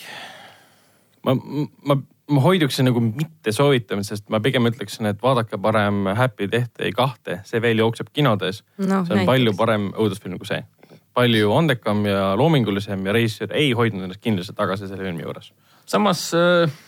ma, 1.28 1.36
ma, 1.36 1.99
ma 1.99 2.45
hoiduksin 2.47 2.88
nagu 2.88 3.03
mitte 3.03 3.53
soovitamisest, 3.55 4.30
ma 4.32 4.41
pigem 4.43 4.72
ütleksin, 4.72 5.11
et 5.11 5.22
vaadake 5.24 5.59
parem 5.61 6.13
Happy 6.15 6.47
Death 6.51 6.80
Day 6.80 6.95
kahte, 6.95 7.41
see 7.49 7.61
veel 7.63 7.84
jookseb 7.84 8.13
kinodes 8.13 8.63
no,. 8.78 8.86
see 8.88 8.95
on 8.95 9.24
näiteks. 9.24 9.32
palju 9.34 9.57
parem 9.59 9.91
õudusfilm 9.95 10.39
kui 10.39 10.53
see. 10.55 10.63
palju 11.20 11.51
andekam 11.51 12.05
ja 12.07 12.36
loomingulisem 12.39 13.03
ja 13.03 13.15
reisijad 13.15 13.51
ei 13.51 13.74
hoidnud 13.76 14.07
ennast 14.07 14.24
kindlasti 14.24 14.55
tagasi 14.55 14.88
selle 14.88 15.03
filmi 15.03 15.28
juures. 15.28 15.51
samas 15.84 16.30
äh 16.38 16.80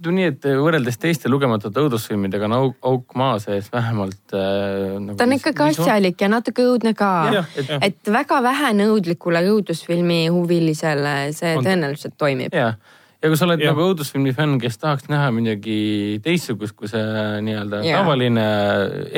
ütleme 0.00 0.16
nii, 0.18 0.30
et 0.32 0.48
võrreldes 0.58 0.98
teiste 1.00 1.30
lugematute 1.30 1.84
õudusfilmidega 1.84 2.48
on 2.48 2.56
auk, 2.56 2.74
auk 2.84 3.14
maa 3.18 3.36
sees 3.42 3.70
vähemalt 3.72 4.34
äh, 4.34 4.96
nagu. 4.98 5.16
ta 5.18 5.28
on 5.28 5.36
ikkagi 5.36 5.68
asjalik 5.68 6.24
ja 6.24 6.30
natuke 6.32 6.66
õudne 6.66 6.94
ka. 6.98 7.12
Et, 7.54 7.70
et 7.90 8.12
väga 8.12 8.40
vähe 8.44 8.72
nõudlikule 8.80 9.44
õudusfilmi 9.52 10.26
huvilisele 10.34 11.14
see 11.36 11.54
on. 11.58 11.64
tõenäoliselt 11.66 12.18
toimib. 12.18 12.54
ja, 12.54 12.74
ja 13.22 13.30
kui 13.30 13.38
sa 13.38 13.46
oled 13.48 13.62
ja. 13.62 13.70
nagu 13.72 13.86
õudusfilmi 13.92 14.34
fänn, 14.36 14.58
kes 14.62 14.80
tahaks 14.82 15.08
näha 15.12 15.30
midagi 15.34 15.78
teistsugust 16.24 16.76
kui 16.78 16.90
see 16.90 17.06
nii-öelda 17.46 17.84
tavaline 17.86 18.48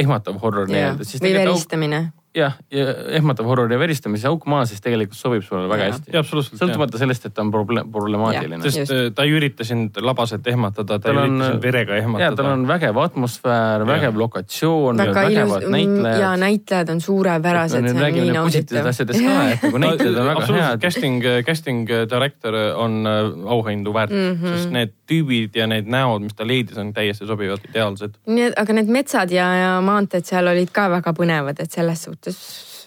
ehmatav 0.04 0.38
horror 0.44 0.68
nii-öelda. 0.70 1.08
või 1.24 1.34
veristamine 1.40 2.04
auk 2.04 2.25
jah, 2.36 2.56
ja 2.72 2.86
ehmatav 3.16 3.48
horror 3.48 3.72
ja 3.72 3.78
veristamise 3.80 4.28
auk 4.28 4.44
maa 4.50 4.64
siis 4.68 4.82
tegelikult 4.84 5.18
sobib 5.18 5.44
sulle 5.46 5.68
väga 5.70 5.88
ja, 5.88 5.94
hästi. 5.94 6.52
sõltumata 6.58 7.00
sellest, 7.00 7.28
et 7.28 7.34
ta 7.36 7.44
on 7.44 7.52
proble-, 7.54 7.84
problemaatiline. 7.92 8.60
sest 8.64 8.92
ja. 8.92 9.10
ta 9.16 9.24
ei 9.26 9.32
ürita 9.36 9.64
sind 9.66 9.96
labaselt 10.04 10.46
ehmatada, 10.52 10.98
ta 11.00 11.12
ei 11.12 11.16
ürita 11.16 11.50
sind 11.50 11.64
verega 11.64 11.96
ehmatada. 12.00 12.36
tal 12.40 12.50
on 12.52 12.66
vägev 12.68 13.00
atmosfäär, 13.02 13.86
vägev 13.88 14.20
lokatsioon. 14.20 15.00
väga 15.02 15.26
ilus 15.32 15.68
näitlejad. 15.72 16.20
ja 16.20 16.34
näitlejad 16.40 16.92
on 16.94 17.00
suurepärased. 17.00 17.86
nüüd 17.86 18.02
räägime 18.04 18.36
positiivsetest 18.36 18.92
asjadest 18.92 19.24
ka, 19.24 19.48
et 19.54 19.66
nagu 19.68 19.82
näitlejad 19.86 20.20
on 20.22 20.30
väga 20.32 20.46
head. 20.60 20.82
Casting, 20.86 21.22
casting 21.46 21.88
director 21.88 22.54
on 22.76 23.00
äh, 23.06 23.32
auhindu 23.56 23.94
väärt 23.96 24.12
mm, 24.12 24.36
-hmm. 24.36 24.56
sest 24.56 24.70
need 24.76 24.94
tüübid 25.08 25.56
ja 25.56 25.66
need 25.70 25.88
näod, 25.90 26.24
mis 26.26 26.36
ta 26.36 26.46
leidis, 26.46 26.78
on 26.80 26.92
täiesti 26.96 27.26
sobivad, 27.28 27.64
ideaalsed. 27.70 28.16
nii 28.26 28.48
et, 28.50 28.56
aga 28.60 28.76
need 28.76 28.92
metsad 28.92 29.32
ja, 29.34 29.48
ja 29.60 29.74
maanteed 29.84 30.26
seal 30.28 30.48
olid 30.50 30.72
ka 30.74 30.88
väga 30.92 31.12
põnevad, 31.16 31.60
et 31.62 31.72
selles 31.72 32.06
suhtes 32.06 32.38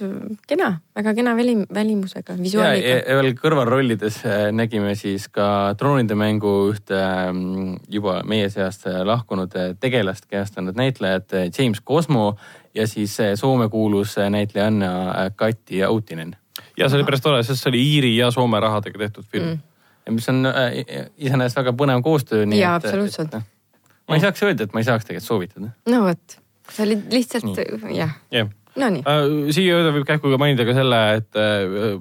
äh, 0.04 0.16
kena, 0.50 0.72
väga 0.98 1.14
kena 1.18 1.36
väli, 1.38 1.56
välimusega, 1.74 2.36
visuaaliga. 2.42 2.98
ja 3.00 3.20
veel 3.20 3.34
kõrvalrollides 3.40 4.22
äh, 4.28 4.44
nägime 4.56 4.96
siis 5.00 5.30
ka 5.34 5.76
troonide 5.80 6.18
mängu 6.20 6.54
ühte 6.74 7.00
mm, 7.32 7.80
juba 7.92 8.20
meie 8.28 8.50
seast 8.54 8.88
äh, 8.90 9.02
lahkunud 9.08 9.56
tegelast 9.80 10.30
kehastanud 10.30 10.80
näitlejat 10.80 11.38
James 11.58 11.82
Cosmo 11.82 12.34
ja 12.76 12.88
siis 12.88 13.18
Soome 13.40 13.70
kuulus 13.70 14.16
näitlejanna 14.30 15.32
Kati 15.36 15.84
Outinen. 15.86 16.36
ja 16.78 16.90
see 16.90 17.00
oli 17.00 17.08
päris 17.08 17.24
tore, 17.24 17.44
sest 17.44 17.64
see 17.64 17.72
oli 17.74 17.82
Iiri 17.96 18.16
ja 18.18 18.32
Soome 18.32 18.60
rahadega 18.60 19.08
tehtud 19.08 19.26
film 19.32 19.54
mm. 19.54 19.69
Ja 20.10 20.14
mis 20.16 20.26
on 20.32 20.44
iseenesest 20.50 21.62
väga 21.62 21.76
põnev 21.78 22.04
koostöö. 22.06 22.48
jaa, 22.58 22.76
absoluutselt. 22.82 23.38
Noh, 23.38 23.46
ma 24.10 24.18
ei 24.18 24.24
saaks 24.26 24.42
öelda, 24.48 24.66
et 24.66 24.74
ma 24.74 24.82
ei 24.82 24.88
saaks 24.90 25.06
tegelikult 25.06 25.28
soovitada. 25.30 25.74
no 25.94 26.06
vot, 26.08 26.40
see 26.74 26.88
oli 26.88 26.98
lihtsalt 27.14 27.62
jah 27.94 28.18
yeah 28.34 28.50
Nonii. 28.80 29.04
Äh, 29.08 29.52
siia 29.54 29.76
juurde 29.76 29.94
võib 29.96 30.08
kähku 30.08 30.32
ka 30.32 30.40
mainida 30.42 30.66
ka 30.68 30.76
selle, 30.78 31.00
et 31.20 31.40
äh, 31.40 31.96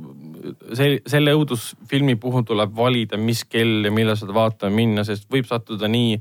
see, 0.77 0.99
selle 1.09 1.35
õudusfilmi 1.37 2.19
puhul 2.21 2.45
tuleb 2.49 2.75
valida, 2.77 3.19
mis 3.21 3.45
kell 3.49 3.89
ja 3.89 3.93
millal 3.95 4.19
seda 4.21 4.37
vaatama 4.37 4.77
minna, 4.77 5.05
sest 5.07 5.29
võib 5.33 5.49
sattuda 5.49 5.89
nii, 5.91 6.19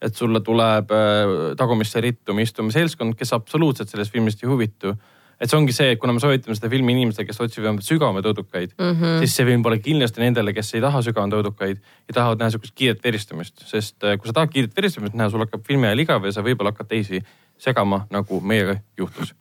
et 0.00 0.16
sulle 0.16 0.40
tuleb 0.44 0.92
äh, 0.96 1.34
tagumisse 1.60 2.02
rittuma 2.04 2.44
istuma 2.46 2.72
seltskond, 2.74 3.16
kes 3.18 3.34
absoluutselt 3.36 3.92
sellest 3.92 4.14
filmist 4.14 4.44
ei 4.44 4.50
huvitu 4.50 4.94
et 5.40 5.50
see 5.50 5.56
ongi 5.56 5.72
see, 5.72 5.94
et 5.94 6.00
kuna 6.00 6.12
me 6.12 6.22
soovitame 6.22 6.56
seda 6.58 6.70
filmi 6.72 6.94
inimestele, 6.96 7.28
kes 7.28 7.40
otsivad 7.40 7.80
sügavamaid 7.84 8.28
õudukaid 8.30 8.74
mm, 8.76 8.92
-hmm. 8.92 9.18
siis 9.24 9.36
see 9.38 9.48
film 9.48 9.64
pole 9.64 9.80
kindlasti 9.80 10.22
nendele, 10.22 10.52
kes 10.56 10.74
ei 10.74 10.84
taha 10.84 11.02
sügavamaid 11.06 11.38
õudukaid 11.40 11.80
ja 11.80 12.14
tahavad 12.14 12.42
näha 12.42 12.54
sihukest 12.54 12.76
kiiret 12.76 13.04
veristamist, 13.04 13.64
sest 13.66 13.96
kui 14.00 14.30
sa 14.30 14.36
tahad 14.40 14.52
kiiret 14.52 14.76
veristamist 14.76 15.16
näha, 15.16 15.30
sul 15.30 15.46
hakkab 15.46 15.64
filmi 15.66 15.88
ajal 15.88 16.04
igav 16.04 16.28
ja 16.28 16.34
sa 16.36 16.44
võib-olla 16.44 16.74
hakkad 16.74 16.92
teisi 16.92 17.22
segama, 17.60 18.06
nagu 18.10 18.40
meiega 18.40 18.80
juhtus 18.98 19.34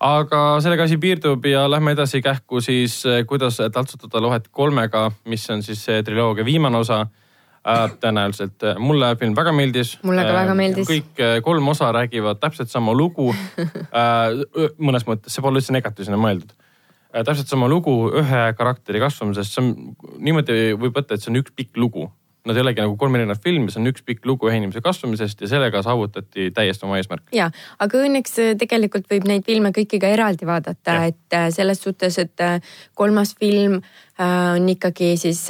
aga 0.00 0.42
sellega 0.64 0.86
asi 0.88 0.96
piirdub 1.00 1.44
ja 1.46 1.64
lähme 1.70 1.92
edasi 1.96 2.22
kähku 2.22 2.60
siis, 2.60 3.02
eh, 3.06 3.24
kuidas 3.26 3.58
taltsutada 3.72 4.22
lohet 4.22 4.48
kolmega, 4.50 5.10
mis 5.24 5.48
on 5.50 5.62
siis 5.62 5.84
see 5.84 6.02
triloogia 6.02 6.44
viimane 6.44 6.76
osa 6.76 7.00
äh,. 7.00 7.21
Tõenäoliselt 8.02 8.64
eh, 8.66 8.80
mulle 8.82 9.12
film 9.20 9.36
väga 9.38 9.52
meeldis. 9.54 9.94
mulle 10.02 10.24
ka 10.26 10.34
väga 10.34 10.56
meeldis. 10.58 10.88
kõik 10.88 11.22
kolm 11.46 11.68
osa 11.74 11.92
räägivad 11.94 12.40
täpselt 12.42 12.72
sama 12.72 12.94
lugu 12.96 13.30
äh,. 13.32 14.42
mõnes 14.78 15.06
mõttes, 15.06 15.34
see 15.34 15.44
pole 15.44 15.62
üldse 15.62 15.74
negatiivsena 15.76 16.18
mõeldud 16.20 16.50
äh,. 16.54 17.22
täpselt 17.22 17.50
sama 17.52 17.70
lugu 17.70 17.94
ühe 18.10 18.42
karakteri 18.58 19.02
kasvamisest, 19.04 19.54
see 19.54 19.62
on 19.62 19.94
niimoodi 20.18 20.74
võib 20.74 20.98
võtta, 20.98 21.14
et 21.14 21.24
see 21.24 21.32
on 21.34 21.42
üks 21.42 21.54
pikk 21.56 21.78
lugu 21.78 22.08
nad 22.46 22.56
ei 22.56 22.62
olegi 22.64 22.82
nagu 22.82 22.96
kolm 22.98 23.14
erinevat 23.18 23.42
filmi, 23.42 23.70
see 23.70 23.80
on 23.82 23.90
üks 23.92 24.02
pikk 24.06 24.26
lugu 24.26 24.48
ühe 24.50 24.58
inimese 24.58 24.82
kasvamisest 24.82 25.44
ja 25.44 25.50
sellega 25.50 25.82
saavutati 25.86 26.50
täiesti 26.54 26.86
oma 26.88 26.98
eesmärk. 26.98 27.28
ja, 27.36 27.50
aga 27.82 28.02
õnneks 28.02 28.38
äh, 28.42 28.54
tegelikult 28.58 29.06
võib 29.10 29.28
neid 29.30 29.46
filme 29.46 29.70
kõiki 29.74 30.00
ka 30.02 30.10
eraldi 30.10 30.48
vaadata, 30.48 30.98
et 31.12 31.38
äh, 31.38 31.48
selles 31.54 31.82
suhtes, 31.84 32.18
et 32.22 32.42
äh, 32.42 32.58
kolmas 32.98 33.36
film 33.38 33.80
on 34.22 34.66
ikkagi 34.68 35.14
siis 35.18 35.40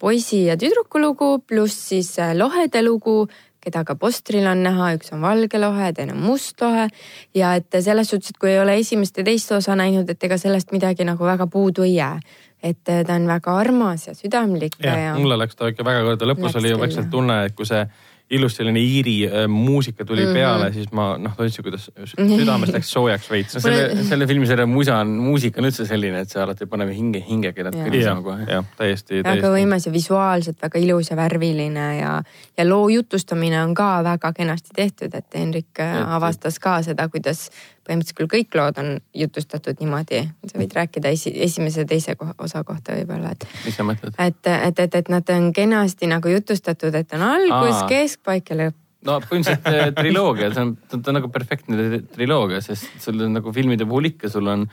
poisi 0.00 0.40
ja 0.46 0.56
tüdruku 0.58 0.98
lugu, 0.98 1.26
pluss 1.46 1.90
siis 1.90 2.16
lohede 2.34 2.80
lugu 2.82 3.28
keda 3.62 3.84
ka 3.84 3.94
postril 4.00 4.46
on 4.48 4.62
näha, 4.64 4.94
üks 4.96 5.12
on 5.14 5.22
valge 5.22 5.60
lohe, 5.60 5.90
teine 5.94 6.14
on 6.16 6.24
must 6.24 6.60
lohe. 6.64 6.88
ja 7.36 7.52
et 7.60 7.78
selles 7.84 8.10
suhtes, 8.10 8.32
et 8.32 8.40
kui 8.40 8.50
ei 8.54 8.60
ole 8.62 8.78
esimest 8.80 9.20
ja 9.20 9.26
teist 9.26 9.52
osa 9.52 9.76
näinud, 9.78 10.08
et 10.08 10.24
ega 10.24 10.38
sellest 10.40 10.72
midagi 10.72 11.06
nagu 11.06 11.28
väga 11.28 11.46
puudu 11.52 11.84
ei 11.86 11.98
jää 11.98 12.16
et 12.62 12.82
ta 12.84 13.14
on 13.14 13.26
väga 13.26 13.56
armas 13.58 14.08
ja 14.08 14.14
südamlik. 14.14 14.78
ja 14.82 15.14
mulle 15.18 15.38
läks 15.38 15.56
ta 15.56 15.68
ikka 15.70 15.84
väga 15.84 16.04
korda, 16.04 16.30
lõpus 16.32 16.56
oli 16.58 16.72
ju 16.72 16.78
vaikselt 16.78 17.10
tunne, 17.10 17.44
et 17.46 17.56
kui 17.56 17.66
see 17.66 17.86
ilus 18.30 18.58
selline 18.58 18.80
Iiri 18.80 19.14
äh, 19.26 19.46
muusika 19.48 20.04
tuli 20.04 20.20
mm 20.20 20.28
-hmm. 20.28 20.34
peale, 20.34 20.72
siis 20.72 20.92
ma 20.92 21.18
noh, 21.18 21.36
tundsin, 21.36 21.62
kuidas 21.62 21.90
südames 22.38 22.72
läks 22.72 22.90
soojaks 22.92 23.30
veits 23.30 23.54
no,. 23.54 23.60
selle, 23.60 24.04
selle 24.04 24.26
filmisarja 24.26 24.66
musa 24.66 24.98
on, 24.98 25.08
muusika 25.08 25.60
on 25.60 25.68
üldse 25.70 25.86
selline, 25.86 26.20
et 26.20 26.30
see 26.30 26.42
alati 26.42 26.66
paneb 26.66 26.92
hinge, 26.92 27.22
hinge 27.28 27.52
keerad 27.52 27.76
kõrisema 27.76 28.22
kohe. 28.22 28.44
jah, 28.44 28.64
täiesti, 28.76 29.22
täiesti. 29.22 29.30
väga 29.30 29.52
võimas 29.54 29.86
ja 29.88 29.92
visuaalselt 29.92 30.62
väga 30.62 30.78
ilus 30.78 31.10
ja 31.10 31.16
värviline 31.16 31.86
ja, 31.98 32.12
ja 32.58 32.68
loo 32.68 32.88
jutustamine 32.88 33.62
on 33.62 33.74
ka 33.74 34.04
väga 34.04 34.32
kenasti 34.32 34.76
tehtud, 34.76 35.14
et 35.14 35.34
Henrik 35.34 35.80
äh, 35.80 35.96
et, 35.96 36.06
avastas 36.18 36.58
ka 36.58 36.82
seda, 36.82 37.08
kuidas 37.08 37.48
põhimõtteliselt 37.88 38.18
küll 38.20 38.30
kõik 38.32 38.58
lood 38.58 38.80
on 38.82 38.90
jutustatud 39.16 39.80
niimoodi, 39.80 40.24
sa 40.46 40.60
võid 40.60 40.74
rääkida 40.76 41.12
esi, 41.16 41.32
esimese 41.48 41.86
teise 41.88 42.16
osa 42.38 42.64
kohta 42.64 42.96
võib-olla, 42.98 43.32
et. 43.34 43.46
mis 43.64 43.78
sa 43.78 43.86
mõtled? 43.88 44.14
et, 44.18 44.52
et, 44.52 44.84
et, 44.84 44.98
et 45.02 45.08
nad 45.12 45.32
on 45.34 45.52
kenasti 45.56 46.10
nagu 46.10 46.34
jutustatud, 46.34 46.94
et 46.94 47.16
on 47.16 47.24
algus, 47.32 47.82
keskpaik 47.90 48.52
ja 48.52 48.60
lõpp 48.64 48.84
no 49.06 49.18
põhimõtteliselt 49.22 49.66
eh, 49.70 49.90
triloogia, 49.94 50.50
see 50.54 50.64
on, 50.64 50.70
ta 50.90 50.98
on 50.98 51.16
nagu 51.20 51.28
perfektne 51.30 52.00
triloogia, 52.10 52.58
sest 52.64 52.98
sul 53.02 53.20
on 53.28 53.36
nagu 53.38 53.52
filmide 53.54 53.86
puhul 53.86 54.08
ikka, 54.10 54.30
sul 54.32 54.48
on 54.50 54.64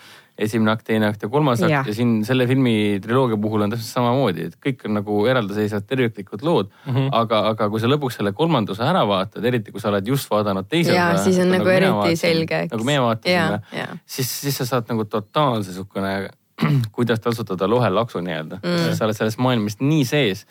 esimene 0.42 0.74
akt, 0.74 0.86
teine 0.90 1.08
akt 1.12 1.22
ja 1.24 1.30
kolmas 1.32 1.62
akt 1.62 1.72
ja, 1.72 1.84
ja 1.86 1.94
siin 1.96 2.18
selle 2.28 2.48
filmi 2.50 2.98
triloogia 3.04 3.38
puhul 3.42 3.68
on 3.68 3.72
täpselt 3.72 3.92
samamoodi, 4.00 4.48
et 4.50 4.58
kõik 4.66 4.88
on 4.90 4.98
nagu 4.98 5.20
eraldiseisvad 5.30 5.86
terviklikud 5.88 6.46
lood 6.48 6.72
mm. 6.72 6.96
-hmm. 6.96 7.10
aga, 7.22 7.42
aga 7.54 7.70
kui 7.72 7.84
sa 7.84 7.92
lõpuks 7.92 8.18
selle 8.20 8.34
kolmanduse 8.36 8.84
ära 8.84 9.06
vaatad, 9.08 9.46
eriti 9.46 9.72
kui 9.76 9.84
sa 9.84 9.92
oled 9.94 10.10
just 10.10 10.32
vaadanud 10.32 10.68
teise 10.70 10.96
osa. 10.96 11.24
siis 11.24 11.38
on 11.44 11.54
nagu, 11.54 11.62
nagu 11.64 11.76
eriti 11.76 11.98
vaatasin, 12.00 12.22
selge, 12.24 12.62
nagu 12.72 12.88
meie 12.88 13.04
vaatasime, 13.06 13.92
siis, 14.06 14.32
siis 14.42 14.58
sa 14.58 14.68
saad 14.74 14.90
nagu 14.90 15.06
totaalse 15.06 15.76
sihukene, 15.76 16.32
kuidas 16.96 17.22
tasutada 17.22 17.70
lohelaksu 17.70 18.24
nii-öelda 18.26 18.60
mm.. 18.64 18.96
sa 18.98 19.06
oled 19.06 19.18
selles 19.18 19.38
maailmas 19.38 19.78
nii 19.80 20.06
sees 20.08 20.48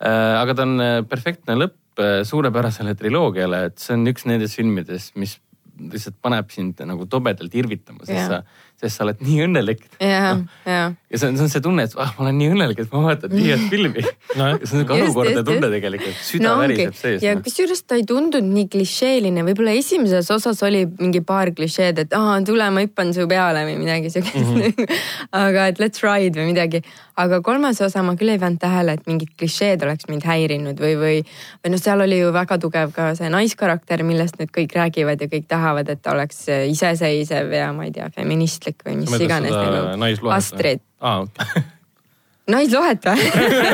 äh,. 0.00 0.40
aga 0.40 0.54
ta 0.54 0.64
on 0.64 0.80
äh, 0.80 0.96
perfektne 1.04 1.58
lõpp 1.60 1.76
suurepärasele 1.98 2.94
triloogiale, 2.98 3.64
et 3.70 3.82
see 3.82 3.96
on 3.96 4.06
üks 4.10 4.26
nendest 4.28 4.58
filmidest, 4.58 5.14
mis 5.18 5.38
lihtsalt 5.78 6.16
paneb 6.22 6.50
sind 6.50 6.80
nagu 6.86 7.06
tobedalt 7.10 7.54
irvitama, 7.54 8.06
sest 8.06 8.32
sa 8.32 8.42
sest 8.78 9.00
sa 9.00 9.04
oled 9.06 9.22
nii 9.24 9.40
õnnelik. 9.48 9.80
ja 9.98 10.34
no., 10.38 10.46
ja. 10.62 10.82
ja 10.94 11.18
see 11.18 11.30
on, 11.30 11.38
see 11.38 11.46
on 11.48 11.50
see 11.50 11.62
tunne, 11.64 11.84
et 11.88 11.94
ah, 11.98 12.12
ma 12.14 12.26
olen 12.26 12.36
nii 12.38 12.50
õnnelik, 12.54 12.82
et 12.84 12.92
ma 12.94 13.00
vaatan 13.08 13.34
nii 13.34 13.48
head 13.48 13.64
filmi 13.72 14.04
no.. 14.04 14.50
see 14.62 14.76
on 14.76 14.84
nagu 14.84 14.94
olukordne 14.94 15.42
tunne 15.46 15.70
tegelikult, 15.72 16.20
süda 16.22 16.46
no, 16.46 16.54
väriseb 16.62 16.94
sees. 16.98 17.24
ja 17.26 17.34
no. 17.34 17.42
kusjuures 17.46 17.82
ta 17.82 17.98
ei 17.98 18.06
tundunud 18.06 18.54
nii 18.54 18.68
klišeeline, 18.70 19.42
võib-olla 19.48 19.74
esimeses 19.78 20.30
osas 20.34 20.62
oli 20.66 20.84
mingi 21.00 21.22
paar 21.26 21.50
klišeed, 21.56 22.04
et 22.04 22.14
aa, 22.18 22.38
tule, 22.46 22.70
ma 22.74 22.84
hüppan 22.86 23.10
su 23.16 23.26
peale 23.30 23.64
või 23.66 23.80
midagi 23.82 24.12
siukest 24.14 24.38
mm. 24.38 24.62
-hmm. 24.62 25.02
aga 25.42 25.66
et 25.72 25.82
let's 25.82 26.04
ride 26.06 26.38
või 26.38 26.52
midagi. 26.52 26.82
aga 27.18 27.40
kolmas 27.42 27.80
osa 27.82 28.04
ma 28.06 28.14
küll 28.14 28.30
ei 28.30 28.38
pannud 28.38 28.62
tähele, 28.62 28.94
et 28.94 29.10
mingid 29.10 29.34
klišeed 29.34 29.82
oleks 29.82 30.06
mind 30.06 30.22
häirinud 30.22 30.78
või, 30.78 30.94
või, 31.02 31.18
või 31.64 31.74
noh, 31.74 31.82
seal 31.82 32.06
oli 32.06 32.20
ju 32.20 32.30
väga 32.36 32.60
tugev 32.62 32.94
ka 32.94 33.10
see 33.18 33.26
naiskarakter, 33.32 34.06
millest 34.06 34.38
nüüd 34.38 34.54
kõik 34.54 34.78
räägivad 34.78 35.26
ja 35.26 35.26
kõik 35.26 35.50
tahavad, 35.50 35.90
et 35.90 36.02
ta 36.02 36.14
oleks 36.14 36.44
iseseisev 36.46 37.50
ja 37.58 37.72
ma 37.74 37.88
ei 37.88 37.94
tea, 37.96 38.06
feministlik 38.14 38.67
naislik 38.68 38.84
või 38.84 38.96
mis 39.02 39.24
iganes 39.24 39.52
nagu. 39.52 40.30
Astrid. 40.34 40.80
aa, 41.00 41.24
okei 41.24 41.64
naislohet 42.54 43.04
või 43.04 43.26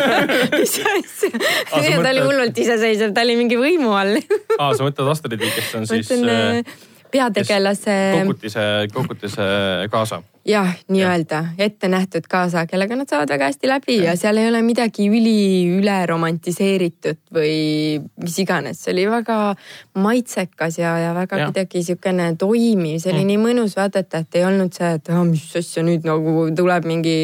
mis 0.58 0.74
asja? 0.82 1.30
ta 1.70 2.10
oli 2.10 2.24
hullult 2.24 2.58
iseseisev, 2.58 3.12
ta 3.14 3.22
oli 3.22 3.36
mingi 3.38 3.58
võimu 3.58 3.92
all 3.94 4.18
aa, 4.58 4.72
sa 4.74 4.82
mõtled 4.82 5.10
Astridit, 5.12 5.46
kes 5.54 5.74
on 5.78 5.86
siis 5.86 6.10
mõtlen, 6.10 6.64
äh, 6.64 6.80
peategelase. 7.14 7.96
Kokutise, 8.20 8.60
Kokutise 8.92 9.42
kaasa. 9.90 10.22
jah, 10.44 10.74
nii-öelda 10.92 11.38
ette 11.58 11.88
nähtud 11.88 12.26
kaasa, 12.28 12.66
kellega 12.68 12.98
nad 12.98 13.08
saavad 13.08 13.30
väga 13.32 13.46
hästi 13.48 13.68
läbi 13.70 13.94
ja. 13.96 14.10
ja 14.10 14.16
seal 14.20 14.36
ei 14.36 14.50
ole 14.50 14.60
midagi 14.66 15.06
üli 15.08 15.38
üle 15.78 15.94
romantiseeritud 16.10 17.20
või 17.32 17.54
mis 18.20 18.36
iganes, 18.42 18.82
see 18.82 18.92
oli 18.92 19.06
väga 19.08 19.38
maitsekas 20.04 20.76
ja, 20.82 20.98
ja 21.00 21.14
väga 21.16 21.40
ja. 21.40 21.48
kuidagi 21.48 21.80
niisugune 21.80 22.28
toimiv, 22.40 22.98
see 23.00 23.14
oli 23.14 23.22
mm. 23.22 23.32
nii 23.32 23.40
mõnus 23.46 23.78
vaadata, 23.78 24.20
et 24.20 24.36
ei 24.40 24.44
olnud 24.44 24.76
see, 24.76 24.92
et 24.98 25.10
ah, 25.14 25.24
mis 25.24 25.48
asja 25.62 25.86
nüüd 25.86 26.04
nagu 26.04 26.50
tuleb 26.56 26.92
mingi 26.92 27.16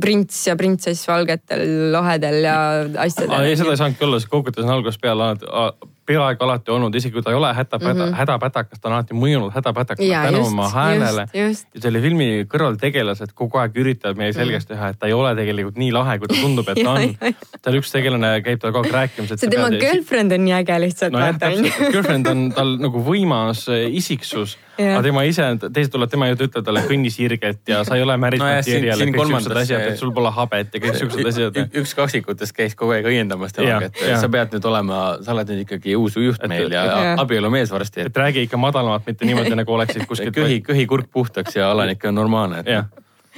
prints 0.00 0.40
ja 0.48 0.56
printsess 0.58 1.04
valgetel 1.10 1.92
lohedel 1.92 2.40
ja 2.48 2.56
asjadel. 3.04 3.44
ei, 3.44 3.60
seda 3.60 3.76
ei 3.76 3.82
saanudki 3.82 4.08
olla, 4.08 4.24
see 4.24 4.32
kokutas 4.32 4.64
on 4.64 4.74
algusest 4.78 5.04
peale 5.04 5.34
peaaegu 6.08 6.44
alati 6.46 6.72
olnud, 6.72 6.94
isegi 6.98 7.14
kui 7.14 7.24
ta 7.24 7.32
ei 7.32 7.38
ole 7.38 7.50
hädapäda, 7.54 7.94
mm 7.94 8.00
-hmm. 8.00 8.18
hädapädakas, 8.20 8.80
ta 8.80 8.88
on 8.88 8.94
alati 8.96 9.14
mõjunud 9.14 9.52
hädapädakuna 9.54 10.22
tänu 10.26 10.44
oma 10.46 10.68
häälele. 10.72 11.26
ja 11.34 11.48
selle 11.82 12.00
filmi 12.00 12.28
kõrvaltegelased 12.54 13.34
kogu 13.34 13.60
aeg 13.62 13.76
üritavad 13.76 14.20
meie 14.20 14.30
mhm. 14.30 14.40
selgeks 14.40 14.70
teha, 14.70 14.92
et 14.94 14.98
ta 14.98 15.10
ei 15.10 15.16
ole 15.16 15.34
tegelikult 15.36 15.76
nii 15.76 15.92
lahe, 15.92 16.18
kui 16.18 16.28
ta 16.28 16.40
tundub, 16.40 16.68
et 16.68 16.82
ta 16.86 16.92
on. 16.92 17.34
tal 17.62 17.80
üks 17.80 17.92
tegelane 17.92 18.32
käib 18.46 18.62
tal 18.62 18.72
kogu 18.72 18.88
aeg 18.88 18.94
rääkimas. 19.00 19.34
see 19.36 19.50
tema 19.50 19.70
girlfriend 19.70 20.32
on 20.32 20.44
nii 20.44 20.56
äge 20.62 20.80
lihtsalt. 20.86 21.12
nojah, 21.12 21.36
täpselt, 21.38 21.92
girlfriend 21.92 22.32
on 22.32 22.48
tal 22.56 22.76
nagu 22.80 23.04
võimas 23.04 23.66
isiksus 23.90 24.58
aga 24.78 25.00
tema 25.02 25.24
ise, 25.26 25.46
teised 25.74 25.92
tulevad 25.94 26.12
tema 26.12 26.28
juurde, 26.30 26.46
ütlevad 26.48 26.66
talle 26.68 26.82
kõnni 26.86 27.10
sirget 27.12 27.70
ja 27.70 27.80
sa 27.86 27.96
ei 27.98 28.04
ole 28.04 28.14
married 28.20 28.42
no 28.42 28.46
material 28.48 29.02
ja 29.02 29.08
kõik 29.08 29.32
siuksed 29.32 29.56
asjad, 29.62 29.86
et 29.92 29.98
sul 30.00 30.12
pole 30.14 30.30
habet 30.34 30.76
ja 30.76 30.82
kõik 30.84 31.00
siuksed 31.00 31.30
asjad. 31.32 31.58
üks 31.82 31.96
kaksikutest 31.98 32.56
käis 32.56 32.78
kogu 32.78 32.94
aeg 32.96 33.08
õiendamas 33.10 33.56
temaga, 33.56 33.90
et 33.90 34.04
ja. 34.06 34.20
sa 34.22 34.30
pead 34.32 34.54
nüüd 34.54 34.70
olema, 34.70 35.00
sa 35.24 35.34
oled 35.34 35.50
nüüd 35.52 35.64
ikkagi 35.66 35.96
uus 35.98 36.18
juht 36.20 36.46
meil 36.50 36.70
ja, 36.72 36.84
ja 36.86 37.16
abielumees 37.24 37.72
varsti. 37.74 38.06
et 38.06 38.22
räägi 38.22 38.46
ikka 38.46 38.60
madalamat, 38.60 39.06
mitte 39.08 39.28
niimoodi 39.28 39.58
nagu 39.58 39.76
oleksid 39.78 40.06
kuskilt. 40.10 40.34
köhi, 40.36 40.62
köhi 40.66 40.86
kurk 40.90 41.10
puhtaks 41.12 41.58
ja 41.58 41.72
alanik 41.74 42.04
on 42.08 42.18
normaalne. 42.18 42.62
jah 42.66 42.88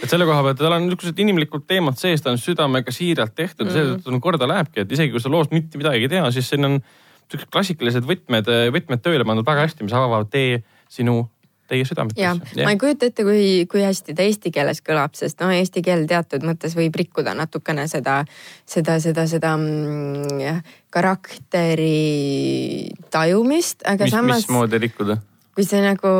et 0.01 0.09
selle 0.09 0.24
koha 0.28 0.43
pealt 0.45 0.61
tal 0.61 0.72
on 0.72 0.86
niisugused 0.88 1.18
inimlikud 1.20 1.66
teemad 1.68 1.99
sees, 2.01 2.22
ta 2.24 2.32
on 2.32 2.41
südamega 2.41 2.93
siiralt 2.95 3.34
tehtud 3.36 3.66
mm 3.66 3.70
-hmm. 3.70 3.76
seetõttu 3.76 4.14
nagu 4.14 4.24
korda 4.24 4.49
lähebki, 4.49 4.84
et 4.84 4.93
isegi 4.93 5.12
kui 5.12 5.20
sa 5.20 5.32
loost 5.32 5.53
mitte 5.53 5.78
midagi 5.78 6.09
ei 6.09 6.12
tea, 6.12 6.30
siis 6.30 6.49
siin 6.49 6.64
on 6.64 6.78
siuksed 7.30 7.51
klassikalised 7.53 8.07
võtmed, 8.09 8.49
võtmed 8.74 9.03
tööle 9.05 9.24
pandud 9.28 9.47
väga 9.47 9.66
hästi, 9.66 9.86
mis 9.86 9.95
avavad 9.95 10.30
tee 10.32 10.62
sinu 10.91 11.22
teie 11.70 11.86
südametesse. 11.86 12.22
jah, 12.22 12.38
ma 12.64 12.74
ei 12.74 12.80
kujuta 12.80 13.09
ette, 13.11 13.24
kui, 13.26 13.64
kui 13.70 13.84
hästi 13.84 14.14
ta 14.18 14.26
eesti 14.26 14.53
keeles 14.55 14.82
kõlab, 14.86 15.14
sest 15.18 15.41
no 15.43 15.51
eesti 15.55 15.84
keel 15.86 16.07
teatud 16.11 16.45
mõttes 16.47 16.74
võib 16.78 16.99
rikkuda 16.99 17.34
natukene 17.38 17.86
seda, 17.91 18.20
seda, 18.68 18.99
seda, 19.03 19.26
seda 19.30 19.55
mm, 19.57 20.62
karakteri 20.91 22.91
tajumist, 23.14 23.84
aga 23.86 24.09
mis, 24.09 24.16
samas. 24.16 24.45
mismoodi 24.45 24.86
rikkuda? 24.88 25.20
kui 25.51 25.64
sa 25.66 25.80
nagu 25.82 26.11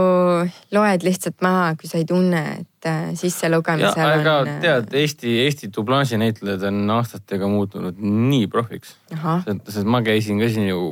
loed 0.75 1.05
lihtsalt 1.07 1.37
maha, 1.45 1.77
kui 1.79 1.89
sa 1.89 2.01
ei 2.01 2.05
tunne, 2.05 2.41
et 2.61 2.89
äh, 2.91 3.13
sisselugemisel 3.17 4.03
on. 4.03 4.19
aga 4.19 4.35
äh, 4.43 4.59
tead, 4.65 4.91
Eesti, 5.01 5.37
Eesti 5.47 5.71
dublaaži 5.75 6.19
näitlejad 6.21 6.67
on 6.69 6.83
aastatega 6.99 7.49
muutunud 7.49 8.03
nii 8.03 8.51
profiks. 8.53 8.99
sest 9.47 9.87
ma 9.87 10.03
käisin 10.05 10.43
ka 10.43 10.51
siin 10.51 10.69
ju 10.69 10.83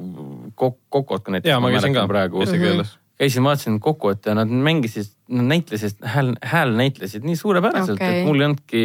kok-, 0.54 0.80
Kokot 0.88 1.28
näiteks. 1.28 1.50
ja 1.50 1.60
ma 1.60 1.74
käisin 1.74 1.98
ka 1.98 2.06
praegu 2.08 2.46
eesti 2.46 2.62
keeles 2.62 2.96
käisin, 3.18 3.42
vaatasin 3.44 3.80
kokku, 3.82 4.12
et 4.14 4.26
nad 4.34 4.50
mängisid, 4.50 5.10
nad 5.34 5.48
näitlesid, 5.50 5.98
hääl, 6.06 6.32
hääl 6.42 6.72
näitlesid 6.78 7.26
nii 7.26 7.36
suurepäraselt 7.36 7.98
okay., 7.98 8.20
et 8.20 8.26
mul 8.26 8.40
ei 8.40 8.46
olnudki 8.46 8.82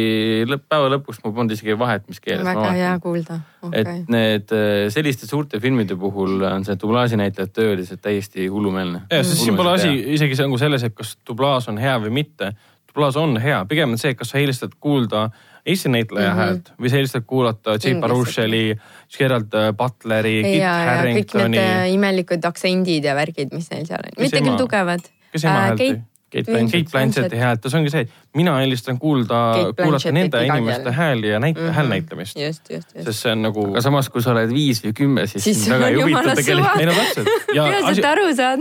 lõpp, 0.50 0.66
päeva 0.68 0.90
lõpuks 0.96 1.22
mul 1.22 1.34
polnud 1.36 1.54
isegi 1.54 1.76
vahet, 1.78 2.06
mis 2.10 2.20
keeles 2.24 2.46
väga 2.46 2.72
hea 2.74 2.90
kuulda 3.02 3.38
okay.. 3.62 3.84
et 3.84 4.12
need 4.12 4.54
äh, 4.56 4.74
selliste 4.94 5.30
suurte 5.30 5.62
filmide 5.62 5.96
puhul 6.00 6.42
on 6.50 6.66
see 6.66 6.76
dublaažinäitlejate 6.82 7.54
töö 7.54 7.78
lihtsalt 7.78 8.02
täiesti 8.04 8.50
hullumeelne. 8.50 9.04
ja, 9.10 9.22
sest 9.22 9.46
siin 9.46 9.58
pole 9.58 9.76
asi 9.78 9.94
isegi 10.18 10.40
nagu 10.42 10.58
selles, 10.60 10.86
et 10.86 10.98
kas 10.98 11.16
dublaaž 11.28 11.70
on 11.72 11.78
hea 11.78 11.96
või 12.02 12.14
mitte. 12.22 12.52
dublaaž 12.90 13.22
on 13.22 13.38
hea, 13.40 13.64
pigem 13.70 13.94
on 13.94 14.02
see, 14.02 14.18
kas 14.18 14.34
sa 14.34 14.42
eelistad 14.42 14.74
kuulda 14.80 15.28
Eesti 15.64 15.88
näitleja 15.88 16.28
mm 16.28 16.32
-hmm. 16.32 16.38
häält 16.38 16.72
või 16.80 16.90
sa 16.90 16.96
eelistad 16.96 17.22
kuulata 17.26 17.70
J. 17.70 17.94
Barucheli, 18.00 18.76
Gerald 19.18 19.54
äh, 19.54 19.70
Butleri, 19.76 20.38
Kit 20.46 20.64
Haringtoni. 20.64 21.44
kõik 21.44 21.54
need 21.54 21.60
äh, 21.60 21.92
imelikud 21.94 22.50
aktsendid 22.50 23.06
ja 23.06 23.14
värgid, 23.18 23.54
mis 23.54 23.70
neil 23.72 23.86
seal 23.88 24.02
on, 24.02 24.18
mitte 24.20 24.42
küll 24.42 24.58
tugevad. 24.60 25.06
kes 25.32 25.46
ema 25.46 25.62
häält 25.68 25.82
tõi? 25.82 25.94
Kate 26.34 26.50
Blanchett, 26.50 26.90
Blanchetti 26.90 27.38
häält 27.38 27.62
ja 27.62 27.70
see 27.70 27.78
ongi 27.78 27.90
see, 27.92 28.06
et 28.08 28.38
mina 28.38 28.56
eelistan 28.64 28.96
kuulda, 28.98 29.40
kuulata 29.78 30.10
nende 30.14 30.40
inimeste 30.42 30.90
hääli 30.96 31.28
ja 31.30 31.38
näit- 31.38 31.60
mm, 31.60 31.68
-hmm. 31.68 31.76
häälnäitlemist. 31.76 32.38
sest 32.38 33.20
see 33.20 33.32
on 33.32 33.42
nagu. 33.42 33.68
aga 33.70 33.80
samas, 33.80 34.08
kui 34.08 34.22
sa 34.22 34.32
oled 34.32 34.50
viis 34.50 34.82
või 34.84 34.92
kümme, 34.92 35.26
siis, 35.26 35.44
siis 35.44 35.70
väga 35.70 35.88
ei 35.88 36.00
huvita 36.00 36.34
tegelikult. 36.34 36.80
ei 36.80 36.86
no 36.86 36.92
täpselt. 36.92 37.28
peaasi, 37.52 37.98
et 38.00 38.04
aru 38.04 38.34
saad. 38.34 38.58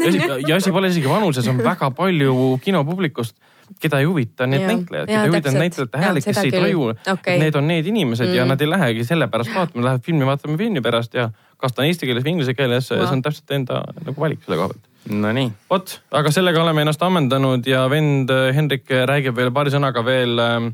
ja 0.47 0.56
asi 0.56 0.72
pole 0.72 0.88
isegi 0.93 1.10
vanuses, 1.10 1.47
on 1.47 1.58
väga 1.58 1.91
palju 1.91 2.38
kinopublikust 2.66 3.36
keda 3.82 3.99
ei 4.01 4.07
huvita 4.09 4.47
need 4.49 4.61
ja, 4.61 4.69
näitlejad, 4.71 5.09
keda 5.09 5.24
ei 5.24 5.32
huvita 5.32 5.51
need 5.51 5.63
näitlejate 5.65 6.03
hääled, 6.03 6.28
kes 6.28 6.41
ei 6.43 6.53
taju 6.53 6.88
okay., 7.13 7.38
need 7.41 7.57
on 7.59 7.67
need 7.67 7.89
inimesed 7.89 8.30
mm. 8.30 8.38
ja 8.38 8.45
nad 8.49 8.61
ei 8.61 8.69
lähegi 8.69 9.05
sellepärast 9.07 9.53
vaatama, 9.55 9.86
lähevad 9.89 10.05
filmi 10.05 10.30
vaatama 10.30 10.57
filmi 10.57 10.82
pärast 10.86 11.17
ja 11.17 11.30
kas 11.57 11.76
ta 11.76 11.84
on 11.84 11.91
eesti 11.91 12.09
keeles 12.09 12.26
või 12.26 12.36
inglise 12.38 12.55
keeles 12.57 12.89
wow., 12.91 13.05
see 13.05 13.17
on 13.17 13.26
täpselt 13.26 13.55
enda 13.57 13.84
nagu 14.03 14.15
valik 14.19 14.43
selle 14.45 14.59
koha 14.61 14.74
pealt. 14.74 14.89
Nonii. 15.03 15.49
vot, 15.69 15.97
aga 16.15 16.32
sellega 16.32 16.61
oleme 16.63 16.86
ennast 16.86 17.01
ammendanud 17.03 17.65
ja 17.67 17.84
vend 17.91 18.32
Hendrik 18.55 18.88
räägib 18.88 19.36
veel 19.36 19.51
paari 19.51 19.74
sõnaga 19.74 20.03
veel 20.07 20.39
äh, 20.39 20.69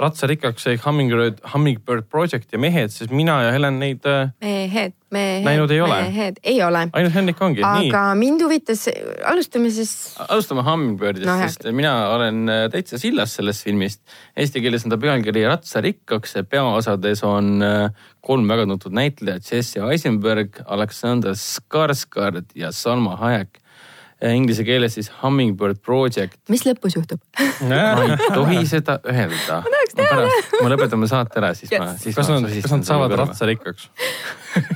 ratsarikkaks 0.00 0.66
ehk 0.72 0.82
Hummingbird, 0.84 1.38
Hummingbird 1.54 2.08
Project 2.12 2.52
ja 2.52 2.60
mehed, 2.60 2.92
siis 2.92 3.08
mina 3.12 3.38
ja 3.46 3.52
Helen 3.54 3.78
neid 3.80 4.04
äh, 4.08 4.28
mehed, 4.44 4.92
mehed. 5.14 5.46
Näinud 5.46 5.72
ei 5.72 5.80
ole? 5.80 6.00
mehed, 6.10 6.40
ei 6.44 6.60
ole. 6.64 6.82
ainult 6.92 7.16
Henrik 7.16 7.40
ongi, 7.40 7.62
nii. 7.64 7.88
aga 7.88 8.02
mind 8.18 8.44
huvitas, 8.44 8.84
alustame 9.32 9.72
siis. 9.72 9.94
alustame 10.28 10.66
Hummingbirdist 10.66 11.30
No 11.30 11.38
sest 11.40 11.64
mina 11.72 11.94
olen 12.12 12.44
äh, 12.52 12.66
täitsa 12.72 13.00
sillas 13.00 13.38
sellest 13.38 13.64
filmist. 13.64 14.02
Eesti 14.36 14.60
keeles 14.64 14.84
on 14.84 14.92
ta 14.92 15.00
pealkiri 15.00 15.46
Ratsarikkaks, 15.48 16.36
peaosades 16.52 17.24
on 17.24 17.54
äh, 17.64 18.08
kolm 18.20 18.48
väga 18.52 18.68
tuntud 18.68 18.96
näitlejat, 18.96 19.48
Jesse 19.48 19.80
Eisenberg, 19.88 20.60
Aleksander 20.66 21.36
Skarsgård 21.40 22.52
ja 22.58 22.72
Salma 22.74 23.16
Hayek. 23.22 23.62
Inglise 24.24 24.64
keeles 24.64 24.94
siis 24.96 25.10
Hummingbird 25.22 25.76
Project. 25.84 26.38
mis 26.48 26.62
lõpus 26.64 26.94
juhtub? 26.96 27.20
ma 27.68 28.04
ei 28.06 28.16
tohi 28.32 28.62
seda 28.66 28.94
öelda. 29.04 29.58
ma 29.60 29.72
tahaks 29.74 29.94
teada. 29.98 30.22
me 30.62 30.70
lõpetame 30.72 31.08
saate 31.10 31.36
ära, 31.42 31.50
siis 31.58 31.70
ma, 31.76 31.90
Yes. 31.92 32.02
siis 32.06 32.16
kas 32.16 32.30
ma 32.32 32.38
nad, 32.40 32.54
kas 32.62 32.72
nad 32.72 32.86
saavad? 32.88 33.12
ratsarikkaks? 33.20 33.90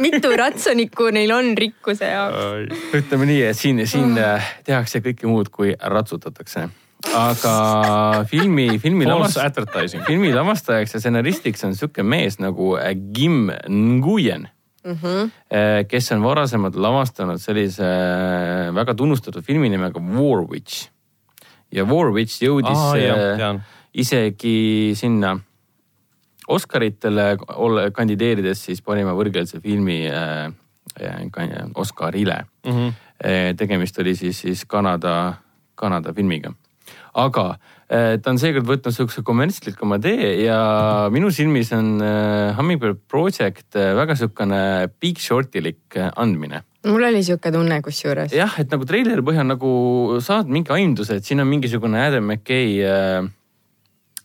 mitu 0.05 0.35
ratsanikku 0.37 1.09
neil 1.17 1.33
on 1.33 1.55
rikkuse 1.57 2.05
jaoks? 2.13 2.77
ütleme 3.01 3.31
nii, 3.33 3.41
et 3.49 3.57
siin, 3.57 3.81
siin 3.89 4.13
äh, 4.21 4.53
tehakse 4.69 5.01
kõike 5.01 5.27
muud, 5.31 5.49
kui 5.49 5.73
ratsutatakse. 5.81 6.69
aga 7.17 7.57
filmi, 8.29 8.79
filmi 8.79 9.07
False 9.09 9.41
lavast- 9.41 9.45
advertising. 9.47 10.05
filmi 10.05 10.35
lavastajaks 10.37 10.95
ja 10.95 11.01
stsenaristiks 11.01 11.65
on 11.65 11.73
sihuke 11.75 12.05
mees 12.05 12.37
nagu 12.45 12.75
äh, 12.77 12.93
Kim 13.17 13.49
Nguyen 13.73 14.51
mm, 14.85 14.97
-hmm. 15.03 15.31
kes 15.89 16.13
on 16.13 16.23
varasemalt 16.23 16.75
lavastanud 16.75 17.39
sellise 17.41 17.85
äh, 17.85 18.75
väga 18.75 18.95
tunnustatud 18.95 19.45
filmi 19.45 19.69
nimega 19.69 20.01
War 20.01 20.45
Witch. 20.51 20.89
ja 21.73 21.85
War 21.85 22.13
Witch 22.13 22.43
jõudis 22.43 22.79
Aa, 22.79 22.97
jah, 22.97 23.37
tean. 23.37 23.63
isegi 23.95 24.93
sinna 24.95 25.39
Oscaritele 26.49 27.37
olla- 27.55 27.91
kandideerides 27.91 28.65
siis 28.65 28.83
parima 28.83 29.13
võrgkeelse 29.15 29.61
filmi 29.61 30.09
Oscarile 31.75 32.45
mm. 32.67 32.73
-hmm. 32.73 32.93
tegemist 33.57 33.99
oli 33.99 34.17
siis, 34.17 34.41
siis 34.41 34.65
Kanada, 34.65 35.35
Kanada 35.75 36.13
filmiga. 36.13 36.53
aga 37.15 37.59
ta 37.91 38.31
on 38.31 38.39
seekord 38.39 38.69
võtnud 38.69 38.95
sihukese 38.95 39.25
kommertslikuma 39.27 39.99
tee 40.03 40.45
ja 40.45 40.59
minu 41.11 41.33
silmis 41.35 41.73
on 41.75 41.97
äh, 41.99 42.55
Hummingbird 42.55 43.01
Project 43.11 43.75
äh, 43.75 43.93
väga 43.99 44.15
sihukene 44.15 44.61
Big 45.03 45.19
Shortilik 45.19 45.99
äh, 45.99 46.13
andmine 46.15 46.63
mul 46.87 47.05
oli 47.05 47.25
sihuke 47.25 47.53
tunne 47.53 47.81
kusjuures. 47.85 48.33
jah, 48.33 48.55
et 48.61 48.71
nagu 48.73 48.87
treileri 48.89 49.25
põhjal 49.25 49.49
nagu 49.49 49.73
saad 50.25 50.49
mingi 50.49 50.73
aimduse, 50.73 51.19
et 51.19 51.27
siin 51.27 51.43
on 51.43 51.51
mingisugune 51.51 52.01
Adam 52.01 52.31
McKay 52.31 52.79
äh, 52.87 53.27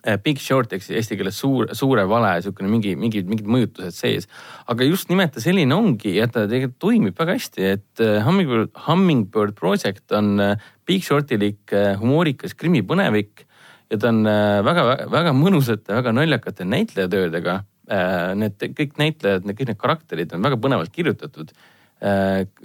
äh, 0.05 0.19
Big 0.23 0.39
Short 0.39 0.71
ehk 0.75 0.85
siis 0.85 1.01
eesti 1.01 1.17
keeles 1.19 1.39
suur, 1.41 1.67
suure 1.75 2.05
vale, 2.07 2.35
niisugune 2.37 2.71
mingi, 2.71 2.95
mingid, 2.99 3.27
mingid 3.27 3.49
mõjutused 3.51 3.97
sees. 3.97 4.29
aga 4.71 4.87
just 4.87 5.11
nimelt 5.11 5.35
ta 5.35 5.43
selline 5.43 5.75
ongi 5.75 6.15
ja 6.15 6.29
ta 6.31 6.45
tegelikult 6.47 6.79
toimib 6.79 7.19
väga 7.19 7.35
hästi, 7.39 7.67
et 7.75 8.05
äh, 8.05 8.21
Hummingbird, 8.23 8.71
Hummingbird 8.87 9.57
Project 9.59 10.15
on 10.15 10.39
äh, 10.39 10.55
Big 10.87 11.03
Shortilik 11.03 11.75
äh, 11.75 11.95
humoorikas 11.99 12.55
krimipõnevik 12.55 13.44
ja 13.91 13.99
ta 14.01 14.11
on 14.11 14.25
äh, 14.29 14.59
väga, 14.65 14.83
väga 15.11 15.33
mõnusate, 15.37 15.93
väga 15.93 16.13
naljakate 16.15 16.67
näitlejatöödega. 16.67 17.63
Need 17.85 18.63
kõik 18.73 18.95
näitlejad, 18.97 19.43
kõik 19.45 19.67
need 19.69 19.77
karakterid 19.77 20.31
on 20.33 20.41
väga 20.41 20.57
põnevalt 20.57 20.89
kirjutatud. 20.89 21.51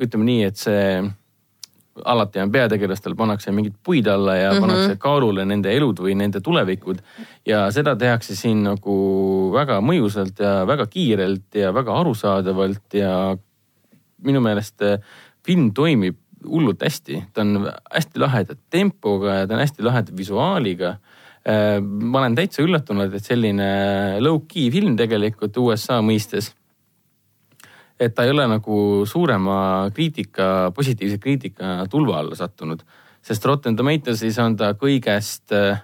ütleme 0.01 0.25
nii, 0.25 0.47
et 0.49 0.57
see 0.57 1.03
alati 2.05 2.41
on 2.41 2.53
peategelastel 2.53 3.15
pannakse 3.19 3.53
mingid 3.53 3.75
puid 3.85 4.07
alla 4.09 4.37
ja 4.37 4.51
mm 4.51 4.57
-hmm. 4.57 4.61
pannakse 4.61 4.97
kaalule 4.97 5.45
nende 5.45 5.73
elud 5.77 6.01
või 6.01 6.15
nende 6.17 6.41
tulevikud 6.41 7.03
ja 7.47 7.71
seda 7.71 7.97
tehakse 7.97 8.37
siin 8.37 8.63
nagu 8.63 8.97
väga 9.53 9.81
mõjusalt 9.81 10.41
ja 10.41 10.67
väga 10.67 10.87
kiirelt 10.87 11.55
ja 11.55 11.75
väga 11.75 12.01
arusaadavalt 12.01 12.95
ja 12.95 13.37
minu 14.23 14.41
meelest 14.41 14.83
äh, 14.83 14.99
film 15.47 15.73
toimib 15.75 16.17
hullult 16.45 16.83
hästi, 16.83 17.25
ta 17.33 17.45
on 17.45 17.67
hästi 17.93 18.21
laheda 18.21 18.57
tempoga 18.71 19.35
ja 19.35 19.47
ta 19.47 19.55
on 19.55 19.61
hästi 19.61 19.83
laheda 19.83 20.17
visuaaliga. 20.17 20.97
Ma 21.47 22.19
olen 22.21 22.35
täitsa 22.37 22.61
üllatunud, 22.61 23.15
et 23.17 23.25
selline 23.25 23.69
low-key 24.21 24.69
film 24.75 24.93
tegelikult 24.99 25.57
USA 25.63 26.03
mõistes 26.05 26.51
et 28.01 28.15
ta 28.17 28.25
ei 28.25 28.33
ole 28.33 28.47
nagu 28.49 29.05
suurema 29.09 29.91
kriitika, 29.95 30.71
positiivse 30.77 31.21
kriitika 31.21 31.85
tulva 31.93 32.19
alla 32.23 32.37
sattunud, 32.39 32.83
sest 33.21 33.45
Rotten 33.45 33.77
Tomatoes'is 33.77 34.41
on 34.41 34.57
ta 34.57 34.73
kõigest 34.81 35.53
äh, 35.57 35.83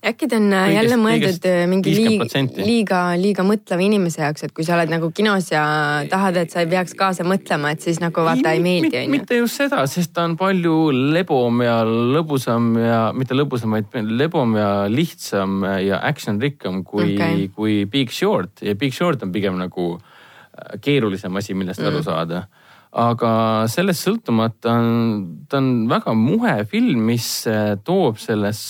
äkki 0.00 0.28
ta 0.28 0.38
on 0.40 0.52
äh, 0.52 0.62
Kõigest- 0.64 0.76
jälle 0.76 0.96
mõeldud 0.96 1.46
äh, 1.48 1.66
mingi 1.68 1.92
liiga, 1.92 2.24
50%. 2.24 2.60
liiga, 2.64 3.00
liiga 3.20 3.44
mõtleva 3.44 3.84
inimese 3.84 4.22
jaoks, 4.22 4.46
et 4.46 4.54
kui 4.56 4.64
sa 4.64 4.76
oled 4.78 4.92
nagu 4.92 5.10
kinos 5.12 5.50
ja 5.52 5.64
tahad, 6.08 6.38
et 6.40 6.52
sa 6.52 6.62
ei 6.64 6.70
peaks 6.70 6.94
kaasa 6.96 7.26
mõtlema, 7.28 7.74
et 7.74 7.84
siis 7.84 8.00
nagu 8.00 8.24
vaata 8.24 8.54
ei 8.56 8.62
meeldi, 8.64 8.94
onju. 9.02 9.12
mitte 9.12 9.40
just 9.42 9.60
seda, 9.60 9.82
sest 9.90 10.14
ta 10.16 10.24
on 10.28 10.38
palju 10.40 10.76
lebom 11.12 11.60
ja 11.64 11.80
lõbusam 11.84 12.72
ja 12.80 13.02
mitte 13.16 13.36
lõbusam, 13.36 13.76
vaid 13.76 13.92
lebom 14.08 14.56
ja 14.56 14.70
lihtsam 14.88 15.60
ja 15.84 16.00
action 16.00 16.40
rikkam 16.40 16.80
kui 16.84 17.14
okay., 17.18 17.50
kui 17.52 17.84
Big 17.90 18.14
Short 18.14 18.64
ja 18.64 18.74
Big 18.74 18.96
Short 18.96 19.22
on 19.26 19.34
pigem 19.36 19.60
nagu 19.60 19.92
äh, 19.98 20.80
keerulisem 20.80 21.36
asi, 21.36 21.54
millest 21.54 21.84
mm. 21.84 21.92
aru 21.92 22.02
saada. 22.08 22.46
aga 22.90 23.68
sellest 23.70 24.02
sõltumata 24.02 24.72
on, 24.72 25.44
ta 25.46 25.60
on 25.60 25.84
väga 25.92 26.10
muhe 26.16 26.56
film, 26.66 27.04
mis 27.12 27.44
toob 27.86 28.18
selles 28.18 28.64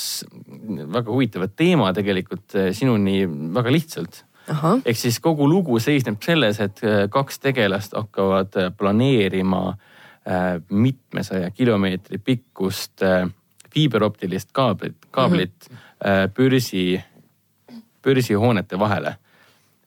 väga 0.92 1.12
huvitava 1.12 1.48
teema 1.48 1.92
tegelikult 1.96 2.56
äh, 2.56 2.70
sinuni 2.76 3.22
väga 3.54 3.72
lihtsalt 3.72 4.24
ehk 4.84 4.98
siis 4.98 5.20
kogu 5.22 5.46
lugu 5.48 5.78
seisneb 5.78 6.22
selles, 6.24 6.60
et 6.60 6.82
äh, 6.84 7.04
kaks 7.12 7.38
tegelast 7.38 7.94
hakkavad 7.96 8.56
äh, 8.56 8.72
planeerima 8.76 9.76
mitmesaja 10.68 11.48
kilomeetri 11.50 12.18
pikkust 12.20 13.00
fiiberoptilist 13.72 14.50
kaablit, 14.52 15.06
kaablit 15.10 15.70
mm 15.70 15.76
-hmm. 15.76 16.34
börsi, 16.36 17.00
börsihoonete 18.02 18.78
vahele. 18.78 19.16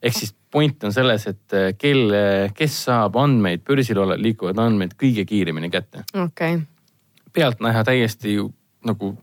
ehk 0.01 0.13
siis 0.13 0.35
point 0.51 0.83
on 0.83 0.93
selles, 0.93 1.27
et 1.27 1.77
kel, 1.77 2.11
kes 2.53 2.83
saab 2.85 3.15
andmeid, 3.15 3.61
börsil 3.61 4.01
liikuvaid 4.17 4.57
andmeid 4.57 4.97
kõige 5.03 5.25
kiiremini 5.25 5.69
kätte. 5.69 6.03
okei. 6.23 6.59
pealtnäha 7.33 7.83
täiesti 7.83 8.37
nagu 8.85 9.17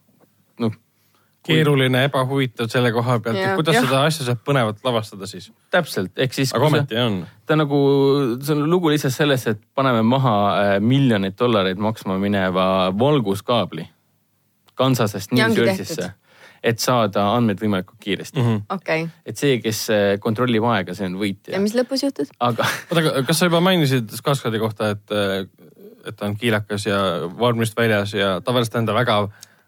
keeruline, 1.47 2.05
ebahuvitav 2.09 2.68
selle 2.72 2.93
koha 2.93 3.18
pealt, 3.24 3.38
et 3.41 3.57
kuidas 3.59 3.78
Jah. 3.78 3.86
seda 3.88 4.03
asja 4.09 4.26
saab 4.28 4.43
põnevalt 4.45 4.82
lavastada 4.84 5.28
siis. 5.30 5.51
täpselt, 5.72 6.12
ehk 6.20 6.36
siis. 6.36 6.53
aga 6.57 6.68
ometi 6.68 6.99
on. 7.01 7.22
ta 7.49 7.57
nagu, 7.57 7.80
see 8.45 8.57
on 8.57 8.66
lugu 8.70 8.93
lihtsalt 8.93 9.16
sellest, 9.16 9.55
et 9.55 9.62
paneme 9.74 10.03
maha 10.07 10.36
äh, 10.51 10.72
miljoneid 10.84 11.38
dollareid 11.38 11.80
maksma 11.80 12.18
mineva 12.20 12.66
valguskaabli 12.99 13.88
Kansasest 14.80 15.32
Ja 15.36 15.49
New 15.49 15.61
Jersey'sse 15.61 16.12
et 16.64 16.80
saada 16.80 17.24
andmeid 17.34 17.61
võimalikult 17.62 17.97
kiiresti 18.05 18.36
mm. 18.36 18.47
-hmm. 18.47 18.76
okei, 18.76 19.09
et 19.26 19.41
see, 19.41 19.57
kes 19.64 19.86
äh, 19.95 20.07
kontrollib 20.20 20.64
aega, 20.68 20.95
see 20.97 21.09
on 21.09 21.16
võitja 21.20 21.57
ja. 21.57 21.61
mis 21.62 21.76
lõpus 21.76 22.05
juhtus? 22.05 22.32
aga 22.38 22.68
oota, 22.91 23.01
aga 23.01 23.22
kas 23.28 23.41
sa 23.41 23.49
juba 23.49 23.62
mainisid 23.64 24.12
Skarsgardi 24.12 24.61
kohta, 24.61 24.93
et, 24.93 25.16
et 26.05 26.16
ta 26.16 26.28
on 26.28 26.36
kiilakas 26.36 26.84
ja 26.86 26.99
vormist 27.38 27.76
väljas 27.76 28.12
ja 28.14 28.34
tavaliselt 28.45 28.82
on 28.82 28.91
ta 28.93 28.97
väga 28.97 29.22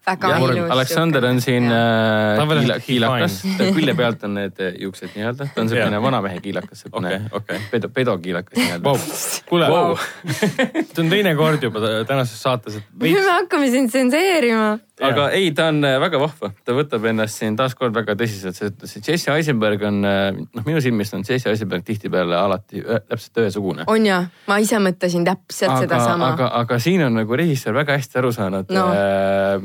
väga 0.05 0.29
Jah, 0.33 0.43
ilus. 0.43 0.71
Aleksander 0.75 1.25
on 1.29 1.41
siin 1.41 1.67
äh, 1.71 2.79
kiilakas 2.85 3.37
fine., 3.41 3.69
külje 3.75 3.95
pealt 3.97 4.23
on 4.27 4.35
need 4.39 4.59
äh, 4.59 4.75
juuksed 4.83 5.13
nii-öelda, 5.15 5.47
ta 5.55 5.63
on 5.63 5.71
selline 5.71 6.01
vanamehe 6.03 6.41
kiilakas, 6.43 6.85
selline 6.85 7.13
Okei, 7.15 7.29
okei. 7.39 7.61
pedo, 7.71 7.91
pedokiilakas 7.93 8.59
nii-öelda 8.59 8.89
wow.. 8.89 9.05
kuule 9.49 9.69
Wow. 9.73 9.95
see 10.93 11.03
on 11.05 11.11
teine 11.13 11.35
kord 11.39 11.63
juba 11.63 11.83
tänases 12.09 12.41
saates, 12.43 12.79
et 12.81 12.97
me 12.99 13.13
hakkame 13.29 13.69
sind 13.71 13.93
tsenseerima. 13.93 14.73
Aga 15.01 15.29
ei, 15.33 15.51
ta 15.57 15.67
on 15.71 15.79
äh, 15.87 15.95
väga 16.01 16.19
vahva, 16.21 16.51
ta 16.65 16.75
võtab 16.77 17.07
ennast 17.09 17.39
siin 17.41 17.55
taaskord 17.57 17.95
väga 17.95 18.13
tõsiselt, 18.19 18.57
sest 18.59 18.83
see 18.85 19.01
Jesse 19.07 19.33
Eisenberg 19.33 19.81
on, 19.89 20.01
noh, 20.03 20.65
minu 20.67 20.81
silmis 20.83 21.13
on 21.17 21.25
Jesse 21.25 21.49
Eisenberg 21.49 21.85
tihtipeale 21.87 22.37
alati 22.37 22.83
ühe, 22.83 22.99
täpselt 23.09 23.41
ühesugune. 23.41 23.87
on 23.89 24.05
ja, 24.05 24.19
ma 24.47 24.59
ise 24.61 24.77
mõtlesin 24.83 25.25
täpselt 25.25 25.73
sedasama. 25.85 26.33
aga, 26.35 26.51
aga 26.61 26.79
siin 26.83 27.01
on 27.07 27.17
nagu 27.17 27.39
režissöör 27.41 27.79
väga 27.81 27.97
hästi 27.97 28.21
aru 28.21 28.31
saanud 28.35 28.69
No. 28.73 28.85
no., 28.87 29.59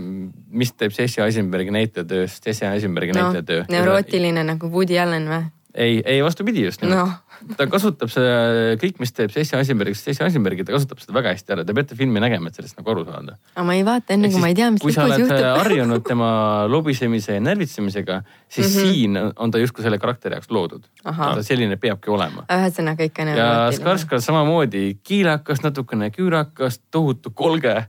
mis 0.50 0.72
teeb 0.72 0.92
Jesse 0.96 1.22
Eisenbergi 1.24 1.72
näitlejatööst 1.74 2.46
Jesse 2.46 2.66
Eisenbergi 2.72 3.12
noh, 3.12 3.28
näitlejatöö. 3.28 3.68
neurootiline 3.72 4.44
nagu 4.48 4.72
Woody 4.72 4.98
Allen 4.98 5.28
või? 5.28 5.44
ei, 5.78 5.98
ei 6.04 6.22
vastupidi 6.24 6.64
just 6.64 6.82
nimelt 6.82 6.98
no.. 6.98 7.52
ta 7.58 7.66
kasutab 7.70 8.10
seda, 8.12 8.74
kõik, 8.80 8.98
mis 9.02 9.12
teeb 9.14 9.32
Jesse 9.34 9.58
Eisenbergist 9.58 10.08
Jesse 10.10 10.24
Eisenbergi, 10.26 10.66
ta 10.66 10.74
kasutab 10.74 11.00
seda 11.02 11.14
väga 11.16 11.34
hästi 11.36 11.54
ära, 11.54 11.64
te 11.66 11.76
peate 11.76 11.98
filmi 11.98 12.22
nägema, 12.22 12.50
et 12.50 12.58
sellest 12.58 12.78
nagu 12.80 12.92
aru 12.94 13.04
saada. 13.06 13.36
aga 13.54 13.66
ma 13.68 13.76
ei 13.78 13.84
vaata 13.86 14.16
enne, 14.16 14.30
kui 14.32 14.42
ma 14.42 14.50
ei 14.50 14.58
tea, 14.58 14.70
mis 14.74 14.82
kui 14.84 14.94
sa 14.94 15.06
lõpus 15.06 15.14
oled 15.14 15.24
juhtub. 15.26 15.60
harjunud 15.62 16.06
tema 16.08 16.30
lobisemise 16.70 17.38
ja 17.38 17.44
närvitsemisega, 17.44 18.20
siis 18.48 18.66
mm 18.66 18.82
-hmm. 18.82 18.92
siin 18.92 19.20
on 19.36 19.54
ta 19.54 19.62
justkui 19.62 19.86
selle 19.86 20.00
karakteri 20.02 20.38
jaoks 20.38 20.50
loodud. 20.50 20.88
Ta 21.02 21.42
selline 21.42 21.76
peabki 21.76 22.10
olema. 22.10 22.44
ühesõnaga 22.58 23.06
ikka 23.06 23.28
ja. 23.34 23.48
Skarsgård 23.72 24.24
samamoodi 24.24 24.98
kiilakas, 25.02 25.62
natukene 25.62 26.10
küürakas, 26.10 26.80
tohutu 26.90 27.30
kolge, 27.30 27.86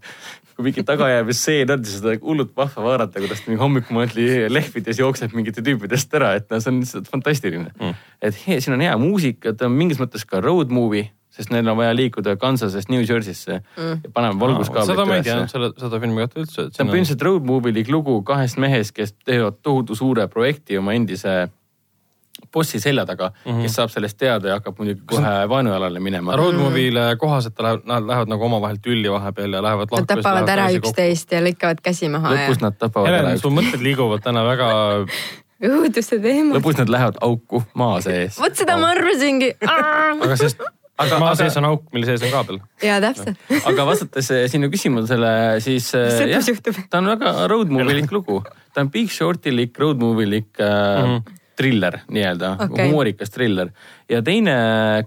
kui 0.60 0.68
mingi 0.68 0.84
tagajäämistseen 0.84 1.72
on, 1.72 1.84
siis 1.88 2.02
seda 2.02 2.18
hullult 2.20 2.50
vahva 2.58 2.84
vaadata, 2.84 3.22
kuidas 3.24 3.40
ta 3.40 3.48
mingi 3.48 3.62
hommikumaatli 3.62 4.26
lehvides 4.52 5.00
jookseb 5.00 5.32
mingite 5.38 5.64
tüüpidest 5.64 6.12
ära, 6.20 6.34
et 6.36 6.50
no 6.52 6.60
see 6.60 6.74
on 6.74 6.82
lihtsalt 6.82 7.08
fantastiline 7.08 7.70
mm.. 7.70 8.02
et 8.28 8.42
he, 8.44 8.58
siin 8.60 8.76
on 8.76 8.84
hea 8.84 8.98
muusika, 9.00 9.54
ta 9.56 9.70
on 9.70 9.78
mingis 9.80 10.02
mõttes 10.02 10.28
ka 10.28 10.42
road 10.44 10.74
movie, 10.76 11.06
sest 11.32 11.54
neil 11.54 11.72
on 11.72 11.80
vaja 11.80 11.94
liikuda 11.96 12.36
Kansasest 12.42 12.92
New 12.92 13.06
Jersey'sse 13.06 13.62
mm. 13.62 14.02
ja 14.04 14.12
paneme 14.12 14.36
valguskaablid 14.42 14.92
seda 14.92 15.08
ma 15.08 15.22
ei 15.22 15.24
teadnud, 15.30 15.54
selle, 15.54 15.72
seda 15.80 16.02
filmi 16.04 16.26
kohta 16.26 16.44
üldse. 16.44 16.68
see 16.68 16.84
on 16.84 16.92
põhimõtteliselt 16.92 17.26
road 17.30 17.48
movie'lik 17.48 17.94
lugu 17.96 18.18
kahest 18.28 18.60
mehest, 18.60 18.92
kes 19.00 19.16
teevad 19.24 19.62
tohutu 19.64 19.96
suure 19.96 20.28
projekti 20.28 20.82
oma 20.82 20.98
endise 21.00 21.46
bossi 22.54 22.80
selja 22.80 23.06
taga 23.06 23.32
mm, 23.32 23.52
-hmm. 23.52 23.62
kes 23.62 23.76
saab 23.80 23.92
sellest 23.94 24.18
teada 24.18 24.48
ja 24.48 24.60
hakkab 24.60 24.80
muidugi 24.80 25.02
kohe 25.06 25.34
vaenujalale 25.50 26.00
minema. 26.00 26.36
Road 26.36 26.56
movie'le 26.56 27.06
kohaselt 27.18 27.60
lähevad, 27.60 27.86
nad 27.86 28.08
lähevad 28.08 28.34
nagu 28.34 28.46
omavahel 28.46 28.80
tülli 28.82 29.12
vahepeal 29.12 29.54
ja 29.54 29.62
lähevad 29.64 29.92
lahku. 29.92 30.06
Nad 30.06 30.24
tapavad 30.24 30.50
ära 30.50 30.70
üksteist 30.80 31.32
ja 31.32 31.44
lõikavad 31.46 31.84
käsi 31.84 32.10
maha. 32.10 32.34
lõpus 32.34 32.60
ja... 32.60 32.66
nad 32.68 32.80
tapavad 32.80 33.08
Helen, 33.08 33.26
ära 33.26 33.38
üksteist. 33.38 33.48
su 33.48 33.56
mõtted 33.60 33.86
liiguvad 33.86 34.26
täna 34.26 34.46
väga 34.48 34.72
õuduse 35.70 36.20
teemal. 36.22 36.58
lõpus 36.60 36.82
nad 36.82 36.90
lähevad 36.90 37.22
auku 37.22 37.64
maa 37.74 38.02
sees. 38.02 38.40
vot 38.40 38.56
seda 38.56 38.78
ma 38.82 38.94
arvasingi. 38.96 39.56
aga 40.24 40.36
sest 40.40 40.62
aga 41.00 41.20
maa 41.22 41.36
sees 41.40 41.58
on 41.60 41.68
auk, 41.70 41.88
mille 41.96 42.08
sees 42.10 42.24
on 42.28 42.34
kaabel. 42.34 42.62
jaa, 42.84 43.00
täpselt. 43.04 43.40
aga 43.72 43.88
vastates 43.88 44.32
eh, 44.36 44.46
sinu 44.52 44.70
küsimusele, 44.74 45.34
siis 45.64 45.92
eh, 45.98 46.30
jah, 46.34 46.64
ta 46.90 47.02
on 47.02 47.12
väga 47.14 47.36
road 47.52 47.74
movie'lik 47.74 48.14
lugu. 48.16 48.42
ta 48.74 48.86
on 48.86 48.94
Big 48.94 49.12
Shortilik 49.14 49.78
road 49.80 50.02
movie'lik 50.02 50.52
äh, 50.60 51.04
mm 51.04 51.12
-hmm 51.18 51.36
triller 51.60 52.00
nii-öelda 52.08 52.54
okay., 52.56 52.88
humoorikas 52.88 53.34
triller. 53.36 53.74
ja 54.10 54.22
teine 54.26 54.56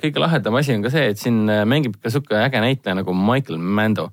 kõige 0.02 0.20
lahedam 0.20 0.60
asi 0.60 0.76
on 0.76 0.84
ka 0.84 0.92
see, 0.92 1.08
et 1.14 1.20
siin 1.20 1.46
mängib 1.68 1.96
ka 2.02 2.12
sihuke 2.12 2.36
äge 2.42 2.60
näitleja 2.60 2.98
nagu 3.00 3.16
Michael 3.16 3.58
Mando 3.58 4.10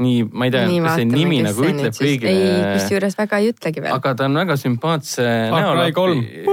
nii, 0.00 0.20
ma 0.32 0.48
ei 0.48 0.52
tea, 0.54 0.66
kas 0.84 1.00
see 1.00 1.08
nimi 1.08 1.40
nagu 1.44 1.64
ütleb 1.66 1.96
kõigile. 1.96 2.32
ei, 2.32 2.60
kusjuures 2.78 3.16
väga 3.18 3.40
ei 3.40 3.50
ütlegi 3.52 3.82
veel. 3.84 3.96
aga 3.96 4.14
ta 4.16 4.28
on 4.28 4.38
väga 4.40 4.56
sümpaatse 4.60 5.26
näolapi, 5.52 6.44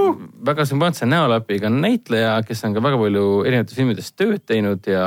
väga 0.50 0.66
sümpaatse 0.68 1.08
näolapiga 1.08 1.70
näitleja, 1.72 2.34
kes 2.48 2.64
on 2.68 2.76
ka 2.76 2.84
väga 2.84 3.00
palju 3.00 3.28
erinevates 3.46 3.78
filmides 3.78 4.12
tööd 4.12 4.44
teinud 4.48 4.90
ja 4.90 5.06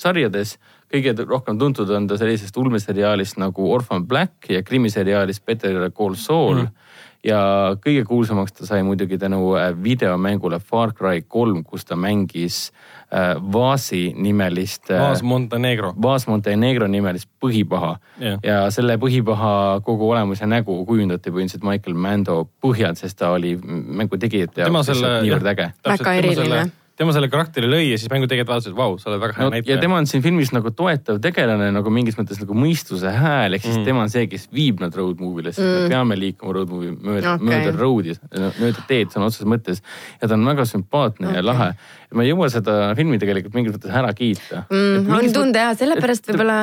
sarjades. 0.00 0.56
kõige 0.94 1.14
rohkem 1.26 1.58
tuntud 1.58 1.90
on 1.90 2.06
ta 2.06 2.16
sellisest 2.20 2.56
ulmeseriaalist 2.60 3.40
nagu 3.42 3.66
Orphan 3.74 4.06
Black 4.06 4.50
ja 4.50 4.62
krimiseriaalist 4.62 5.44
Better 5.44 5.90
Call 5.90 6.14
Saul 6.14 6.62
mm 6.62 6.80
ja 7.24 7.40
kõige 7.80 8.04
kuulsamaks 8.08 8.52
ta 8.52 8.66
sai 8.68 8.82
muidugi 8.86 9.18
tänu 9.18 9.54
äh, 9.58 9.72
videomängule 9.82 10.60
Far 10.60 10.92
Cry 10.96 11.24
kolm, 11.28 11.64
kus 11.64 11.84
ta 11.88 11.96
mängis 11.96 12.68
äh, 12.68 13.34
Vasi 13.52 14.12
nimelist 14.16 14.90
äh,. 14.90 15.00
Vaas 15.00 15.22
Montenegro. 15.22 15.94
Vaas 16.02 16.26
Montenegro 16.26 16.88
nimelist 16.90 17.28
põhipaha 17.40 17.96
yeah. 18.20 18.38
ja 18.42 18.60
selle 18.74 18.98
põhipaha 19.00 19.80
kogu 19.84 20.10
olemus 20.10 20.44
ja 20.44 20.50
nägu 20.50 20.84
kujundati 20.86 21.32
põhimõtteliselt 21.32 21.66
Michael 21.68 21.98
Mando 21.98 22.38
põhjal, 22.62 22.96
sest 23.00 23.18
ta 23.18 23.34
oli 23.34 23.56
mängu 23.64 24.20
tegijate 24.20 24.66
jaoks 24.66 24.94
niivõrd 25.00 25.52
äge. 25.54 25.70
väga 25.84 26.18
eriline 26.20 26.64
tema 26.98 27.14
selle 27.14 27.28
karakteri 27.30 27.66
lõi 27.66 27.88
ja 27.88 27.98
siis 27.98 28.10
mängutegijad 28.12 28.46
vaatasid, 28.46 28.70
et 28.74 28.78
vau, 28.78 28.94
sa 29.02 29.10
oled 29.10 29.22
väga 29.22 29.34
hea 29.34 29.46
no, 29.46 29.52
näitleja. 29.54 29.76
ja 29.76 29.82
tema 29.82 29.98
on 29.98 30.06
siin 30.06 30.22
filmis 30.22 30.52
nagu 30.54 30.70
toetav 30.78 31.18
tegelane 31.22 31.72
nagu 31.74 31.92
mingis 31.94 32.18
mõttes 32.18 32.38
nagu 32.38 32.54
mõistuse 32.58 33.10
hääl, 33.10 33.56
ehk 33.56 33.64
siis 33.66 33.80
mm. 33.80 33.86
tema 33.88 34.04
on 34.04 34.12
see, 34.12 34.28
kes 34.30 34.46
viib 34.54 34.82
nad 34.82 34.94
road 34.94 35.18
movie'le, 35.22 35.50
sest 35.50 35.64
mm. 35.64 35.88
me 35.88 35.90
peame 35.90 36.18
liikuma 36.20 36.54
road 36.54 36.70
movie 36.70 36.94
mööda 36.94 37.34
okay., 37.34 37.48
mööda 37.50 37.74
road'i, 37.74 38.14
mööda 38.60 38.84
teed 38.90 39.10
sõna 39.14 39.26
otseses 39.30 39.50
mõttes. 39.50 39.82
ja 40.20 40.28
ta 40.28 40.38
on 40.38 40.46
väga 40.46 40.66
sümpaatne 40.70 41.30
okay. 41.30 41.40
ja 41.40 41.46
lahe. 41.46 41.70
ma 42.14 42.22
ei 42.22 42.30
jõua 42.30 42.46
seda 42.54 42.76
filmi 42.94 43.18
tegelikult 43.18 43.56
mingis 43.58 43.74
mõttes 43.74 43.96
ära 44.02 44.12
kiita 44.14 44.62
mm,. 44.68 45.08
on 45.18 45.32
tunda 45.34 45.64
ja 45.64 45.72
sellepärast 45.78 46.30
võib-olla 46.30 46.60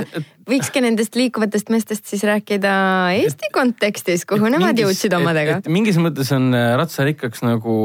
võikski 0.48 0.84
nendest 0.86 1.18
liikuvatest 1.20 1.74
meestest 1.74 2.08
siis 2.08 2.24
rääkida 2.28 2.72
Eesti 3.18 3.52
kontekstis, 3.52 4.24
kuhu 4.30 4.48
nemad 4.54 4.80
jõudsid 4.80 5.12
omadega. 5.20 5.60
mingis 5.68 6.00
mõttes 6.00 6.32
on 6.36 6.54
äh, 6.56 6.72
ratsarikkaks 6.80 7.44
nagu 7.44 7.76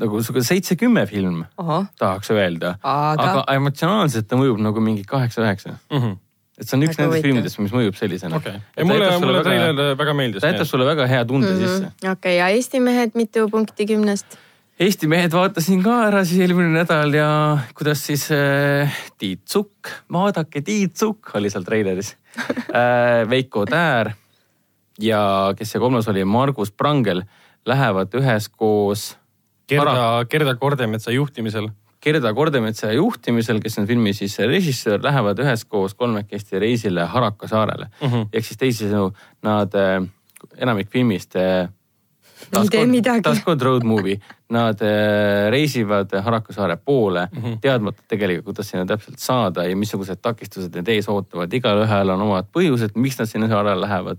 nagu 0.00 0.20
sihuke 0.22 0.42
seitse-kümme 0.46 1.06
film, 1.10 1.44
tahaks 1.98 2.30
öelda. 2.34 2.76
aga, 2.82 3.30
aga 3.30 3.56
emotsionaalselt 3.56 4.28
ta 4.28 4.38
mõjub 4.40 4.60
nagu 4.62 4.84
mingi 4.84 5.04
kaheksa-üheksa 5.08 5.76
mm. 5.76 5.98
-hmm 5.98 6.20
et 6.62 6.68
see 6.68 6.76
on 6.76 6.84
üks 6.86 6.98
nendest 7.00 7.24
filmidest, 7.24 7.58
mis 7.64 7.72
mõjub 7.74 7.96
sellisena 7.96 8.38
okay.. 8.38 8.60
mulle, 8.84 9.08
mulle 9.22 9.42
treiler 9.42 9.94
väga 9.98 10.14
meeldis. 10.16 10.44
ta 10.44 10.52
jätab 10.52 10.68
sulle 10.68 10.86
väga 10.86 11.06
hea 11.10 11.24
tunde 11.26 11.48
mm 11.48 11.58
-hmm. 11.58 11.68
sisse. 11.68 11.92
okei 12.00 12.12
okay,, 12.12 12.34
ja 12.38 12.48
Eesti 12.48 12.80
mehed 12.80 13.16
mitu 13.18 13.48
punkti 13.50 13.86
kümnest? 13.88 14.38
Eesti 14.80 15.08
mehed 15.08 15.32
vaatasin 15.32 15.82
ka 15.82 15.96
ära 16.08 16.24
siis 16.24 16.40
eelmine 16.44 16.72
nädal 16.74 17.14
ja 17.14 17.58
kuidas 17.74 18.06
siis 18.06 18.28
äh, 18.30 18.92
Tiit 19.18 19.48
Sukk, 19.48 19.88
vaadake 20.12 20.60
Tiit 20.60 20.96
Sukk 20.96 21.34
oli 21.34 21.50
seal 21.50 21.64
treileris 21.64 22.16
äh,. 22.42 23.28
Veiko 23.30 23.64
Täär 23.66 24.12
ja 25.00 25.54
kes 25.56 25.72
see 25.72 25.80
kolmas 25.80 26.08
oli, 26.08 26.24
Margus 26.24 26.70
Prangel 26.70 27.22
lähevad 27.66 28.14
üheskoos 28.14 29.16
Gerda, 29.68 30.24
Gerda 30.30 30.54
Kordemetsa 30.54 31.12
juhtimisel. 31.14 31.68
Gerda 32.02 32.32
Kordemetsa 32.34 32.92
juhtimisel, 32.92 33.60
kes 33.62 33.78
on 33.78 33.86
filmi 33.86 34.12
siis 34.12 34.38
režissöör, 34.38 35.02
lähevad 35.02 35.38
üheskoos 35.38 35.94
kolmekesti 35.94 36.58
reisile 36.58 37.04
Haraka 37.06 37.48
saarele 37.48 37.86
mm 38.00 38.08
-hmm.. 38.08 38.26
ehk 38.32 38.44
siis 38.44 38.58
teisisõnu, 38.58 39.12
nad 39.42 39.74
äh,, 39.74 40.02
enamik 40.58 40.90
filmist 40.90 41.36
äh, 41.36 41.68
taaskord 43.22 43.62
road 43.62 43.84
movie, 43.86 44.18
nad 44.50 44.82
äh, 44.82 45.50
reisivad 45.50 46.10
Haraka 46.22 46.52
saare 46.52 46.76
poole 46.76 47.28
mm, 47.32 47.42
-hmm. 47.42 47.58
teadmata 47.60 48.02
tegelikult, 48.08 48.44
kuidas 48.44 48.68
sinna 48.70 48.86
täpselt 48.86 49.18
saada 49.18 49.64
ja 49.64 49.76
missugused 49.76 50.18
takistused 50.22 50.74
need 50.74 50.88
ees 50.88 51.08
ootavad. 51.08 51.52
igalühel 51.52 52.10
on 52.10 52.22
omad 52.22 52.46
põhjused, 52.58 52.90
miks 52.94 53.18
nad 53.18 53.26
sinna 53.26 53.48
saarele 53.48 53.80
lähevad. 53.80 54.18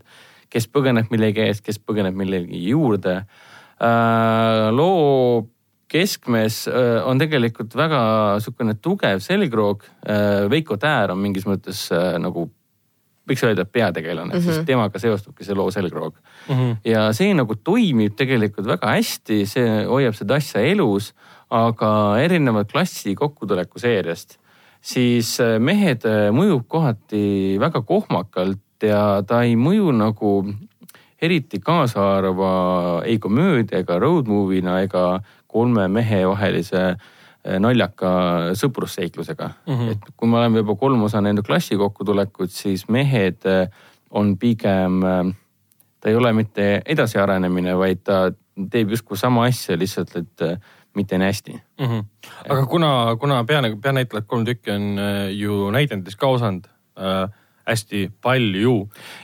kes 0.50 0.70
põgeneb 0.70 1.10
millegi 1.10 1.42
eest, 1.42 1.64
kes 1.66 1.80
põgeneb 1.80 2.14
millegi 2.14 2.70
juurde 2.70 3.26
loo 3.84 5.44
keskmes 5.94 6.66
äh, 6.72 7.00
on 7.06 7.22
tegelikult 7.22 7.76
väga 7.78 8.02
niisugune 8.38 8.76
tugev 8.82 9.22
selgroog. 9.24 9.86
Äh, 10.10 10.44
Veiko 10.52 10.78
Täär 10.82 11.14
on 11.14 11.22
mingis 11.22 11.46
mõttes 11.50 11.86
nagu 12.22 12.48
võiks 13.30 13.44
öelda 13.48 13.64
peategelane 13.64 14.34
mm, 14.34 14.40
-hmm. 14.40 14.46
sest 14.52 14.66
temaga 14.68 15.00
seostubki 15.00 15.46
see 15.48 15.56
loo 15.56 15.70
selgroog 15.72 16.16
mm. 16.18 16.56
-hmm. 16.56 16.74
ja 16.92 17.06
see 17.16 17.32
nagu 17.34 17.56
toimib 17.56 18.18
tegelikult 18.20 18.68
väga 18.68 18.98
hästi, 18.98 19.46
see 19.48 19.86
hoiab 19.88 20.18
seda 20.18 20.36
asja 20.42 20.64
elus, 20.74 21.14
aga 21.50 22.20
erinevalt 22.20 22.72
klassi 22.72 23.16
kokkutuleku 23.16 23.80
seeriast, 23.80 24.40
siis 24.82 25.38
mehed 25.60 26.04
mõjub 26.36 26.68
kohati 26.68 27.56
väga 27.60 27.82
kohmakalt 27.88 28.84
ja 28.84 29.24
ta 29.28 29.44
ei 29.48 29.56
mõju 29.56 29.94
nagu 29.96 30.34
eriti 31.24 31.60
kaasaarva 31.64 32.54
ei 33.08 33.20
komöödia 33.20 33.82
ega 33.84 34.00
road 34.00 34.28
movie'na 34.28 34.80
ega 34.84 35.06
kolme 35.48 35.88
mehe 35.88 36.24
vahelise 36.28 36.84
eh, 36.90 37.60
naljaka 37.64 38.12
sõprusseiklusega 38.60 39.50
mm. 39.50 39.74
-hmm. 39.74 39.92
et 39.92 40.14
kui 40.18 40.30
me 40.30 40.40
oleme 40.42 40.64
juba 40.64 40.76
kolm 40.80 41.04
osa 41.08 41.22
näinud 41.22 41.46
klassi 41.48 41.78
kokkutulekut, 41.80 42.52
siis 42.52 42.88
mehed 42.90 43.46
eh, 43.50 43.68
on 44.12 44.38
pigem, 44.38 45.02
eh, 45.04 45.34
ta 46.00 46.10
ei 46.10 46.16
ole 46.16 46.34
mitte 46.34 46.82
edasiarenemine, 46.86 47.78
vaid 47.78 48.04
ta 48.04 48.24
teeb 48.72 48.94
justkui 48.94 49.18
sama 49.18 49.48
asja, 49.50 49.78
lihtsalt 49.80 50.16
et 50.20 50.48
mitte 50.96 51.18
nii 51.18 51.26
hästi 51.32 51.54
mm. 51.54 51.86
-hmm. 51.86 52.04
aga 52.50 52.66
kuna, 52.66 53.16
kuna 53.20 53.44
pea, 53.44 53.62
peanäitlejad 53.82 54.28
kolm 54.28 54.46
tükki 54.46 54.72
on 54.72 55.00
ju 55.32 55.72
näidendatis 55.72 56.16
ka 56.16 56.28
osanud 56.28 56.68
äh, 57.00 57.30
hästi 57.68 58.02
palju, 58.22 58.76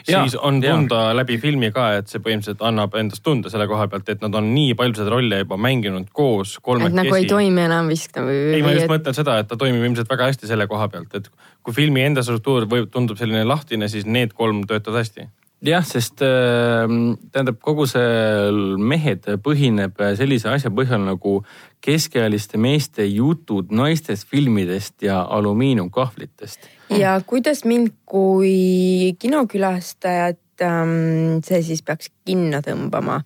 siis 0.07 0.35
on 0.35 0.61
tunda 0.63 1.01
ja. 1.09 1.15
läbi 1.17 1.37
filmi 1.41 1.71
ka, 1.75 1.89
et 1.99 2.11
see 2.11 2.21
põhimõtteliselt 2.23 2.63
annab 2.65 2.95
endast 2.99 3.23
tunda 3.25 3.51
selle 3.51 3.67
koha 3.67 3.89
pealt, 3.91 4.11
et 4.13 4.23
nad 4.23 4.35
on 4.39 4.51
nii 4.53 4.77
palju 4.79 5.01
seda 5.01 5.11
rolli 5.13 5.41
juba 5.41 5.57
mänginud 5.59 6.07
koos 6.15 6.55
kolmekesi. 6.63 6.93
et 6.93 7.01
nagu 7.01 7.17
ei 7.17 7.27
toimi 7.29 7.65
enam 7.65 7.91
vist 7.91 8.15
nagu. 8.15 8.31
ei, 8.31 8.61
ma 8.63 8.75
just 8.75 8.87
et... 8.87 8.93
mõtlen 8.93 9.17
seda, 9.17 9.39
et 9.43 9.51
ta 9.51 9.59
toimib 9.59 9.83
ilmselt 9.89 10.11
väga 10.11 10.31
hästi 10.31 10.51
selle 10.51 10.69
koha 10.71 10.87
pealt, 10.93 11.19
et 11.19 11.27
kui 11.65 11.75
filmi 11.75 12.05
enda 12.05 12.23
struktuur 12.23 12.69
võib, 12.71 12.87
tundub 12.93 13.19
selline 13.19 13.43
lahtine, 13.47 13.91
siis 13.91 14.07
need 14.07 14.31
kolm 14.37 14.63
töötavad 14.69 15.03
hästi 15.03 15.27
jah, 15.65 15.83
sest 15.83 16.23
äh, 16.23 16.87
tähendab, 17.33 17.59
kogu 17.63 17.87
see 17.89 18.77
Mehed 18.79 19.27
põhineb 19.43 19.99
sellise 20.19 20.51
asja 20.53 20.71
põhjal 20.71 21.03
nagu 21.03 21.39
keskealiste 21.83 22.59
meeste 22.61 23.05
jutud 23.07 23.73
naistest 23.75 24.27
filmidest 24.31 25.03
ja 25.03 25.21
alumiiniumkahvlitest. 25.37 26.78
Ja 26.97 27.19
kuidas 27.25 27.65
mind 27.65 27.91
kui 28.05 29.15
kinokülastajat 29.19 30.63
ähm, 30.65 31.39
see 31.45 31.61
siis 31.63 31.83
peaks 31.85 32.11
kinno 32.25 32.61
tõmbama, 32.65 33.21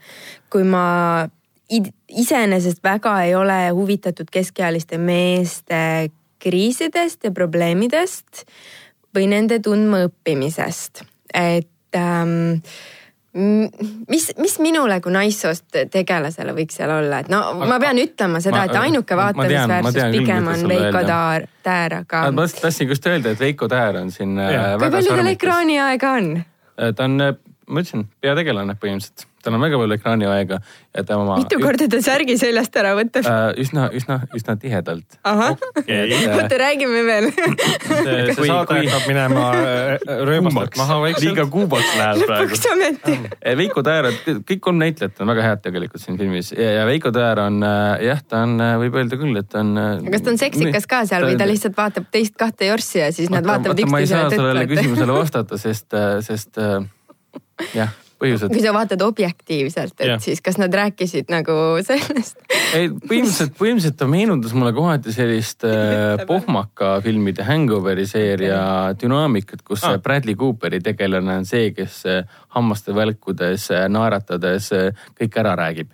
kui 0.51 0.65
ma 0.67 1.27
iseenesest 1.73 2.83
väga 2.83 3.15
ei 3.25 3.35
ole 3.35 3.59
huvitatud 3.73 4.29
keskealiste 4.31 4.99
meeste 5.01 6.09
kriisidest 6.43 7.23
ja 7.23 7.31
probleemidest 7.31 8.43
või 9.15 9.29
nende 9.31 9.59
tundmaõppimisest, 9.63 11.05
et 11.33 11.97
ähm, 11.97 12.59
mis, 13.33 14.27
mis 14.37 14.55
minule 14.61 14.99
kui 15.01 15.13
naissoost 15.13 15.77
tegelasele 15.91 16.53
võiks 16.53 16.77
seal 16.77 16.91
olla, 16.93 17.23
et 17.23 17.31
no 17.33 17.39
aga, 17.49 17.69
ma 17.71 17.79
pean 17.81 17.97
ütlema 18.01 18.41
seda, 18.43 18.65
et 18.67 18.77
ainuke 18.77 19.17
vaatamisväärsus 19.17 19.99
pigem 20.13 20.49
on 20.53 20.67
Veiko 20.69 21.01
Taar, 21.07 21.47
Täär, 21.65 21.97
aga. 22.03 22.23
ma 22.35 22.45
tahtsin 22.47 22.93
just 22.93 23.07
öelda, 23.09 23.33
et 23.33 23.41
Veiko 23.41 23.69
Täär 23.71 23.97
on 24.03 24.11
siin. 24.13 24.37
Äh, 24.37 24.75
kui 24.77 24.91
palju 24.97 25.17
tal 25.17 25.31
ekraaniaega 25.33 26.15
on? 26.19 26.31
ta 26.77 27.09
on, 27.09 27.17
ma 27.17 27.81
ütlesin, 27.81 28.05
peategelane 28.21 28.77
põhimõtteliselt, 28.77 29.25
tal 29.43 29.57
on 29.57 29.63
väga 29.63 29.79
palju 29.81 29.97
ekraaniaega 29.97 30.59
ja 30.97 31.03
ta 31.03 31.17
oma. 31.19 31.37
mitu 31.41 31.59
korda 31.61 31.87
ta 31.91 31.99
särgi 32.03 32.37
seljast 32.39 32.75
ära 32.79 32.93
võtab? 32.97 33.27
äh,? 33.27 33.41
üsna, 33.63 33.89
üsna, 33.95 34.19
üsna 34.35 34.55
tihedalt. 34.59 35.17
ahah, 35.23 35.57
oota 36.37 36.59
räägime 36.61 37.03
veel. 37.07 37.29
see, 37.33 38.17
see 38.33 38.47
saade 38.47 38.79
hakkab 38.79 39.07
minema 39.09 39.45
äh, 39.59 40.13
rööbastelt 40.29 40.79
maha 40.79 40.99
vaikselt. 41.05 41.27
liiga 41.29 41.47
kuumaks 41.53 41.91
läheb 41.99 42.23
praegu. 42.27 42.49
lõpuks 42.49 42.69
ometi. 42.71 43.17
Veiko 43.63 43.83
Täär, 43.83 44.09
kõik 44.47 44.63
kolm 44.63 44.79
näitlejat 44.81 45.19
on 45.23 45.33
väga 45.33 45.47
head 45.49 45.63
tegelikult 45.67 46.03
siin 46.03 46.19
filmis 46.19 46.53
ja, 46.55 46.69
ja 46.79 46.87
Veiko 46.89 47.11
Täär 47.15 47.43
on 47.45 47.59
äh, 47.67 48.05
jah, 48.09 48.23
ta 48.27 48.43
on, 48.47 48.55
võib 48.83 48.99
öelda 49.01 49.19
küll, 49.19 49.37
et 49.39 49.51
ta 49.51 49.63
on. 49.63 49.75
kas 50.13 50.25
ta 50.25 50.33
on 50.33 50.41
seksikas 50.41 50.89
ka 50.89 51.03
seal 51.09 51.27
või 51.27 51.39
ta 51.39 51.49
lihtsalt 51.49 51.77
vaatab 51.77 52.07
teist 52.13 52.37
kahte 52.39 52.69
jorssi 52.71 53.01
ja 53.03 53.11
siis 53.15 53.31
nad 53.33 53.47
vaatavad 53.47 53.83
ma 53.91 54.03
ei 54.03 54.09
saa 54.09 54.27
üksteisele 54.27 54.53
sellele 54.53 54.67
küsimusele 54.71 55.17
vastata, 55.21 55.59
sest, 55.61 55.97
sest 56.25 56.61
äh, 56.61 56.79
jah, 57.75 57.93
põhjused 58.23 58.53
kui 58.53 58.63
sa 58.63 58.73
vaatad 58.75 59.01
objektiivselt, 59.05 59.95
et 59.99 60.11
Jah. 60.13 60.21
siis 60.23 60.41
kas 60.43 60.57
nad 60.61 60.73
rääkisid 60.73 61.31
nagu 61.33 61.55
sellest? 61.89 62.39
ei, 62.73 62.89
põhimõtteliselt, 62.89 63.55
põhimõtteliselt 63.59 63.99
ta 63.99 64.07
meenutas 64.09 64.55
mulle 64.57 64.73
kohati 64.75 65.13
sellist 65.15 65.65
äh, 65.67 66.23
pohmaka 66.29 66.95
filmide 67.05 67.45
Hangoveri 67.47 68.07
seeria 68.09 68.63
dünaamikat, 68.99 69.63
kus 69.67 69.83
Ah. 69.83 69.97
Bradley 69.99 70.37
Cooperi 70.39 70.79
tegelane 70.79 71.33
on 71.41 71.45
see, 71.45 71.73
kes 71.75 71.99
äh, 72.07 72.23
hammaste 72.55 72.95
välkudes, 72.95 73.67
naeratades 73.91 74.69
äh, 74.71 75.05
kõik 75.19 75.37
ära 75.41 75.57
räägib. 75.59 75.91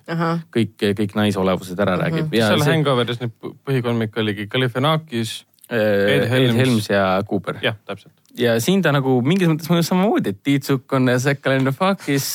kõik, 0.54 0.76
kõik 0.78 1.16
naisolevused 1.18 1.78
ära 1.78 1.96
mm 1.96 2.00
-hmm. 2.00 2.30
räägib. 2.30 2.34
seal 2.38 2.66
Hangoveris 2.68 3.20
nüüd 3.20 3.54
põhikolmik 3.66 4.16
oligi 4.16 4.46
Galifianakis. 4.46 5.44
Ed 5.70 5.78
Ed 5.78 6.28
Helms. 6.30 6.56
Helms 6.56 6.88
ja 6.90 7.22
Cooper. 7.28 7.58
jah, 7.62 7.76
täpselt. 7.86 8.19
Ja 8.40 8.54
siin 8.62 8.82
ta 8.82 8.92
nagu 8.94 9.18
mingis 9.26 9.48
mõttes 9.50 9.68
mõjus 9.70 9.88
samamoodi, 9.90 10.32
et 10.34 10.38
Tiit 10.46 10.66
Sukk 10.68 10.92
on 10.96 11.10
Zack 11.20 11.42
Galifianakis, 11.44 12.26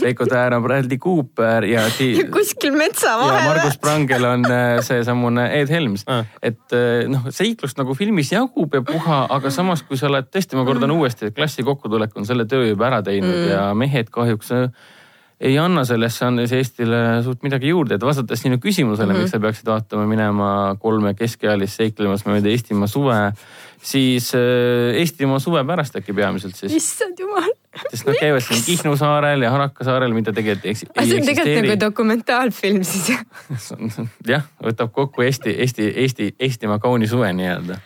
Veiko 0.00 0.26
Täär 0.30 0.56
on 0.56 0.62
Bradley 0.64 0.98
Cooper 1.00 1.64
ja 1.68 1.86
Ti- 1.96 2.26
kuskil 2.32 2.76
metsa 2.78 3.14
ja 3.14 3.18
vahel 3.20 3.48
Margus. 3.48 3.78
Prangel 3.82 4.24
on 4.28 4.44
äh, 4.50 4.78
seesamune 4.84 5.46
Ed 5.60 5.72
Helms 5.72 6.04
Ah. 6.06 6.24
et 6.42 6.72
äh, 6.76 7.06
noh, 7.08 7.30
seiklust 7.32 7.78
nagu 7.80 7.94
filmis 7.96 8.32
jagub 8.32 8.74
ja 8.74 8.82
puha, 8.84 9.22
aga 9.32 9.50
samas, 9.50 9.82
kui 9.86 9.96
sa 9.96 10.10
oled 10.10 10.28
tõesti, 10.32 10.58
ma 10.58 10.64
kordan 10.68 10.92
uuesti, 10.92 11.30
et 11.30 11.36
klassi 11.36 11.64
kokkutulek 11.64 12.12
on 12.16 12.26
selle 12.28 12.44
töö 12.50 12.66
juba 12.68 12.90
ära 12.90 13.00
teinud 13.06 13.32
mm. 13.32 13.48
ja 13.54 13.62
mehed 13.78 14.10
kahjuks 14.12 14.52
äh, 14.52 14.68
ei 15.40 15.56
anna 15.58 15.82
sellesse 15.86 16.24
andes 16.28 16.52
Eestile 16.54 17.00
suurt 17.24 17.42
midagi 17.42 17.72
juurde, 17.72 17.98
et 17.98 18.06
vastates 18.06 18.44
sinu 18.44 18.60
küsimusele 18.62 19.08
mm, 19.10 19.16
-hmm. 19.16 19.22
miks 19.26 19.34
sa 19.34 19.40
peaksid 19.40 19.66
vaatama 19.66 20.06
minema 20.06 20.48
kolme 20.80 21.14
keskealist 21.18 21.80
seiklemas 21.80 22.24
mööda 22.26 22.48
Eestimaa 22.52 22.86
suve, 22.86 23.18
siis 23.82 24.30
äh, 24.38 24.94
Eestimaa 25.00 25.38
suve 25.42 25.64
pärast 25.64 25.96
äkki 25.98 26.14
peamiselt 26.14 26.56
siis, 26.56 26.72
issand 26.72 27.18
jumal, 27.18 27.50
sest 27.90 28.06
nad 28.06 28.20
käivad 28.20 28.46
siin 28.46 28.62
Kihnu 28.66 28.96
saarel 28.96 29.42
ja 29.42 29.50
Haraka 29.50 29.84
saarel, 29.84 30.14
mida 30.14 30.32
tegelikult 30.32 30.70
eks, 30.70 30.84
see 30.86 31.02
ei 31.02 31.18
on 31.18 31.26
tegelikult 31.26 31.34
nagu 31.34 31.48
eksisteeri. 31.48 31.80
dokumentaalfilm 31.80 32.84
siis. 32.84 33.10
jah, 34.28 34.46
võtab 34.68 34.94
kokku 34.94 35.26
Eesti, 35.26 35.56
Eesti, 35.58 35.90
Eesti, 35.96 36.30
Eestimaa 36.38 36.78
kauni 36.78 37.10
suve 37.10 37.32
nii-öelda. 37.32 37.80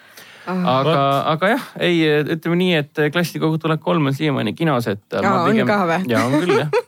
aga, 0.48 1.00
aga 1.32 1.48
jah, 1.48 1.64
ei 1.80 2.04
ütleme 2.36 2.60
nii, 2.60 2.74
et 2.74 3.02
klassi 3.12 3.40
kokkutulek 3.40 3.80
kolm 3.80 4.06
on 4.12 4.14
siiamaani 4.14 4.52
kinos, 4.52 4.86
et. 4.88 5.02
Aa, 5.12 5.42
on 5.44 5.64
ka 5.68 5.80
või? 5.88 6.04
ja 6.08 6.24
on 6.24 6.38
küll 6.40 6.60
jah 6.60 6.70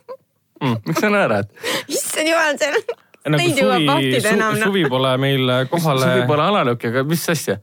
mm,. 0.61 0.81
miks 0.87 1.03
sa 1.03 1.13
naerad? 1.13 1.49
issand 1.87 2.31
jumal, 2.31 2.59
see 2.61 2.71
on, 2.71 2.83
nagu 3.35 3.41
neid 3.41 3.61
jõuab 3.61 3.79
suvi, 3.79 3.89
vahtida 3.89 4.35
enam. 4.35 4.59
noh. 4.59 4.69
suvi 4.69 4.85
pole 4.89 5.15
meil 5.21 5.55
kohale. 5.71 6.11
suvi 6.11 6.27
pole 6.29 6.45
alanud, 6.49 6.85
aga 6.91 7.07
mis 7.07 7.25
asja? 7.35 7.57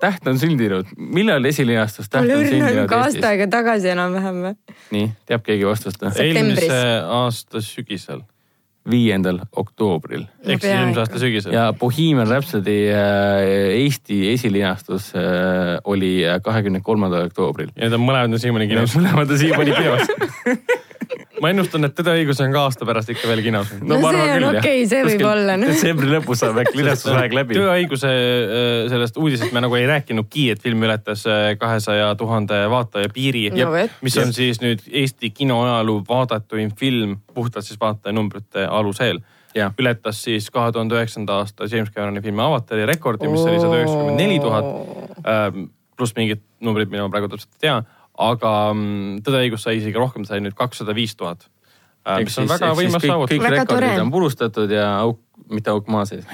täht 0.00 0.26
on 0.30 0.38
sündinud, 0.40 0.90
millal 0.96 1.44
esilinastus 1.50 2.10
Täht 2.10 2.28
on 2.28 2.44
sündinud 2.46 2.88
ka 2.90 3.00
aasta 3.04 3.16
Eestis? 3.16 3.28
aega 3.30 3.48
tagasi 3.52 3.94
enam-vähem 3.94 4.42
või? 4.46 4.76
nii, 4.96 5.08
teab 5.28 5.46
keegi 5.46 5.66
vastust 5.68 6.02
või? 6.02 6.12
septembris. 6.16 6.66
eelmise 6.66 7.16
aasta 7.20 7.64
sügisel 7.64 8.22
viiendal 8.90 9.42
oktoobril 9.60 10.24
ehk 10.46 10.62
siis 10.62 10.72
eelmise 10.72 11.02
aasta 11.02 11.20
sügisel. 11.20 11.54
ja 11.54 11.66
Bohemian 11.76 12.28
Rhapsody 12.30 12.78
äh, 12.94 13.74
Eesti 13.82 14.22
esilinastus 14.32 15.10
äh, 15.18 15.76
oli 15.84 16.20
kahekümne 16.44 16.80
kolmandal 16.84 17.28
oktoobril. 17.28 17.74
ja 17.76 17.86
need 17.88 17.98
on 17.98 18.06
mõlemad 18.06 18.38
on 18.38 18.42
siiamaani 18.42 18.70
kinos. 18.70 18.96
mõlemad 18.96 19.36
on 19.36 19.42
siiamaani 19.44 19.76
peos. 19.76 20.08
ma 21.40 21.50
ennustan, 21.52 21.84
et 21.88 21.94
Tõde 21.96 22.14
ja 22.14 22.22
õigus 22.22 22.40
on 22.44 22.52
ka 22.54 22.62
aasta 22.68 22.86
pärast 22.88 23.10
ikka 23.12 23.28
veel 23.30 23.42
kinos. 23.44 23.72
No 23.80 23.98
see 24.02 24.20
on 24.36 24.46
okei, 24.50 24.84
see 24.88 25.02
võib 25.06 25.24
olla, 25.28 25.56
noh. 25.60 25.72
detsembri 25.72 26.10
lõpus 26.12 26.42
saab 26.44 26.60
äkki 26.62 26.80
linastusväeg 26.80 27.34
läbi. 27.36 27.56
tööõiguse 27.58 28.12
äh, 28.12 28.68
sellest 28.92 29.18
uudisest 29.20 29.54
me 29.56 29.64
nagu 29.64 29.76
ei 29.78 29.88
rääkinudki, 29.90 30.46
et 30.54 30.62
film 30.62 30.86
ületas 30.86 31.26
äh, 31.30 31.50
kahesaja 31.60 32.12
tuhande 32.20 32.62
vaataja 32.72 33.10
piiri 33.14 33.48
No 33.56 33.72
mis 34.04 34.16
on 34.20 34.32
siis 34.36 34.62
nüüd 34.62 34.84
Eesti 34.86 35.32
kinoajaloo 35.34 36.04
vaadatuim 36.08 36.72
film 36.78 37.18
puhtalt 37.34 37.66
siis 37.66 37.80
vaatajanumbrite 37.80 38.66
alusel. 38.68 39.22
Jah. 39.54 39.72
ületas 39.82 40.20
siis 40.22 40.46
kahe 40.54 40.70
tuhande 40.70 40.94
üheksanda 40.94 41.40
aasta 41.42 41.66
James 41.66 41.90
Cameroni 41.90 42.20
filmi 42.22 42.42
Avatari 42.44 42.84
rekordi, 42.86 43.26
mis 43.26 43.42
oli 43.42 43.58
sada 43.58 43.80
üheksakümmend 43.80 44.20
neli 44.22 44.38
tuhat. 44.38 44.68
pluss 45.98 46.14
mingid 46.16 46.40
numbrid, 46.64 46.88
mida 46.88 47.02
ma 47.02 47.12
praegu 47.12 47.28
täpselt 47.28 47.50
ei 47.58 47.66
tea, 47.66 47.80
aga 48.20 48.52
mm, 48.74 49.22
Tõde 49.24 49.40
ja 49.40 49.48
õigus 49.48 49.64
sai 49.66 49.78
isegi 49.80 49.98
rohkem, 49.98 50.26
sai 50.28 50.42
nüüd 50.44 50.56
kakssada 50.58 50.94
viis 50.96 51.16
tuhat. 51.16 51.46
mis 52.24 52.38
on 52.40 52.48
väga 52.48 52.72
võimas 52.76 53.04
saavutus 53.04 53.34
kõik 53.34 53.46
Väga 53.46 53.62
rekordid 53.62 54.02
on 54.02 54.12
purustatud 54.12 54.70
ja 54.72 54.90
auk, 55.04 55.20
mitte 55.52 55.72
auk 55.72 55.88
maa 55.92 56.06
sees. 56.08 56.26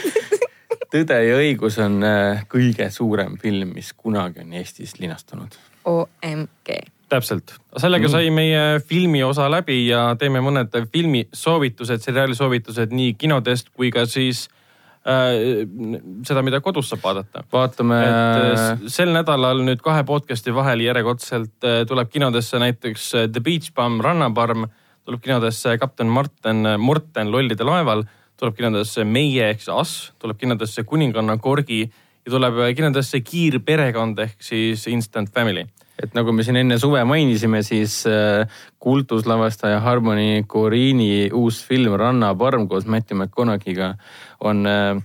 tõde 0.92 1.18
ja 1.24 1.36
õigus 1.40 1.78
on 1.82 2.00
äh, 2.04 2.42
kõige 2.52 2.88
suurem 2.92 3.38
film, 3.40 3.76
mis 3.76 3.92
kunagi 3.96 4.44
on 4.44 4.52
Eestis 4.60 4.98
linastunud. 5.00 5.56
OMG. 5.88 6.74
täpselt, 7.12 7.56
sellega 7.76 8.08
sai 8.08 8.30
meie 8.32 8.80
filmi 8.88 9.20
osa 9.24 9.48
läbi 9.52 9.82
ja 9.88 10.14
teeme 10.16 10.40
mõned 10.40 10.72
filmisoovitused, 10.92 12.00
seriaali 12.00 12.36
soovitused 12.38 12.94
nii 12.94 13.16
kinodest 13.20 13.68
kui 13.76 13.90
ka 13.92 14.06
siis 14.08 14.46
äh, 14.46 14.61
seda, 15.02 16.42
mida 16.46 16.60
kodus 16.62 16.92
saab 16.92 17.02
vaadata. 17.02 17.42
vaatame 17.52 17.98
äh, 18.06 18.84
sel 18.92 19.10
nädalal 19.14 19.64
nüüd 19.66 19.82
kahe 19.82 20.04
podcast'i 20.06 20.54
vahel 20.54 20.84
järjekordselt 20.84 21.66
äh, 21.66 21.82
tuleb 21.90 22.10
kinodesse 22.12 22.60
näiteks 22.62 23.08
äh, 23.18 23.26
The 23.26 23.42
Beach 23.42 23.72
Bum, 23.74 23.98
Rannaparm, 24.04 24.68
tuleb 25.02 25.24
kinodesse 25.24 25.74
Kapten 25.82 26.06
Marten, 26.06 26.62
Morten 26.78 27.32
lollide 27.34 27.66
laeval, 27.66 28.04
tuleb 28.38 28.54
kinodesse 28.60 29.02
Meie 29.04 29.50
ehk 29.50 29.64
siis 29.64 29.74
Us, 29.74 29.96
tuleb 30.22 30.38
kinodesse 30.38 30.86
Kuninganna 30.86 31.36
Korgi 31.42 31.82
ja 31.82 32.30
tuleb 32.30 32.62
kinodesse 32.78 33.24
Kiirperekond 33.26 34.22
ehk 34.22 34.38
siis 34.38 34.86
Instant 34.86 35.34
Family. 35.34 35.66
Et 36.02 36.14
nagu 36.14 36.32
me 36.32 36.42
siin 36.42 36.56
enne 36.56 36.78
suve 36.78 37.04
mainisime, 37.04 37.62
siis 37.62 38.02
äh, 38.10 38.48
kultuslavastaja 38.82 39.80
Harmony 39.80 40.42
Coriini 40.48 41.30
uus 41.32 41.62
film 41.66 41.96
Rannaparm 41.98 42.68
koos 42.68 42.86
Matthew 42.86 43.20
McConaughey'ga 43.20 43.94
on 44.40 44.66
äh, 44.66 45.02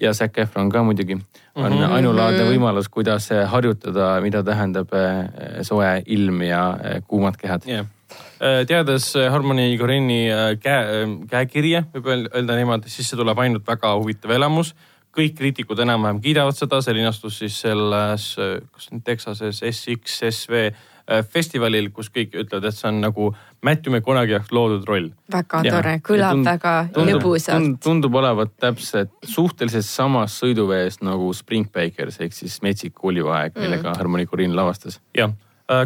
ja 0.00 0.14
Zac 0.14 0.38
Efron 0.38 0.70
ka 0.70 0.82
muidugi, 0.82 1.18
on 1.54 1.72
mm 1.72 1.78
-hmm. 1.78 1.92
ainulaadne 1.92 2.44
võimalus, 2.48 2.88
kuidas 2.90 3.32
äh, 3.32 3.50
harjutada, 3.50 4.20
mida 4.20 4.42
tähendab 4.42 4.92
äh, 4.92 5.28
soe 5.62 6.02
ilm 6.06 6.42
ja 6.42 6.78
kuumad 7.06 7.36
kehad. 7.36 7.62
jah, 7.66 7.86
teades 8.66 9.14
Harmony 9.30 9.76
Corinne'i 9.78 10.30
äh, 10.30 10.58
käe, 10.60 11.06
käekirja, 11.30 11.84
võib 11.94 12.06
öel- 12.06 12.28
öelda 12.34 12.56
niimoodi, 12.56 12.90
siis 12.90 13.10
see 13.10 13.16
tuleb 13.18 13.38
ainult 13.38 13.66
väga 13.66 13.94
huvitav 13.98 14.30
elamus. 14.30 14.74
Kõik 15.18 15.34
kriitikud 15.38 15.80
enam-vähem 15.82 16.20
kiidavad 16.22 16.54
seda, 16.56 16.78
see 16.84 16.94
linastus 16.96 17.40
siis 17.42 17.56
selles, 17.64 18.28
kas 18.72 18.92
nüüd 18.92 19.02
Texases 19.04 19.58
SXSV 19.66 20.52
äh, 20.68 21.24
festivalil, 21.32 21.90
kus 21.94 22.10
kõik 22.14 22.36
ütlevad, 22.38 22.68
et 22.70 22.76
see 22.78 22.88
on 22.90 23.00
nagu 23.02 23.30
Matthew 23.66 23.96
McConaughey 23.96 24.36
jaoks 24.36 24.52
loodud 24.54 24.86
roll. 24.88 25.08
väga 25.32 25.62
Jaa. 25.66 25.74
tore, 25.74 25.94
kõlab 26.06 26.22
Ja 26.28 26.30
tund- 26.36 26.46
väga 26.52 26.74
tundub, 26.94 27.22
lõbusalt. 27.24 27.78
tundub 27.82 28.14
olevat 28.20 28.54
täpselt 28.60 29.10
suhteliselt 29.26 29.84
samas 29.88 30.38
sõiduvees 30.40 31.00
nagu 31.02 31.32
Spring 31.34 31.66
Breakers 31.72 32.20
ehk 32.20 32.32
siis 32.36 32.60
Metsik 32.62 32.94
koolivaeg, 32.94 33.56
millega 33.58 33.96
Harmony 33.98 34.26
Corinne 34.26 34.54
lavastas. 34.54 35.00
jah, 35.16 35.32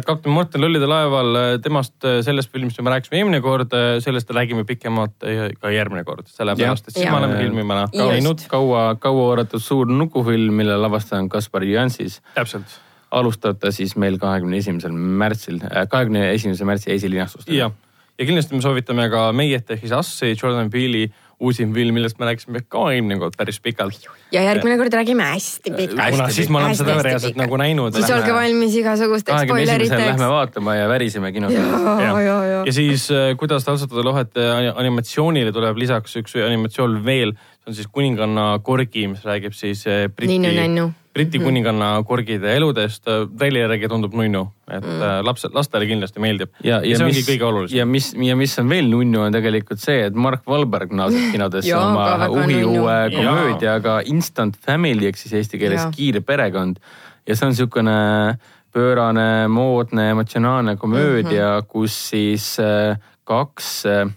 kapten 0.05 0.31
Morten 0.31 0.61
Lollide 0.63 0.87
laeval, 0.87 1.35
temast 1.63 2.05
äh, 2.07 2.21
sellest 2.23 2.51
filmist 2.53 2.79
me 2.81 2.93
rääkisime 2.93 3.19
eelmine 3.19 3.41
kord, 3.43 3.73
sellest 4.03 4.31
räägime 4.31 4.63
pikemalt 4.67 5.25
äh, 5.27 5.49
ka 5.59 5.73
järgmine 5.73 6.05
kord, 6.07 6.29
sellepärast 6.31 6.87
et 6.87 6.95
siis 6.95 7.05
Jah. 7.05 7.11
me 7.11 7.19
oleme 7.19 7.41
filmi 7.41 7.65
ära 7.67 7.83
Just. 7.89 7.99
näinud. 8.13 8.47
kaua, 8.47 8.85
kaua 8.95 9.27
oodatud 9.33 9.63
suur 9.63 9.91
nukufilm, 9.91 10.55
mille 10.63 10.77
lavastaja 10.79 11.21
on 11.23 11.29
Kaspar 11.29 11.67
Jansis. 11.67 12.21
täpselt 12.33 12.79
alustab 13.13 13.59
ta 13.61 13.71
siis 13.71 13.95
meil 13.99 14.17
kahekümne 14.21 14.57
esimesel 14.57 14.93
märtsil, 14.93 15.59
kahekümne 15.89 16.31
esimese 16.33 16.65
märtsi 16.65 16.93
esilinastust. 16.95 17.51
ja, 17.53 17.69
ja 18.17 18.25
kindlasti 18.25 18.55
me 18.55 18.63
soovitame 18.65 19.09
ka 19.13 19.27
Meiet 19.35 19.69
ehk 19.75 19.83
siis 19.85 19.93
Assi, 19.99 20.33
Jordan 20.33 20.71
Peele'i 20.73 21.11
uusim 21.43 21.73
film, 21.75 21.97
millest 21.97 22.19
me 22.19 22.29
rääkisime 22.29 22.63
ka 22.71 22.85
eelmine 22.93 23.19
kord 23.21 23.35
päris 23.37 23.59
pikalt. 23.63 24.07
ja 24.31 24.43
järgmine 24.47 24.77
kord 24.79 24.95
räägime 24.99 25.27
hästi 25.33 25.73
pikalt. 25.75 26.15
kuna 26.15 26.29
siis 26.33 26.49
me 26.49 26.61
oleme 26.61 26.77
seda 26.79 26.97
reaalselt 27.05 27.39
nagu 27.39 27.59
näinud. 27.59 27.97
siis 27.97 28.11
olge 28.15 28.33
valmis 28.35 28.77
igasugusteks 28.79 29.45
spoileriteks 29.47 30.05
lähme. 30.05 30.29
vaatama 30.33 30.75
ja 30.79 30.89
väriseme 30.89 31.31
kinos. 31.35 31.53
ja, 31.53 32.21
ja, 32.21 32.37
ja 32.65 32.73
siis 32.73 33.09
äh, 33.11 33.33
kuidas 33.39 33.67
taltsutada 33.67 34.05
lohet 34.07 34.37
äh, 34.37 34.71
animatsioonile 34.75 35.51
tuleb 35.55 35.77
lisaks 35.77 36.17
üks 36.23 36.37
animatsioon 36.39 36.99
veel, 37.05 37.35
see 37.63 37.73
on 37.73 37.79
siis 37.79 37.91
Kuninganna 37.91 38.47
korgi, 38.63 39.07
mis 39.11 39.23
räägib 39.27 39.55
siis 39.57 39.87
äh, 39.87 40.07
Briti 40.09 40.37
Ninnu-nännu. 40.37 40.91
Briti 41.13 41.37
Mhm. 41.37 41.45
kuninganna 41.45 42.03
korgide 42.09 42.55
eludest. 42.55 43.03
treileri 43.37 43.61
järgi 43.61 43.87
tundub 43.87 44.13
nunnu, 44.17 44.47
et 44.67 44.83
mm. 44.83 45.25
lapsed, 45.25 45.53
lastele 45.53 45.85
kindlasti 45.85 46.19
meeldib. 46.19 46.49
ja, 46.63 46.79
ja 46.81 46.97
see 46.97 47.05
ongi 47.05 47.19
mis, 47.19 47.27
kõige 47.27 47.45
olulisem. 47.45 47.77
ja 47.77 47.85
mis, 47.85 48.07
ja 48.29 48.35
mis 48.35 48.59
on 48.59 48.69
veel 48.69 48.89
nunnu, 48.89 49.21
on 49.21 49.31
tegelikult 49.31 49.79
see, 49.79 50.07
et 50.07 50.15
Mark 50.15 50.47
Wahlberg 50.49 50.91
naaseb 50.91 51.31
kinodesse 51.35 51.75
oma 51.77 52.07
väga 52.17 52.31
uhi 52.33 52.57
nunnu. 52.63 52.81
uue 52.81 52.97
komöödiaga 53.13 53.99
Instant 54.05 54.57
Family 54.57 55.11
ehk 55.11 55.21
siis 55.21 55.33
eesti 55.33 55.61
keeles 55.61 55.83
Jaa. 55.83 55.91
Kiire 55.91 56.21
perekond. 56.21 56.81
ja 57.27 57.35
see 57.35 57.45
on 57.45 57.53
niisugune 57.53 57.97
pöörane, 58.73 59.47
moodne, 59.47 60.09
emotsionaalne 60.09 60.75
komöödia 60.75 61.47
mm, 61.53 61.59
-hmm. 61.59 61.67
kus 61.67 62.09
siis 62.09 62.57
äh, 62.59 62.97
kaks 63.23 63.85
äh, 63.85 64.09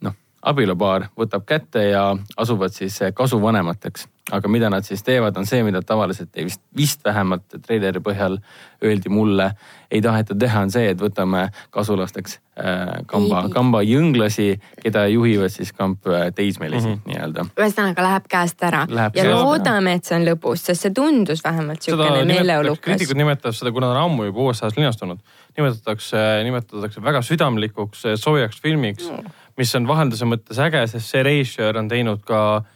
noh, 0.00 0.14
abielupaar 0.42 1.08
võtab 1.16 1.46
kätte 1.46 1.88
ja 1.88 2.16
asuvad 2.36 2.72
siis 2.72 3.02
äh, 3.02 3.12
kasuvanemateks. 3.14 4.08
Aga 4.30 4.48
mida 4.48 4.68
nad 4.70 4.86
siis 4.86 5.02
teevad, 5.02 5.36
on 5.36 5.46
see, 5.48 5.64
mida 5.66 5.80
tavaliselt 5.82 6.36
ei 6.38 6.46
vist, 6.46 6.60
vist 6.78 7.00
vähemalt 7.04 7.56
treileri 7.66 7.98
põhjal 8.04 8.36
öeldi 8.84 9.10
mulle, 9.10 9.48
ei 9.90 10.02
taheta 10.02 10.36
teha, 10.38 10.60
on 10.62 10.70
see, 10.70 10.92
et 10.92 11.00
võtame 11.00 11.48
kasulasteks 11.74 12.36
äh, 12.62 12.92
kamba, 13.10 13.42
kamba 13.50 13.80
jõnglasi, 13.82 14.46
keda 14.82 15.08
juhivad 15.10 15.50
siis 15.50 15.72
kamp 15.74 16.06
äh, 16.06 16.28
teismelisi 16.36 16.86
mm. 16.86 16.94
-hmm. 16.94 17.10
nii-öelda. 17.10 17.46
ühesõnaga 17.58 18.04
läheb 18.06 18.28
käest 18.30 18.62
ära 18.62 18.84
Läheb 18.88 19.18
ja 19.18 19.24
loodame, 19.30 19.96
et 19.98 20.06
see 20.06 20.20
on 20.20 20.26
lõbus, 20.28 20.62
sest 20.68 20.86
see 20.86 20.94
tundus 20.94 21.42
vähemalt 21.44 21.82
siukene 21.82 22.22
meeleolukas 22.28 22.84
kriitikud. 22.84 23.18
nimetavad 23.18 23.58
seda, 23.58 23.72
kuna 23.72 23.88
ta 23.90 23.96
on 23.96 24.04
ammu 24.04 24.28
juba 24.28 24.44
USA-s 24.46 24.78
linastunud, 24.78 25.18
nimetatakse, 25.58 26.20
nimetatakse 26.46 27.02
väga 27.02 27.24
südamlikuks, 27.26 28.06
soojaks 28.14 28.62
filmiks 28.62 29.10
mm., 29.10 29.34
mis 29.58 29.74
on 29.74 29.88
vahelduse 29.88 30.24
mõttes 30.24 30.62
äge, 30.62 30.86
sest 30.86 31.10
see 31.10 31.26
režissöör 31.26 31.76
on 31.76 31.88
teinud 31.90 32.22
ka 32.24 32.38
äh, 32.56 32.70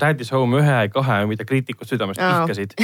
Daddy's 0.00 0.32
Home 0.34 0.58
ühe 0.58 0.78
ja 0.86 0.88
kahe, 0.92 1.22
mida 1.30 1.44
kriitikud 1.46 1.88
südamest 1.88 2.22
vihkasid. 2.22 2.74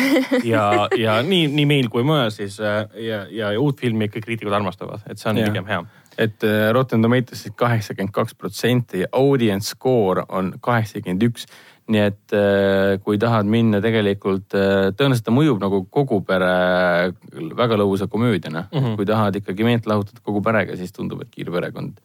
ja, 0.52 0.88
ja 0.98 1.20
nii, 1.26 1.46
nii 1.54 1.66
meil 1.68 1.88
kui 1.92 2.04
mujal 2.06 2.30
siis 2.34 2.58
äh, 2.62 2.84
ja, 3.02 3.24
ja, 3.30 3.52
ja 3.54 3.62
uut 3.62 3.80
filmi 3.80 4.08
ikka 4.08 4.22
kriitikud 4.24 4.54
armastavad, 4.54 5.02
et 5.10 5.18
see 5.18 5.32
on 5.32 5.40
Jah. 5.42 5.50
pigem 5.50 5.66
hea. 5.68 5.80
et 6.18 6.44
äh, 6.46 6.68
Rotten 6.74 7.02
Tomatoes'is 7.02 7.56
kaheksakümmend 7.58 8.14
kaks 8.14 8.36
protsenti 8.38 9.02
ja 9.04 9.10
audience 9.12 9.74
score 9.74 10.26
on 10.28 10.54
kaheksakümmend 10.60 11.26
üks. 11.30 11.48
nii 11.88 12.02
et 12.04 12.36
äh, 12.36 12.98
kui 13.00 13.16
tahad 13.18 13.48
minna 13.48 13.80
tegelikult, 13.80 14.50
tõenäoliselt 14.52 15.24
ta 15.24 15.32
mõjub 15.32 15.62
nagu 15.62 15.86
kogu 15.90 16.20
pere 16.20 16.50
väga 17.56 17.78
lõbusa 17.80 18.10
komöödiana 18.12 18.66
mm. 18.68 18.78
-hmm. 18.78 18.96
kui 19.00 19.08
tahad 19.08 19.40
ikkagi 19.40 19.64
meelt 19.64 19.88
lahutada 19.88 20.20
kogu 20.22 20.44
perega, 20.44 20.76
siis 20.76 20.92
tundub, 20.92 21.22
et 21.24 21.32
Kiirperekond. 21.32 21.96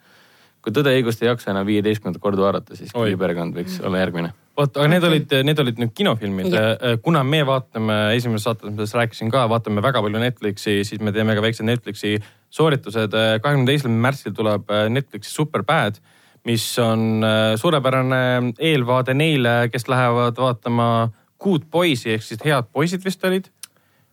kui 0.63 0.71
Tõde 0.71 0.95
ja 0.95 1.01
õigust 1.01 1.21
ei 1.21 1.27
jaksa 1.27 1.51
enam 1.51 1.67
viieteistkümnendat 1.67 2.23
korda 2.23 2.41
vaadata, 2.41 2.75
siis. 2.79 2.95
Kiirperekond 2.95 3.59
võiks 3.59 3.81
olla 3.83 3.99
järgmine. 3.99 4.31
vot, 4.57 4.77
aga 4.77 4.88
need 4.91 5.05
olid, 5.07 5.35
need 5.47 5.59
olid 5.63 5.81
nüüd 5.81 5.93
kinofilmid 5.97 6.53
Jah.. 6.53 6.97
kuna 7.05 7.23
me 7.27 7.41
vaatame, 7.47 7.97
esimeses 8.17 8.45
saates, 8.47 8.69
millest 8.69 8.97
rääkisin 8.97 9.31
ka, 9.34 9.45
vaatame 9.51 9.84
väga 9.84 10.01
palju 10.05 10.21
Netflixi, 10.21 10.81
siis 10.88 11.01
me 11.01 11.13
teeme 11.15 11.35
ka 11.38 11.43
väiksed 11.45 11.67
Netflixi 11.67 12.17
sooritused. 12.53 13.15
kahekümne 13.41 13.65
teisel 13.69 13.89
märtsil 13.89 14.35
tuleb 14.38 14.69
äh, 14.69 14.85
Netflixi 14.89 15.31
Superbad, 15.31 15.97
mis 16.45 16.65
on 16.80 17.23
äh, 17.25 17.55
suurepärane 17.57 18.53
eelvaade 18.59 19.15
neile, 19.17 19.69
kes 19.73 19.88
lähevad 19.89 20.38
vaatama 20.38 21.09
Good 21.43 21.67
Boys'i 21.71 22.13
ehk 22.15 22.23
siis 22.23 22.43
Head 22.45 22.69
poisid 22.71 23.03
vist 23.05 23.23
olid. 23.25 23.49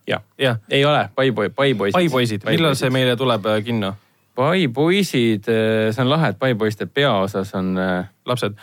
jah, 0.07 0.23
jah, 0.37 0.57
ei 0.69 0.85
ole, 0.85 1.09
Pai 1.15 1.31
Boy, 1.31 1.49
Pai 1.49 1.73
poisid. 1.73 1.93
Pai 1.93 2.09
poisid, 2.09 2.47
millal 2.49 2.75
see 2.75 2.89
meile 2.89 3.15
tuleb 3.15 3.45
äh, 3.45 3.61
kinno? 3.63 3.93
Pai 4.35 4.67
poisid, 4.71 5.45
see 5.45 6.01
on 6.01 6.09
lahe, 6.09 6.31
et 6.31 6.39
Pai 6.39 6.55
poiste 6.55 6.87
peaosas 6.87 7.51
on, 7.57 7.73
lapsed. 8.25 8.55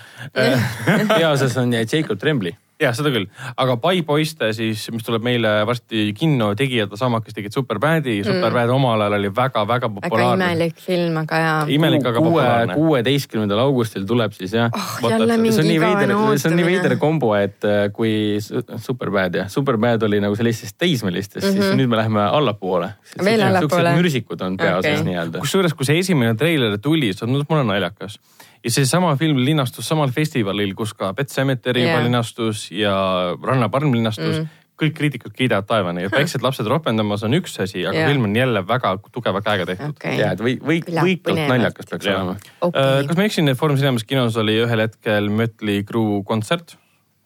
peaosas 1.13 1.59
on 1.61 1.77
Jacob 1.77 2.19
Trembly 2.19 2.55
jah, 2.81 2.95
seda 2.95 3.11
küll, 3.15 3.27
aga 3.57 3.77
Pai 3.83 4.03
poiste 4.07 4.53
siis, 4.57 4.85
mis 4.95 5.07
tuleb 5.07 5.25
meile 5.27 5.59
varsti 5.67 6.13
kinno, 6.19 6.53
tegijad 6.59 6.93
on 6.95 7.01
samad, 7.01 7.25
kes 7.27 7.35
tegid 7.35 7.55
Superbadi 7.55 8.21
mm.. 8.21 8.29
Superbad 8.29 8.71
omal 8.75 9.07
ajal 9.07 9.19
oli 9.19 9.33
väga-väga 9.35 9.79
väga 9.79 9.89
populaarne. 9.95 10.45
imelik 10.45 10.81
film, 10.83 11.17
aga 11.23 11.41
jaa. 11.43 11.59
imelik, 11.69 12.07
aga 12.07 12.19
kuue, 12.19 12.31
populaarne. 12.31 12.77
kuueteistkümnendal 12.79 13.63
augustil 13.63 14.07
tuleb 14.09 14.35
siis 14.37 14.55
jah 14.57 14.71
oh, 14.75 14.95
see 15.03 15.19
on 15.19 15.35
mingi 15.43 15.67
nii 15.69 15.81
veider 15.83 16.15
see 16.39 16.51
on 16.51 16.57
nii 16.59 16.69
veider 16.69 16.97
kombo, 17.01 17.33
et 17.39 17.67
äh, 17.69 17.89
kui 17.95 18.39
su- 18.45 18.65
Superbad 18.85 19.39
jah, 19.41 19.51
Superbad 19.53 20.07
oli 20.09 20.21
nagu 20.25 20.37
sellistest 20.39 20.79
teismelistest 20.79 21.47
mm, 21.47 21.53
-hmm. 21.53 21.69
siis 21.69 21.79
nüüd 21.81 21.91
me 21.91 22.01
läheme 22.01 22.25
allapoole. 22.25 22.93
Mhm. 23.17 23.25
Veel 23.25 23.47
allapoole? 23.49 23.95
mürsikud 23.99 24.43
on 24.45 24.57
peaosas 24.57 24.93
okay. 24.93 25.05
nii-öelda. 25.05 25.39
kusjuures, 25.45 25.75
kui 25.75 25.89
see 25.89 25.99
esimene 25.99 26.35
treiler 26.35 26.79
tuli, 26.79 27.13
see 27.13 27.27
tundus 27.27 27.49
mulle 27.49 27.65
naljakas. 27.65 28.19
Ja 28.65 28.71
seesama 28.73 29.15
film 29.17 29.43
linastus 29.45 29.89
samal 29.89 30.13
festivalil, 30.15 30.75
kus 30.79 30.95
ka 30.99 31.13
Pet 31.17 31.31
Sematary 31.33 31.85
Jaa. 31.85 31.93
juba 31.93 32.07
linastus 32.07 32.69
ja 32.75 32.95
Rannaparm 33.43 33.93
linastus 33.95 34.41
mm.. 34.41 34.65
kõik 34.79 34.97
kriitikud 34.99 35.35
kiidavad 35.37 35.69
taevani 35.69 36.07
ja 36.07 36.13
väiksed 36.13 36.43
lapsed 36.45 36.67
ropendamas 36.71 37.25
on 37.27 37.39
üks 37.39 37.59
asi, 37.63 37.85
aga 37.87 38.03
Jaa. 38.03 38.11
film 38.11 38.29
on 38.29 38.37
jälle 38.37 38.65
väga 38.67 38.97
tugeva 39.13 39.43
käega 39.47 39.69
tehtud 39.69 39.95
okay.. 39.95 40.19
ja, 40.19 40.35
et 40.35 40.43
või, 40.45 40.59
või, 40.59 40.83
võikalt 40.83 41.45
naljakas 41.45 41.91
peaks 41.93 42.11
Jaa. 42.11 42.21
olema. 42.21 42.53
okei 42.69 43.09
kas 43.09 43.21
ma 43.21 43.31
eksin, 43.31 43.53
et 43.53 43.59
Foorum 43.61 43.81
Cinemas 43.81 44.07
kinos 44.09 44.39
oli 44.43 44.59
ühel 44.65 44.87
hetkel 44.87 45.31
Mötley 45.31 45.87
Crue 45.89 46.23
kontsert, 46.27 46.77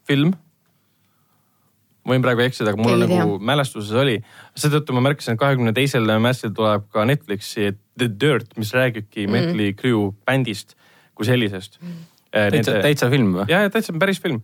film? 0.09 0.35
võin 2.09 2.23
praegu 2.25 2.43
eksida, 2.43 2.73
aga 2.73 2.83
mul 2.83 2.97
Ei 2.97 2.97
on 2.97 3.07
tea. 3.07 3.23
nagu 3.23 3.37
mälestuses 3.39 3.95
oli. 3.95 4.17
seetõttu 4.59 4.95
ma 4.97 5.05
märkasin, 5.07 5.37
et 5.37 5.41
kahekümne 5.41 5.73
teisel 5.77 6.09
märtsil 6.21 6.51
tuleb 6.57 6.89
ka 6.93 7.05
Netflixi 7.07 7.71
The 7.99 8.09
Dirt, 8.11 8.57
mis 8.59 8.73
räägibki 8.75 9.29
mm. 9.29 9.37
Mötley 9.37 9.77
Crue 9.79 10.11
bändist 10.27 10.75
kui 11.15 11.29
sellisest 11.29 11.79
mm.. 11.81 12.05
täitsa, 12.33 12.79
täitsa 12.85 13.11
film 13.13 13.35
või? 13.39 13.49
ja, 13.53 13.65
ja 13.67 13.73
täitsa 13.73 13.95
päris 13.99 14.23
film. 14.23 14.43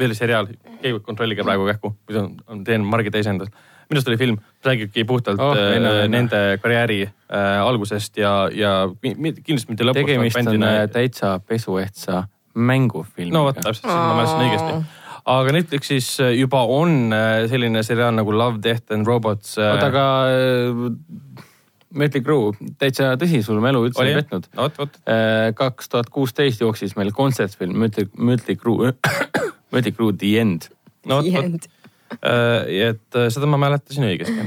veel 0.00 0.14
seriaal, 0.16 0.48
keegi 0.80 0.98
kontrollige 1.06 1.44
praegu 1.46 1.66
kähku, 1.68 1.92
kui 2.06 2.16
see 2.16 2.22
on, 2.22 2.32
on, 2.50 2.64
teen 2.66 2.82
margi 2.82 3.12
teise 3.14 3.30
endast. 3.30 3.52
minu 3.90 3.98
arust 3.98 4.08
oli 4.10 4.18
film, 4.18 4.38
räägibki 4.64 5.04
puhtalt 5.04 5.38
Oh, 5.38 5.52
äh, 5.54 5.74
venna. 5.76 5.92
nende 6.08 6.40
karjääri 6.62 7.02
äh, 7.04 7.60
algusest 7.62 8.16
ja, 8.18 8.48
ja 8.52 8.88
kindlasti 9.02 9.70
mitte 9.70 9.86
lõpust. 9.86 10.06
tegemist 10.06 10.40
on 10.54 10.66
äh, 10.66 10.82
täitsa 10.90 11.38
pesuehtsa 11.46 12.24
mängufilmiga. 12.54 13.34
no 13.34 13.44
vot, 13.48 13.60
täpselt, 13.62 13.86
ma 13.86 14.16
mäletan 14.18 14.42
õigesti. 14.44 14.80
aga 15.34 15.54
Netflixis 15.54 16.08
äh, 16.22 16.32
juba 16.38 16.62
on 16.66 17.14
äh, 17.14 17.44
selline 17.50 17.82
seriaal 17.86 18.16
nagu 18.16 18.34
Love, 18.34 18.60
Death 18.64 18.92
and 18.94 19.06
Robots. 19.06 19.56
oota, 19.58 19.90
aga 19.90 20.06
äh, 20.34 21.46
Mötley 21.90 22.22
Crue, 22.22 22.54
täitsa 22.78 23.16
tõsi, 23.18 23.40
sul 23.42 23.58
mälu 23.62 23.82
üldse 23.88 24.04
ei 24.06 24.14
petnud. 24.20 24.46
vot. 24.54 24.98
kaks 25.58 25.90
tuhat 25.90 26.10
kuusteist 26.14 26.62
jooksis 26.62 26.94
meil 26.98 27.10
kontsertfilm 27.14 27.74
Mötley, 27.82 28.06
Mötley 28.14 28.58
Crue, 28.58 28.92
Mötley 29.74 29.94
Crue 29.96 30.14
The 30.14 30.36
End. 30.40 30.68
no 31.10 31.18
vot, 31.18 31.32
vot. 31.34 31.70
et 32.20 33.18
äh, 33.18 33.30
seda 33.34 33.48
ma 33.50 33.58
mäletasin 33.58 34.06
õigesti. 34.06 34.44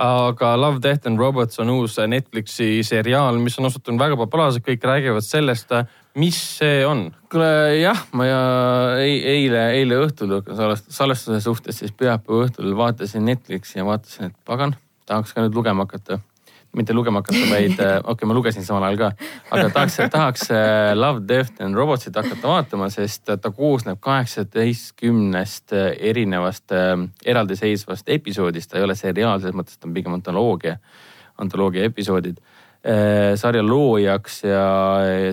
aga 0.00 0.54
Love, 0.58 0.80
Death 0.82 1.06
and 1.06 1.20
Robots 1.20 1.60
on 1.62 1.70
uus 1.76 1.98
Netflixi 2.08 2.80
seriaal, 2.86 3.38
mis 3.38 3.58
on 3.60 3.68
osutunud 3.68 4.00
väga 4.00 4.16
populaarseks, 4.18 4.64
kõik 4.66 4.86
räägivad 4.90 5.26
sellest, 5.26 5.74
mis 6.18 6.38
see 6.58 6.80
on. 6.88 7.04
kuule 7.30 7.50
jah, 7.78 8.02
ma 8.18 8.26
ja 8.26 8.40
ei, 8.98 9.20
eile, 9.36 9.68
eile 9.78 10.00
õhtul 10.08 10.40
salvestuse 10.88 11.38
suhtes 11.44 11.84
siis 11.84 11.94
pühapäeva 11.94 12.48
õhtul 12.48 12.74
vaatasin 12.78 13.28
Netflixi 13.30 13.78
ja 13.78 13.86
vaatasin, 13.86 14.32
et 14.32 14.36
pagan, 14.48 14.74
tahaks 15.06 15.36
ka 15.36 15.46
nüüd 15.46 15.54
lugema 15.54 15.86
hakata. 15.86 16.18
Mitte 16.76 16.94
lugema 16.94 17.22
hakata, 17.22 17.42
vaid 17.50 17.72
okei 17.80 18.12
okay,, 18.12 18.28
ma 18.28 18.36
lugesin 18.36 18.64
samal 18.66 18.86
ajal 18.88 18.98
ka, 19.00 19.10
aga 19.50 19.70
tahaks, 19.74 19.98
tahaks 20.12 20.46
äh, 20.54 20.92
Love, 20.94 21.24
Death 21.28 21.62
and 21.64 21.78
Robotsit 21.78 22.16
hakata 22.16 22.52
vaatama, 22.52 22.90
sest 22.92 23.26
ta 23.30 23.50
koosneb 23.50 24.00
kaheksateistkümnest 24.04 25.74
äh, 25.76 25.90
erinevast 26.12 26.74
äh, 26.76 26.94
eraldiseisvast 27.24 28.08
episoodist, 28.08 28.70
ta 28.70 28.78
ei 28.80 28.86
ole 28.86 28.98
seriaal, 28.98 29.42
selles 29.42 29.58
mõttes 29.58 29.78
ta 29.78 29.90
on 29.90 29.96
pigem 29.96 30.14
antoloogia, 30.18 30.78
antoloogia 31.42 31.86
episoodid. 31.90 32.40
Äh, 32.80 33.34
sarja 33.36 33.60
loojaks 33.60 34.38
ja 34.46 34.66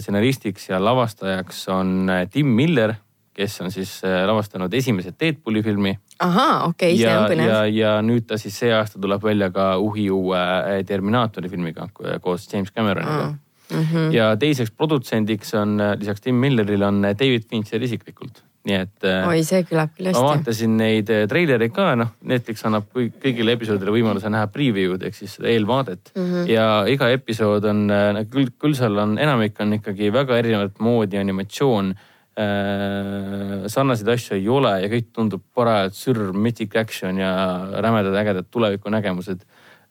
stsenaristiks 0.04 0.66
ja 0.68 0.82
lavastajaks 0.84 1.62
on 1.72 2.10
äh, 2.12 2.26
Tim 2.32 2.50
Miller, 2.58 2.98
kes 3.38 3.62
on 3.62 3.72
siis 3.74 4.00
äh, 4.06 4.24
lavastanud 4.28 4.74
esimese 4.74 5.14
Deadpooli 5.20 5.62
filmi. 5.66 5.94
ahaa, 6.20 6.64
okei, 6.72 6.96
see 6.98 7.06
ja 7.06 7.20
on, 7.22 7.32
põnev 7.32 7.52
ja, 7.52 7.60
ja 7.70 7.92
nüüd 8.06 8.26
ta 8.30 8.40
siis 8.42 8.58
see 8.64 8.72
aasta 8.74 9.00
tuleb 9.02 9.24
välja 9.24 9.52
ka 9.54 9.76
uhi 9.84 10.10
uue 10.14 10.40
äh, 10.40 10.80
Terminaatori 10.88 11.50
filmiga 11.52 11.90
ko- 11.94 12.18
koos 12.22 12.48
James 12.54 12.74
Cameroniga 12.74 13.28
Aa. 13.28 13.36
Mhm. 13.68 14.12
ja 14.16 14.32
teiseks 14.40 14.72
produtsendiks 14.72 15.54
on 15.60 15.80
äh, 15.84 15.96
lisaks 16.00 16.24
Tim 16.24 16.36
Millerile 16.42 16.88
on 16.88 17.06
äh, 17.06 17.16
David 17.20 17.50
Fincher 17.50 17.84
isiklikult, 17.84 18.42
nii 18.66 18.78
et 18.80 19.06
äh, 19.06 19.28
oi, 19.28 19.44
see 19.46 19.62
kõlab 19.68 19.94
küll 19.98 20.08
ma 20.08 20.14
hästi. 20.16 20.26
vaatasin 20.30 20.78
neid 20.80 21.14
äh, 21.14 21.26
treilereid 21.30 21.76
ka, 21.76 21.92
noh, 22.00 22.14
Netflix 22.32 22.66
annab 22.66 22.90
kõigile 22.96 23.54
episoodidele 23.60 23.94
võimaluse 24.00 24.32
näha 24.34 24.48
preview'd 24.56 25.04
ehk 25.04 25.20
siis 25.20 25.38
eelvaadet 25.44 26.14
mm. 26.16 26.26
-hmm. 26.26 26.50
ja 26.56 26.68
iga 26.90 27.12
episood 27.14 27.68
on, 27.70 27.86
küll, 28.32 28.54
küll 28.58 28.74
seal 28.80 28.98
on, 29.04 29.18
enamik 29.20 29.60
on 29.62 29.78
ikkagi 29.82 30.14
väga 30.16 30.40
erinevat 30.42 30.80
moodi 30.80 31.20
animatsioon 31.22 31.94
äh,. 31.94 32.14
Sarnaseid 32.38 34.10
asju 34.14 34.36
ei 34.38 34.50
ole 34.54 34.76
ja 34.84 34.90
kõik 34.92 35.08
tundub 35.16 35.42
parajalt 35.58 35.96
sürr, 35.98 36.34
mythic 36.38 36.76
action 36.78 37.18
ja 37.18 37.32
rämedad 37.82 38.14
ägedad 38.14 38.52
tulevikunägemused. 38.52 39.42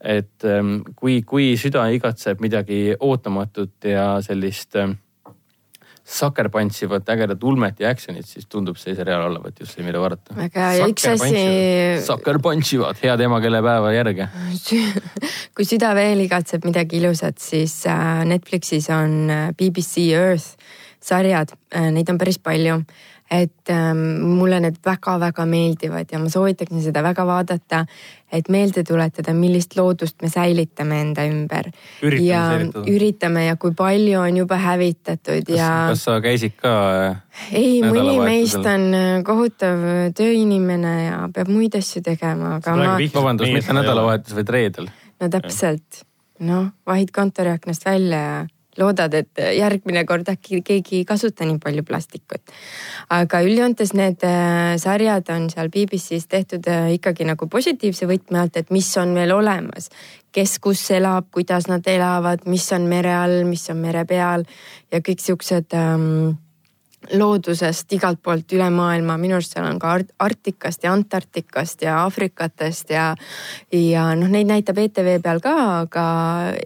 et 0.00 0.44
ähm, 0.44 0.82
kui, 0.94 1.22
kui 1.22 1.56
süda 1.56 1.86
igatseb 1.88 2.40
midagi 2.44 2.94
ootamatut 3.00 3.84
ja 3.88 4.20
sellist 4.22 4.76
ähm, 4.76 4.92
Sucker 6.06 6.48
Punch 6.48 6.84
ivat 6.84 7.08
ägedat 7.08 7.42
ulmet 7.42 7.80
ja 7.80 7.90
action'it, 7.90 8.28
siis 8.28 8.46
tundub 8.46 8.76
see 8.78 8.94
seriaal 8.94 9.24
olevat 9.26 9.58
just 9.58 9.74
see, 9.74 9.82
mida 9.82 9.98
vaadata. 9.98 10.36
väga 10.36 10.68
hea 10.68 10.76
ja 10.78 10.86
üks 10.92 11.06
asi, 11.10 11.40
Sucker 12.06 12.38
Punch 12.38 12.76
ivad 12.76 13.00
head 13.02 13.24
emakeelepäeva 13.26 13.90
järge. 13.96 14.28
kui 15.56 15.66
süda 15.66 15.96
veel 15.98 16.22
igatseb 16.28 16.68
midagi 16.68 17.00
ilusat, 17.00 17.40
siis 17.42 17.80
äh, 17.90 18.22
Netflixis 18.28 18.86
on 18.94 19.16
äh, 19.32 19.48
BBC 19.58 20.12
Earth 20.12 20.54
sarjad, 21.06 21.52
neid 21.94 22.08
on 22.10 22.18
päris 22.18 22.38
palju 22.42 22.80
et 23.30 23.70
ähm, 23.70 23.98
mulle 24.22 24.60
need 24.62 24.76
väga-väga 24.86 25.46
meeldivad 25.50 26.12
ja 26.12 26.18
ma 26.22 26.30
soovitaksin 26.30 26.82
seda 26.84 27.02
väga 27.02 27.24
vaadata, 27.26 27.82
et 28.32 28.48
meelde 28.52 28.84
tuletada, 28.86 29.34
millist 29.34 29.74
loodust 29.78 30.22
me 30.22 30.30
säilitame 30.30 31.00
enda 31.02 31.26
ümber. 31.26 31.70
Üritame 32.02 32.28
ja 32.28 32.42
säilitada. 32.52 32.84
üritame 32.94 33.44
ja 33.46 33.56
kui 33.56 33.74
palju 33.74 34.20
on 34.20 34.40
juba 34.42 34.60
hävitatud 34.62 35.50
ja 35.50 35.70
kas 35.90 36.06
sa 36.06 36.18
käisid 36.22 36.54
ka? 36.60 36.74
ei, 37.50 37.82
mõni 37.82 38.18
meist 38.22 38.62
on 38.62 38.88
äh, 38.94 39.12
kohutav 39.26 39.86
tööinimene 40.16 40.96
ja 41.08 41.20
peab 41.34 41.50
muid 41.50 41.74
asju 41.78 42.04
tegema, 42.06 42.56
aga 42.60 42.78
ma, 42.78 42.98
vabandust, 43.14 43.50
mitte 43.58 43.74
nädalavahetus, 43.74 44.38
vaid 44.38 44.54
reedel. 44.54 44.92
no 45.18 45.32
täpselt, 45.34 46.04
noh, 46.46 46.70
vahid 46.86 47.10
kontoriaknast 47.14 47.90
välja 47.90 48.22
ja 48.22 48.44
loodad, 48.80 49.14
et 49.14 49.42
järgmine 49.56 50.04
kord 50.08 50.28
äkki 50.32 50.62
keegi 50.66 51.00
ei 51.00 51.08
kasuta 51.08 51.46
nii 51.48 51.58
palju 51.62 51.84
plastikut. 51.86 52.54
aga 53.10 53.40
üldjoontes 53.46 53.94
need 53.94 54.24
äh, 54.26 54.76
sarjad 54.82 55.30
on 55.34 55.50
seal 55.50 55.70
BBC-s 55.72 56.28
tehtud 56.28 56.68
äh, 56.68 56.92
ikkagi 56.98 57.26
nagu 57.28 57.48
positiivse 57.48 58.08
võtme 58.10 58.40
alt, 58.42 58.56
et 58.56 58.70
mis 58.70 58.90
on 59.00 59.14
veel 59.14 59.32
olemas, 59.32 59.90
kes 60.32 60.58
kus 60.60 60.82
elab, 60.90 61.30
kuidas 61.32 61.68
nad 61.70 61.86
elavad, 61.88 62.44
mis 62.46 62.66
on 62.76 62.88
mere 62.90 63.14
all, 63.14 63.44
mis 63.48 63.68
on 63.72 63.80
mere 63.80 64.04
peal 64.04 64.44
ja 64.92 65.00
kõik 65.00 65.22
siuksed 65.24 65.76
ähm, 65.76 66.36
loodusest 67.12 67.92
igalt 67.92 68.20
poolt 68.22 68.52
üle 68.56 68.68
maailma, 68.70 69.16
minu 69.20 69.36
arust 69.38 69.54
seal 69.54 69.66
on 69.68 69.78
ka 69.78 69.94
Arktikast 70.18 70.84
ja 70.84 70.92
Antarktikast 70.92 71.82
ja 71.82 72.00
Aafrikatest 72.02 72.90
ja, 72.90 73.12
ja 73.72 74.08
noh, 74.18 74.30
neid 74.32 74.50
näitab 74.50 74.78
ETV 74.82 75.16
peal 75.22 75.40
ka, 75.44 75.54
aga 75.84 76.06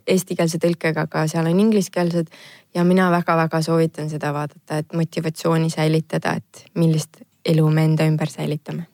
eestikeelse 0.07 0.61
tõlkega, 0.63 1.07
aga 1.09 1.27
seal 1.31 1.51
on 1.51 1.61
ingliskeelsed 1.67 2.33
ja 2.75 2.85
mina 2.85 3.11
väga-väga 3.11 3.63
soovitan 3.63 4.11
seda 4.11 4.33
vaadata, 4.35 4.81
et 4.81 4.93
motivatsiooni 4.97 5.71
säilitada, 5.71 6.37
et 6.39 6.65
millist 6.75 7.23
elu 7.45 7.71
me 7.71 7.85
enda 7.85 8.07
ümber 8.07 8.29
säilitame. 8.31 8.87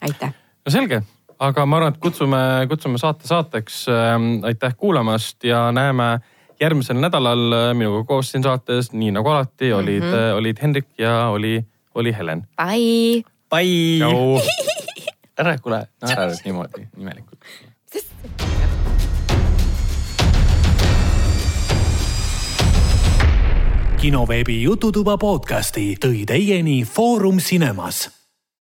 aitäh. 0.00 0.34
no 0.64 0.70
selge, 0.70 1.02
aga 1.38 1.66
ma 1.66 1.76
arvan, 1.76 1.94
et 1.94 2.00
kutsume, 2.00 2.40
kutsume 2.68 2.98
saate 2.98 3.28
saateks 3.28 3.86
ähm,. 3.88 4.44
aitäh 4.44 4.74
kuulamast 4.76 5.44
ja 5.44 5.72
näeme 5.72 6.20
järgmisel 6.60 6.98
nädalal 7.00 7.52
äh, 7.52 7.74
minuga 7.74 8.04
koos 8.04 8.32
siin 8.32 8.42
saates, 8.42 8.92
nii 8.92 9.12
nagu 9.14 9.30
alati 9.30 9.72
olid 9.72 10.02
mm, 10.02 10.12
-hmm. 10.12 10.38
olid 10.38 10.62
Hendrik 10.62 10.88
ja 10.98 11.28
oli, 11.28 11.64
oli 11.94 12.12
Helen. 12.12 12.46
Bye. 12.56 13.22
Bye. 13.50 14.42
ära, 15.40 15.58
kuule, 15.58 15.86
naera 16.02 16.26
nüüd 16.26 16.44
niimoodi 16.44 16.88
imelikult. 16.98 17.44
kinoveebi 23.98 24.62
Jututuba 24.62 25.16
podcasti 25.18 25.96
tõi 25.98 26.22
teieni 26.26 26.84
Foorum 26.86 27.40
Cinemas 27.42 28.17